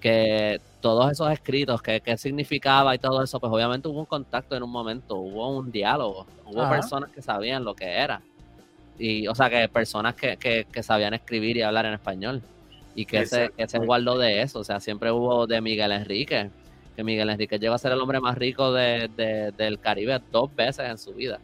que 0.00 0.60
todos 0.80 1.12
esos 1.12 1.30
escritos, 1.30 1.80
que, 1.80 2.00
qué 2.00 2.16
significaba 2.16 2.94
y 2.94 2.98
todo 2.98 3.22
eso, 3.22 3.38
pues 3.38 3.52
obviamente 3.52 3.88
hubo 3.88 4.00
un 4.00 4.06
contacto 4.06 4.56
en 4.56 4.64
un 4.64 4.70
momento, 4.70 5.16
hubo 5.16 5.56
un 5.56 5.70
diálogo, 5.70 6.26
hubo 6.46 6.62
Ajá. 6.62 6.76
personas 6.80 7.10
que 7.12 7.22
sabían 7.22 7.64
lo 7.64 7.74
que 7.74 7.86
era. 7.86 8.20
Y, 8.98 9.26
o 9.28 9.34
sea, 9.34 9.48
que 9.48 9.68
personas 9.68 10.14
que, 10.14 10.36
que, 10.36 10.66
que 10.72 10.82
sabían 10.82 11.14
escribir 11.14 11.56
y 11.56 11.62
hablar 11.62 11.86
en 11.86 11.94
español. 11.94 12.42
Y 12.94 13.06
que 13.06 13.24
se, 13.26 13.50
que 13.56 13.66
se 13.68 13.78
guardó 13.78 14.18
de 14.18 14.42
eso. 14.42 14.60
O 14.60 14.64
sea, 14.64 14.80
siempre 14.80 15.10
hubo 15.10 15.46
de 15.46 15.60
Miguel 15.60 15.92
Enrique, 15.92 16.50
que 16.94 17.04
Miguel 17.04 17.30
Enrique 17.30 17.58
llegó 17.58 17.74
a 17.74 17.78
ser 17.78 17.92
el 17.92 18.00
hombre 18.00 18.20
más 18.20 18.36
rico 18.36 18.72
de, 18.72 19.08
de- 19.16 19.52
del 19.52 19.78
Caribe 19.78 20.20
dos 20.30 20.54
veces 20.54 20.88
en 20.88 20.98
su 20.98 21.12
vida. 21.14 21.38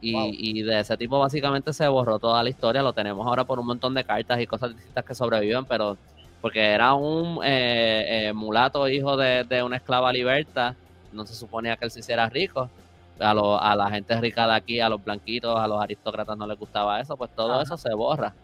Y, 0.00 0.12
Wow. 0.14 0.28
y 0.32 0.62
de 0.62 0.80
ese 0.80 0.96
tipo 0.96 1.18
básicamente 1.18 1.72
se 1.72 1.86
borró 1.88 2.18
toda 2.18 2.42
la 2.42 2.48
historia. 2.50 2.82
Lo 2.82 2.92
tenemos 2.92 3.26
ahora 3.26 3.44
por 3.44 3.58
un 3.58 3.66
montón 3.66 3.94
de 3.94 4.04
cartas 4.04 4.40
y 4.40 4.46
cosas 4.46 4.74
distintas 4.74 5.04
que 5.04 5.14
sobreviven, 5.14 5.64
pero 5.66 5.96
porque 6.40 6.60
era 6.60 6.94
un 6.94 7.40
eh, 7.44 8.28
eh, 8.28 8.32
mulato 8.32 8.86
hijo 8.88 9.16
de, 9.16 9.44
de 9.44 9.62
una 9.62 9.76
esclava 9.76 10.12
liberta, 10.12 10.76
no 11.12 11.26
se 11.26 11.34
suponía 11.34 11.76
que 11.76 11.86
él 11.86 11.90
se 11.90 12.00
hiciera 12.00 12.28
rico. 12.28 12.70
A, 13.18 13.32
lo- 13.32 13.58
a 13.60 13.74
la 13.74 13.88
gente 13.90 14.18
rica 14.20 14.46
de 14.46 14.54
aquí, 14.54 14.78
a 14.80 14.90
los 14.90 15.02
blanquitos, 15.02 15.58
a 15.58 15.66
los 15.66 15.80
aristócratas 15.80 16.36
no 16.36 16.46
les 16.46 16.58
gustaba 16.58 17.00
eso, 17.00 17.16
pues 17.16 17.30
todo 17.34 17.54
Ajá. 17.54 17.62
eso 17.62 17.76
se 17.78 17.92
borra. 17.94 18.34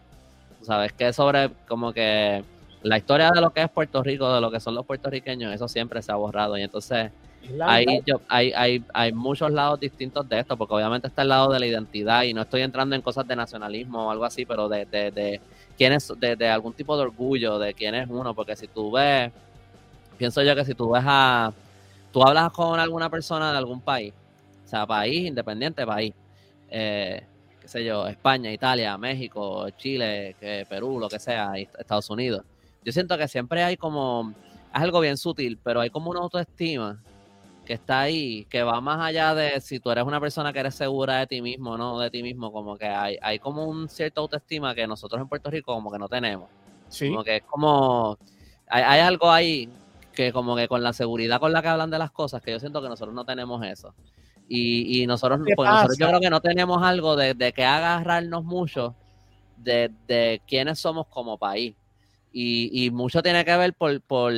Tú 0.63 0.67
sabes 0.67 0.93
que 0.93 1.11
sobre 1.11 1.49
como 1.67 1.91
que 1.91 2.41
la 2.83 2.97
historia 2.97 3.29
de 3.35 3.41
lo 3.41 3.49
que 3.49 3.63
es 3.63 3.69
Puerto 3.69 4.01
Rico, 4.01 4.33
de 4.33 4.39
lo 4.39 4.49
que 4.49 4.61
son 4.61 4.73
los 4.75 4.85
puertorriqueños, 4.85 5.53
eso 5.53 5.67
siempre 5.67 6.01
se 6.01 6.09
ha 6.09 6.15
borrado. 6.15 6.57
Y 6.57 6.61
entonces 6.61 7.11
hay, 7.61 7.85
yo, 8.05 8.21
hay, 8.29 8.53
hay, 8.53 8.81
hay 8.93 9.11
muchos 9.11 9.51
lados 9.51 9.81
distintos 9.81 10.27
de 10.29 10.39
esto, 10.39 10.55
porque 10.55 10.73
obviamente 10.75 11.09
está 11.09 11.23
el 11.23 11.27
lado 11.27 11.51
de 11.51 11.59
la 11.59 11.65
identidad 11.65 12.23
y 12.23 12.33
no 12.33 12.43
estoy 12.43 12.61
entrando 12.61 12.95
en 12.95 13.01
cosas 13.01 13.27
de 13.27 13.35
nacionalismo 13.35 14.07
o 14.07 14.09
algo 14.09 14.23
así, 14.23 14.45
pero 14.45 14.69
de, 14.69 14.85
de, 14.85 15.11
de 15.11 15.41
quién 15.77 15.91
es, 15.91 16.13
de, 16.17 16.37
de 16.37 16.47
algún 16.47 16.71
tipo 16.71 16.95
de 16.95 17.03
orgullo, 17.03 17.59
de 17.59 17.73
quién 17.73 17.93
es 17.95 18.07
uno, 18.09 18.33
porque 18.33 18.55
si 18.55 18.67
tú 18.67 18.89
ves, 18.89 19.33
pienso 20.17 20.41
yo 20.43 20.55
que 20.55 20.63
si 20.63 20.75
tú 20.75 20.91
ves 20.91 21.03
a, 21.05 21.51
tú 22.13 22.23
hablas 22.23 22.53
con 22.53 22.79
alguna 22.79 23.09
persona 23.09 23.51
de 23.51 23.57
algún 23.57 23.81
país, 23.81 24.13
o 24.65 24.69
sea, 24.69 24.87
país, 24.87 25.27
independiente 25.27 25.85
país, 25.85 26.13
eh, 26.69 27.21
qué 27.63 27.69
sé 27.69 27.85
yo, 27.85 28.05
España, 28.07 28.51
Italia, 28.51 28.97
México, 28.97 29.69
Chile, 29.77 30.35
que 30.37 30.65
Perú, 30.67 30.99
lo 30.99 31.07
que 31.07 31.17
sea, 31.17 31.53
Estados 31.55 32.09
Unidos. 32.09 32.43
Yo 32.83 32.91
siento 32.91 33.17
que 33.17 33.29
siempre 33.29 33.63
hay 33.63 33.77
como, 33.77 34.33
es 34.75 34.81
algo 34.81 34.99
bien 34.99 35.15
sutil, 35.15 35.57
pero 35.63 35.79
hay 35.79 35.89
como 35.89 36.11
una 36.11 36.19
autoestima 36.19 37.01
que 37.65 37.71
está 37.71 38.01
ahí, 38.01 38.43
que 38.49 38.63
va 38.63 38.81
más 38.81 38.99
allá 38.99 39.33
de 39.33 39.61
si 39.61 39.79
tú 39.79 39.91
eres 39.91 40.03
una 40.03 40.19
persona 40.19 40.51
que 40.51 40.59
eres 40.59 40.75
segura 40.75 41.19
de 41.19 41.27
ti 41.27 41.41
mismo, 41.41 41.77
no 41.77 41.97
de 41.99 42.11
ti 42.11 42.21
mismo, 42.21 42.51
como 42.51 42.75
que 42.75 42.87
hay, 42.87 43.17
hay 43.21 43.39
como 43.39 43.63
un 43.63 43.87
cierto 43.87 44.19
autoestima 44.19 44.75
que 44.75 44.85
nosotros 44.85 45.21
en 45.21 45.29
Puerto 45.29 45.49
Rico 45.49 45.73
como 45.73 45.89
que 45.89 45.99
no 45.99 46.09
tenemos. 46.09 46.49
Sí. 46.89 47.07
Como 47.07 47.23
que 47.23 47.37
es 47.37 47.43
como, 47.43 48.17
hay, 48.67 48.83
hay 48.83 48.99
algo 48.99 49.31
ahí 49.31 49.69
que 50.11 50.33
como 50.33 50.57
que 50.57 50.67
con 50.67 50.83
la 50.83 50.91
seguridad 50.91 51.39
con 51.39 51.53
la 51.53 51.61
que 51.61 51.69
hablan 51.69 51.89
de 51.89 51.97
las 51.97 52.11
cosas, 52.11 52.41
que 52.41 52.51
yo 52.51 52.59
siento 52.59 52.81
que 52.81 52.89
nosotros 52.89 53.15
no 53.15 53.23
tenemos 53.23 53.65
eso. 53.65 53.93
Y, 54.47 55.01
y 55.01 55.07
nosotros, 55.07 55.39
¿Qué 55.45 55.53
pues 55.55 55.69
nosotros 55.69 55.97
yo 55.97 56.07
creo 56.07 56.19
que 56.19 56.29
no 56.29 56.41
tenemos 56.41 56.83
algo 56.83 57.15
de, 57.15 57.33
de 57.33 57.53
que 57.53 57.63
agarrarnos 57.63 58.43
mucho 58.43 58.95
de, 59.57 59.91
de 60.07 60.41
quiénes 60.47 60.79
somos 60.79 61.07
como 61.07 61.37
país. 61.37 61.75
Y, 62.31 62.85
y 62.85 62.91
mucho 62.91 63.21
tiene 63.21 63.45
que 63.45 63.55
ver 63.55 63.73
por, 63.73 64.01
por, 64.01 64.33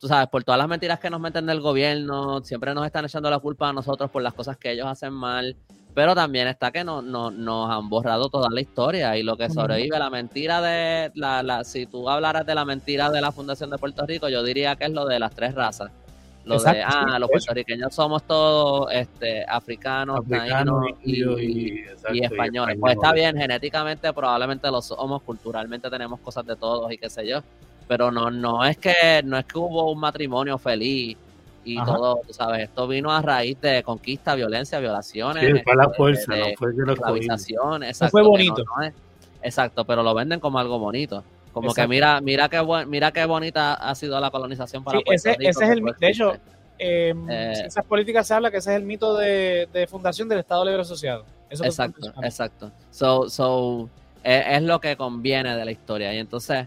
tú 0.00 0.08
sabes, 0.08 0.28
por 0.28 0.42
todas 0.42 0.58
las 0.58 0.68
mentiras 0.68 0.98
que 0.98 1.10
nos 1.10 1.20
meten 1.20 1.46
del 1.46 1.60
gobierno, 1.60 2.42
siempre 2.42 2.74
nos 2.74 2.86
están 2.86 3.04
echando 3.04 3.30
la 3.30 3.38
culpa 3.38 3.68
a 3.68 3.72
nosotros 3.72 4.10
por 4.10 4.22
las 4.22 4.32
cosas 4.32 4.56
que 4.56 4.72
ellos 4.72 4.86
hacen 4.86 5.12
mal, 5.12 5.56
pero 5.94 6.14
también 6.14 6.48
está 6.48 6.70
que 6.70 6.82
no, 6.82 7.02
no, 7.02 7.30
nos 7.30 7.70
han 7.70 7.90
borrado 7.90 8.30
toda 8.30 8.48
la 8.50 8.60
historia 8.62 9.16
y 9.18 9.22
lo 9.22 9.36
que 9.36 9.50
sobrevive, 9.50 9.98
la 9.98 10.08
mentira 10.08 10.62
de, 10.62 11.12
la, 11.14 11.42
la, 11.42 11.64
si 11.64 11.84
tú 11.84 12.08
hablaras 12.08 12.46
de 12.46 12.54
la 12.54 12.64
mentira 12.64 13.10
de 13.10 13.20
la 13.20 13.32
Fundación 13.32 13.68
de 13.68 13.76
Puerto 13.76 14.06
Rico, 14.06 14.30
yo 14.30 14.42
diría 14.42 14.76
que 14.76 14.84
es 14.84 14.92
lo 14.92 15.04
de 15.04 15.18
las 15.18 15.34
tres 15.34 15.54
razas. 15.54 15.90
Lo 16.44 16.58
de, 16.58 16.82
ah, 16.82 17.04
sí, 17.14 17.20
los 17.20 17.28
puertorriqueños 17.30 17.94
somos 17.94 18.22
todos 18.24 18.90
este, 18.92 19.44
africanos, 19.46 20.20
Africanos, 20.20 20.84
taínos 20.86 20.98
y, 21.04 21.10
indios 21.10 21.40
y- 21.40 21.44
y, 21.44 21.78
exacto, 21.80 22.14
y 22.14 22.18
y 22.18 22.24
españoles. 22.24 22.76
Pues 22.80 22.94
está 22.94 23.12
bien, 23.12 23.36
genéticamente 23.36 24.12
probablemente 24.12 24.70
lo 24.70 24.80
somos, 24.80 25.22
culturalmente 25.22 25.90
tenemos 25.90 26.18
cosas 26.20 26.46
de 26.46 26.56
todos 26.56 26.90
y 26.92 26.96
qué 26.98 27.10
sé 27.10 27.28
yo, 27.28 27.42
pero 27.86 28.10
no, 28.10 28.30
no 28.30 28.64
es 28.64 28.78
que 28.78 29.20
no 29.24 29.36
es 29.36 29.44
que 29.44 29.58
hubo 29.58 29.92
un 29.92 30.00
matrimonio 30.00 30.56
feliz 30.58 31.16
y 31.62 31.76
Ajá. 31.78 31.94
todo, 31.94 32.20
tú 32.26 32.32
sabes, 32.32 32.62
esto 32.62 32.88
vino 32.88 33.12
a 33.12 33.20
raíz 33.20 33.60
de 33.60 33.82
conquista, 33.82 34.34
violencia, 34.34 34.78
violaciones, 34.80 35.44
Sí, 35.44 35.60
fue 35.62 35.76
la 35.76 35.84
este, 35.84 35.96
fuerza, 35.96 36.32
de- 36.34 36.40
no 36.40 36.56
fue 38.10 38.22
que 38.22 38.24
no- 38.24 38.30
bonito. 38.30 38.64
no 38.78 38.82
es- 38.82 38.94
exacto, 39.42 39.84
pero 39.84 40.02
lo 40.02 40.14
venden 40.14 40.40
como 40.40 40.58
algo 40.58 40.78
bonito. 40.78 41.22
Como 41.52 41.68
Exacto. 41.70 41.88
que 41.88 41.88
mira, 41.94 42.20
mira 42.20 42.48
qué 42.48 42.62
mira 42.86 43.10
qué 43.12 43.24
bonita 43.24 43.74
ha 43.74 43.94
sido 43.94 44.18
la 44.20 44.30
colonización 44.30 44.84
para 44.84 44.98
Sí, 44.98 45.04
Puerto 45.04 45.16
ese- 45.28 45.38
Rico. 45.38 45.50
ese 45.50 45.64
es 45.64 45.70
el 45.70 45.82
de 45.98 46.08
hecho, 46.08 46.28
existe. 46.32 46.50
Eh, 46.78 47.14
Eh, 47.28 47.52
esas 47.66 47.84
políticas 47.84 48.26
se 48.26 48.34
habla 48.34 48.50
que 48.50 48.58
ese 48.58 48.70
es 48.70 48.76
el 48.76 48.84
mito 48.84 49.14
de, 49.16 49.68
de 49.72 49.86
fundación 49.86 50.28
del 50.28 50.38
Estado 50.38 50.64
Libre 50.64 50.80
Asociado. 50.82 51.24
Eso 51.50 51.64
Exacto, 51.64 52.12
exacto. 52.22 52.70
So, 52.90 53.28
so, 53.28 53.88
es, 54.22 54.44
es 54.48 54.62
lo 54.62 54.80
que 54.80 54.96
conviene 54.96 55.56
de 55.56 55.64
la 55.64 55.70
historia. 55.72 56.14
Y 56.14 56.18
entonces, 56.18 56.66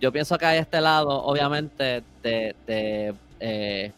yo 0.00 0.12
pienso 0.12 0.38
que 0.38 0.46
hay 0.46 0.58
este 0.60 0.80
lado, 0.80 1.10
obviamente, 1.24 2.02
de, 2.22 2.54
de 2.66 3.14
eh, 3.40 3.92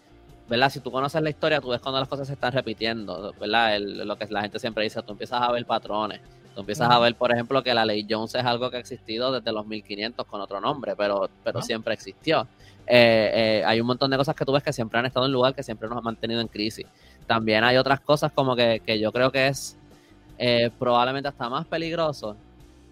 ¿verdad? 0.49 0.71
Si 0.71 0.81
tú 0.81 0.91
conoces 0.91 1.21
la 1.23 1.31
historia, 1.31 1.61
tú 1.61 1.69
ves 1.69 1.81
cuando 1.81 2.01
las 2.01 2.09
cosas 2.09 2.27
se 2.27 2.33
están 2.33 2.53
repitiendo, 2.53 3.33
¿verdad? 3.39 3.77
El- 3.77 3.99
lo 4.09 4.17
que 4.17 4.27
la 4.31 4.41
gente 4.43 4.59
siempre 4.59 4.83
dice, 4.85 5.01
tú 5.03 5.13
empiezas 5.13 5.41
a 5.43 5.53
ver 5.53 5.65
patrones. 5.67 6.21
Tú 6.55 6.61
empiezas 6.61 6.91
a 6.91 6.99
ver, 6.99 7.15
por 7.15 7.33
ejemplo, 7.33 7.63
que 7.63 7.73
la 7.73 7.85
ley 7.85 8.07
Jones 8.09 8.35
es 8.35 8.45
algo 8.45 8.71
que 8.71 8.77
ha 8.77 8.81
existido 8.81 9.33
desde 9.33 9.53
los 9.53 9.67
1500 9.67 10.27
con 10.27 10.41
otro 10.41 10.61
nombre, 10.61 10.95
pero, 10.97 11.31
pero 11.43 11.63
siempre 11.63 11.95
existió. 11.95 12.47
Eh, 12.87 13.31
eh, 13.61 13.65
hay 13.65 13.81
un 13.81 13.87
montón 13.87 14.11
de 14.11 14.17
cosas 14.17 14.35
que 14.35 14.45
tú 14.45 14.53
ves 14.53 14.63
que 14.63 14.73
siempre 14.73 14.99
han 14.99 15.07
estado 15.07 15.25
en 15.27 15.33
lugar, 15.33 15.55
que 15.55 15.63
siempre 15.63 15.89
nos 15.89 15.97
han 15.99 16.05
mantenido 16.05 16.41
en 16.41 16.49
crisis. 16.49 16.87
También 17.27 17.65
hay 17.65 17.77
otras 17.77 18.01
cosas 18.01 18.33
como 18.33 18.55
que, 18.57 18.83
que 18.85 18.99
yo 19.01 19.13
creo 19.13 19.31
que 19.31 19.47
es 19.47 19.77
eh, 20.39 20.71
probablemente 20.79 21.29
hasta 21.29 21.49
más 21.49 21.67
peligroso, 21.67 22.37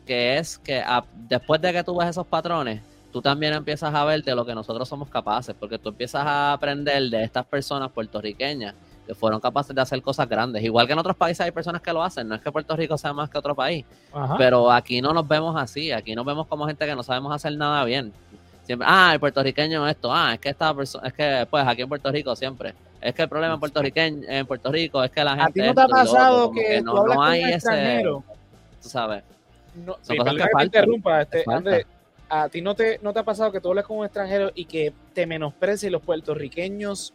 que 0.07 0.39
es 0.39 0.57
que 0.59 0.79
a- 0.81 1.05
después 1.29 1.61
de 1.61 1.73
que 1.73 1.85
tú 1.85 1.97
ves 1.99 2.09
esos 2.09 2.27
patrones, 2.27 2.81
tú 3.13 3.21
también 3.21 3.53
empiezas 3.53 3.93
a 3.93 4.05
ver 4.05 4.23
de 4.23 4.35
lo 4.35 4.47
que 4.47 4.55
nosotros 4.55 4.89
somos 4.89 5.09
capaces, 5.09 5.55
porque 5.59 5.79
tú 5.79 5.89
empiezas 5.91 6.25
a 6.25 6.53
aprender 6.53 7.03
de 7.11 7.25
estas 7.25 7.45
personas 7.45 7.91
puertorriqueñas, 7.91 8.75
que 9.11 9.15
fueron 9.17 9.41
capaces 9.41 9.75
de 9.75 9.83
hacer 9.83 10.01
cosas 10.03 10.29
grandes. 10.29 10.63
Igual 10.63 10.87
que 10.87 10.93
en 10.93 10.99
otros 11.01 11.17
países 11.17 11.41
hay 11.41 11.51
personas 11.51 11.83
que 11.83 11.93
lo 11.93 12.01
hacen, 12.01 12.29
no 12.29 12.37
es 12.37 12.41
que 12.41 12.53
Puerto 12.53 12.77
Rico 12.77 12.97
sea 12.97 13.13
más 13.13 13.29
que 13.29 13.39
otro 13.39 13.57
país, 13.57 13.85
Ajá. 14.13 14.37
pero 14.39 14.71
aquí 14.71 15.03
no 15.03 15.13
nos 15.13 15.27
vemos 15.27 15.61
así, 15.61 15.91
aquí 15.91 16.15
nos 16.15 16.25
vemos 16.25 16.47
como 16.47 16.65
gente 16.65 16.87
que 16.87 16.95
no 16.95 17.03
sabemos 17.03 17.35
hacer 17.35 17.57
nada 17.57 17.85
bien. 17.85 18.13
Siempre, 18.63 18.87
ah, 18.89 19.11
el 19.15 19.19
puertorriqueño 19.19 19.89
esto, 19.89 20.15
ah, 20.15 20.35
es 20.35 20.39
que 20.39 20.51
esta 20.51 20.73
persona, 20.73 21.09
es 21.09 21.13
que 21.13 21.45
pues 21.51 21.67
aquí 21.67 21.83
en 21.83 21.89
Puerto 21.89 22.13
Rico 22.13 22.37
siempre, 22.37 22.73
es 23.01 23.13
que 23.13 23.23
el 23.23 23.29
problema 23.29 23.55
en 23.55 23.59
Puerto 23.61 23.83
Rico, 23.83 23.99
en 23.99 24.47
Puerto 24.47 24.71
Rico 24.71 25.03
es 25.03 25.11
que 25.11 25.25
la 25.25 25.31
gente 25.33 25.43
¿A 25.43 25.53
ti 25.53 25.61
no 25.61 25.75
te 25.75 25.81
ha 25.81 25.85
otro, 25.87 25.97
pasado 25.97 26.53
que, 26.53 26.81
no, 26.83 26.93
tú 26.93 26.99
hablas 26.99 27.17
no 27.17 27.21
con 27.23 27.31
hay 27.33 27.41
un 27.43 27.49
ese, 27.49 27.57
extranjero? 27.57 28.25
tú 28.81 28.89
sabes, 28.89 29.25
No, 29.75 29.95
Son 29.95 30.03
sí, 30.03 30.19
que 30.25 30.37
que 30.37 30.49
te 30.57 30.65
interrumpa, 30.65 31.23
este. 31.23 31.43
Andrés, 31.49 31.85
¿a 32.29 32.49
ti 32.49 32.63
no 32.63 32.77
te, 32.77 33.01
no 33.03 33.13
te 33.13 33.19
ha 33.19 33.25
pasado 33.25 33.51
que 33.51 33.61
tú 33.61 33.71
hablas 33.71 33.87
con 33.87 33.99
un 33.99 34.05
extranjero 34.05 34.53
y 34.55 34.67
que 34.67 34.93
te 35.15 35.27
menosprecie 35.27 35.89
y 35.89 35.91
los 35.91 36.03
puertorriqueños 36.03 37.13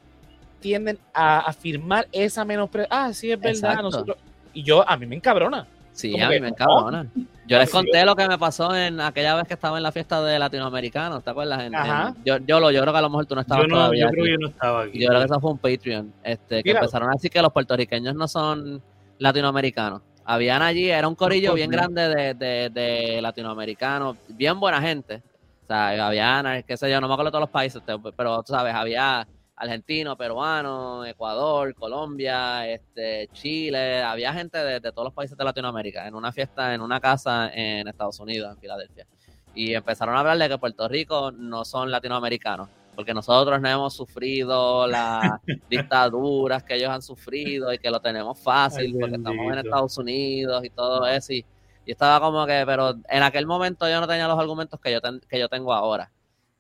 tienden 0.66 0.98
a 1.14 1.42
afirmar 1.42 2.08
esa 2.12 2.44
menosprecio? 2.44 2.88
Ah, 2.90 3.14
sí, 3.14 3.32
es 3.32 3.40
verdad. 3.40 3.54
Exacto. 3.56 3.82
Nosotros... 3.84 4.18
Y 4.52 4.64
yo, 4.64 4.88
a 4.90 4.98
mí 4.98 5.06
me 5.06 5.16
encabrona. 5.16 5.68
Sí, 5.92 6.12
Como 6.12 6.26
a 6.26 6.30
mí 6.30 6.34
que, 6.34 6.42
me 6.42 6.48
no. 6.48 6.54
encabrona. 6.56 7.08
Yo 7.46 7.60
les 7.60 7.70
conté 7.70 8.04
lo 8.04 8.16
que 8.16 8.28
me 8.28 8.38
pasó 8.40 8.76
en 8.76 9.00
aquella 9.00 9.36
vez 9.36 9.48
que 9.48 9.54
estaba 9.54 9.78
en 9.78 9.84
la 9.84 9.92
fiesta 9.92 10.24
de 10.24 10.40
latinoamericanos, 10.40 11.24
¿te 11.24 11.30
acuerdas? 11.30 11.62
En- 11.62 11.76
Ajá. 11.76 12.16
en- 12.18 12.24
yo, 12.24 12.38
yo, 12.40 12.60
lo, 12.60 12.72
yo 12.72 12.82
creo 12.82 12.92
que 12.94 12.98
a 12.98 13.02
lo 13.04 13.10
mejor 13.12 13.28
tú 13.28 13.36
no 13.36 13.42
estabas 13.42 13.64
Yo, 13.64 13.68
no, 13.68 13.76
todavía 13.76 14.06
yo 14.06 14.10
creo 14.10 14.24
aquí. 14.24 14.26
que 14.26 14.32
yo 14.34 14.40
no 14.40 14.48
estaba 14.48 14.82
aquí. 14.82 14.98
Y 14.98 15.02
yo 15.04 15.08
creo 15.10 15.20
que 15.20 15.26
eso 15.26 15.40
fue 15.40 15.52
un 15.52 15.58
Patreon, 15.60 16.14
este, 16.24 16.64
que 16.64 16.72
empezaron 16.72 17.10
a 17.10 17.14
decir 17.14 17.30
que 17.30 17.42
los 17.44 17.54
puertorriqueños 17.54 18.16
no 18.16 18.28
son 18.28 18.82
latinoamericanos. 19.20 20.02
Habían 20.26 20.64
allí, 20.64 20.90
era 20.90 21.08
un 21.08 21.14
corillo 21.16 21.54
bien 21.54 21.70
grande 21.70 22.10
de, 22.10 22.34
de, 22.34 22.70
de 22.72 23.22
latinoamericanos, 23.22 24.18
bien 24.30 24.60
buena 24.60 24.82
gente. 24.82 25.22
O 25.64 25.68
sea, 25.68 26.08
habían, 26.08 26.64
qué 26.64 26.76
sé 26.76 26.90
yo, 26.90 27.00
no 27.00 27.08
me 27.08 27.14
acuerdo 27.14 27.28
de 27.30 27.32
todos 27.34 27.42
los 27.44 27.50
países, 27.52 27.82
pero 28.18 28.42
tú 28.42 28.52
sabes, 28.54 28.74
había 28.74 29.28
argentino, 29.58 30.18
peruano, 30.18 31.06
Ecuador, 31.06 31.74
Colombia, 31.76 32.68
este, 32.70 33.30
Chile, 33.34 34.02
había 34.04 34.34
gente 34.34 34.58
de, 34.58 34.80
de 34.80 34.92
todos 34.92 35.06
los 35.06 35.14
países 35.14 35.38
de 35.38 35.44
Latinoamérica 35.44 36.08
en 36.08 36.16
una 36.16 36.32
fiesta, 36.32 36.74
en 36.74 36.82
una 36.82 37.00
casa 37.00 37.50
en 37.54 37.88
Estados 37.88 38.20
Unidos, 38.20 38.52
en 38.54 38.60
Filadelfia. 38.60 39.06
Y 39.54 39.74
empezaron 39.74 40.16
a 40.16 40.20
hablar 40.20 40.38
de 40.38 40.50
que 40.50 40.58
Puerto 40.58 40.88
Rico 40.90 41.32
no 41.32 41.64
son 41.64 41.90
latinoamericanos, 41.90 42.68
porque 42.96 43.14
nosotros 43.14 43.62
no 43.62 43.70
hemos 43.70 43.94
sufrido 43.94 44.86
las 44.88 45.22
dictaduras 45.70 46.64
que 46.64 46.76
ellos 46.76 46.90
han 46.90 47.02
sufrido 47.02 47.72
y 47.74 47.78
que 47.78 47.90
lo 47.90 48.00
tenemos 48.02 48.38
fácil 48.40 48.88
Ay, 48.88 49.00
porque 49.00 49.16
estamos 49.16 49.54
en. 49.54 49.60
Estados 49.60 49.98
Unidos 49.98 50.64
y 50.66 50.70
todo 50.70 51.08
eso. 51.08 51.32
Y, 51.34 51.46
y 51.86 51.92
estaba 51.92 52.20
como 52.20 52.46
que, 52.46 52.64
pero 52.66 52.96
en 53.08 53.24
aquel 53.24 53.46
momento 53.46 53.88
yo 53.88 54.02
no 54.02 54.08
tenía 54.08 54.28
los 54.28 54.40
argumentos 54.40 54.80
que 54.82 54.92
yo, 54.92 55.00
ten- 55.00 55.22
que 55.30 55.40
yo 55.40 55.48
tengo 55.48 55.72
ahora. 55.74 56.12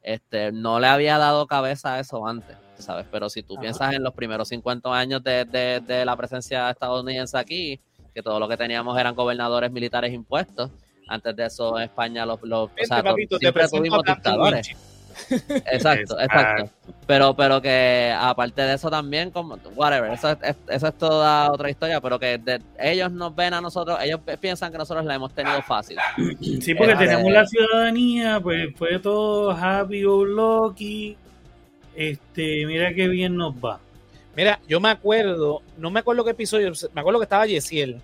Este, 0.08 0.52
no 0.52 0.80
le 0.80 0.86
había 0.86 1.18
dado 1.18 1.48
cabeza 1.48 1.96
a 1.96 2.00
eso 2.00 2.28
antes, 2.28 2.56
¿sabes? 2.78 3.08
Pero 3.12 3.28
si 3.28 3.42
tú 3.42 3.54
Ajá. 3.56 3.62
piensas 3.62 3.94
en 3.96 4.04
los 4.04 4.14
primeros 4.14 4.48
50 4.50 4.94
años 4.96 5.24
de, 5.24 5.46
de- 5.46 5.82
de 5.82 6.06
la 6.06 6.16
presencia 6.16 6.70
estadounidense 6.70 7.36
aquí, 7.38 7.80
que 8.14 8.22
todo 8.22 8.40
lo 8.40 8.48
que 8.48 8.56
teníamos 8.56 8.98
eran 9.00 9.16
gobernadores 9.16 9.72
militares 9.72 10.14
impuestos. 10.14 10.70
Antes 11.08 11.36
de 11.36 11.46
eso, 11.48 11.80
España, 11.80 12.24
los, 12.26 12.40
los, 12.44 12.70
o 12.70 12.86
sea, 12.86 13.02
papito, 13.04 13.40
siempre 13.40 13.64
tuvimos 13.68 14.04
dictadores. 14.04 14.68
Exacto, 15.72 16.20
exacto. 16.20 16.70
Pero, 17.08 17.36
pero 17.36 17.62
que 17.62 18.14
aparte 18.18 18.62
de 18.64 18.74
eso 18.74 18.90
también, 18.90 19.30
como, 19.32 19.58
whatever, 19.76 20.12
eso 20.12 20.32
es, 20.32 20.38
es- 20.42 20.56
eso 20.70 20.88
es 20.88 20.98
toda 20.98 21.52
otra 21.52 21.70
historia, 21.70 22.02
pero 22.02 22.18
que 22.20 22.38
de- 22.38 22.62
ellos 22.80 23.12
nos 23.12 23.36
ven 23.36 23.54
a 23.54 23.62
nosotros, 23.62 23.98
ellos 24.02 24.20
pi- 24.26 24.38
piensan 24.38 24.72
que 24.72 24.78
nosotros 24.78 25.06
la 25.06 25.16
hemos 25.16 25.34
tenido 25.34 25.62
fácil. 25.62 25.98
Sí, 26.62 26.74
porque 26.76 26.94
Eh, 26.94 26.98
tenemos 26.98 27.28
eh. 27.28 27.32
la 27.32 27.46
ciudadanía, 27.46 28.40
pues 28.42 28.70
fue 28.76 29.00
todo 29.00 29.52
happy 29.52 30.04
go 30.04 30.26
lucky. 30.26 31.16
Este, 31.96 32.66
mira 32.66 32.94
qué 32.94 33.08
bien 33.08 33.36
nos 33.38 33.54
va. 33.56 33.80
Mira, 34.36 34.60
yo 34.68 34.80
me 34.82 34.90
acuerdo, 34.90 35.62
no 35.78 35.90
me 35.92 36.02
acuerdo 36.02 36.26
qué 36.26 36.32
episodio, 36.32 36.72
me 36.94 37.00
acuerdo 37.02 37.20
que 37.20 37.24
estaba 37.24 37.46
Yesiel, 37.46 38.02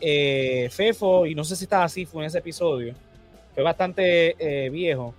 eh, 0.00 0.68
Fefo, 0.70 1.26
y 1.26 1.34
no 1.34 1.42
sé 1.42 1.56
si 1.56 1.64
estaba 1.64 1.84
así, 1.84 2.04
fue 2.06 2.22
en 2.22 2.28
ese 2.28 2.38
episodio, 2.38 2.94
fue 3.54 3.64
bastante 3.64 4.36
eh, 4.38 4.70
viejo, 4.70 5.12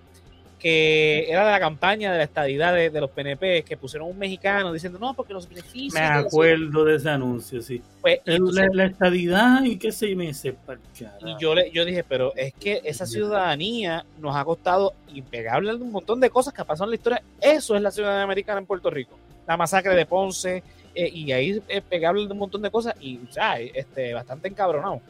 que 0.59 1.29
era 1.29 1.45
de 1.45 1.51
la 1.51 1.59
campaña 1.59 2.11
de 2.11 2.17
la 2.17 2.23
estadidad 2.23 2.73
de, 2.73 2.89
de 2.89 3.01
los 3.01 3.11
PNP, 3.11 3.63
que 3.63 3.77
pusieron 3.77 4.09
un 4.09 4.17
mexicano 4.17 4.73
diciendo, 4.73 4.97
no, 4.97 5.13
porque 5.13 5.34
los 5.34 5.47
beneficios... 5.47 5.93
Me 5.93 5.99
acuerdo 6.01 6.84
de 6.85 6.95
ese 6.95 7.09
anuncio, 7.09 7.61
sí. 7.61 7.75
ciudad-". 7.77 8.01
Pues, 8.01 8.19
El- 8.25 8.35
entonces- 8.38 8.65
la, 8.73 8.84
la 8.84 8.85
estadidad 8.89 9.63
y 9.63 9.77
qué 9.77 9.91
se 9.91 10.15
me 10.15 10.34
sepa, 10.34 10.77
Y 11.25 11.35
yo 11.39 11.53
le 11.53 11.69
yo 11.71 11.85
dije, 11.85 12.03
pero 12.03 12.34
es 12.35 12.53
que 12.55 12.81
esa 12.84 13.05
ciudadanía 13.05 14.03
nos 14.19 14.35
ha 14.35 14.43
costado 14.45 14.93
impecable 15.13 15.69
de 15.77 15.84
un 15.84 15.91
montón 15.91 16.19
de 16.19 16.29
cosas 16.29 16.53
que 16.53 16.61
han 16.61 16.67
pasado 16.67 16.85
en 16.85 16.91
la 16.91 16.95
historia. 16.95 17.21
Eso 17.39 17.75
es 17.75 17.81
la 17.81 17.91
ciudadanía 17.91 18.23
americana 18.23 18.59
en 18.59 18.65
Puerto 18.65 18.89
Rico. 18.89 19.17
La 19.47 19.57
masacre 19.57 19.95
de 19.95 20.05
Ponce, 20.05 20.63
eh, 20.95 21.09
y 21.13 21.31
ahí 21.31 21.61
es 21.67 21.81
pegable 21.84 22.25
de 22.25 22.34
un 22.34 22.39
montón 22.39 22.61
de 22.63 22.71
cosas, 22.71 22.95
y 22.99 23.19
sea, 23.29 23.59
este, 23.59 24.13
bastante 24.13 24.47
encabronado. 24.47 25.01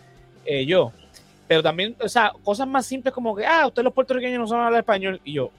eh, 0.45 0.65
yo. 0.65 0.91
Pero 1.48 1.64
también, 1.64 1.95
o 2.02 2.10
sea, 2.10 2.32
cosas 2.44 2.68
más 2.68 2.86
simples 2.86 3.14
como 3.14 3.36
que, 3.36 3.45
ah, 3.45 3.68
ustedes 3.68 3.84
los 3.86 3.94
puertorriqueños 3.94 4.40
no 4.40 4.48
saben 4.48 4.65
hablar 4.65 4.82
español. 4.82 5.22
Y 5.24 5.34
yo, 5.34 5.49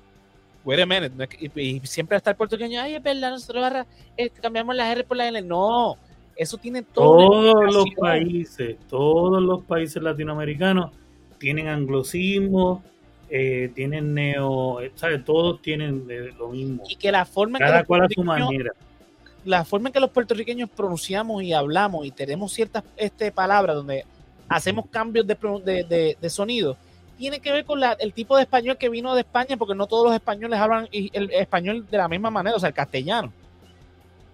wait 0.65 0.81
a 0.81 0.87
minute, 0.87 1.13
no 1.17 1.25
es 1.25 1.31
que- 1.31 1.51
y, 1.55 1.61
y 1.77 1.81
siempre 1.87 2.17
está 2.17 2.31
el 2.31 2.37
puertorriqueño, 2.37 2.81
ay, 2.81 2.95
es 2.97 3.03
verdad, 3.03 3.31
nosotros 3.31 3.63
barra- 3.63 3.87
eh, 4.17 4.29
cambiamos 4.31 4.77
las 4.77 4.89
R 4.93 5.05
por 5.05 5.17
la 5.17 5.29
L. 5.29 5.41
No, 5.43 5.97
eso 6.37 6.59
tiene 6.59 6.83
todo. 6.83 7.17
Todos 7.31 7.75
los 7.75 7.87
países, 7.99 8.77
todos 8.89 9.43
los 9.43 9.65
países 9.65 10.03
latinoamericanos 10.03 10.91
tienen 11.39 11.69
anglosismo, 11.69 12.83
eh, 13.31 13.71
tienen 13.75 14.13
neo, 14.15 14.81
eh, 14.81 14.93
¿sabes? 14.95 15.25
Todos 15.25 15.61
tienen 15.63 16.07
eh, 16.11 16.33
lo 16.39 16.49
mismo. 16.49 16.83
Y 16.89 16.97
que 16.97 17.11
la 17.13 17.25
forma 17.25 17.59
en 17.59 17.65
que 17.65 17.67
Cada 17.67 17.79
los 17.79 17.87
cual 17.87 18.03
a 18.03 18.09
su 18.09 18.25
manera. 18.25 18.73
la 19.45 19.65
forma 19.65 19.89
en 19.89 19.93
que 19.95 20.01
los 20.01 20.11
puertorriqueños 20.11 20.69
pronunciamos 20.71 21.43
y 21.43 21.53
hablamos 21.53 22.05
y 22.07 22.11
tenemos 22.11 22.53
ciertas 22.53 22.85
este, 22.97 23.31
palabras 23.33 23.77
donde 23.77 24.05
hacemos 24.49 24.87
cambios 24.91 25.27
de, 25.27 25.37
de, 25.65 25.85
de- 25.85 26.17
de 26.21 26.31
sonido, 26.31 26.77
tiene 27.17 27.41
que 27.41 27.51
ver 27.53 27.65
con 27.65 27.81
la- 27.81 27.93
el 27.95 28.13
tipo 28.13 28.37
de 28.37 28.43
español 28.43 28.77
que 28.77 28.89
vino 28.89 29.15
de 29.15 29.21
España, 29.23 29.57
porque 29.57 29.75
no 29.75 29.87
todos 29.87 30.07
los 30.07 30.15
españoles 30.15 30.59
hablan 30.59 30.89
el 30.93 31.31
español 31.33 31.87
de 31.91 31.97
la 31.99 32.09
misma 32.09 32.31
manera, 32.31 32.57
o 32.57 32.61
sea, 32.61 32.69
el 32.69 32.75
castellano. 32.75 33.33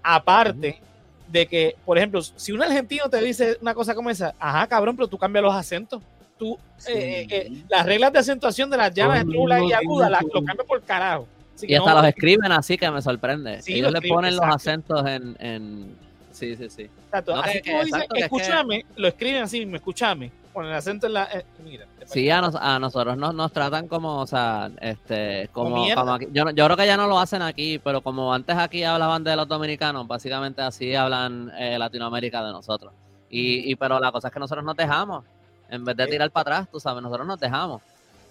Aparte 0.03 0.81
de 1.29 1.47
que, 1.47 1.77
por 1.85 1.97
ejemplo, 1.97 2.21
si 2.23 2.53
un 2.53 2.63
argentino 2.63 3.09
te 3.09 3.21
dice 3.23 3.57
una 3.63 3.75
cosa 3.75 3.95
como 3.95 4.11
esa, 4.11 4.35
ajá, 4.39 4.67
cabrón, 4.67 4.95
pero 4.97 5.09
tú 5.09 5.17
cambias 5.19 5.43
los 5.43 5.55
acentos. 5.55 6.03
Tú, 6.39 6.59
eh, 6.89 7.27
eh, 7.31 7.63
las 7.69 7.87
reglas 7.87 8.13
de 8.13 8.19
acentuación 8.19 8.69
de 8.69 8.77
las 8.77 8.93
el 9.23 9.33
chulas 9.33 9.63
y 9.63 9.73
agudas 9.73 10.11
las- 10.11 10.21
tiene 10.21 10.35
lo 10.35 10.45
cambias 10.45 10.67
por 10.67 10.83
carajo. 10.83 11.27
Así 11.55 11.67
Y 11.67 11.69
que 11.69 11.77
hasta 11.77 11.91
no- 11.95 12.01
los 12.01 12.09
escriben 12.09 12.53
así 12.53 12.77
que 12.77 12.91
me 12.91 13.01
sorprende. 13.01 13.63
Sí, 13.63 13.75
Ellos 13.75 13.93
lo 13.93 14.01
le 14.01 14.09
ponen 14.09 14.37
los 14.37 14.45
acentos 14.45 15.07
en, 15.07 15.37
en... 15.39 15.97
Sí, 16.35 16.57
sí, 16.57 16.69
sí. 16.69 16.83
Exacto. 17.07 17.35
No, 17.35 17.41
Así 17.43 17.53
que- 17.55 17.63
que- 17.63 17.71
como 17.71 17.85
dicen, 17.85 18.01
exacto, 18.03 18.15
que 18.15 18.21
es 18.21 18.29
que- 18.31 18.37
escúchame, 18.37 18.87
lo 18.97 19.09
escriben 19.09 19.43
así 19.45 19.59
mismo, 19.61 19.77
escúchame, 19.77 20.31
con 20.53 20.67
el 20.67 20.73
acento 20.75 21.07
en 21.07 21.13
la... 21.15 21.25
eh, 21.33 21.45
mira. 21.65 21.87
Sí, 22.07 22.29
a, 22.29 22.41
nos- 22.41 22.55
a 22.57 22.79
nosotros 22.79 23.17
nos, 23.17 23.35
nos 23.35 23.53
tratan 23.53 23.89
como, 23.89 24.21
o 24.21 24.27
sea, 24.27 24.71
este, 24.81 25.49
Como 25.53 25.85
aquí- 26.15 26.27
yo, 26.33 26.51
yo 26.51 26.65
creo 26.67 26.77
que 26.77 26.87
ya 26.87 26.97
no 26.97 27.07
lo 27.07 27.19
hacen 27.19 27.41
aquí, 27.43 27.79
pero 27.79 28.01
como 28.03 28.35
antes 28.35 28.57
aquí 28.57 28.83
hablaban 28.85 29.23
de 29.25 29.37
los 29.37 29.49
dominicanos, 29.49 30.07
básicamente 30.07 30.61
así 30.63 30.95
hablan 30.95 31.51
eh, 31.59 31.79
Latinoamérica 31.79 32.45
de 32.45 32.53
nosotros. 32.53 32.93
Y, 33.31 33.71
y 33.71 33.75
pero 33.77 33.99
la 34.01 34.13
cosa 34.13 34.29
es 34.29 34.35
que 34.35 34.41
nosotros 34.41 34.65
nos 34.65 34.77
dejamos, 34.77 35.25
en 35.71 35.85
vez 35.85 35.97
de 35.97 36.07
tirar 36.09 36.31
para 36.31 36.57
atrás, 36.59 36.69
tú 36.71 36.79
sabes, 36.79 37.03
nosotros 37.03 37.27
nos 37.27 37.41
dejamos. 37.41 37.81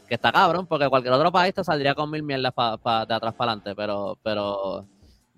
Que 0.07 0.15
está 0.15 0.31
cabrón, 0.31 0.65
porque 0.67 0.87
cualquier 0.89 1.13
otro 1.13 1.31
país 1.31 1.53
te 1.53 1.63
saldría 1.63 1.95
con 1.95 2.11
mil 2.11 2.21
mierdas 2.23 2.53
pa- 2.53 2.77
pa- 2.77 3.05
de 3.05 3.13
atrás 3.13 3.33
para 3.33 3.53
adelante, 3.53 3.73
pero, 3.75 4.17
pero 4.21 4.85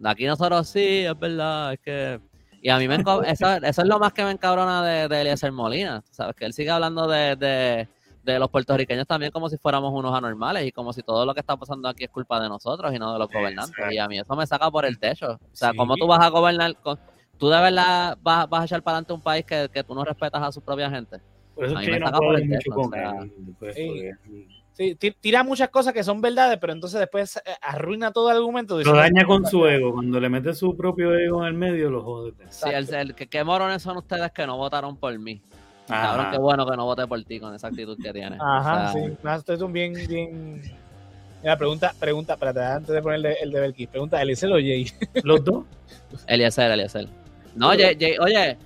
aquí 0.03 0.25
nosotros 0.25 0.67
sí, 0.67 1.05
es 1.05 1.17
verdad, 1.17 1.73
es 1.73 1.79
que... 1.79 2.19
Y 2.65 2.69
a 2.71 2.79
mí 2.79 2.87
me 2.87 2.95
eso, 3.27 3.47
eso 3.57 3.81
es 3.83 3.87
lo 3.87 3.99
más 3.99 4.11
que 4.11 4.23
me 4.23 4.31
encabrona 4.31 4.83
de, 4.83 5.07
de 5.07 5.21
Eliezer 5.21 5.51
Molina, 5.51 6.03
¿sabes? 6.09 6.35
Que 6.35 6.45
él 6.45 6.53
sigue 6.53 6.71
hablando 6.71 7.07
de, 7.07 7.35
de, 7.35 7.87
de 8.23 8.39
los 8.39 8.49
puertorriqueños 8.49 9.05
también 9.05 9.31
como 9.31 9.49
si 9.49 9.57
fuéramos 9.59 9.93
unos 9.93 10.15
anormales 10.17 10.65
y 10.65 10.71
como 10.71 10.91
si 10.91 11.03
todo 11.03 11.27
lo 11.27 11.35
que 11.35 11.41
está 11.41 11.55
pasando 11.55 11.87
aquí 11.87 12.05
es 12.05 12.09
culpa 12.09 12.39
de 12.41 12.49
nosotros 12.49 12.91
y 12.91 12.97
no 12.97 13.13
de 13.13 13.19
los 13.19 13.29
gobernantes. 13.29 13.75
Y 13.91 13.99
a 13.99 14.07
mí 14.07 14.17
eso 14.17 14.35
me 14.35 14.47
saca 14.47 14.71
por 14.71 14.83
el 14.83 14.97
techo. 14.97 15.33
O 15.33 15.39
sea, 15.55 15.69
Sí. 15.73 15.77
¿cómo 15.77 15.95
tú 15.95 16.07
vas 16.07 16.19
a 16.25 16.29
gobernar? 16.29 16.75
Con, 16.77 16.97
¿Tú 17.37 17.49
de 17.49 17.61
verdad 17.61 18.17
vas, 18.23 18.49
vas 18.49 18.61
a 18.63 18.65
echar 18.65 18.81
para 18.81 18.97
adelante 18.97 19.13
un 19.13 19.21
país 19.21 19.45
que, 19.45 19.69
que 19.71 19.83
tú 19.83 19.93
no 19.93 20.03
respetas 20.03 20.41
a 20.41 20.51
su 20.51 20.59
propia 20.59 20.89
gente? 20.89 21.21
Por 21.53 21.65
eso 21.65 21.77
A 21.77 21.79
mí 21.81 21.85
que 21.85 21.91
me 21.91 21.99
no 21.99 22.07
saca 22.07 22.17
por 22.17 22.39
el 22.39 22.49
techo, 22.49 22.71
o 22.75 22.89
sea, 22.89 23.13
pues, 23.59 23.75
sí. 24.75 24.95
tira 25.19 25.43
muchas 25.43 25.69
cosas 25.69 25.93
que 25.93 26.03
son 26.03 26.21
verdades, 26.21 26.57
pero 26.59 26.73
entonces 26.73 26.99
después 26.99 27.37
eh, 27.37 27.41
arruina 27.61 28.11
todo 28.11 28.29
el 28.31 28.37
argumento. 28.37 28.77
Lo 28.81 28.93
daña 28.95 29.25
con 29.25 29.45
su 29.45 29.65
ego. 29.65 29.93
Cuando 29.93 30.19
le 30.19 30.29
mete 30.29 30.53
su 30.53 30.75
propio 30.77 31.15
ego 31.17 31.41
en 31.41 31.47
el 31.47 31.53
medio, 31.53 31.89
lo 31.89 32.03
jode. 32.03 32.33
Sí, 32.49 32.69
el, 32.69 32.93
el- 32.93 33.15
que- 33.15 33.27
qué 33.27 33.43
morones 33.43 33.81
son 33.81 33.97
ustedes 33.97 34.31
que 34.31 34.45
no 34.45 34.57
votaron 34.57 34.95
por 34.97 35.17
mí. 35.17 35.41
Ajá. 35.87 36.07
Cabrón, 36.07 36.31
qué 36.31 36.37
bueno 36.39 36.65
que 36.69 36.75
no 36.77 36.85
voté 36.85 37.05
por 37.07 37.23
ti 37.23 37.39
con 37.39 37.53
esa 37.53 37.67
actitud 37.67 37.97
que 38.01 38.11
tienes. 38.11 38.39
Ajá, 38.41 38.89
O 38.89 38.93
sea, 38.93 39.07
sí. 39.07 39.13
No, 39.23 39.35
ustedes 39.35 39.59
son 39.59 39.71
bien, 39.71 39.93
bien... 40.07 40.61
Mira, 41.43 41.57
pregunta, 41.57 41.93
pregunta, 41.99 42.33
espérate, 42.33 42.59
antes 42.63 42.95
de 42.95 43.01
poner 43.03 43.17
el 43.17 43.21
de, 43.23 43.33
el 43.43 43.51
de 43.51 43.59
Belkis, 43.59 43.87
pregunta, 43.89 44.19
¿Eliseo 44.19 44.49
o 44.49 44.53
Jay? 44.55 44.87
Los 45.23 45.43
dos. 45.43 45.63
Eliezer, 46.25 46.71
Eliezer. 46.71 47.07
No, 47.55 47.69
Jay, 47.69 47.95
Jay- 47.99 48.17
oye, 48.19 48.57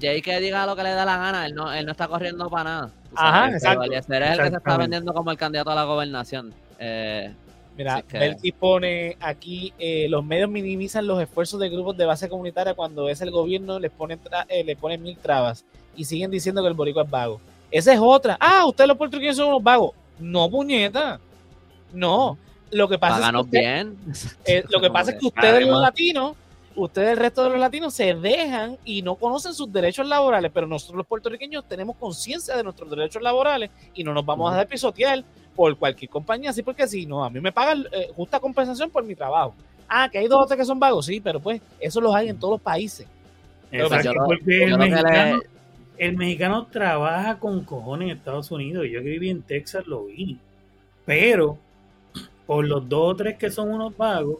Jay, 0.00 0.22
que 0.22 0.40
diga 0.40 0.66
lo 0.66 0.76
que 0.76 0.82
le 0.82 0.90
da 0.90 1.04
la 1.04 1.16
gana, 1.16 1.46
él 1.46 1.54
no, 1.54 1.72
él 1.72 1.84
no 1.86 1.92
está 1.92 2.08
corriendo 2.08 2.48
para 2.50 2.64
nada. 2.64 2.90
Ajá, 3.16 3.50
exacto. 3.50 3.82
Eliezer 3.84 4.22
es 4.22 4.30
el 4.30 4.36
que 4.38 4.50
se 4.50 4.56
está 4.56 4.76
vendiendo 4.78 5.12
como 5.14 5.30
el 5.30 5.36
candidato 5.36 5.70
a 5.70 5.74
la 5.74 5.84
gobernación. 5.84 6.54
Eh, 6.78 7.32
Mira, 7.76 8.02
que- 8.02 8.18
Belkis 8.18 8.52
pone 8.54 9.16
aquí, 9.20 9.72
eh, 9.78 10.06
los 10.08 10.24
medios 10.24 10.48
minimizan 10.48 11.06
los 11.06 11.20
esfuerzos 11.20 11.58
de 11.58 11.68
grupos 11.68 11.96
de 11.96 12.04
base 12.04 12.28
comunitaria 12.28 12.74
cuando 12.74 13.08
es 13.08 13.20
el 13.20 13.30
gobierno, 13.32 13.78
les 13.80 13.90
pone, 13.90 14.16
tra- 14.18 14.46
eh, 14.48 14.62
le 14.62 14.76
pone 14.76 14.96
mil 14.96 15.16
trabas 15.18 15.64
y 15.96 16.04
siguen 16.04 16.30
diciendo 16.30 16.62
que 16.62 16.68
el 16.68 16.74
boricua 16.74 17.02
es 17.02 17.10
vago. 17.10 17.40
Esa 17.72 17.92
es 17.92 17.98
otra. 18.00 18.36
Ah, 18.38 18.64
ustedes 18.66 18.86
los 18.88 18.96
puertorriqueños 18.96 19.36
son 19.36 19.48
unos 19.48 19.62
vagos. 19.62 19.90
No, 20.20 20.48
puñeta. 20.48 21.18
No. 21.92 22.38
Lo 22.70 22.88
que 22.88 22.98
pasa 22.98 23.16
es 23.16 23.30
que 23.32 23.36
usted- 23.40 23.58
bien. 23.60 23.98
eh, 24.46 24.64
lo 24.68 24.80
que 24.80 24.90
pasa 24.90 25.10
es 25.12 25.18
que 25.18 25.26
ustedes 25.26 25.66
los 25.66 25.80
latinos, 25.80 26.36
ustedes 26.76 27.10
el 27.10 27.16
resto 27.16 27.44
de 27.44 27.50
los 27.50 27.58
latinos 27.58 27.94
se 27.94 28.14
dejan 28.14 28.78
y 28.84 29.02
no 29.02 29.14
conocen 29.16 29.54
sus 29.54 29.72
derechos 29.72 30.06
laborales, 30.06 30.50
pero 30.52 30.66
nosotros 30.66 30.98
los 30.98 31.06
puertorriqueños 31.06 31.64
tenemos 31.68 31.96
conciencia 31.96 32.56
de 32.56 32.62
nuestros 32.62 32.90
derechos 32.90 33.22
laborales 33.22 33.70
y 33.94 34.04
no 34.04 34.12
nos 34.12 34.24
vamos 34.24 34.48
a 34.48 34.54
dejar 34.54 34.68
pisotear 34.68 35.24
por 35.54 35.76
cualquier 35.76 36.10
compañía 36.10 36.50
así 36.50 36.62
porque 36.62 36.86
si 36.86 37.06
no, 37.06 37.24
a 37.24 37.30
mí 37.30 37.40
me 37.40 37.52
pagan 37.52 37.86
eh, 37.92 38.10
justa 38.14 38.40
compensación 38.40 38.90
por 38.90 39.04
mi 39.04 39.14
trabajo. 39.14 39.54
Ah, 39.88 40.08
que 40.10 40.18
hay 40.18 40.28
dos 40.28 40.42
o 40.42 40.46
tres 40.46 40.58
que 40.58 40.64
son 40.64 40.80
vagos, 40.80 41.06
sí, 41.06 41.20
pero 41.20 41.40
pues 41.40 41.60
eso 41.78 42.00
los 42.00 42.14
hay 42.14 42.28
en 42.28 42.38
todos 42.38 42.54
los 42.54 42.60
países. 42.60 43.06
Exacto, 43.70 44.12
porque 44.26 44.64
el 44.64 44.78
mexicano, 44.78 45.42
el 45.98 46.16
mexicano 46.16 46.66
trabaja 46.66 47.38
con 47.38 47.64
cojones 47.64 48.10
en 48.10 48.16
Estados 48.16 48.50
Unidos. 48.50 48.86
Yo 48.90 49.02
que 49.02 49.10
viví 49.10 49.30
en 49.30 49.42
Texas 49.42 49.86
lo 49.86 50.06
vi. 50.06 50.38
Pero 51.04 51.58
por 52.46 52.66
los 52.66 52.88
dos 52.88 53.12
o 53.12 53.16
tres 53.16 53.36
que 53.36 53.50
son 53.50 53.70
unos 53.70 53.96
vagos, 53.96 54.38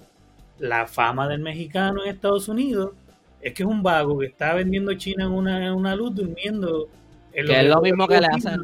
la 0.59 0.87
fama 0.87 1.29
del 1.29 1.41
mexicano 1.41 2.05
en 2.05 2.11
Estados 2.11 2.49
Unidos 2.49 2.93
es 3.41 3.53
que 3.55 3.63
es 3.63 3.69
un 3.69 3.83
vago 3.83 4.19
que 4.19 4.27
está 4.27 4.55
vendiendo 4.55 4.95
China 4.95 5.25
en 5.25 5.33
una, 5.33 5.67
en 5.67 5.73
una 5.73 5.95
luz 5.95 6.15
durmiendo. 6.15 6.89
en 7.33 7.47
Que 7.47 7.61
es 7.61 7.69
lo 7.69 7.81
mismo 7.83 8.07
que 8.09 8.21
le 8.21 8.27
hacen. 8.29 8.61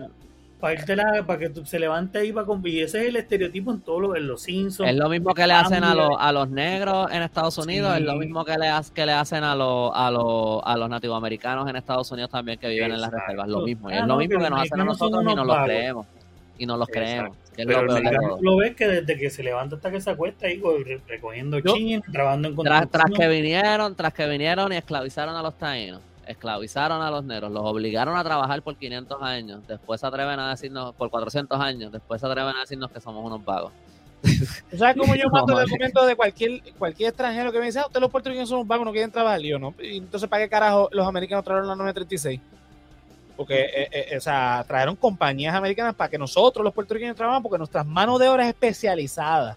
Para, 0.61 0.75
irte 0.75 0.95
la- 0.95 1.25
para 1.27 1.39
que 1.39 1.49
tú- 1.49 1.65
se 1.65 1.79
levante 1.79 2.19
ahí 2.19 2.33
para 2.33 2.45
con- 2.47 2.61
y 2.67 2.81
ese 2.81 3.01
es 3.03 3.09
el 3.09 3.17
estereotipo 3.17 3.71
en 3.73 3.81
todos 3.81 4.03
los, 4.03 4.17
en 4.17 4.27
los 4.27 4.43
Simpsons. 4.43 4.91
Es 4.91 4.95
lo 4.97 5.09
mismo 5.09 5.33
que 5.33 5.47
le 5.47 5.55
hacen 5.55 5.83
a, 5.85 5.95
los 5.95 6.11
a 6.19 6.33
los 6.33 6.51
negros 6.51 7.11
en 7.11 7.23
Estados 7.23 7.57
Unidos, 7.57 7.97
es 7.97 8.03
lo 8.03 8.15
mismo 8.17 8.45
que 8.45 8.59
le, 8.59 8.67
que 8.95 9.07
le 9.07 9.13
hacen 9.13 9.43
a, 9.43 9.55
los 9.55 9.91
a, 9.95 10.11
los 10.11 10.61
a 10.65 10.77
los 10.77 10.89
nativoamericanos 10.91 11.67
en 11.69 11.77
Estados 11.77 12.11
Unidos 12.13 12.29
también 12.31 12.59
que 12.59 12.69
viven 12.69 12.93
en 12.93 13.01
las 13.01 13.11
reservas. 13.11 13.49
Lo 13.49 13.63
mismo. 13.63 13.89
Ah, 13.89 14.01
es 14.01 14.07
lo 14.07 14.17
mismo 14.19 14.39
que 14.39 14.51
nos 14.51 14.61
hacen 14.61 14.81
a 14.81 14.85
nosotros 14.85 15.23
y 15.23 15.27
nos 15.27 15.37
los 15.37 15.47
vagos. 15.47 15.65
creemos. 15.67 16.07
Y 16.59 16.67
nos 16.67 16.79
los 16.79 16.89
Exacto. 16.91 17.09
creemos. 17.11 17.37
Pero 17.67 17.83
lo 17.83 17.97
el 17.97 18.03
mexicano 18.03 18.39
lo 18.41 18.57
ves 18.57 18.77
que 18.77 18.89
desde 18.89 19.17
que 19.19 19.31
se 19.31 19.43
levanta 19.43 19.77
hasta 19.77 19.91
que 19.91 20.01
se 20.01 20.11
acuesta 20.11 20.47
ahí 20.47 20.59
co- 20.59 20.77
re- 20.79 21.01
recogiendo 21.09 21.61
chin, 21.61 22.03
trabajando 22.13 22.49
en 22.49 22.57
Tras, 22.57 22.91
tras 22.91 23.05
construcción. 23.05 23.19
que 23.31 23.37
vinieron, 23.37 23.95
tras 23.97 24.15
que 24.15 24.27
vinieron 24.27 24.73
y 24.73 24.77
esclavizaron 24.77 25.35
a 25.37 25.43
los 25.43 25.57
taínos, 25.59 26.01
esclavizaron 26.27 27.03
a 27.03 27.11
los 27.11 27.25
negros, 27.25 27.51
los 27.51 27.63
obligaron 27.65 28.17
a 28.17 28.23
trabajar 28.25 28.63
por 28.63 28.77
500 28.77 29.21
años, 29.23 29.67
después 29.67 30.01
se 30.01 30.07
atreven 30.07 30.39
a 30.39 30.51
decirnos, 30.51 30.95
por 30.95 31.11
400 31.11 31.61
años, 31.61 31.91
después 31.93 32.21
se 32.21 32.27
atreven 32.27 32.55
a 32.57 32.61
decirnos 32.61 32.91
que 32.91 33.01
somos 33.01 33.25
unos 33.25 33.45
vagos. 33.45 33.73
¿Tú 34.71 34.77
sabes 34.77 34.97
cómo 34.99 35.15
yo 35.15 35.25
mando 35.33 35.53
el 35.53 35.57
vale. 35.61 35.71
documento 35.71 36.05
de 36.07 36.15
cualquier, 36.15 36.61
cualquier 36.79 37.09
extranjero 37.09 37.51
que 37.53 37.59
me 37.59 37.67
dice, 37.67 37.79
ah, 37.81 37.87
ustedes 37.87 38.03
los 38.03 38.11
puertorriqueños 38.11 38.49
son 38.49 38.59
unos 38.59 38.69
vagos, 38.69 38.85
no 38.87 38.93
quieren 38.93 39.11
trabajar? 39.11 39.41
Y 39.41 39.49
yo, 39.49 39.59
no. 39.59 39.75
Y 39.83 39.97
entonces, 39.97 40.29
¿para 40.29 40.43
qué 40.45 40.49
carajo 40.51 40.89
los 40.93 41.07
americanos 41.07 41.45
trajeron 41.45 41.69
la 41.69 41.75
936? 41.75 42.41
Porque, 43.41 43.59
eh, 43.59 43.89
eh, 44.11 44.17
o 44.19 44.21
sea, 44.21 44.63
trajeron 44.69 44.97
compañías 44.97 45.55
americanas 45.55 45.95
para 45.95 46.11
que 46.11 46.19
nosotros, 46.19 46.63
los 46.63 46.75
puertorriqueños, 46.75 47.17
trabajamos, 47.17 47.43
porque 47.43 47.57
nuestras 47.57 47.87
manos 47.87 48.21
de 48.21 48.29
obra 48.29 48.43
es 48.43 48.51
especializada. 48.51 49.57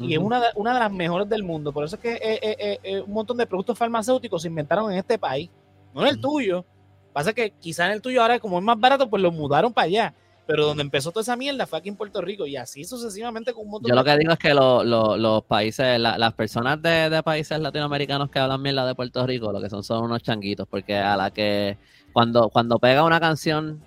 Y 0.00 0.14
es 0.14 0.18
una 0.18 0.40
de, 0.40 0.46
una 0.56 0.74
de 0.74 0.80
las 0.80 0.90
mejores 0.90 1.28
del 1.28 1.44
mundo. 1.44 1.72
Por 1.72 1.84
eso 1.84 1.94
es 1.94 2.02
que 2.02 2.14
eh, 2.14 2.20
eh, 2.42 2.56
eh, 2.58 2.78
eh, 2.82 3.00
un 3.02 3.12
montón 3.12 3.36
de 3.36 3.46
productos 3.46 3.78
farmacéuticos 3.78 4.42
se 4.42 4.48
inventaron 4.48 4.90
en 4.90 4.98
este 4.98 5.16
país, 5.16 5.48
no 5.94 6.02
en 6.02 6.08
el 6.08 6.20
tuyo. 6.20 6.64
Pasa 7.12 7.32
que 7.32 7.50
quizá 7.52 7.86
en 7.86 7.92
el 7.92 8.02
tuyo 8.02 8.20
ahora, 8.20 8.40
como 8.40 8.58
es 8.58 8.64
más 8.64 8.80
barato, 8.80 9.08
pues 9.08 9.22
lo 9.22 9.30
mudaron 9.30 9.72
para 9.72 9.84
allá. 9.86 10.14
Pero 10.44 10.66
donde 10.66 10.82
empezó 10.82 11.12
toda 11.12 11.22
esa 11.22 11.36
mierda 11.36 11.68
fue 11.68 11.78
aquí 11.78 11.88
en 11.90 11.94
Puerto 11.96 12.20
Rico 12.20 12.44
y 12.48 12.56
así 12.56 12.82
sucesivamente 12.84 13.52
con 13.54 13.66
un 13.66 13.70
montón 13.70 13.88
Yo 13.88 13.94
de 13.94 14.00
lo 14.00 14.04
que 14.04 14.18
digo 14.18 14.32
es 14.32 14.38
que 14.40 14.52
lo- 14.52 14.82
lo- 14.82 15.16
los 15.16 15.44
países, 15.44 16.00
la- 16.00 16.18
las 16.18 16.32
personas 16.34 16.82
de, 16.82 17.08
de 17.10 17.22
países 17.22 17.60
latinoamericanos 17.60 18.28
que 18.28 18.40
hablan 18.40 18.60
mierda 18.60 18.84
de 18.84 18.96
Puerto 18.96 19.24
Rico, 19.24 19.52
lo 19.52 19.60
que 19.60 19.70
son 19.70 19.84
son 19.84 20.02
unos 20.04 20.20
changuitos, 20.24 20.66
porque 20.68 20.96
a 20.98 21.16
la 21.16 21.30
que 21.30 21.78
cuando, 22.14 22.48
cuando 22.48 22.78
pega 22.78 23.02
una 23.02 23.18
canción, 23.18 23.82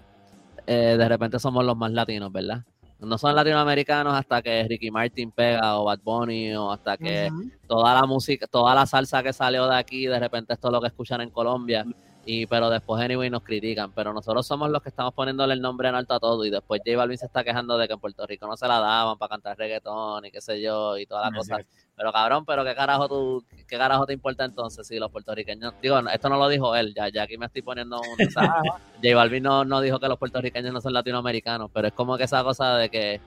eh, 0.68 0.98
de 1.00 1.10
repente 1.10 1.40
somos 1.40 1.64
los 1.64 1.78
más 1.78 1.92
latinos, 1.94 2.30
¿verdad? 2.30 2.62
No 3.00 3.18
son 3.18 3.34
latinoamericanos 3.34 4.14
hasta 4.14 4.42
que 4.42 4.68
Ricky 4.68 4.92
Martin 4.92 5.32
pega 5.32 5.80
o 5.80 5.86
Bad 5.86 6.00
Bunny 6.04 6.54
o 6.54 6.70
hasta 6.72 6.98
que 6.98 7.32
toda 7.68 7.94
la 7.94 8.06
música, 8.06 8.46
toda 8.46 8.76
la 8.76 8.86
salsa 8.86 9.24
que 9.24 9.32
salió 9.32 9.66
de 9.68 9.78
aquí, 9.78 10.08
de 10.08 10.20
repente 10.20 10.54
esto 10.54 10.68
es 10.68 10.72
lo 10.74 10.82
que 10.82 10.88
escuchan 10.88 11.22
en 11.22 11.30
Colombia. 11.30 11.86
Y, 12.30 12.46
pero 12.46 12.70
después, 12.70 13.02
anyway, 13.02 13.30
nos 13.30 13.42
critican. 13.42 13.92
Pero 13.94 14.12
nosotros 14.14 14.46
somos 14.46 14.70
los 14.70 14.82
que 14.84 14.90
estamos 14.90 15.14
poniéndole 15.14 15.54
el 15.54 15.62
nombre 15.62 15.88
en 15.88 15.96
alto 15.96 16.14
a 16.14 16.20
todo. 16.20 16.44
Y 16.46 16.50
después 16.50 16.82
J 16.86 16.98
Balvin 16.98 17.18
se 17.18 17.26
está 17.26 17.44
quejando 17.44 17.78
de 17.78 17.88
que 17.88 17.94
en 17.94 18.00
Puerto 18.00 18.28
Rico 18.28 18.46
no 18.48 18.58
se 18.58 18.68
la 18.68 18.80
daban 18.80 19.18
para 19.18 19.30
cantar 19.30 19.58
reggaetón 19.58 20.26
y 20.26 20.32
qué 20.32 20.42
sé 20.42 20.62
yo 20.62 20.98
y 20.98 21.06
toda 21.06 21.22
la 21.22 21.38
cosa. 21.38 21.56
Pero 21.96 22.12
cabrón, 22.12 22.46
pero 22.46 22.64
qué 22.66 22.76
carajo 22.76 23.08
tú, 23.08 23.44
qué 23.68 23.78
carajo 23.78 24.06
te 24.06 24.14
importa 24.14 24.46
entonces 24.46 24.86
si 24.86 25.00
los 25.00 25.10
puertorriqueños, 25.10 25.74
digo, 25.82 25.98
esto 26.00 26.30
no 26.30 26.38
lo 26.38 26.48
dijo 26.48 26.76
él, 26.76 26.94
ya, 26.94 27.10
ya 27.10 27.24
aquí 27.24 27.38
me 27.40 27.48
estoy 27.48 27.64
poniendo 27.64 27.98
un, 28.00 28.18
J 29.02 29.16
Balvin 29.16 29.42
no, 29.42 29.66
no 29.66 29.82
dijo 29.82 30.00
que 30.00 30.08
los 30.08 30.20
puertorriqueños 30.20 30.72
no 30.74 30.80
son 30.82 30.94
latinoamericanos, 30.94 31.72
pero 31.74 31.88
es 31.88 31.94
como 31.94 32.16
que 32.18 32.26
esa 32.26 32.44
cosa 32.44 32.76
de 32.78 32.90
que 32.90 33.20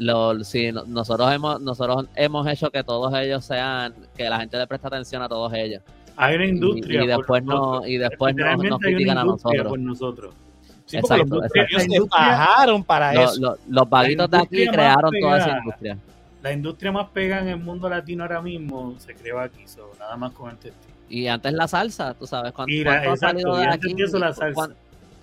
lo, 0.00 0.42
si 0.42 0.72
no- 0.72 0.84
nosotros 0.84 1.30
hemos, 1.32 1.60
nosotros 1.60 2.06
hemos 2.16 2.46
hecho 2.48 2.70
que 2.70 2.82
todos 2.82 3.12
ellos 3.14 3.44
sean, 3.44 3.94
que 4.16 4.28
la 4.28 4.40
gente 4.40 4.58
le 4.58 4.66
presta 4.66 4.88
atención 4.88 5.22
a 5.22 5.28
todos 5.28 5.52
ellos. 5.54 5.82
Hay 6.20 6.34
una 6.36 6.46
industria. 6.46 7.02
y 7.02 7.06
por 7.06 7.16
después 7.16 7.44
no- 7.44 7.52
nosotros. 7.54 7.88
y 7.88 7.96
después 7.98 8.34
nos 8.36 8.78
critican 8.80 9.18
a 9.18 9.24
nosotros. 9.24 9.66
por 9.68 9.78
nosotros. 9.78 10.34
Sí, 10.86 10.96
Exacto, 10.96 11.36
los 11.36 11.44
exacto. 11.44 11.76
ellos 11.78 11.82
se 11.82 12.08
bajaron 12.10 12.82
para 12.84 13.12
Lo- 13.12 13.24
eso. 13.24 13.40
lo- 13.40 13.56
los 13.68 13.88
vaguitos 13.90 14.30
de 14.30 14.38
aquí 14.38 14.66
crearon 14.66 15.12
toda 15.20 15.36
esa 15.36 15.44
pegada. 15.46 15.58
industria. 15.60 15.98
La 16.42 16.52
industria 16.52 16.92
más 16.92 17.08
pega 17.10 17.40
en 17.40 17.48
el 17.48 17.56
mundo 17.58 17.88
latino 17.90 18.22
ahora 18.24 18.40
mismo 18.40 18.94
se 18.98 19.14
creó 19.14 19.38
aquí, 19.40 19.66
so, 19.66 19.90
nada 19.98 20.16
más 20.16 20.32
con 20.32 20.50
el 20.50 20.56
testigo. 20.56 20.94
Y 21.10 21.26
antes 21.26 21.52
la 21.52 21.68
salsa, 21.68 22.14
tú 22.14 22.26
sabes 22.26 22.52
cuánto, 22.52 22.72
Y 22.72 22.84
la- 22.84 22.90
cuánto 22.90 23.10
ha 23.10 23.14
exacto, 23.14 23.36
salido 23.40 23.56
de 23.56 23.62
y 23.62 23.66
antes 23.66 23.84
aquí. 23.92 23.94
de 23.94 24.04
eso 24.04 24.18
la 24.18 24.32
salsa. 24.32 24.54
cuán- 24.54 24.74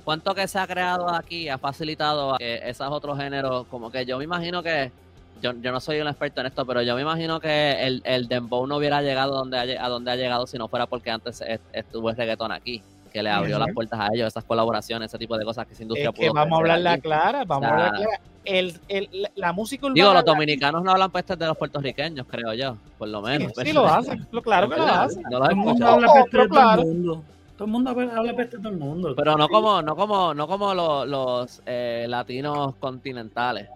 cuánto 0.04 0.36
que 0.36 0.48
se 0.48 0.60
ha 0.60 0.68
creado 0.68 1.10
aquí 1.10 1.50
ha 1.50 1.58
facilitado 1.58 2.36
a 2.36 2.38
que 2.38 2.62
esos 2.64 2.88
otros 2.92 3.18
géneros, 3.18 3.66
como 3.68 3.90
que 3.92 4.06
yo 4.06 4.18
me 4.20 4.24
imagino 4.26 4.62
que, 4.62 4.92
yo, 5.42 5.54
yo 5.62 5.72
no 5.72 5.80
soy 5.80 6.00
un 6.02 6.08
experto 6.08 6.42
en 6.42 6.48
esto, 6.48 6.66
pero 6.66 6.82
yo 6.82 6.96
me 6.96 7.02
imagino 7.02 7.40
que 7.40 7.86
el, 7.86 8.02
el 8.06 8.28
dembow 8.28 8.66
no 8.68 8.78
hubiera 8.78 9.02
llegado 9.02 9.36
donde 9.36 9.58
ha, 9.78 9.86
a 9.86 9.90
donde 9.90 10.12
ha 10.12 10.16
llegado 10.16 10.48
si 10.48 10.58
no 10.58 10.68
fuera 10.68 10.88
porque 10.88 11.12
antes 11.12 11.42
est- 11.42 11.64
estuvo 11.74 12.10
el 12.10 12.16
reggaetón 12.16 12.52
aquí, 12.52 12.82
que 13.12 13.22
le 13.24 13.30
abrió 13.30 13.58
las 13.60 13.72
puertas 13.74 14.00
a 14.00 14.08
ellos, 14.14 14.28
esas 14.28 14.44
colaboraciones, 14.44 15.10
ese 15.10 15.18
tipo 15.18 15.38
de 15.38 15.46
cosas 15.46 15.66
que 15.68 15.74
esa 15.74 15.84
industria 15.84 16.10
Es 16.10 16.16
que 16.16 16.22
pudo 16.28 16.34
vamos 16.34 16.60
a 16.60 16.62
crecer 16.64 16.72
hablar 16.72 16.80
la 16.82 16.92
aquí. 16.94 17.02
clara, 17.02 17.44
vamos 17.46 17.64
O 17.64 17.72
a 17.72 17.74
hablar 17.74 17.92
clara. 17.96 18.20
El, 18.46 18.80
el, 18.90 19.10
la- 19.36 19.54
música 19.54 19.86
urbana. 19.88 19.96
Digo, 20.02 20.14
los 20.14 20.26
dominicanos 20.26 20.84
no 20.84 20.92
hablan 20.92 21.12
pestes 21.12 21.38
de 21.40 21.48
los 21.48 21.58
puertorriqueños, 21.58 22.28
creo 22.30 22.54
yo, 22.54 22.78
por 22.98 23.08
lo 23.08 23.22
menos. 23.22 23.52
Sí, 23.56 23.66
sí 23.66 23.74
lo 23.74 23.88
hacen, 23.88 24.28
lo- 24.32 24.42
claro 24.42 24.70
que 24.70 24.76
lo 24.76 24.84
hacen. 24.86 25.24
No 25.24 25.30
Todo 25.32 25.40
los 25.40 25.50
he 25.50 25.52
el 25.52 25.56
mundo 25.56 25.72
escuchado. 25.72 25.94
habla 25.96 26.08
peste 26.14 26.20
de 26.20 26.32
pero 26.32 26.48
todo 26.50 26.72
el 26.82 26.86
mundo. 26.86 27.24
Todo 27.58 27.66
el 27.66 27.72
mundo 27.72 27.90
habla 27.90 28.16
habla 28.18 28.36
peste 28.36 28.58
de 28.58 28.64
todo 28.64 28.72
el 28.74 28.78
mundo. 28.80 29.14
Pero 29.16 29.38
no 29.38 29.48
como, 29.48 29.82
no 29.82 29.96
como, 29.96 30.34
no 30.34 30.48
como 30.48 30.74
los, 30.76 31.08
los 31.08 31.62
eh, 31.66 32.06
latinos 32.10 32.76
continentales. 32.76 33.68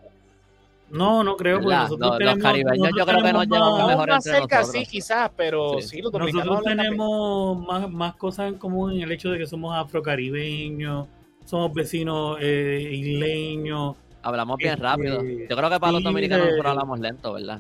No, 0.92 1.24
no 1.24 1.36
creo, 1.38 1.60
porque 1.60 1.76
nosotros 1.76 2.00
Los- 2.00 2.10
los 2.10 2.18
tenemos. 2.20 2.44
caribeños 2.44 2.90
yo 2.98 3.06
creo 3.06 3.24
que 3.24 3.34
nos 3.34 3.46
llevamos 3.48 3.88
mejor 3.88 4.10
más 4.10 4.26
entre 4.26 4.40
cerca 4.40 4.60
nosotros. 4.62 4.84
sí, 4.86 4.90
quizás, 4.92 5.32
pero 5.36 5.74
Sí. 5.80 5.88
sí, 5.88 6.02
los 6.02 6.12
dominicanos 6.12 6.46
Nosotros 6.48 6.76
tenemos 6.76 7.58
más, 7.68 7.90
más 7.92 8.16
cosas 8.16 8.48
en 8.50 8.58
común 8.58 8.94
en 8.94 9.02
el 9.02 9.12
hecho 9.12 9.30
de 9.30 9.38
que 9.38 9.46
somos 9.46 9.76
afrocaribeños, 9.76 11.08
somos 11.46 11.74
vecinos 11.74 12.38
eh, 12.42 12.90
isleños. 12.92 13.96
Hablamos 14.24 14.58
bien 14.58 14.72
Este, 14.74 14.84
rápido. 14.84 15.24
Yo 15.24 15.56
creo 15.56 15.70
que 15.70 15.80
para 15.80 15.92
los 15.94 16.04
dominicanos 16.04 16.46
de- 16.46 16.52
nosotros 16.52 16.72
hablamos 16.72 17.00
lento, 17.00 17.34
¿verdad? 17.34 17.60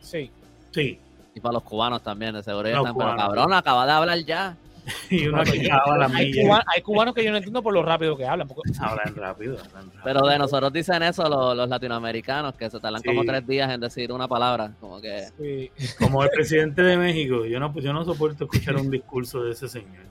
Sí. 0.00 0.30
Sí, 0.70 0.98
Y 1.34 1.40
para 1.40 1.52
los 1.54 1.62
cubanos 1.62 2.02
también, 2.02 2.32
de 2.32 2.38
Los 2.38 2.46
están, 2.48 2.96
pero 2.96 3.16
cabrón, 3.16 3.52
acaba 3.52 3.86
de 3.86 3.92
hablar 3.92 4.18
ya. 4.24 4.56
y 5.10 5.26
uno 5.26 5.42
que 5.44 5.70
acaba 5.70 5.98
la 5.98 6.06
Hay, 6.06 6.26
milla. 6.30 6.42
cuba- 6.42 6.64
hay 6.74 6.82
cubanos 6.82 7.14
que 7.14 7.24
yo 7.24 7.30
no 7.30 7.36
entiendo 7.36 7.62
por 7.62 7.72
lo 7.74 7.82
rápido 7.82 8.16
que 8.16 8.26
hablan. 8.26 8.48
porque- 8.48 8.70
Hablan 8.80 9.14
rápido, 9.14 9.56
hablan 9.58 9.86
rápido. 9.86 10.02
Pero 10.04 10.20
de 10.26 10.38
nosotros 10.38 10.72
dicen 10.72 11.02
eso 11.02 11.28
los, 11.28 11.56
los 11.56 11.68
latinoamericanos, 11.68 12.54
que 12.54 12.70
se 12.70 12.80
tardan 12.80 13.00
Sí. 13.02 13.08
como 13.08 13.24
tres 13.24 13.46
días 13.46 13.70
en 13.70 13.80
decir 13.80 14.10
una 14.12 14.26
palabra. 14.28 14.72
Como 14.80 15.00
que 15.00 15.26
Sí. 15.38 15.70
Como 15.98 16.22
el 16.22 16.30
presidente 16.30 16.82
de 16.82 16.96
México, 16.96 17.44
yo 17.44 17.60
no, 17.60 17.72
yo 17.78 17.92
no 17.92 18.04
soporto 18.04 18.44
escuchar 18.44 18.76
un 18.76 18.90
discurso 18.90 19.42
de 19.42 19.52
ese 19.52 19.68
señor. 19.68 20.06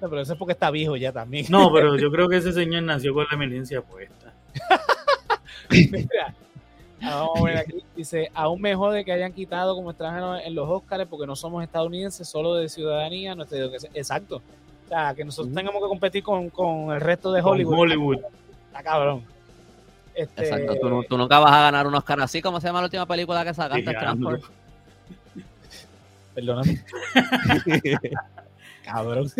No, 0.00 0.10
pero 0.10 0.20
eso 0.22 0.32
es 0.34 0.38
porque 0.38 0.52
está 0.52 0.70
viejo 0.70 0.96
ya 0.96 1.12
también. 1.12 1.46
No, 1.48 1.72
pero 1.72 1.96
yo 1.96 2.10
creo 2.10 2.28
que 2.28 2.36
ese 2.36 2.52
señor 2.52 2.82
nació 2.82 3.14
con 3.14 3.24
la 3.30 3.34
emergencia 3.36 3.80
puesta. 3.80 4.32
Mira, 5.70 6.34
vamos 7.10 7.40
a 7.40 7.44
ver 7.44 7.56
aquí. 7.58 7.74
Dice, 7.96 8.30
aún 8.34 8.60
mejor 8.60 8.92
de 8.92 9.04
que 9.04 9.12
hayan 9.12 9.32
quitado 9.32 9.74
como 9.74 9.90
extranjeros 9.90 10.40
en 10.44 10.54
los 10.54 10.68
Oscars 10.68 11.06
porque 11.08 11.26
no 11.26 11.36
somos 11.36 11.62
estadounidenses, 11.62 12.28
solo 12.28 12.54
de 12.54 12.68
ciudadanía. 12.68 13.32
educación. 13.32 13.92
Exacto. 13.94 14.36
O 14.84 14.88
sea, 14.88 15.14
que 15.14 15.24
nosotros 15.24 15.54
tengamos 15.54 15.82
que 15.82 15.88
competir 15.88 16.22
con, 16.22 16.50
con 16.50 16.92
el 16.92 17.00
resto 17.00 17.32
de 17.32 17.42
Con 17.42 17.52
Hollywood. 17.52 17.78
Hollywood. 17.78 18.18
Está 18.66 18.82
cabrón. 18.82 19.22
Este, 20.14 20.44
Exacto, 20.44 20.76
tú, 20.80 20.88
nu- 20.88 21.02
tú 21.04 21.18
nunca 21.18 21.38
vas 21.40 21.52
a 21.52 21.60
ganar 21.62 21.86
un 21.86 21.94
Oscar 21.94 22.20
así 22.20 22.40
como 22.40 22.60
se 22.60 22.68
llama 22.68 22.80
la 22.80 22.86
última 22.86 23.06
película 23.06 23.44
que 23.44 23.54
sacaste. 23.54 23.82
Transport. 23.82 24.42
Perdóname. 26.34 26.84
cabrón. 28.84 29.30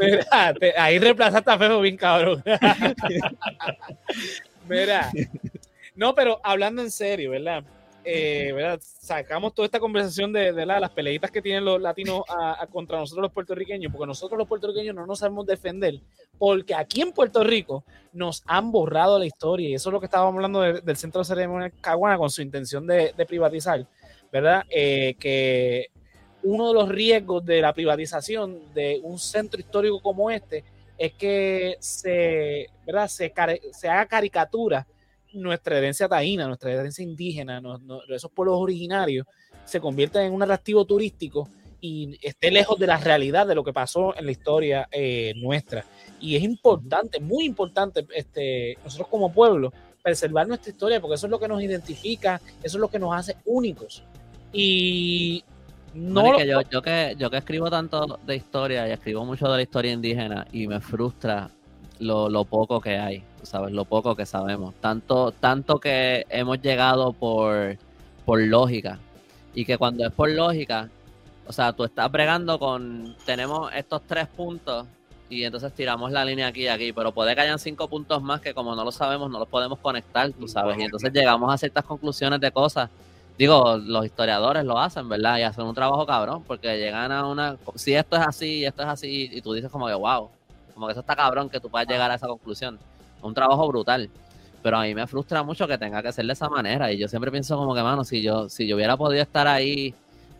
Mira, 0.00 0.54
te- 0.54 0.78
ahí 0.78 0.98
reemplazaste 0.98 1.50
a 1.50 1.58
Fefo 1.58 1.80
bien 1.80 1.96
cabrón. 1.96 2.42
Mira. 4.68 5.10
No, 5.98 6.14
pero 6.14 6.40
hablando 6.44 6.80
en 6.80 6.92
serio, 6.92 7.32
¿verdad? 7.32 7.64
eh, 8.04 8.52
¿verdad? 8.52 8.80
sacamos 8.80 9.52
toda 9.52 9.66
esta 9.66 9.80
conversación 9.80 10.32
de, 10.32 10.52
de 10.52 10.64
las 10.64 10.90
peleitas 10.90 11.30
que 11.30 11.42
tienen 11.42 11.64
los 11.64 11.80
latinos 11.80 12.22
a, 12.28 12.66
contra 12.68 12.98
nosotros 12.98 13.22
los 13.22 13.32
puertorriqueños, 13.32 13.90
porque 13.92 14.06
nosotros 14.06 14.38
los 14.38 14.46
puertorriqueños 14.46 14.94
no 14.94 15.06
nos 15.06 15.18
sabemos 15.18 15.44
defender, 15.44 16.00
porque 16.38 16.72
aquí 16.72 17.02
en 17.02 17.12
Puerto 17.12 17.42
Rico 17.42 17.84
nos 18.12 18.44
han 18.46 18.70
borrado 18.70 19.18
la 19.18 19.26
historia, 19.26 19.68
y 19.68 19.74
eso 19.74 19.90
es 19.90 19.92
lo 19.92 20.00
que 20.00 20.06
estábamos 20.06 20.36
hablando 20.36 20.60
del 20.60 20.96
Centro 20.96 21.20
de 21.20 21.24
Ceremonial 21.24 21.72
Caguana 21.80 22.16
con 22.16 22.30
su 22.30 22.42
intención 22.42 22.86
de, 22.86 23.12
privatizar, 23.26 23.84
¿verdad? 24.32 24.62
Eh, 24.70 25.16
que 25.18 25.88
uno 26.44 26.68
de 26.68 26.74
los 26.74 26.88
riesgos 26.88 27.44
de 27.44 27.60
la 27.60 27.72
privatización 27.72 28.72
de 28.72 29.00
un 29.02 29.18
centro 29.18 29.58
histórico 29.58 30.00
como 30.00 30.30
este 30.30 30.64
es 30.96 31.12
que 31.14 31.76
se, 31.80 32.68
¿verdad? 32.86 33.08
se, 33.08 33.32
se 33.72 33.88
haga 33.88 34.06
caricatura 34.06 34.86
nuestra 35.32 35.78
herencia 35.78 36.08
taína, 36.08 36.46
nuestra 36.46 36.72
herencia 36.72 37.02
indígena, 37.02 37.60
esos 38.08 38.30
pueblos 38.30 38.56
originarios, 38.58 39.26
se 39.64 39.80
convierten 39.80 40.22
en 40.22 40.32
un 40.32 40.42
atractivo 40.42 40.84
turístico 40.84 41.48
y 41.80 42.18
esté 42.22 42.50
lejos 42.50 42.78
de 42.78 42.86
la 42.86 42.96
realidad 42.96 43.46
de 43.46 43.54
lo 43.54 43.62
que 43.62 43.72
pasó 43.72 44.16
en 44.16 44.26
la 44.26 44.32
historia 44.32 44.88
eh, 44.90 45.32
nuestra. 45.36 45.84
Y 46.20 46.36
es 46.36 46.42
importante, 46.42 47.20
muy 47.20 47.44
importante, 47.44 48.06
este, 48.14 48.76
nosotros 48.82 49.08
como 49.08 49.32
pueblo, 49.32 49.72
preservar 50.02 50.48
nuestra 50.48 50.70
historia, 50.70 51.00
porque 51.00 51.14
eso 51.14 51.26
es 51.26 51.30
lo 51.30 51.38
que 51.38 51.48
nos 51.48 51.62
identifica, 51.62 52.40
eso 52.62 52.76
es 52.78 52.80
lo 52.80 52.88
que 52.88 52.98
nos 52.98 53.14
hace 53.14 53.36
únicos. 53.44 54.02
Y 54.52 55.44
no... 55.94 56.42
yo, 56.42 56.62
yo, 56.62 56.82
que, 56.82 57.14
yo 57.18 57.30
que 57.30 57.36
escribo 57.36 57.70
tanto 57.70 58.18
de 58.26 58.36
historia 58.36 58.88
y 58.88 58.92
escribo 58.92 59.24
mucho 59.24 59.46
de 59.48 59.56
la 59.56 59.62
historia 59.62 59.92
indígena 59.92 60.46
y 60.52 60.66
me 60.66 60.80
frustra 60.80 61.50
lo, 62.00 62.28
lo 62.28 62.44
poco 62.44 62.80
que 62.80 62.98
hay, 62.98 63.24
¿sabes? 63.42 63.72
Lo 63.72 63.84
poco 63.84 64.16
que 64.16 64.26
sabemos. 64.26 64.74
Tanto, 64.80 65.32
tanto 65.32 65.78
que 65.80 66.26
hemos 66.28 66.60
llegado 66.60 67.12
por, 67.12 67.76
por 68.24 68.40
lógica. 68.40 68.98
Y 69.54 69.64
que 69.64 69.78
cuando 69.78 70.06
es 70.06 70.12
por 70.12 70.30
lógica, 70.30 70.88
o 71.46 71.52
sea, 71.52 71.72
tú 71.72 71.84
estás 71.84 72.10
bregando 72.12 72.58
con, 72.58 73.16
tenemos 73.24 73.72
estos 73.74 74.02
tres 74.06 74.26
puntos 74.28 74.86
y 75.30 75.44
entonces 75.44 75.72
tiramos 75.74 76.10
la 76.10 76.24
línea 76.24 76.48
aquí 76.48 76.62
y 76.62 76.68
aquí, 76.68 76.92
pero 76.92 77.12
puede 77.12 77.34
que 77.34 77.40
hayan 77.42 77.58
cinco 77.58 77.88
puntos 77.88 78.22
más 78.22 78.40
que 78.40 78.54
como 78.54 78.74
no 78.74 78.84
lo 78.84 78.92
sabemos, 78.92 79.30
no 79.30 79.38
los 79.38 79.48
podemos 79.48 79.78
conectar, 79.78 80.30
tú 80.32 80.48
sabes, 80.48 80.78
y 80.78 80.82
entonces 80.82 81.12
llegamos 81.12 81.52
a 81.52 81.58
ciertas 81.58 81.84
conclusiones 81.84 82.40
de 82.40 82.50
cosas. 82.50 82.90
Digo, 83.36 83.76
los 83.76 84.04
historiadores 84.04 84.64
lo 84.64 84.78
hacen, 84.78 85.08
¿verdad? 85.08 85.38
Y 85.38 85.42
hacen 85.42 85.64
un 85.64 85.74
trabajo 85.74 86.04
cabrón, 86.06 86.42
porque 86.44 86.76
llegan 86.76 87.12
a 87.12 87.26
una, 87.26 87.56
si 87.76 87.94
esto 87.94 88.16
es 88.16 88.22
así 88.26 88.64
esto 88.64 88.82
es 88.82 88.88
así, 88.88 89.30
y 89.32 89.40
tú 89.42 89.52
dices 89.52 89.70
como 89.70 89.86
que, 89.86 89.94
wow, 89.94 90.30
como 90.78 90.86
que 90.86 90.92
eso 90.92 91.00
está 91.00 91.16
cabrón 91.16 91.50
que 91.50 91.58
tú 91.58 91.68
puedas 91.68 91.88
llegar 91.88 92.08
a 92.08 92.14
esa 92.14 92.28
conclusión. 92.28 92.78
Un 93.20 93.34
trabajo 93.34 93.66
brutal. 93.66 94.08
Pero 94.62 94.76
a 94.78 94.82
mí 94.82 94.94
me 94.94 95.08
frustra 95.08 95.42
mucho 95.42 95.66
que 95.66 95.76
tenga 95.76 96.00
que 96.04 96.12
ser 96.12 96.24
de 96.24 96.32
esa 96.34 96.48
manera. 96.48 96.92
Y 96.92 96.98
yo 96.98 97.08
siempre 97.08 97.32
pienso 97.32 97.56
como 97.56 97.74
que, 97.74 97.82
mano, 97.82 98.04
si 98.04 98.22
yo, 98.22 98.48
si 98.48 98.68
yo 98.68 98.76
hubiera 98.76 98.96
podido 98.96 99.20
estar 99.20 99.48
ahí, 99.48 99.92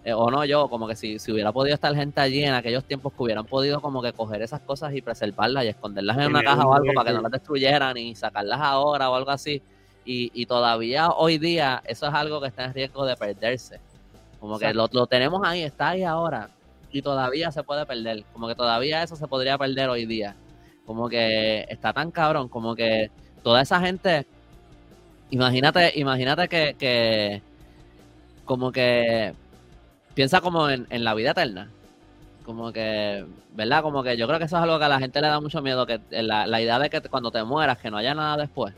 eh, 0.05 0.13
o 0.13 0.31
no 0.31 0.45
yo, 0.45 0.69
como 0.69 0.87
que 0.87 0.95
si, 0.95 1.19
si 1.19 1.33
hubiera 1.33 1.51
podido 1.51 1.75
estar 1.75 1.93
gente 1.93 2.21
allí 2.21 2.45
en 2.45 2.55
aquellos 2.55 2.85
tiempos 2.85 3.13
que 3.15 3.23
hubieran 3.25 3.47
podido 3.47 3.81
como 3.81 4.01
que 4.01 4.13
coger 4.13 4.41
esas 4.43 4.61
cosas 4.61 4.95
y 4.95 5.03
preservarlas 5.03 5.65
y 5.65 5.69
esconderlas 5.69 6.17
en 6.19 6.27
una 6.27 6.45
caja 6.45 6.65
o 6.65 6.73
algo 6.73 6.93
para 6.95 7.11
que 7.11 7.17
no 7.17 7.23
las 7.23 7.33
destruyeran 7.33 7.97
y 7.97 8.15
sacarlas 8.15 8.61
ahora 8.61 9.11
o 9.11 9.17
algo 9.17 9.33
así. 9.33 9.61
Y, 10.05 10.31
y 10.41 10.47
todavía 10.47 11.11
hoy 11.11 11.39
día 11.39 11.83
eso 11.85 12.07
es 12.07 12.15
algo 12.15 12.41
que 12.41 12.47
está 12.47 12.65
en 12.65 12.75
riesgo 12.75 13.05
de 13.05 13.17
perderse. 13.17 13.81
Como 14.39 14.57
que 14.57 14.73
lo, 14.73 14.89
lo 14.93 15.09
tenemos 15.09 15.43
ahí, 15.45 15.65
está 15.65 15.89
ahí 15.89 16.05
ahora 16.05 16.49
y 16.93 17.03
todavía 17.03 17.51
se 17.51 17.63
puede 17.63 17.87
perder. 17.87 18.25
Como 18.33 18.49
que 18.49 18.55
todavía 18.55 19.03
eso 19.03 19.17
se 19.17 19.27
podría 19.27 19.59
perder 19.59 19.89
hoy 19.89 20.07
día. 20.07 20.35
Como 20.87 21.09
que 21.09 21.67
está 21.69 21.93
tan 21.93 22.11
cabrón, 22.11 22.49
como 22.49 22.75
que 22.75 23.11
toda 23.43 23.63
esa 23.63 23.81
gente, 23.81 24.27
imagínate, 25.31 25.93
imagínate 25.99 26.49
que, 26.49 26.75
que 26.79 27.43
como 28.45 28.73
que 28.73 29.35
piensa 30.15 30.41
como 30.41 30.71
en, 30.71 30.87
la 30.91 31.15
vida 31.15 31.33
eterna. 31.33 31.71
Como 32.45 32.73
que, 32.73 33.27
¿verdad? 33.53 33.83
Como 33.83 34.03
que 34.03 34.17
yo 34.17 34.27
creo 34.27 34.39
que 34.39 34.47
eso 34.47 34.57
es 34.57 34.63
algo 34.63 34.79
que 34.79 34.87
a 34.87 34.89
la 34.89 34.99
gente 34.99 35.21
le 35.21 35.29
da 35.29 35.41
mucho 35.41 35.61
miedo, 35.61 35.87
que 35.87 36.01
la, 36.11 36.47
la 36.47 36.61
idea 36.63 36.79
de 36.79 36.89
que 36.89 37.03
cuando 37.03 37.31
te 37.31 37.45
mueras, 37.45 37.79
que 37.79 37.91
no 37.91 37.99
haya 37.99 38.15
nada 38.15 38.39
después. 38.39 38.75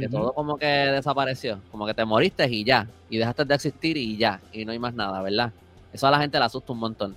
Que 0.00 0.08
todo 0.10 0.34
como 0.34 0.58
que 0.58 0.66
desapareció, 0.66 1.60
como 1.70 1.86
que 1.86 1.94
te 1.94 2.04
moriste 2.04 2.46
y 2.46 2.62
ya, 2.62 2.86
y 3.08 3.16
dejaste 3.16 3.46
de 3.46 3.54
existir 3.54 3.96
y 3.96 4.18
ya, 4.18 4.38
y 4.52 4.66
no 4.66 4.72
hay 4.72 4.78
más 4.78 4.92
nada, 4.92 5.22
¿verdad? 5.22 5.50
Eso 5.92 6.06
a 6.06 6.10
la 6.10 6.18
gente 6.18 6.38
le 6.38 6.44
asusta 6.44 6.72
un 6.72 6.78
montón. 6.78 7.16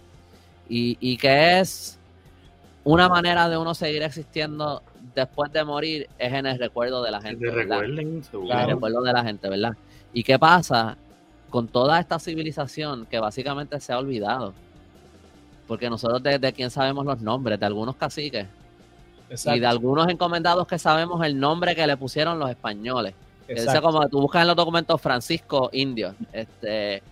Y, 0.67 0.97
y 0.99 1.17
que 1.17 1.59
es 1.59 1.99
una 2.83 3.09
manera 3.09 3.49
de 3.49 3.57
uno 3.57 3.73
seguir 3.75 4.03
existiendo 4.03 4.81
después 5.13 5.51
de 5.51 5.63
morir 5.63 6.09
es 6.17 6.33
en 6.33 6.45
el 6.45 6.57
recuerdo 6.57 7.03
de 7.03 7.11
la 7.11 7.21
gente. 7.21 7.47
En 7.47 8.59
el 8.59 8.67
recuerdo 8.67 9.01
de 9.01 9.13
la 9.13 9.23
gente, 9.23 9.49
¿verdad? 9.49 9.75
¿Y 10.13 10.23
qué 10.23 10.39
pasa 10.39 10.97
con 11.49 11.67
toda 11.67 11.99
esta 11.99 12.19
civilización 12.19 13.05
que 13.05 13.19
básicamente 13.19 13.79
se 13.79 13.93
ha 13.93 13.99
olvidado? 13.99 14.53
Porque 15.67 15.89
nosotros 15.89 16.23
de, 16.23 16.53
quién 16.53 16.71
sabemos 16.71 17.05
los 17.05 17.21
nombres, 17.21 17.59
de 17.59 17.65
algunos 17.65 17.95
caciques. 17.95 18.47
Y 19.45 19.59
de 19.59 19.67
algunos 19.67 20.09
encomendados 20.09 20.65
que 20.65 20.79
sabemos 20.79 21.23
el 21.23 21.39
nombre 21.39 21.75
que 21.75 21.85
le 21.85 21.95
pusieron 21.95 22.39
los 22.39 22.49
españoles. 22.49 23.13
Dice 23.47 23.81
como 23.81 24.07
tú 24.09 24.21
buscas 24.21 24.41
en 24.41 24.47
los 24.47 24.55
documentos 24.55 24.99
Francisco 24.99 25.69
Indio, 25.73 26.15
este 26.31 27.03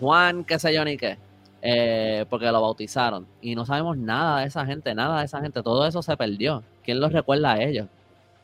Juan, 0.00 0.44
qué 0.44 0.58
sé 0.58 0.74
yo 0.74 0.84
ni 0.84 0.96
qué, 0.96 1.18
eh, 1.62 2.26
porque 2.28 2.46
lo 2.46 2.60
bautizaron. 2.60 3.26
Y 3.40 3.54
no 3.54 3.64
sabemos 3.64 3.96
nada 3.96 4.40
de 4.40 4.46
esa 4.46 4.66
gente, 4.66 4.94
nada 4.94 5.20
de 5.20 5.26
esa 5.26 5.40
gente, 5.40 5.62
todo 5.62 5.86
eso 5.86 6.02
se 6.02 6.16
perdió. 6.16 6.62
¿Quién 6.82 7.00
los 7.00 7.12
recuerda 7.12 7.52
a 7.52 7.62
ellos? 7.62 7.88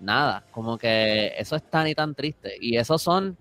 Nada, 0.01 0.43
como 0.53 0.79
que 0.79 1.35
eso 1.39 1.57
es 1.57 1.63
tan 1.63 1.87
y 1.87 1.95
tan 1.95 2.15
triste. 2.15 2.55
Y 2.61 2.77
esos 2.77 3.03
son 3.03 3.37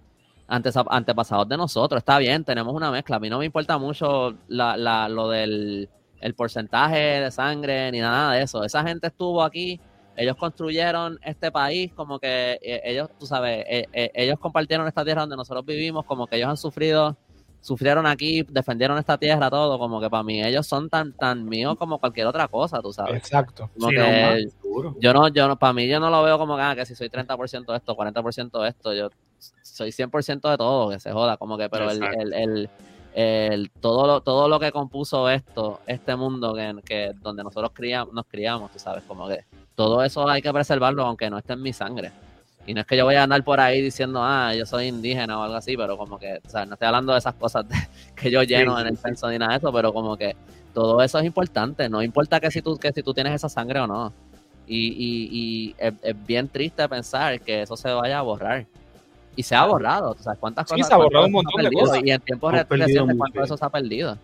antepasados 0.47 1.47
de 1.47 1.57
nosotros, 1.57 1.99
está 1.99 2.17
bien, 2.17 2.43
tenemos 2.43 2.73
una 2.73 2.91
mezcla. 2.91 3.17
A 3.17 3.19
mí 3.19 3.29
no 3.29 3.39
me 3.39 3.45
importa 3.45 3.77
mucho 3.77 4.35
la, 4.47 5.07
lo 5.07 5.29
del 5.29 5.89
el 6.21 6.33
porcentaje 6.33 6.97
de 7.21 7.31
sangre 7.31 7.91
ni 7.91 7.99
nada 7.99 8.33
de 8.33 8.43
eso. 8.43 8.63
Esa 8.63 8.83
gente 8.83 9.07
estuvo 9.07 9.41
aquí, 9.41 9.79
ellos 10.17 10.35
construyeron 10.35 11.17
este 11.23 11.51
país, 11.51 11.93
como 11.93 12.19
que 12.19 12.59
eh, 12.61 12.81
ellos, 12.83 13.09
tú 13.17 13.25
sabes, 13.25 13.63
eh, 13.67 14.11
ellos 14.13 14.37
compartieron 14.39 14.85
esta 14.87 15.05
tierra 15.05 15.21
donde 15.21 15.37
nosotros 15.37 15.65
vivimos, 15.65 16.05
como 16.05 16.27
que 16.27 16.35
ellos 16.35 16.49
han 16.49 16.57
sufrido 16.57 17.15
sufrieron 17.61 18.05
aquí, 18.05 18.43
defendieron 18.43 18.97
esta 18.97 19.17
tierra, 19.17 19.49
todo, 19.49 19.77
como 19.77 19.99
que 19.99 20.09
para 20.09 20.23
mí 20.23 20.43
ellos 20.43 20.65
son 20.65 20.89
tan 20.89 21.13
tan 21.13 21.45
míos 21.45 21.75
como 21.77 21.99
cualquier 21.99 22.27
otra 22.27 22.47
cosa, 22.47 22.81
tú 22.81 22.93
sabes. 22.93 23.15
Exacto. 23.15 23.69
yo 24.99 25.13
no, 25.13 25.27
yo 25.27 25.47
no, 25.47 25.59
para 25.59 25.73
mí 25.73 25.87
yo 25.87 25.99
no 25.99 26.09
lo 26.09 26.23
veo 26.23 26.37
como 26.37 26.55
que, 26.55 26.61
ah, 26.61 26.75
que 26.75 26.85
si 26.85 26.95
soy 26.95 27.09
30% 27.09 27.65
de 27.65 27.77
esto, 27.77 27.95
40% 27.95 28.61
de 28.61 28.69
esto, 28.69 28.93
yo 28.93 29.09
soy 29.61 29.91
100% 29.91 30.49
de 30.49 30.57
todo, 30.57 30.89
que 30.89 30.99
se 30.99 31.11
joda, 31.11 31.37
como 31.37 31.57
que, 31.57 31.69
pero 31.69 31.89
el, 31.89 32.01
el, 32.03 32.33
el, 32.33 32.69
el, 33.13 33.71
todo, 33.71 34.07
lo, 34.07 34.21
todo 34.21 34.47
lo 34.47 34.59
que 34.59 34.71
compuso 34.71 35.29
esto, 35.29 35.81
este 35.87 36.15
mundo 36.15 36.53
que, 36.53 36.75
que 36.85 37.11
donde 37.21 37.43
nosotros 37.43 37.71
criamos, 37.73 38.13
nos 38.13 38.25
criamos, 38.25 38.71
tú 38.71 38.79
sabes, 38.79 39.03
como 39.03 39.27
que 39.27 39.45
todo 39.75 40.03
eso 40.03 40.27
hay 40.27 40.41
que 40.41 40.51
preservarlo 40.51 41.05
aunque 41.05 41.29
no 41.29 41.37
esté 41.37 41.53
en 41.53 41.61
mi 41.61 41.73
sangre. 41.73 42.11
Y 42.65 42.73
no 42.73 42.81
es 42.81 42.87
que 42.87 42.97
yo 42.97 43.05
vaya 43.05 43.21
a 43.21 43.23
andar 43.23 43.43
por 43.43 43.59
ahí 43.59 43.81
diciendo, 43.81 44.21
ah, 44.23 44.53
yo 44.53 44.65
soy 44.65 44.87
indígena 44.87 45.39
o 45.39 45.43
algo 45.43 45.55
así, 45.55 45.75
pero 45.75 45.97
como 45.97 46.19
que, 46.19 46.39
o 46.45 46.49
sea, 46.49 46.65
no 46.65 46.73
estoy 46.73 46.87
hablando 46.87 47.13
de 47.13 47.19
esas 47.19 47.33
cosas 47.33 47.65
que 48.15 48.29
yo 48.29 48.43
lleno 48.43 48.79
en 48.79 48.87
el 48.87 48.97
censo 48.97 49.29
ni 49.29 49.37
nada 49.37 49.53
de 49.53 49.57
eso, 49.57 49.73
pero 49.73 49.91
como 49.91 50.15
que 50.17 50.35
todo 50.73 51.01
eso 51.01 51.19
es 51.19 51.25
importante. 51.25 51.89
No 51.89 52.03
importa 52.03 52.39
que 52.39 52.51
si 52.51 52.61
tú, 52.61 52.77
que 52.77 52.91
si 52.91 53.01
tú 53.01 53.13
tienes 53.13 53.33
esa 53.33 53.49
sangre 53.49 53.79
o 53.79 53.87
no. 53.87 54.13
Y, 54.67 54.93
y, 55.31 55.75
es, 55.79 55.93
bien 56.27 56.47
triste 56.47 56.87
pensar 56.87 57.41
que 57.41 57.63
eso 57.63 57.75
se 57.75 57.89
vaya 57.91 58.19
a 58.19 58.21
borrar. 58.21 58.67
Y 59.35 59.41
se 59.41 59.55
ha 59.55 59.65
borrado. 59.65 60.11
O 60.11 60.21
sea, 60.21 60.35
¿cuántas 60.35 60.65
cosas? 60.65 60.77
Sí, 60.77 60.83
se 60.83 60.93
ha 60.93 60.97
borrado 60.97 61.25
un 61.25 61.31
montón 61.31 61.63
de 61.63 61.71
cosas. 61.71 61.99
Y 62.03 62.11
en 62.11 62.21
tiempos 62.21 62.53
recientes, 62.53 63.17
¿cuánto 63.17 63.43
eso 63.43 63.57
se 63.57 63.65
ha 63.65 63.69
perdido? 63.69 64.17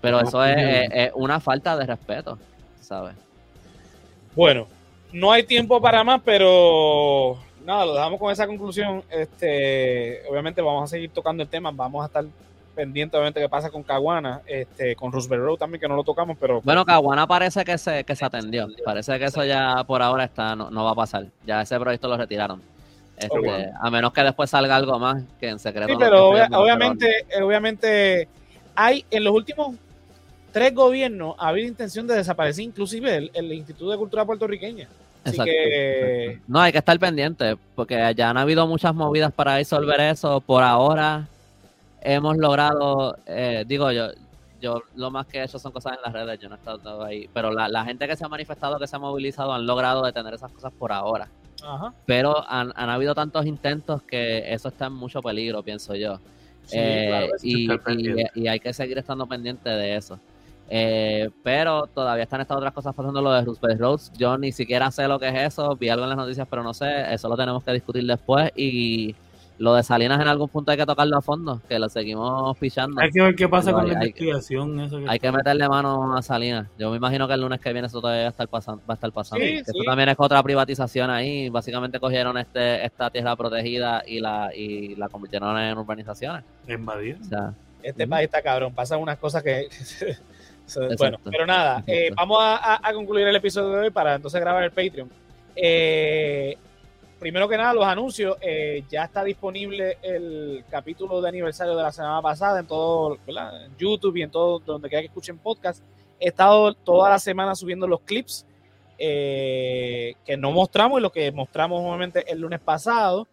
Pero 0.00 0.20
eso 0.20 0.42
es, 0.44 0.88
es, 0.92 1.12
una 1.14 1.38
falta 1.38 1.76
de 1.76 1.84
respeto, 1.84 2.38
¿sabes? 2.80 3.14
Bueno, 4.34 4.68
no 5.12 5.32
hay 5.32 5.42
tiempo 5.42 5.80
para 5.80 6.04
más, 6.04 6.22
pero 6.24 7.38
nada, 7.68 7.84
lo 7.84 7.94
dejamos 7.94 8.18
con 8.18 8.32
esa 8.32 8.46
conclusión. 8.46 9.04
Este, 9.10 10.22
obviamente 10.28 10.60
vamos 10.62 10.84
a 10.84 10.86
seguir 10.88 11.10
tocando 11.10 11.42
el 11.42 11.48
tema, 11.48 11.70
vamos 11.70 12.02
a 12.02 12.06
estar 12.06 12.24
pendientes 12.74 13.16
obviamente 13.16 13.40
qué 13.40 13.48
pasa 13.48 13.70
con 13.70 13.82
Caguana, 13.82 14.40
este, 14.46 14.96
con 14.96 15.12
Roosevelt 15.12 15.42
Road 15.42 15.58
también 15.58 15.80
que 15.80 15.88
no 15.88 15.96
lo 15.96 16.04
tocamos, 16.04 16.36
pero 16.40 16.60
bueno, 16.62 16.84
Caguana 16.84 17.26
parece 17.26 17.64
que 17.64 17.76
se 17.76 18.04
que 18.04 18.14
se 18.14 18.24
atendió, 18.24 18.68
parece 18.84 19.18
que 19.18 19.24
eso 19.24 19.44
ya 19.44 19.82
por 19.84 20.00
ahora 20.00 20.24
está 20.24 20.54
no, 20.54 20.84
va 20.84 20.92
a 20.92 20.94
pasar, 20.94 21.26
ya 21.44 21.60
ese 21.60 21.78
proyecto 21.78 22.08
lo 22.08 22.16
retiraron. 22.16 22.62
Este, 23.16 23.72
a 23.80 23.90
menos 23.90 24.12
que 24.12 24.22
después 24.22 24.48
salga 24.48 24.76
algo 24.76 24.96
más 24.96 25.24
que 25.40 25.48
en 25.48 25.58
secreto. 25.58 25.88
Sí, 25.88 25.96
pero 25.98 26.28
obviamente, 26.28 27.26
obviamente 27.42 28.28
hay 28.76 29.04
en 29.10 29.24
los 29.24 29.34
últimos 29.34 29.74
tres 30.52 30.72
gobiernos 30.72 31.34
ha 31.36 31.48
habido 31.48 31.66
intención 31.66 32.06
de 32.06 32.14
desaparecer 32.14 32.64
inclusive 32.64 33.16
el, 33.16 33.30
el 33.34 33.52
Instituto 33.52 33.90
de 33.90 33.98
Cultura 33.98 34.24
Puertorriqueña. 34.24 34.88
No, 36.46 36.60
hay 36.60 36.72
que 36.72 36.78
estar 36.78 36.98
pendiente, 36.98 37.56
porque 37.74 38.12
ya 38.16 38.30
han 38.30 38.36
habido 38.36 38.66
muchas 38.66 38.94
movidas 38.94 39.32
para 39.32 39.56
resolver 39.56 40.00
eso. 40.00 40.40
Por 40.40 40.62
ahora 40.62 41.26
hemos 42.00 42.36
logrado, 42.36 43.16
eh, 43.26 43.64
digo 43.66 43.90
yo, 43.92 44.08
yo 44.60 44.82
lo 44.96 45.10
más 45.10 45.26
que 45.26 45.38
he 45.38 45.44
hecho 45.44 45.58
son 45.58 45.72
cosas 45.72 45.94
en 45.94 46.02
las 46.02 46.12
redes, 46.12 46.40
yo 46.40 46.48
no 46.48 46.54
he 46.56 46.58
estado 46.58 47.04
ahí, 47.04 47.28
pero 47.32 47.52
la, 47.52 47.84
gente 47.84 48.06
que 48.08 48.16
se 48.16 48.24
ha 48.24 48.28
manifestado, 48.28 48.78
que 48.78 48.86
se 48.86 48.96
ha 48.96 48.98
movilizado, 48.98 49.52
han 49.52 49.66
logrado 49.66 50.02
detener 50.04 50.34
esas 50.34 50.50
cosas 50.52 50.72
por 50.78 50.92
ahora. 50.92 51.28
Ajá. 51.60 51.92
pero 52.06 52.48
han, 52.48 52.72
han 52.76 52.88
habido 52.88 53.16
tantos 53.16 53.44
intentos 53.44 54.00
que 54.02 54.52
eso 54.52 54.68
está 54.68 54.86
en 54.86 54.92
mucho 54.92 55.20
peligro, 55.20 55.60
pienso 55.64 55.92
yo. 55.96 56.20
Sí, 56.66 56.76
Eh, 56.78 57.06
claro 57.66 57.82
que 57.82 57.92
y, 57.94 58.10
y- 58.36 58.42
y 58.44 58.48
hay 58.48 58.60
que 58.60 58.72
seguir 58.72 58.96
estando 58.96 59.26
pendiente 59.26 59.68
de 59.68 59.96
eso. 59.96 60.20
Eh, 60.70 61.30
pero 61.42 61.86
todavía 61.86 62.24
están 62.24 62.40
estas 62.40 62.56
otras 62.56 62.72
cosas 62.72 62.94
pasando 62.94 63.22
lo 63.22 63.32
de 63.32 63.42
Roosevelt 63.42 63.80
Roads. 63.80 64.12
Yo 64.18 64.36
ni 64.38 64.52
siquiera 64.52 64.90
sé 64.90 65.08
lo 65.08 65.18
que 65.18 65.28
es 65.28 65.34
eso. 65.54 65.76
Vi 65.76 65.88
algo 65.88 66.04
en 66.04 66.10
las 66.10 66.18
noticias, 66.18 66.46
pero 66.48 66.62
no 66.62 66.74
sé. 66.74 67.12
Eso 67.12 67.28
lo 67.28 67.36
tenemos 67.36 67.64
que 67.64 67.72
discutir 67.72 68.04
después. 68.04 68.50
Y 68.54 69.14
lo 69.58 69.74
de 69.74 69.82
Salinas 69.82 70.20
en 70.20 70.28
algún 70.28 70.48
punto 70.48 70.70
hay 70.70 70.76
que 70.76 70.86
tocarlo 70.86 71.16
a 71.16 71.20
fondo, 71.22 71.60
que 71.68 71.78
lo 71.80 71.88
seguimos 71.88 72.56
pichando. 72.58 73.00
Hay 73.00 73.10
que 73.10 73.20
ver 73.22 73.34
qué 73.34 73.48
pasa 73.48 73.70
Pero 73.70 73.78
con 73.78 73.86
hay- 73.86 73.92
la 73.94 73.98
hay- 74.00 74.06
investigación. 74.08 74.78
Eso 74.80 74.98
que 74.98 75.06
Hay 75.08 75.18
que 75.18 75.32
meterle 75.32 75.68
mano 75.68 76.14
a 76.16 76.22
Salinas. 76.22 76.68
Yo 76.78 76.90
me 76.90 76.96
imagino 76.98 77.26
que 77.26 77.34
el 77.34 77.40
lunes 77.40 77.60
que 77.60 77.72
viene 77.72 77.86
eso 77.88 78.00
todavía 78.00 78.22
va 78.22 78.28
a 78.28 78.30
estar 78.30 78.46
pasando. 78.48 78.82
Va 78.88 78.92
a 78.92 78.96
estar 78.96 79.10
pasando. 79.10 79.44
Sí, 79.44 79.50
Que 79.52 79.64
sí. 79.64 79.70
Eso 79.74 79.84
también 79.84 80.10
es 80.10 80.16
otra 80.18 80.42
privatización 80.42 81.10
ahí. 81.10 81.48
Básicamente 81.48 81.98
cogieron 81.98 82.36
este 82.38 82.84
esta 82.84 83.10
tierra 83.10 83.34
protegida 83.34 84.02
y 84.06 84.20
la 84.20 84.50
y 84.54 84.94
la 84.96 85.08
convirtieron 85.08 85.58
en 85.58 85.76
urbanizaciones. 85.78 86.44
invadir. 86.68 87.16
O 87.20 87.24
sea, 87.24 87.54
Este 87.82 88.02
Ujú. 88.04 88.10
país 88.10 88.24
está 88.26 88.42
cabrón, 88.42 88.72
pasan 88.74 89.00
unas 89.00 89.18
cosas 89.18 89.42
que... 89.42 89.68
So, 90.68 90.82
Exacto. 90.84 90.96
bueno, 90.98 91.18
pero 91.24 91.46
nada, 91.46 91.82
eh, 91.86 92.10
vamos 92.14 92.38
a, 92.40 92.86
a- 92.86 92.92
concluir 92.92 93.26
el 93.26 93.34
episodio 93.36 93.70
de 93.70 93.80
hoy 93.80 93.90
para 93.90 94.14
entonces 94.14 94.40
grabar 94.40 94.62
el 94.62 94.70
Patreon. 94.70 95.10
Eh, 95.56 96.56
primero 97.18 97.48
que 97.48 97.56
nada, 97.56 97.72
los 97.74 97.84
anuncios. 97.84 98.36
eh, 98.40 98.84
ya 98.88 99.04
está 99.04 99.24
disponible 99.24 99.98
el 100.02 100.64
capítulo 100.70 101.20
de 101.20 101.28
aniversario 101.30 101.74
de 101.76 101.82
la 101.82 101.90
semana 101.90 102.22
pasada 102.22 102.60
en 102.60 102.66
todo, 102.66 103.18
¿verdad? 103.26 103.64
En 103.66 103.76
YouTube 103.76 104.16
y 104.16 104.22
en 104.22 104.30
todo 104.30 104.58
donde 104.60 104.88
quiera 104.88 105.02
que 105.02 105.08
escuchen 105.08 105.38
podcast. 105.38 105.82
He 106.20 106.28
estado 106.28 106.74
toda 106.74 107.10
la 107.10 107.18
semana 107.18 107.54
subiendo 107.54 107.86
los 107.86 108.00
clips 108.02 108.44
eh, 108.98 110.14
que 110.24 110.36
no 110.36 110.50
mostramos 110.50 110.98
y 110.98 111.02
lo 111.02 111.10
que 111.12 111.30
mostramos 111.32 111.80
obviamente 111.80 112.24
el 112.30 112.40
lunes 112.40 112.60
pasado. 112.60 113.26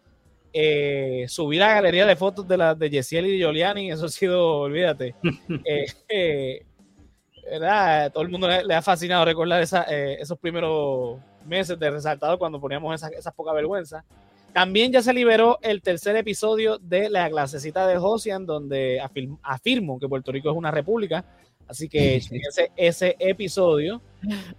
Eh, 0.52 1.26
subí 1.28 1.58
la 1.58 1.74
galería 1.74 2.06
de 2.06 2.16
fotos 2.16 2.48
de 2.48 2.56
las 2.56 2.78
de 2.78 2.88
Yesiel 2.88 3.26
y 3.26 3.32
de 3.32 3.38
Giuliani, 3.38 3.90
eso 3.90 4.06
ha 4.06 4.08
sido, 4.08 4.60
olvídate. 4.60 5.14
¿verdad? 7.50 8.12
Todo 8.12 8.22
el 8.22 8.28
mundo 8.28 8.48
le, 8.48 8.64
le 8.64 8.74
ha 8.74 8.82
fascinado 8.82 9.24
recordar 9.24 9.62
esa, 9.62 9.84
eh, 9.88 10.18
esos 10.20 10.38
primeros 10.38 11.18
meses 11.46 11.78
de 11.78 11.90
resaltado 11.90 12.38
cuando 12.38 12.60
poníamos 12.60 12.94
esas, 12.94 13.12
esas 13.12 13.34
poca 13.34 13.52
vergüenza. 13.52 14.04
También 14.52 14.90
ya 14.90 15.02
se 15.02 15.12
liberó 15.12 15.58
el 15.62 15.82
tercer 15.82 16.16
episodio 16.16 16.78
de 16.78 17.10
la 17.10 17.28
clasecita 17.28 17.86
de 17.86 17.98
Josian, 17.98 18.46
donde 18.46 19.00
afirm- 19.02 19.38
afirmo 19.42 19.98
que 20.00 20.08
Puerto 20.08 20.32
Rico 20.32 20.50
es 20.50 20.56
una 20.56 20.70
república. 20.70 21.24
Así 21.68 21.88
que 21.88 22.16
ese, 22.16 22.70
ese 22.76 23.16
episodio, 23.18 24.00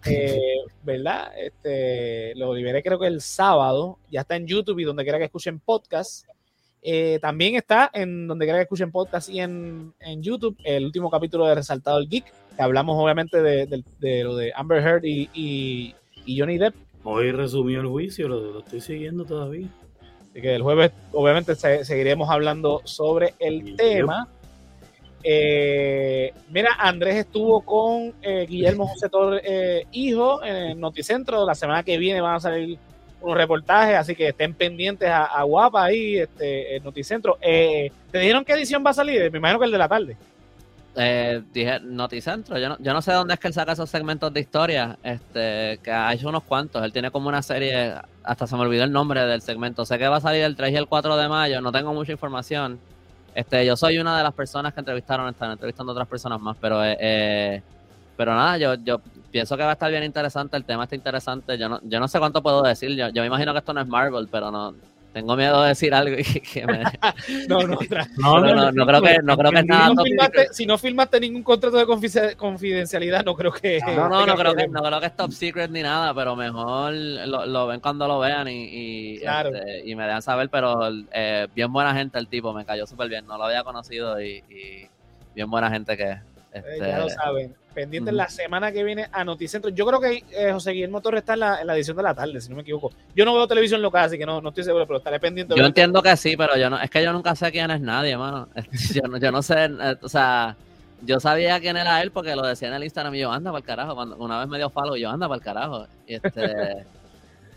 eh, 0.06 0.40
¿verdad? 0.84 1.32
Este, 1.38 2.36
lo 2.36 2.54
liberé 2.54 2.84
creo 2.84 3.00
que 3.00 3.08
el 3.08 3.22
sábado. 3.22 3.98
Ya 4.12 4.22
está 4.22 4.36
en 4.36 4.46
YouTube 4.46 4.80
y 4.80 4.84
donde 4.84 5.04
quiera 5.04 5.18
que 5.18 5.24
escuchen 5.26 5.60
podcast. 5.60 6.26
Eh, 6.82 7.20
también 7.22 7.56
está 7.56 7.90
en 7.94 8.28
donde 8.28 8.46
quiera 8.46 8.60
que 8.60 8.64
escuchen 8.64 8.92
podcast 8.92 9.30
y 9.30 9.40
en, 9.42 9.94
en 10.00 10.22
YouTube 10.24 10.56
el 10.64 10.86
último 10.86 11.10
capítulo 11.10 11.46
de 11.46 11.56
Resaltado 11.56 11.98
el 12.00 12.08
Geek, 12.08 12.26
que 12.56 12.62
hablamos 12.64 12.96
obviamente 13.02 13.42
de, 13.42 13.66
de- 13.66 13.84
de 14.00 14.24
lo 14.24 14.36
de 14.36 14.54
Amber 14.56 14.82
Heard 14.82 15.04
y, 15.06 15.30
y- 15.34 15.96
y 16.26 16.40
Johnny 16.40 16.58
Depp. 16.58 16.76
Hoy 17.04 17.32
resumió 17.32 17.82
el 17.82 17.88
juicio, 17.88 18.28
lo, 18.28 18.40
lo 18.52 18.60
estoy 18.60 18.82
siguiendo 18.82 19.26
todavía. 19.26 19.68
Así 20.32 20.42
que 20.42 20.56
el 20.56 20.62
jueves 20.62 20.92
obviamente 21.14 21.56
se- 21.56 21.84
seguiremos 21.84 22.30
hablando 22.30 22.82
sobre 22.86 23.34
el 23.40 23.76
tema. 23.76 24.28
Eh, 25.24 26.32
mira, 26.52 26.70
Andrés 26.80 27.16
estuvo 27.16 27.62
con 27.62 28.14
eh, 28.22 28.46
Guillermo 28.48 28.88
José 28.88 29.10
Torres, 29.10 29.42
hijo, 29.92 30.44
en 30.44 30.80
Noticentro. 30.80 31.46
La 31.46 31.56
semana 31.56 31.84
que 31.84 31.98
viene 31.98 32.22
van 32.22 32.36
a 32.36 32.40
salir 32.40 32.78
unos 33.22 33.38
reportajes, 33.38 33.96
así 33.96 34.16
que 34.16 34.30
estén 34.30 34.54
pendientes 34.54 35.10
a, 35.10 35.42
Guapa 35.44 35.86
ahí, 35.86 36.18
este, 36.18 36.76
en 36.76 36.84
Noticentro. 36.84 37.38
Eh, 37.42 37.92
¿Te 38.12 38.20
dijeron 38.20 38.46
qué 38.46 38.54
edición 38.54 38.84
va 38.86 38.92
a 38.92 38.94
salir? 38.94 39.32
Me 39.32 39.38
imagino 39.38 39.60
que 39.60 39.66
el 39.66 39.72
de 39.72 39.78
la 39.78 39.88
tarde. 39.88 40.18
Eh, 41.00 41.44
dije 41.54 41.80
Noticentro, 41.80 42.58
yo 42.58 42.70
no, 42.70 42.78
yo 42.80 42.92
no 42.92 43.04
sé 43.04 43.12
dónde 43.12 43.36
es 43.36 43.40
que 43.40 43.48
él 43.48 43.54
saca 43.54 43.74
esos 43.74 43.88
segmentos 43.88 44.34
de 44.34 44.40
historia, 44.40 44.98
este, 45.04 45.80
que 45.84 45.92
ha 45.92 46.12
hecho 46.12 46.28
unos 46.28 46.42
cuantos, 46.42 46.84
él 46.84 46.92
tiene 46.92 47.12
como 47.12 47.30
una 47.30 47.44
serie, 47.44 47.94
hasta 48.24 48.48
se 48.48 48.56
me 48.56 48.64
olvidó 48.64 48.84
el 48.84 48.92
nombre 48.92 49.24
del 49.28 49.42
segmento, 49.42 49.86
sé 49.86 50.00
que 50.00 50.08
va 50.08 50.16
a 50.18 50.22
salir 50.22 50.42
el 50.42 50.56
3 50.56 50.72
y 50.72 50.76
el 50.76 50.88
4 50.88 51.16
de 51.16 51.30
mayo, 51.30 51.62
no 51.62 51.72
tengo 51.72 51.94
mucha 51.94 52.12
información, 52.12 52.80
este, 53.36 53.64
yo 53.64 53.78
soy 53.78 54.00
una 54.00 54.18
de 54.18 54.24
las 54.24 54.34
personas 54.34 54.74
que 54.74 54.80
entrevistaron, 54.80 55.30
están 55.30 55.52
entrevistando 55.52 55.92
a 55.92 55.94
otras 55.94 56.08
personas 56.08 56.42
más, 56.42 56.58
pero 56.60 56.84
eh, 56.84 56.98
eh, 57.00 57.62
pero 58.16 58.34
nada, 58.34 58.58
yo, 58.58 58.74
yo 58.74 59.00
pienso 59.38 59.56
que 59.56 59.62
va 59.64 59.70
a 59.70 59.74
estar 59.74 59.92
bien 59.92 60.04
interesante, 60.04 60.58
el 60.58 60.66
tema 60.66 60.84
está 60.86 60.96
interesante, 60.96 61.58
yo 61.60 61.70
no, 61.70 61.80
yo 61.84 62.00
no 62.00 62.08
sé 62.08 62.18
cuánto 62.18 62.42
puedo 62.42 62.64
decir, 62.64 62.90
yo, 62.96 63.10
yo 63.10 63.22
me 63.22 63.28
imagino 63.28 63.54
que 63.54 63.60
esto 63.60 63.72
no 63.72 63.82
es 63.82 63.88
Marvel, 63.88 64.28
pero 64.32 64.50
no, 64.50 64.74
tengo 65.14 65.36
miedo 65.36 65.62
de 65.62 65.70
decir 65.70 65.94
algo 65.94 66.16
y 66.20 66.24
que 66.24 66.66
me... 66.66 66.84
No, 67.48 67.60
no, 67.68 67.78
No, 68.18 68.40
No, 68.42 68.56
no, 68.56 68.72
no 68.72 68.86
creo 68.88 69.02
que- 69.02 69.20
no 69.24 69.38
creo 69.38 69.52
que 69.52 69.62
si, 69.62 69.66
nada 69.68 69.88
no 69.90 69.96
top 69.96 70.06
firmaste, 70.06 70.48
si 70.54 70.66
no 70.66 70.78
firmaste 70.80 71.20
ningún 71.20 71.44
contrato 71.44 71.78
de 71.78 71.86
confidencia- 71.86 72.36
confidencialidad, 72.36 73.24
no 73.26 73.36
creo 73.36 73.52
que. 73.52 73.80
No, 73.86 74.10
no, 74.10 74.26
no 74.26 74.36
creo, 74.36 74.56
que, 74.56 74.68
no 74.68 74.82
creo 74.82 75.00
que 75.00 75.06
es 75.06 75.16
top 75.16 75.32
secret 75.32 75.70
ni 75.70 75.82
nada, 75.84 76.14
pero 76.16 76.36
mejor 76.36 76.94
lo, 76.94 77.46
lo 77.46 77.68
ven 77.68 77.80
cuando 77.80 78.08
lo 78.08 78.18
vean 78.20 78.48
y, 78.48 78.70
y, 78.72 79.20
Claro. 79.20 79.50
este, 79.56 79.88
y 79.88 79.96
me 79.96 80.04
dejan 80.06 80.22
saber, 80.24 80.50
pero 80.50 80.90
eh, 81.12 81.48
bien 81.56 81.72
buena 81.72 81.94
gente 81.94 82.18
el 82.20 82.28
tipo, 82.28 82.54
me 82.54 82.66
cayó 82.66 82.86
súper 82.88 83.08
bien, 83.08 83.26
no 83.28 83.38
lo 83.38 83.44
había 83.46 83.64
conocido 83.64 84.20
y, 84.20 84.44
y 84.50 84.88
bien 85.36 85.50
buena 85.50 85.70
gente 85.70 85.96
que 85.96 86.10
es. 86.12 86.18
Eh, 86.54 86.64
Este, 86.74 86.80
ya 86.88 87.00
lo 87.00 87.10
saben. 87.10 87.56
Pendientes 87.78 88.12
Ujú. 88.12 88.18
la 88.18 88.28
semana 88.28 88.72
que 88.72 88.84
viene 88.84 89.08
a 89.12 89.24
Noticentro. 89.24 89.70
Yo 89.70 89.86
creo 89.86 90.02
que 90.02 90.24
eh, 90.32 90.52
José 90.52 90.72
Guillermo 90.72 91.00
Torres 91.00 91.20
está 91.20 91.36
en 91.36 91.42
la, 91.42 91.62
en 91.62 91.68
la 91.68 91.76
edición 91.76 91.96
de 91.96 92.02
la 92.02 92.16
tarde, 92.16 92.42
si 92.42 92.50
no 92.50 92.56
me 92.56 92.64
equivoco. 92.64 92.92
Yo 93.16 93.24
no 93.24 93.36
veo 93.36 93.48
televisión 93.48 93.84
local, 93.84 94.06
así 94.06 94.18
que 94.18 94.26
no, 94.26 94.42
no 94.42 94.50
estoy 94.50 94.64
seguro, 94.64 94.88
pero 94.88 94.98
estaré 94.98 95.20
pendiente. 95.20 95.54
yo 95.56 95.64
entiendo 95.64 96.02
que 96.02 96.18
sí, 96.18 96.36
pero 96.36 96.58
yo 96.58 96.72
no, 96.72 96.80
es 96.80 96.90
que 96.90 97.04
yo 97.04 97.14
nunca 97.14 97.36
sé 97.36 97.52
quién 97.52 97.70
es 97.70 97.80
nadie, 97.80 98.18
mano. 98.18 98.50
Yo 98.96 99.04
no, 99.04 99.20
yo 99.20 99.32
no 99.32 99.44
sé, 99.44 99.66
eh, 99.66 99.96
o 100.02 100.10
sea, 100.10 100.58
yo 101.04 101.20
sabía 101.20 101.60
quién 101.60 101.78
era 101.78 102.02
él 102.02 102.10
porque 102.10 102.36
lo 102.36 102.42
decía 102.48 102.70
en 102.70 102.74
el 102.74 102.84
Instagram 102.84 103.14
y 103.14 103.20
yo, 103.20 103.32
anda 103.32 103.52
para 103.52 103.60
el 103.60 103.64
carajo, 103.66 103.94
cuando 103.94 104.18
una 104.18 104.40
vez 104.40 104.48
me 104.48 104.58
dio 104.58 104.72
follow 104.72 104.96
y 104.96 105.02
yo, 105.02 105.12
anda 105.12 105.28
para 105.28 105.38
el 105.38 105.44
carajo. 105.44 105.88
Y 106.08 106.16
este, 106.16 106.32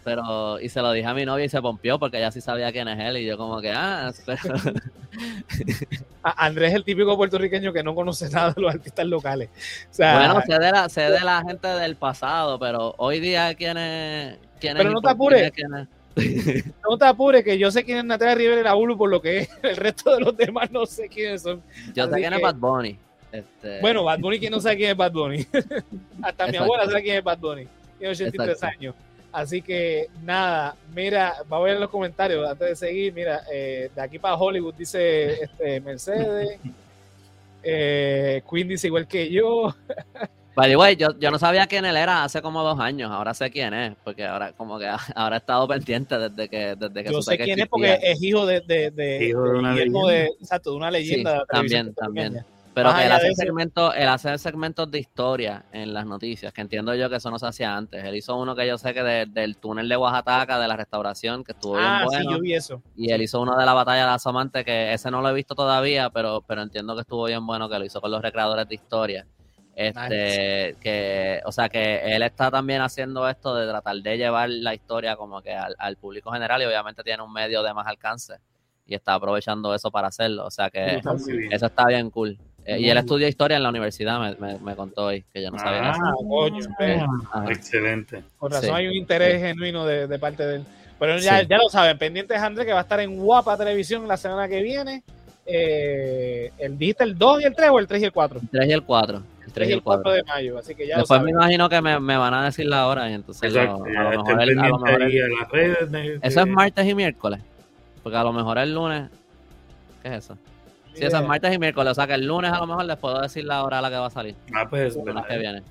pero, 0.04 0.58
y 0.60 0.68
se 0.68 0.80
lo 0.80 0.92
dije 0.92 1.06
a 1.06 1.14
mi 1.14 1.24
novia 1.24 1.44
y 1.44 1.48
se 1.48 1.60
pompió 1.60 1.98
porque 1.98 2.18
ella 2.18 2.30
sí 2.30 2.40
sabía 2.40 2.72
quién 2.72 2.88
es 2.88 2.98
él 2.98 3.18
y 3.18 3.26
yo 3.26 3.36
como 3.36 3.60
que, 3.60 3.70
ah, 3.70 4.12
pero, 4.26 4.40
Andrés 6.22 6.70
es 6.70 6.74
el 6.76 6.84
típico 6.84 7.16
puertorriqueño 7.16 7.72
que 7.72 7.82
no 7.82 7.94
conoce 7.94 8.28
nada 8.30 8.52
de 8.52 8.60
los 8.60 8.74
artistas 8.74 9.06
locales. 9.06 9.48
O 9.90 9.94
sea, 9.94 10.16
Bueno, 10.16 10.42
sé 10.46 10.58
de, 10.58 10.72
la, 10.72 10.88
sé 10.88 11.00
de 11.02 11.20
la 11.20 11.42
gente 11.46 11.68
del 11.68 11.96
pasado, 11.96 12.58
pero 12.58 12.94
hoy 12.98 13.20
día 13.20 13.54
quién 13.54 13.76
es... 13.76 14.36
Quién 14.60 14.76
Pero 14.76 14.90
es 14.90 14.94
no 14.94 15.00
te 15.00 15.08
apures. 15.10 15.52
no 16.88 16.98
te 16.98 17.06
apures, 17.06 17.42
que 17.44 17.58
yo 17.58 17.70
sé 17.70 17.84
quién 17.84 17.98
es 17.98 18.04
Natalia 18.04 18.34
Rivera 18.34 18.60
y 18.60 18.64
la 18.64 18.74
Bulu 18.74 18.98
por 18.98 19.08
lo 19.08 19.22
que 19.22 19.38
es. 19.38 19.50
El 19.62 19.76
resto 19.76 20.14
de 20.14 20.20
los 20.20 20.36
demás 20.36 20.70
no 20.70 20.84
sé 20.84 21.08
quiénes 21.08 21.42
son. 21.42 21.62
Yo 21.94 22.06
sé 22.06 22.14
quién 22.16 22.30
que- 22.30 22.36
es 22.36 22.42
Bad 22.42 22.56
Bunny. 22.56 22.98
Este, 23.32 23.80
Bueno, 23.80 24.04
Bad 24.04 24.18
Bunny, 24.18 24.38
¿quién 24.38 24.50
no 24.52 24.60
sabe 24.60 24.76
quién 24.76 24.90
es 24.90 24.96
Bad 24.96 25.12
Bunny? 25.12 25.46
Hasta 26.22 26.46
mi 26.48 26.56
abuela 26.56 26.84
sabe 26.86 27.02
quién 27.02 27.16
es 27.16 27.24
Bad 27.24 27.38
Bunny. 27.38 27.66
Tiene 27.98 28.12
83 28.12 28.48
Exacto. 28.54 28.78
años. 28.78 28.94
Así 29.32 29.62
que 29.62 30.08
nada, 30.24 30.74
mira, 30.94 31.36
va 31.50 31.58
a 31.58 31.60
ver 31.60 31.74
en 31.74 31.80
los 31.80 31.90
comentarios 31.90 32.48
antes 32.48 32.68
de 32.68 32.76
seguir. 32.76 33.12
Mira, 33.12 33.42
eh, 33.52 33.90
de 33.94 34.00
aquí 34.00 34.18
para 34.18 34.34
Hollywood 34.34 34.74
dice 34.74 35.42
este, 35.44 35.80
Mercedes. 35.80 36.58
Eh, 37.62 38.42
Queen 38.50 38.68
dice 38.68 38.86
igual 38.86 39.06
que 39.06 39.30
yo. 39.30 39.74
by 40.56 40.68
the 40.68 40.76
way, 40.76 40.96
yo, 40.96 41.08
yo 41.18 41.30
no 41.30 41.38
sabía 41.38 41.66
quién 41.66 41.84
él 41.84 41.94
era 41.96 42.24
hace 42.24 42.40
como 42.40 42.62
dos 42.62 42.80
años, 42.80 43.10
ahora 43.10 43.34
sé 43.34 43.50
quién 43.50 43.74
es, 43.74 43.94
porque 44.02 44.24
ahora 44.24 44.52
como 44.52 44.78
que 44.78 44.86
ahora 45.14 45.36
he 45.36 45.38
estado 45.40 45.68
pendiente 45.68 46.18
desde 46.18 46.48
que, 46.48 46.74
desde 46.76 47.04
que 47.04 47.12
Yo 47.12 47.20
supe 47.20 47.32
sé 47.32 47.38
que 47.38 47.44
quién 47.44 47.60
es 47.60 47.68
porque 47.68 47.98
es 48.02 48.22
hijo 48.22 48.46
de, 48.46 48.60
de, 48.62 48.90
de, 48.90 49.24
Hijo 49.26 49.42
de 49.42 49.58
una 49.58 49.74
leyenda. 49.74 50.06
de- 50.08 50.26
exacto, 50.40 50.70
de 50.70 50.76
una 50.76 50.90
leyenda. 50.90 51.30
Sí, 51.30 51.34
de 51.34 51.38
la 51.38 51.44
televisión 51.44 51.94
también, 51.94 52.32
puertorriqueña. 52.32 52.59
Pero 52.72 52.94
que 52.94 53.04
él 53.04 53.12
hace, 53.12 53.34
segmentos, 53.34 53.92
él 53.96 54.08
hace 54.08 54.38
segmentos 54.38 54.90
de 54.90 54.98
historia 55.00 55.64
en 55.72 55.92
las 55.92 56.06
noticias, 56.06 56.52
que 56.52 56.60
entiendo 56.60 56.94
yo 56.94 57.10
que 57.10 57.16
eso 57.16 57.30
no 57.30 57.38
se 57.38 57.46
hacía 57.46 57.76
antes. 57.76 58.04
Él 58.04 58.14
hizo 58.14 58.36
uno 58.36 58.54
que 58.54 58.66
yo 58.66 58.78
sé 58.78 58.94
que 58.94 59.02
de- 59.02 59.26
del 59.26 59.56
túnel 59.58 59.88
de 59.88 59.96
Oaxaca, 59.96 60.58
de 60.58 60.68
la 60.68 60.76
restauración, 60.76 61.42
que 61.42 61.52
estuvo 61.52 61.76
Ah, 61.76 61.80
bien 61.80 62.04
bueno. 62.04 62.30
sí, 62.30 62.36
yo 62.36 62.40
vi 62.40 62.54
eso. 62.54 62.82
Y 62.94 63.10
él 63.12 63.22
hizo 63.22 63.40
uno 63.40 63.56
de 63.56 63.66
la 63.66 63.72
batalla 63.74 64.06
de 64.06 64.12
Asomante, 64.12 64.64
que 64.64 64.92
ese 64.92 65.10
no 65.10 65.20
lo 65.20 65.28
he 65.30 65.34
visto 65.34 65.54
todavía, 65.54 66.10
pero, 66.10 66.42
pero 66.46 66.62
entiendo 66.62 66.94
que 66.94 67.00
estuvo 67.00 67.24
bien 67.24 67.44
bueno, 67.46 67.68
que 67.68 67.78
lo 67.78 67.84
hizo 67.84 68.00
con 68.00 68.10
los 68.10 68.22
recreadores 68.22 68.68
de 68.68 68.74
historia. 68.76 69.26
Este, 69.74 70.76
que, 70.80 71.40
o 71.44 71.52
sea, 71.52 71.68
que 71.68 72.14
él 72.14 72.22
está 72.22 72.50
también 72.50 72.82
haciendo 72.82 73.28
esto 73.28 73.54
de 73.54 73.66
tratar 73.68 73.96
de 73.96 74.16
llevar 74.18 74.48
la 74.50 74.74
historia 74.74 75.16
como 75.16 75.40
que 75.42 75.54
al, 75.54 75.74
al 75.78 75.96
público 75.96 76.30
general 76.32 76.60
y 76.62 76.66
obviamente 76.66 77.02
tiene 77.02 77.22
un 77.22 77.32
medio 77.32 77.62
de 77.62 77.72
más 77.72 77.86
alcance 77.86 78.34
y 78.86 78.94
está 78.94 79.14
aprovechando 79.14 79.74
eso 79.74 79.90
para 79.90 80.08
hacerlo. 80.08 80.46
O 80.46 80.50
sea 80.50 80.68
que 80.70 80.96
Está 80.96 81.14
eso 81.50 81.66
está 81.66 81.86
bien 81.86 82.10
cool. 82.10 82.38
Eh, 82.64 82.78
y 82.80 82.88
él 82.90 82.98
estudió 82.98 83.26
historia 83.26 83.56
en 83.56 83.62
la 83.62 83.68
universidad, 83.70 84.20
me, 84.20 84.34
me, 84.36 84.58
me 84.58 84.76
contó 84.76 85.06
hoy, 85.06 85.24
que 85.32 85.42
yo 85.42 85.50
no 85.50 85.58
sabía. 85.58 85.90
Ah, 85.92 86.12
coño, 86.28 86.64
ve. 86.78 86.94
Ajá. 87.32 87.44
Excelente. 87.50 88.22
Con 88.38 88.50
razón 88.52 88.68
Sí. 88.70 88.74
hay 88.74 88.86
un 88.86 88.94
interés 88.94 89.40
genuino 89.40 89.84
de, 89.86 90.06
de 90.06 90.18
parte 90.18 90.46
de 90.46 90.56
él. 90.56 90.64
Pero 90.98 91.16
ya, 91.18 91.40
Sí. 91.40 91.46
ya 91.48 91.56
lo 91.56 91.68
saben, 91.70 91.96
pendientes 91.98 92.36
Andrés 92.38 92.66
que 92.66 92.72
va 92.72 92.80
a 92.80 92.82
estar 92.82 93.00
en 93.00 93.16
Guapa 93.18 93.56
Televisión 93.56 94.06
la 94.06 94.16
semana 94.16 94.46
que 94.48 94.62
viene. 94.62 95.02
Eh, 95.46 96.52
el 96.58 96.78
dijiste 96.78 97.02
el 97.04 97.16
2 97.18 97.40
y 97.40 97.44
el 97.44 97.54
3 97.56 97.70
o 97.70 97.78
el 97.78 97.86
3 97.86 98.02
y 98.02 98.04
el 98.04 98.12
4. 98.12 98.38
El 98.40 98.48
3 98.50 98.68
y 98.68 98.72
el 98.72 98.82
4. 98.82 99.16
El 99.16 99.22
3 99.22 99.52
3 99.54 99.68
y 99.68 99.72
el 99.72 99.78
el 99.78 99.82
4 99.82 100.02
4. 100.04 100.12
de 100.12 100.22
mayo. 100.24 100.58
Así 100.58 100.74
que 100.74 100.86
ya 100.86 100.98
Después 100.98 101.18
lo 101.20 101.24
me 101.24 101.30
imagino 101.32 101.68
que 101.68 101.80
me, 101.80 101.98
me 101.98 102.16
van 102.16 102.34
a 102.34 102.44
decir 102.44 102.66
la 102.66 102.86
hora 102.86 103.10
y 103.10 103.14
entonces 103.14 103.52
lo- 103.52 103.60
Exacto, 103.60 103.84
a, 103.84 103.92
ya 103.92 104.02
lo 104.02 104.10
mejor 104.10 104.42
el- 104.42 104.58
a 104.58 104.68
lo 104.68 104.78
mejor 104.78 105.02
el- 105.02 105.22
a 105.24 105.40
las 105.40 105.50
redes. 105.50 105.90
de- 105.90 106.18
Eso 106.22 106.40
es 106.40 106.46
martes 106.46 106.86
y 106.86 106.94
miércoles. 106.94 107.40
Porque 108.02 108.16
a 108.18 108.22
lo 108.22 108.32
mejor 108.32 108.58
el 108.58 108.72
lunes. 108.74 109.10
¿Qué 110.02 110.08
es 110.08 110.24
eso? 110.24 110.36
Sí, 110.94 111.04
eso 111.04 111.06
es 111.06 111.12
Mira, 111.14 111.28
martes 111.28 111.54
y 111.54 111.58
miércoles. 111.58 111.90
O 111.92 111.94
sea 111.94 112.06
que 112.06 112.14
el 112.14 112.26
lunes 112.26 112.52
a 112.52 112.58
lo 112.58 112.66
mejor 112.66 112.84
les 112.84 112.96
puedo 112.96 113.20
decir 113.20 113.44
la 113.44 113.62
hora 113.64 113.78
a 113.78 113.82
la 113.82 113.90
que 113.90 113.96
va 113.96 114.06
a 114.06 114.10
salir. 114.10 114.34
Ah, 114.54 114.66
pues, 114.68 114.96
El 114.96 115.04
lunes 115.04 115.24
que 115.26 115.38
viene. 115.38 115.62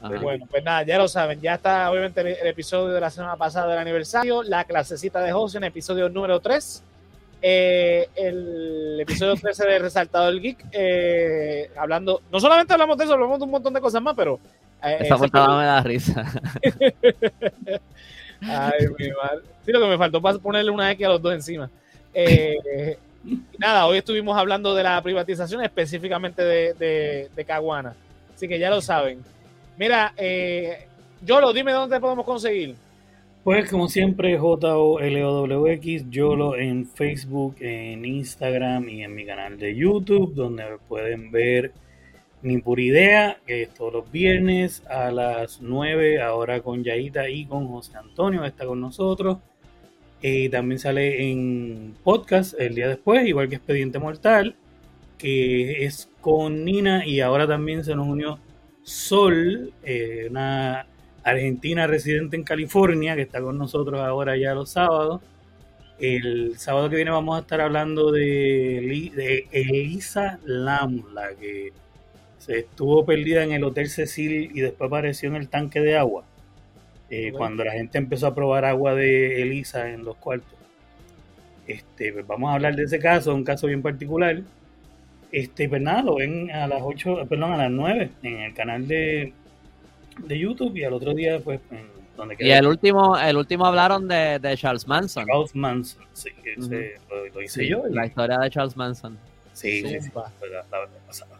Ajá. 0.00 0.14
Bueno, 0.20 0.46
pues 0.48 0.62
nada, 0.62 0.82
ya 0.84 0.96
lo 0.98 1.08
saben. 1.08 1.40
Ya 1.40 1.54
está, 1.54 1.90
obviamente, 1.90 2.20
el, 2.20 2.26
el 2.28 2.46
episodio 2.46 2.94
de 2.94 3.00
la 3.00 3.10
semana 3.10 3.36
pasada 3.36 3.68
del 3.68 3.78
aniversario, 3.78 4.42
la 4.44 4.62
clasecita 4.64 5.20
de 5.20 5.32
José 5.32 5.58
en 5.58 5.64
episodio 5.64 6.08
número 6.08 6.38
3. 6.38 6.82
eh, 7.42 8.08
el 8.14 8.98
episodio 9.00 9.34
13 9.40 9.66
de 9.66 9.78
Resaltado 9.80 10.28
el 10.28 10.40
Geek, 10.40 10.64
eh, 10.72 11.70
hablando, 11.76 12.22
no 12.30 12.38
solamente 12.38 12.72
hablamos 12.72 12.96
de 12.96 13.04
eso, 13.04 13.14
hablamos 13.14 13.38
de 13.40 13.44
un 13.44 13.50
montón 13.50 13.74
de 13.74 13.80
cosas 13.80 14.00
más, 14.00 14.14
pero. 14.14 14.38
eh, 14.84 14.98
Esa 15.00 15.16
portada 15.16 15.58
me 15.58 15.64
da 15.64 15.80
risa. 15.82 16.24
Ay, 18.40 18.86
mi 18.98 19.08
madre. 19.10 19.40
Sí, 19.66 19.72
lo 19.72 19.80
que 19.80 19.88
me 19.88 19.98
faltó 19.98 20.22
para 20.22 20.38
ponerle 20.38 20.70
una 20.70 20.90
X 20.92 21.06
a 21.06 21.10
los 21.10 21.20
dos 21.22 21.34
encima. 21.34 21.68
Eh, 22.14 22.96
nada, 23.58 23.86
hoy 23.86 23.98
estuvimos 23.98 24.36
hablando 24.36 24.74
de 24.74 24.82
la 24.82 25.00
privatización, 25.02 25.62
específicamente 25.62 26.42
de, 26.42 27.44
Caguana. 27.46 27.94
Así 28.34 28.48
que 28.48 28.58
ya 28.58 28.70
lo 28.70 28.80
saben. 28.80 29.20
Mira, 29.76 30.12
eh, 30.16 30.86
Yolo, 31.24 31.52
dime 31.52 31.72
dónde 31.72 32.00
podemos 32.00 32.24
conseguir. 32.24 32.76
Pues 33.44 33.70
como 33.70 33.88
siempre, 33.88 34.36
J-O-L-O-W-X, 34.36 36.10
Yolo 36.10 36.56
en 36.56 36.86
Facebook, 36.86 37.56
en 37.60 38.04
Instagram 38.04 38.88
y 38.88 39.02
en 39.02 39.14
mi 39.14 39.24
canal 39.24 39.58
de 39.58 39.74
YouTube, 39.74 40.34
donde 40.34 40.64
pueden 40.86 41.30
ver 41.30 41.72
Ni 42.42 42.58
Pura 42.58 42.82
Idea, 42.82 43.38
que 43.46 43.62
es 43.62 43.74
todos 43.74 43.92
los 43.92 44.12
viernes 44.12 44.82
a 44.88 45.10
las 45.10 45.62
9, 45.62 46.20
ahora 46.20 46.60
con 46.60 46.84
Yaita 46.84 47.30
y 47.30 47.46
con 47.46 47.68
José 47.68 47.96
Antonio, 47.96 48.44
está 48.44 48.66
con 48.66 48.80
nosotros. 48.80 49.38
Y 50.20 50.48
también 50.48 50.80
sale 50.80 51.30
en 51.30 51.94
podcast 52.02 52.54
el 52.58 52.74
día 52.74 52.88
después, 52.88 53.26
igual 53.26 53.48
que 53.48 53.56
Expediente 53.56 53.98
Mortal, 53.98 54.56
que 55.16 55.84
es 55.84 56.08
con 56.20 56.64
Nina 56.64 57.06
y 57.06 57.20
ahora 57.20 57.46
también 57.46 57.84
se 57.84 57.94
nos 57.94 58.08
unió 58.08 58.38
Sol, 58.82 59.72
eh, 59.84 60.26
una 60.30 60.86
argentina 61.22 61.86
residente 61.86 62.36
en 62.36 62.42
California, 62.42 63.14
que 63.14 63.22
está 63.22 63.40
con 63.40 63.58
nosotros 63.58 64.00
ahora 64.00 64.36
ya 64.36 64.54
los 64.54 64.70
sábados. 64.70 65.20
El 65.98 66.58
sábado 66.58 66.88
que 66.88 66.96
viene 66.96 67.10
vamos 67.10 67.36
a 67.36 67.40
estar 67.40 67.60
hablando 67.60 68.12
de, 68.12 69.12
de 69.14 69.48
Elisa 69.52 70.38
Lam, 70.44 71.04
la 71.12 71.34
que 71.34 71.72
se 72.38 72.60
estuvo 72.60 73.04
perdida 73.04 73.44
en 73.44 73.52
el 73.52 73.64
Hotel 73.64 73.90
Cecil 73.90 74.50
y 74.54 74.60
después 74.60 74.88
apareció 74.88 75.28
en 75.28 75.36
el 75.36 75.48
tanque 75.48 75.80
de 75.80 75.96
agua. 75.98 76.24
Eh. 77.10 77.32
Cuando 77.32 77.64
la 77.64 77.72
gente 77.72 77.98
empezó 77.98 78.26
a 78.26 78.34
probar 78.34 78.64
agua 78.64 78.94
de 78.94 79.42
Elisa 79.42 79.90
en 79.90 80.04
los 80.04 80.16
cuartos. 80.16 80.58
Este, 81.66 82.12
pues 82.12 82.26
vamos 82.26 82.50
a 82.50 82.54
hablar 82.54 82.76
de 82.76 82.84
ese 82.84 82.98
caso, 82.98 83.34
un 83.34 83.44
caso 83.44 83.66
bien 83.66 83.82
particular. 83.82 84.40
Este, 85.30 85.68
pues 85.68 85.82
nada, 85.82 86.02
lo 86.02 86.16
ven 86.16 86.50
a 86.50 86.66
las 86.66 86.80
8, 86.82 87.26
perdón, 87.28 87.52
a 87.52 87.56
las 87.58 87.70
9 87.70 88.10
en 88.22 88.38
el 88.40 88.54
canal 88.54 88.88
de, 88.88 89.32
de 90.18 90.38
YouTube 90.38 90.74
y 90.76 90.84
al 90.84 90.94
otro 90.94 91.12
día, 91.12 91.38
pues, 91.40 91.60
en 91.70 91.86
donde 92.16 92.36
Y 92.38 92.50
el 92.50 92.66
último, 92.66 93.18
el 93.18 93.36
último 93.36 93.66
hablaron 93.66 94.08
de, 94.08 94.38
de 94.38 94.56
Charles 94.56 94.86
Manson. 94.86 95.26
Charles 95.26 95.54
Manson, 95.54 96.02
sí, 96.14 96.30
lo, 96.56 97.26
lo 97.26 97.42
hice 97.42 97.60
Sí, 97.60 97.68
yo. 97.68 97.82
La 97.90 98.06
historia 98.06 98.38
de 98.38 98.48
Charles 98.48 98.76
Manson. 98.76 99.18
sí, 99.52 99.82
sí, 99.82 100.00
sí, 100.00 100.10
fue 100.10 100.48
la, 100.48 100.64
la 100.70 100.88
pasada. 101.06 101.37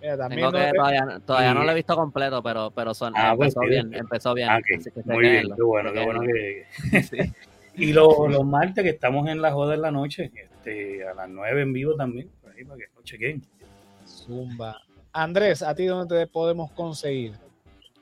Mira, 0.00 0.16
también 0.16 0.40
Tengo 0.40 0.52
no- 0.52 0.58
que, 0.64 0.72
todavía, 0.72 1.20
todavía 1.26 1.54
no 1.54 1.62
Y- 1.62 1.66
lo 1.66 1.72
he 1.72 1.74
visto 1.74 1.96
completo, 1.96 2.42
pero, 2.42 2.70
pero 2.70 2.94
son, 2.94 3.12
Ah, 3.16 3.34
pues, 3.36 3.48
empezó 3.54 3.60
sí, 3.62 3.68
bien, 3.68 3.94
empezó 3.94 4.34
bien. 4.34 4.48
Ah, 4.50 4.58
ok, 4.58 4.66
así 4.78 4.90
que 4.92 5.02
Muy 5.04 5.18
bien, 5.28 5.48
qué 5.56 5.62
bueno, 5.62 5.92
qué 5.92 6.04
bueno 6.04 6.20
que... 6.20 7.02
Sí. 7.02 7.16
Y 7.80 7.92
lo- 7.92 8.26
los 8.28 8.44
martes 8.44 8.82
que 8.82 8.90
estamos 8.90 9.28
en 9.28 9.40
la 9.40 9.52
joda 9.52 9.74
en 9.74 9.82
la 9.82 9.92
noche, 9.92 10.32
este, 10.34 11.06
a 11.06 11.14
las 11.14 11.28
9 11.28 11.62
en 11.62 11.72
vivo 11.72 11.94
también, 11.94 12.28
por 12.42 12.50
ahí 12.52 12.64
para 12.64 12.76
que 12.76 12.86
lo 12.96 13.02
chequen. 13.02 13.42
Zumba. 14.04 14.80
Andrés, 15.12 15.62
¿a 15.62 15.74
ti 15.76 15.86
dónde 15.86 16.16
te 16.18 16.26
podemos 16.26 16.72
conseguir? 16.72 17.34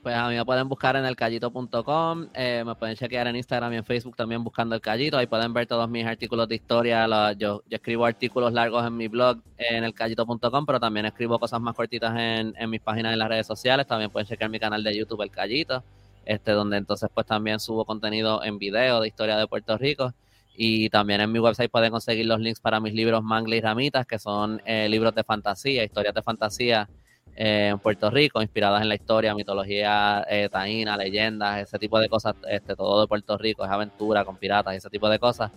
Pues 0.07 0.15
a 0.15 0.29
mí 0.29 0.35
me 0.35 0.45
pueden 0.45 0.69
buscar 0.69 0.95
en 0.95 1.03
elcallito.com, 1.03 2.29
eh, 2.33 2.63
me 2.65 2.75
pueden 2.75 2.95
chequear 2.95 3.27
en 3.27 3.35
Instagram 3.35 3.73
y 3.73 3.75
en 3.75 3.83
Facebook 3.83 4.15
también 4.15 4.41
buscando 4.41 4.73
el 4.73 4.79
callito, 4.79 5.17
ahí 5.17 5.27
pueden 5.27 5.51
ver 5.53 5.67
todos 5.67 5.89
mis 5.89 6.05
artículos 6.05 6.47
de 6.47 6.55
historia, 6.55 7.33
yo, 7.33 7.61
escribo 7.69 8.05
artículos 8.05 8.53
largos 8.53 8.87
en 8.87 8.95
mi 8.95 9.09
blog 9.09 9.39
en 9.57 9.83
elcallito.com, 9.83 10.65
pero 10.65 10.79
también 10.79 11.07
escribo 11.07 11.37
cosas 11.37 11.59
más 11.59 11.75
cortitas 11.75 12.15
en, 12.17 12.53
en 12.57 12.69
mis 12.69 12.79
páginas 12.79 13.11
en 13.11 13.19
las 13.19 13.27
redes 13.27 13.47
sociales, 13.47 13.85
también 13.85 14.09
pueden 14.09 14.25
chequear 14.29 14.49
mi 14.49 14.61
canal 14.61 14.81
de 14.81 14.97
YouTube 14.97 15.23
El 15.23 15.29
Callito, 15.29 15.83
este, 16.23 16.53
donde 16.53 16.77
entonces 16.77 17.09
pues 17.13 17.27
también 17.27 17.59
subo 17.59 17.83
contenido 17.83 18.41
en 18.45 18.57
video 18.59 19.01
de 19.01 19.09
historia 19.09 19.35
de 19.35 19.45
Puerto 19.45 19.77
Rico. 19.77 20.13
Y 20.55 20.89
también 20.89 21.19
en 21.19 21.31
mi 21.31 21.39
website 21.39 21.69
pueden 21.69 21.91
conseguir 21.91 22.25
los 22.25 22.39
links 22.39 22.61
para 22.61 22.79
mis 22.79 22.93
libros 22.93 23.21
Mangle 23.23 23.57
y 23.57 23.61
Ramitas, 23.61 24.07
que 24.07 24.17
son 24.17 24.61
eh, 24.65 24.87
libros 24.89 25.13
de 25.13 25.25
fantasía, 25.25 25.83
historias 25.83 26.15
de 26.15 26.23
fantasía 26.23 26.89
eh, 27.37 27.67
en 27.71 27.79
Puerto 27.79 28.09
Rico, 28.09 28.41
inspiradas 28.41 28.81
en 28.81 28.89
la 28.89 28.95
historia, 28.95 29.35
mitología 29.35 30.25
eh, 30.29 30.49
taína, 30.51 30.97
leyendas, 30.97 31.61
ese 31.61 31.77
tipo 31.77 31.99
de 31.99 32.09
cosas, 32.09 32.35
este, 32.49 32.75
todo 32.75 33.01
de 33.01 33.07
Puerto 33.07 33.37
Rico, 33.37 33.63
es 33.63 33.69
aventura 33.71 34.25
con 34.25 34.37
piratas, 34.37 34.73
ese 34.75 34.89
tipo 34.89 35.07
de 35.07 35.19
cosas. 35.19 35.51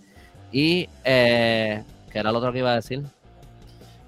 Y, 0.53 0.89
eh, 1.05 1.83
¿qué 2.13 2.19
era 2.19 2.31
lo 2.33 2.39
otro 2.39 2.53
que 2.53 2.59
iba 2.59 2.73
a 2.73 2.75
decir? 2.77 3.03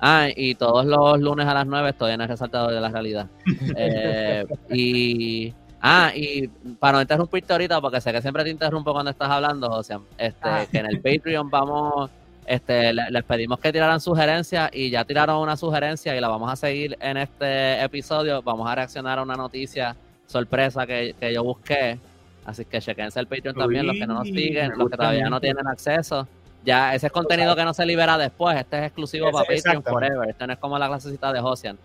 Ah, 0.01 0.29
y 0.35 0.55
todos 0.57 0.85
los 0.85 1.19
lunes 1.21 1.47
a 1.47 1.55
las 1.55 1.67
9 1.67 1.91
estoy 1.91 2.13
en 2.13 2.21
el 2.21 2.29
resaltador 2.29 2.73
de 2.73 2.81
la 2.81 2.89
realidad. 2.91 3.27
Eh, 3.77 4.45
y, 4.71 5.55
ah, 5.81 6.11
y 6.15 6.49
para 6.79 6.99
no 6.99 7.03
interrumpirte 7.03 7.53
ahorita, 7.53 7.81
porque 7.81 8.01
sé 8.01 8.13
que 8.13 8.21
siempre 8.21 8.45
te 8.45 8.51
interrumpo 8.51 8.93
cuando 8.93 9.13
estás 9.13 9.31
hablando, 9.31 9.69
José, 9.71 9.97
este, 10.19 10.39
Ah. 10.43 10.67
que 10.71 10.79
en 10.79 10.87
el 10.87 11.01
Patreon 11.01 11.49
vamos 11.49 12.11
este, 12.47 12.93
le- 12.93 13.11
les 13.11 13.25
pedimos 13.25 13.59
que 13.61 13.73
tiraran 13.73 14.01
sugerencias 14.01 14.71
y 14.73 14.91
ya 14.91 15.05
tiraron 15.05 15.37
una 15.39 15.57
sugerencia 15.57 16.17
y 16.17 16.21
la 16.21 16.29
vamos 16.29 16.53
a 16.53 16.57
seguir 16.57 16.97
en 17.01 17.17
este 17.17 17.83
episodio. 17.83 18.43
Vamos 18.43 18.69
a 18.71 18.75
reaccionar 18.75 19.19
a 19.19 19.23
una 19.23 19.35
noticia 19.37 19.97
sorpresa 20.27 20.87
que, 20.87 21.15
que 21.19 21.33
yo 21.33 21.45
busqué. 21.45 21.99
Así 22.45 22.65
que 22.65 22.81
chequense 22.81 23.21
el 23.21 23.27
Patreon 23.29 23.55
también, 23.55 23.87
los 23.87 23.97
que 23.97 24.07
no 24.07 24.15
nos 24.15 24.27
siguen, 24.27 24.73
los 24.77 24.91
que 24.91 24.97
todavía 24.97 25.29
no 25.31 25.41
tienen 25.41 25.67
acceso. 25.67 26.27
Ya, 26.65 26.95
ese 26.95 27.07
es 27.07 27.13
contenido 27.13 27.55
que 27.57 27.65
no 27.65 27.73
se 27.75 27.85
libera 27.87 28.17
después. 28.19 28.57
Este 28.59 28.79
es 28.79 28.85
exclusivo 28.87 29.27
Ese- 29.29 29.33
para 29.33 29.45
Patreon. 29.47 29.83
Forever. 29.85 30.29
Este 30.29 30.47
no 30.47 30.53
es 30.53 30.59
como 30.59 30.79
la 30.79 30.89
clasecita 30.89 31.33
de 31.33 31.41
Josian. 31.41 31.79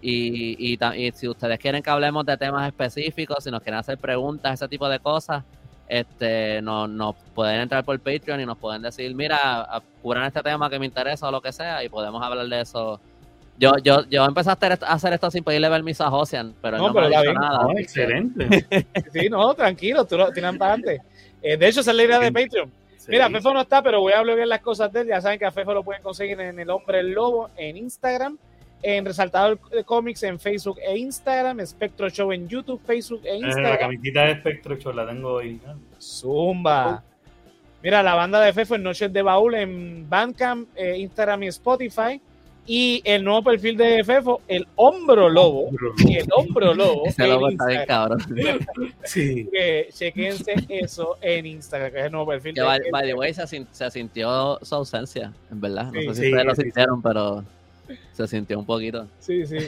Y, 0.00 0.72
y 0.74 1.12
si 1.12 1.28
ustedes 1.28 1.58
quieren 1.58 1.82
que 1.82 1.88
hablemos 1.90 2.26
de 2.26 2.36
temas 2.36 2.66
específicos, 2.68 3.42
si 3.42 3.50
nos 3.50 3.62
quieren 3.62 3.78
hacer 3.80 3.96
preguntas, 3.98 4.52
ese 4.54 4.68
tipo 4.68 4.88
de 4.88 4.98
cosas, 5.00 5.42
este 5.88 6.60
nos, 6.62 6.88
nos 6.88 7.14
pueden 7.34 7.60
entrar 7.60 7.84
por 7.84 7.98
Patreon 8.00 8.40
y 8.40 8.46
nos 8.46 8.58
pueden 8.58 8.82
decir, 8.82 9.14
mira, 9.14 9.82
cubran 10.02 10.24
este 10.24 10.42
tema 10.42 10.68
que 10.70 10.78
me 10.78 10.86
interesa 10.86 11.28
o 11.28 11.30
lo 11.30 11.40
que 11.40 11.52
sea, 11.52 11.82
y 11.84 11.88
podemos 11.88 12.22
hablar 12.22 12.46
de 12.46 12.60
eso. 12.60 13.00
Yo, 13.56 13.72
yo, 13.82 14.04
yo 14.10 14.24
empecé 14.24 14.50
a 14.50 14.54
hacer, 14.54 14.72
esto- 14.72 14.86
a 14.86 14.92
hacer 14.94 15.12
esto 15.12 15.30
sin 15.30 15.44
pedirle 15.44 15.68
permiso 15.70 16.04
a 16.04 16.10
Josian, 16.10 16.54
pero 16.60 16.76
No, 16.76 16.88
no, 16.88 16.94
pero 16.94 17.08
me 17.08 17.16
ha 17.16 17.20
dicho 17.20 17.32
nada. 17.34 17.58
No, 17.62 17.70
excelente. 17.78 18.66
Sí, 19.12 19.28
no, 19.30 19.54
tranquilo, 19.54 20.04
tú 20.04 20.16
lo 20.18 20.32
tiran 20.32 20.58
para 20.58 20.72
adelante. 20.74 21.02
Eh, 21.40 21.56
de 21.56 21.68
hecho, 21.68 21.80
esa 21.80 21.92
es 21.92 21.96
la 21.96 22.02
idea 22.04 22.18
de 22.18 22.32
Patreon. 22.32 22.72
Mira. 23.06 23.28
Fefo 23.30 23.52
no 23.52 23.60
está, 23.60 23.82
pero 23.82 24.00
voy 24.00 24.14
a 24.14 24.22
bloquear 24.22 24.48
las 24.48 24.60
cosas 24.62 24.90
de 24.92 25.02
él. 25.02 25.08
Ya 25.08 25.20
saben 25.20 25.38
que 25.38 25.44
a 25.44 25.52
Fefo 25.52 25.74
lo 25.74 25.84
pueden 25.84 26.02
conseguir 26.02 26.40
en 26.40 26.58
El 26.58 26.70
Hombre 26.70 27.00
el 27.00 27.12
Lobo 27.12 27.50
en 27.56 27.76
Instagram, 27.76 28.38
en 28.82 29.04
Resaltador 29.04 29.58
Comics 29.84 30.22
en 30.24 30.38
Facebook 30.38 30.78
e 30.86 30.98
Instagram, 30.98 31.64
Spectro 31.66 32.08
Show 32.10 32.32
en 32.32 32.48
YouTube, 32.48 32.80
Facebook 32.86 33.22
e 33.24 33.36
Eh, 33.36 33.40
la 33.40 33.46
Instagram. 33.48 33.78
camisita 33.78 34.24
de 34.26 34.34
Spectro 34.40 34.76
Show 34.76 34.92
la 34.92 35.06
tengo 35.06 35.32
hoy. 35.34 35.60
Zumba. 36.00 37.02
Mira, 37.82 38.02
la 38.02 38.14
banda 38.14 38.40
de 38.40 38.52
Fefo 38.52 38.74
en 38.76 38.82
Noches 38.82 39.12
de 39.12 39.22
Baúl 39.22 39.54
en 39.54 40.08
Bandcamp, 40.08 40.68
eh, 40.76 40.96
Instagram 40.98 41.42
y 41.44 41.46
Spotify. 41.48 42.20
Y 42.66 43.02
el 43.04 43.22
nuevo 43.22 43.42
perfil 43.42 43.76
de 43.76 44.02
Fefo, 44.04 44.40
el 44.48 44.66
Hombro 44.76 45.28
Lobo. 45.28 45.68
El 46.08 46.26
Hombro 46.34 46.72
Lobo. 46.72 47.04
Ese 47.04 47.24
en 47.24 47.28
logo 47.30 47.48
está 47.50 47.66
bien 47.66 47.82
cabrón. 47.86 48.18
Sí. 49.04 49.46
que 49.52 49.88
chequense 49.92 50.54
eso 50.70 51.18
en 51.20 51.44
Instagram, 51.44 51.92
que 51.92 51.98
es 52.00 52.04
el 52.06 52.12
nuevo 52.12 52.26
perfil. 52.28 52.54
Que 52.54 52.60
de- 52.62 52.66
by, 52.66 52.80
by 52.90 53.06
the 53.06 53.14
way 53.14 53.34
se, 53.34 53.46
sin- 53.46 53.66
se 53.70 53.90
sintió 53.90 54.58
su 54.62 54.74
ausencia, 54.76 55.30
en 55.50 55.60
verdad. 55.60 55.92
No 55.92 56.00
Sí, 56.00 56.06
sé 56.08 56.14
si 56.14 56.20
sí, 56.22 56.26
ustedes 56.28 56.44
lo 56.46 56.54
sí. 56.54 56.62
sintieron, 56.62 57.02
pero 57.02 57.44
se 58.12 58.26
sintió 58.26 58.58
un 58.58 58.66
poquito. 58.66 59.06
Sí, 59.18 59.46
sí. 59.46 59.58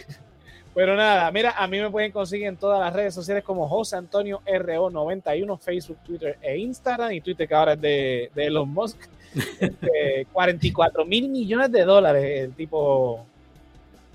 Pero 0.75 0.95
nada, 0.95 1.31
mira, 1.33 1.55
a 1.57 1.67
mí 1.67 1.81
me 1.81 1.91
pueden 1.91 2.13
conseguir 2.13 2.49
en 2.49 2.59
todas 2.59 2.79
las 2.79 2.93
redes 2.93 3.15
sociales 3.15 3.43
como 3.43 3.67
José 3.67 3.97
Antonio 3.97 4.43
RO91, 4.45 5.59
Facebook, 5.59 5.97
Twitter 6.05 6.37
e 6.43 6.59
Instagram. 6.59 7.13
Y 7.13 7.23
Twitter 7.23 7.49
que 7.49 7.55
ahora 7.55 7.73
es 7.73 7.81
de, 7.81 8.31
de 8.35 8.47
Elon 8.47 8.69
Musk. 8.69 8.99
Este, 9.61 10.27
44 10.33 11.05
mil 11.05 11.29
millones 11.29 11.71
de 11.71 11.85
dólares 11.85 12.41
el 12.41 12.55
tipo 12.55 13.27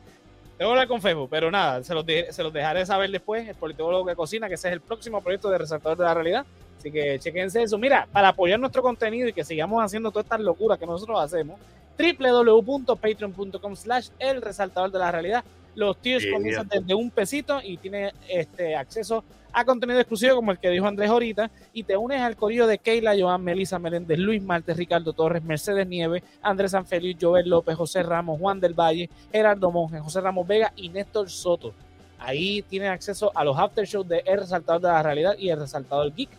tengo 0.58 0.70
que 0.70 0.72
hablar 0.72 0.88
con 0.88 1.00
Facebook, 1.00 1.28
pero 1.30 1.50
nada, 1.50 1.82
se 1.82 1.94
los, 1.94 2.04
se 2.04 2.42
los 2.42 2.52
dejaré 2.52 2.86
saber 2.86 3.10
después, 3.10 3.48
el 3.48 3.54
politólogo 3.54 4.06
que 4.06 4.14
cocina, 4.14 4.48
que 4.48 4.54
ese 4.54 4.68
es 4.68 4.74
el 4.74 4.80
próximo 4.80 5.20
proyecto 5.20 5.50
de 5.50 5.58
Resaltador 5.58 5.98
de 5.98 6.04
la 6.04 6.14
Realidad. 6.14 6.46
Así 6.78 6.92
que 6.92 7.18
chequense 7.18 7.62
eso. 7.62 7.78
Mira, 7.78 8.06
para 8.12 8.28
apoyar 8.28 8.60
nuestro 8.60 8.82
contenido 8.82 9.28
y 9.28 9.32
que 9.32 9.42
sigamos 9.42 9.82
haciendo 9.82 10.10
todas 10.10 10.26
estas 10.26 10.40
locuras 10.40 10.78
que 10.78 10.86
nosotros 10.86 11.18
hacemos, 11.20 11.58
www.patreon.com 11.98 13.76
slash 13.76 14.08
el 14.18 14.42
resaltador 14.42 14.90
de 14.90 14.98
la 14.98 15.10
realidad. 15.10 15.44
Los 15.74 15.96
tiers 15.98 16.26
comienzan 16.32 16.68
desde 16.68 16.94
un 16.94 17.10
pesito 17.10 17.60
y 17.62 17.76
tiene 17.76 18.12
este 18.28 18.76
acceso 18.76 19.24
a 19.54 19.64
contenido 19.64 20.00
exclusivo 20.00 20.36
como 20.36 20.50
el 20.50 20.58
que 20.58 20.68
dijo 20.68 20.86
Andrés 20.86 21.08
ahorita 21.08 21.50
y 21.72 21.84
te 21.84 21.96
unes 21.96 22.20
al 22.20 22.36
corillo 22.36 22.66
de 22.66 22.78
Keila, 22.78 23.14
Joan, 23.18 23.42
Melissa 23.42 23.78
Meléndez, 23.78 24.18
Luis 24.18 24.42
Martes, 24.42 24.76
Ricardo 24.76 25.12
Torres, 25.12 25.44
Mercedes 25.44 25.86
Nieves, 25.86 26.24
Andrés 26.42 26.72
Sanfeliz, 26.72 27.16
Joel 27.20 27.48
López, 27.48 27.76
José 27.76 28.02
Ramos, 28.02 28.40
Juan 28.40 28.58
del 28.58 28.74
Valle, 28.74 29.08
Gerardo 29.30 29.70
Monge, 29.70 30.00
José 30.00 30.20
Ramos 30.20 30.46
Vega 30.46 30.72
y 30.76 30.88
Néstor 30.88 31.30
Soto. 31.30 31.72
Ahí 32.18 32.62
tienen 32.62 32.90
acceso 32.90 33.30
a 33.34 33.44
los 33.44 33.56
after 33.56 33.86
shows 33.86 34.08
de 34.08 34.22
El 34.26 34.40
Resaltador 34.40 34.82
de 34.82 34.88
la 34.88 35.02
Realidad 35.02 35.34
y 35.38 35.50
El 35.50 35.60
Resaltador 35.60 36.12
Geek. 36.12 36.30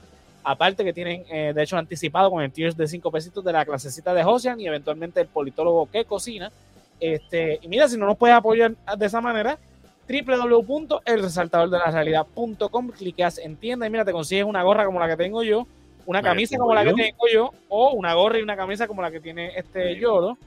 Aparte 0.44 0.84
que 0.84 0.94
tienen, 0.94 1.24
eh, 1.30 1.54
de 1.56 1.64
hecho, 1.64 1.78
anticipado 1.78 2.30
con 2.30 2.44
el 2.44 2.52
tiers 2.52 2.76
de 2.76 2.88
5 2.88 3.12
pesitos 3.12 3.44
de 3.44 3.52
la 3.52 3.66
clasecita 3.66 4.14
de 4.14 4.24
Josian 4.24 4.60
y 4.60 4.68
eventualmente 4.68 5.22
el 5.22 5.28
politólogo 5.28 5.90
que 5.90 6.06
cocina. 6.06 6.52
Este, 7.00 7.60
y 7.62 7.68
mira, 7.68 7.88
si 7.88 7.98
no 7.98 8.06
nos 8.06 8.18
puedes 8.18 8.36
apoyar 8.36 8.74
de 8.98 9.06
esa 9.06 9.22
manera, 9.22 9.58
www.elresaltadordelarrealidad.com, 10.08 12.90
cliqueas 12.90 13.40
en 13.40 13.56
tienda 13.58 13.88
y 13.88 13.90
mira, 13.90 14.06
te 14.06 14.12
consigues 14.12 14.46
una 14.46 14.62
gorra 14.64 14.86
como 14.86 15.00
la 15.00 15.08
que 15.08 15.18
tengo 15.18 15.44
yo, 15.44 15.68
una 16.06 16.22
camisa 16.22 16.58
como 16.58 16.74
la 16.74 16.84
que 16.84 16.94
tengo 16.94 17.28
yo, 17.32 17.54
o 17.70 17.92
una 17.92 18.14
gorra 18.14 18.40
y 18.40 18.44
una 18.44 18.56
camisa 18.56 18.88
como 18.88 19.02
la 19.02 19.12
que 19.12 19.20
tiene 19.20 19.58
este 19.58 20.00
Yoro. 20.00 20.38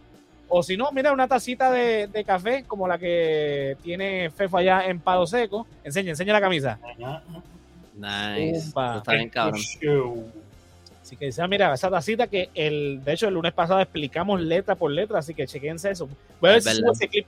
O 0.50 0.62
si 0.62 0.78
no, 0.78 0.90
mira, 0.92 1.12
una 1.12 1.28
tacita 1.28 1.70
de, 1.70 2.24
café 2.26 2.64
como 2.64 2.88
la 2.88 2.96
que 2.98 3.76
tiene 3.82 4.30
Fefo 4.30 4.56
allá 4.56 4.86
en 4.86 4.98
Pado 5.00 5.26
Seco. 5.26 5.66
Enseña, 5.84 6.08
enseña 6.10 6.32
la 6.32 6.40
camisa. 6.40 6.78
Nice. 7.94 8.68
Está 8.68 9.02
bien, 9.12 9.28
cabrón. 9.28 9.60
Así 11.08 11.16
que 11.16 11.24
decía, 11.24 11.48
mira, 11.48 11.72
esa 11.72 11.88
tacita 11.88 12.26
que 12.26 12.50
el, 12.54 13.02
de 13.02 13.14
hecho 13.14 13.28
el 13.28 13.32
lunes 13.32 13.54
pasado 13.54 13.80
explicamos 13.80 14.42
letra 14.42 14.74
por 14.74 14.90
letra, 14.90 15.20
así 15.20 15.32
que 15.32 15.46
chequense 15.46 15.90
eso. 15.90 16.06
Voy 16.38 16.50
a 16.50 16.52
ver 16.52 16.62
si 16.62 16.68
ese 16.68 17.08
clip 17.08 17.26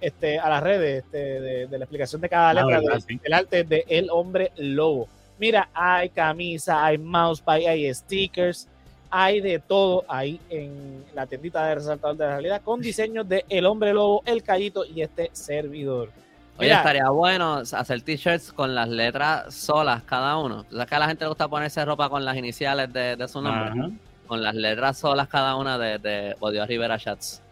este, 0.00 0.38
a 0.38 0.48
las 0.48 0.62
redes 0.62 1.02
este, 1.02 1.40
de, 1.66 1.66
la 1.76 1.84
explicación 1.84 2.20
de 2.20 2.28
cada 2.28 2.54
letra 2.54 2.80
del, 2.80 3.32
arte 3.32 3.64
de 3.64 3.84
El 3.88 4.10
Hombre 4.10 4.52
Lobo. 4.58 5.08
Mira, 5.40 5.68
hay 5.74 6.10
camisa, 6.10 6.86
hay 6.86 6.98
mousepad, 6.98 7.56
hay 7.56 7.92
stickers, 7.92 8.68
hay 9.10 9.40
de 9.40 9.58
todo 9.58 10.04
ahí 10.06 10.38
en 10.48 11.04
la 11.12 11.26
tiendita 11.26 11.66
de 11.66 11.74
Resaltador 11.74 12.16
de 12.16 12.24
la 12.26 12.30
Realidad 12.30 12.62
con 12.62 12.80
diseños 12.80 13.28
de 13.28 13.44
El 13.48 13.66
Hombre 13.66 13.92
Lobo, 13.92 14.22
El 14.24 14.44
Callito 14.44 14.84
y 14.84 15.02
este 15.02 15.30
servidor. 15.32 16.10
Oye, 16.58 16.72
estaría 16.72 17.08
bueno 17.10 17.56
hacer 17.56 18.00
t-shirts 18.00 18.52
con 18.52 18.74
las 18.74 18.88
letras 18.88 19.54
solas 19.54 20.02
cada 20.04 20.38
uno. 20.38 20.64
¿Sabes 20.70 20.86
que 20.86 20.94
a 20.94 20.98
la 20.98 21.08
gente 21.08 21.24
le 21.24 21.28
gusta 21.28 21.48
ponerse 21.48 21.84
ropa 21.84 22.08
con 22.08 22.24
las 22.24 22.36
iniciales 22.36 22.92
de, 22.92 23.28
su 23.28 23.42
nombre? 23.42 23.92
Con 24.26 24.42
las 24.42 24.54
letras 24.54 24.98
solas 24.98 25.28
cada 25.28 25.56
una 25.56 25.78
de, 25.78 25.98
de 25.98 26.34
Rivera 26.66 26.98
Chats. 26.98 27.42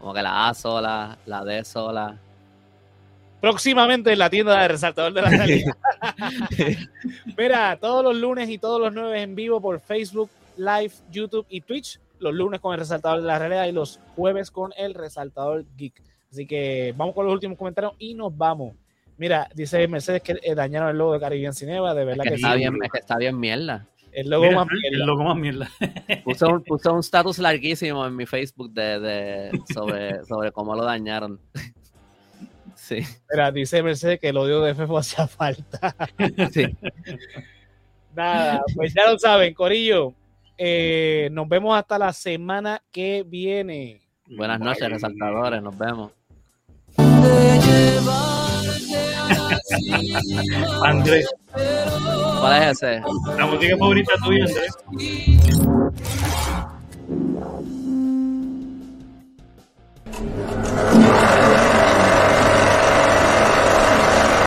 Como 0.00 0.12
que 0.12 0.22
la 0.22 0.48
A 0.48 0.54
sola, 0.54 1.18
la 1.26 1.44
D 1.44 1.64
sola. 1.64 2.16
Próximamente 3.40 4.12
en 4.12 4.18
la 4.18 4.28
tienda 4.28 4.60
de 4.60 4.68
Resaltador 4.68 5.12
de 5.12 5.22
la 5.22 5.30
Realidad. 5.30 5.76
Mira, 7.38 7.78
todos 7.80 8.02
los 8.02 8.16
lunes 8.16 8.48
y 8.48 8.58
todos 8.58 8.80
los 8.80 8.92
nueve 8.92 9.22
en 9.22 9.34
vivo 9.34 9.60
por 9.60 9.80
Facebook, 9.80 10.30
Live, 10.56 10.92
YouTube 11.10 11.46
y 11.48 11.60
Twitch. 11.60 12.00
Los 12.18 12.34
lunes 12.34 12.60
con 12.60 12.74
el 12.74 12.80
Resaltador 12.80 13.20
de 13.20 13.26
la 13.26 13.38
Realidad 13.38 13.66
y 13.66 13.72
los 13.72 14.00
jueves 14.16 14.50
con 14.50 14.72
el 14.76 14.94
Resaltador 14.94 15.64
Geek. 15.76 16.02
Así 16.30 16.46
que 16.46 16.94
vamos 16.96 17.14
con 17.14 17.26
los 17.26 17.34
últimos 17.34 17.58
comentarios 17.58 17.94
y 17.98 18.14
nos 18.14 18.36
vamos. 18.36 18.74
Mira, 19.16 19.48
dice 19.54 19.86
Mercedes 19.88 20.22
que 20.22 20.38
eh, 20.42 20.54
dañaron 20.54 20.90
el 20.90 20.96
logo 20.96 21.12
de 21.12 21.20
Caribbean 21.20 21.52
Cinema, 21.52 21.92
de 21.92 22.04
verdad 22.04 22.24
que, 22.24 22.34
está 22.34 22.54
bien, 22.54 22.74
es 22.82 22.90
que 22.90 22.98
está 22.98 23.18
bien 23.18 23.38
mierda. 23.38 23.86
El 24.12 24.30
logo 24.30 24.50
más 24.50 24.66
mierda. 24.66 24.98
El 24.98 25.06
logo 25.06 25.24
más 25.24 25.36
mierda. 25.36 25.70
Puso 26.24 26.48
un, 26.48 26.64
puso 26.64 26.94
un 26.94 27.00
status 27.00 27.38
larguísimo 27.38 28.06
en 28.06 28.16
mi 28.16 28.26
Facebook 28.26 28.72
de, 28.72 28.98
de, 28.98 29.60
sobre, 29.74 30.24
sobre 30.24 30.52
cómo 30.52 30.74
lo 30.74 30.84
dañaron. 30.84 31.40
Sí. 32.76 33.00
Mira, 33.30 33.52
dice 33.52 33.82
Mercedes 33.84 34.18
que 34.18 34.30
el 34.30 34.36
odio 34.38 34.62
de 34.62 34.74
FEFO 34.74 34.98
hacía 34.98 35.28
falta. 35.28 35.94
Sí. 36.50 36.64
Nada, 38.16 38.62
pues 38.74 38.94
ya 38.94 39.08
lo 39.08 39.16
saben, 39.18 39.54
Corillo. 39.54 40.14
Eh, 40.56 41.28
nos 41.30 41.46
vemos 41.46 41.78
hasta 41.78 41.98
la 41.98 42.12
semana 42.12 42.82
que 42.90 43.22
viene. 43.24 44.00
Buenas 44.26 44.58
noches, 44.58 44.88
resaltadores. 44.88 45.62
Nos 45.62 45.76
vemos. 45.76 46.10
Andrés. 50.82 51.28
¿Cuál 52.40 52.62
es 52.62 52.82
ese? 52.82 53.00
La 53.36 53.46
música 53.46 53.76
favorita 53.76 54.12
tuya, 54.24 54.44
Andrés. 54.44 54.76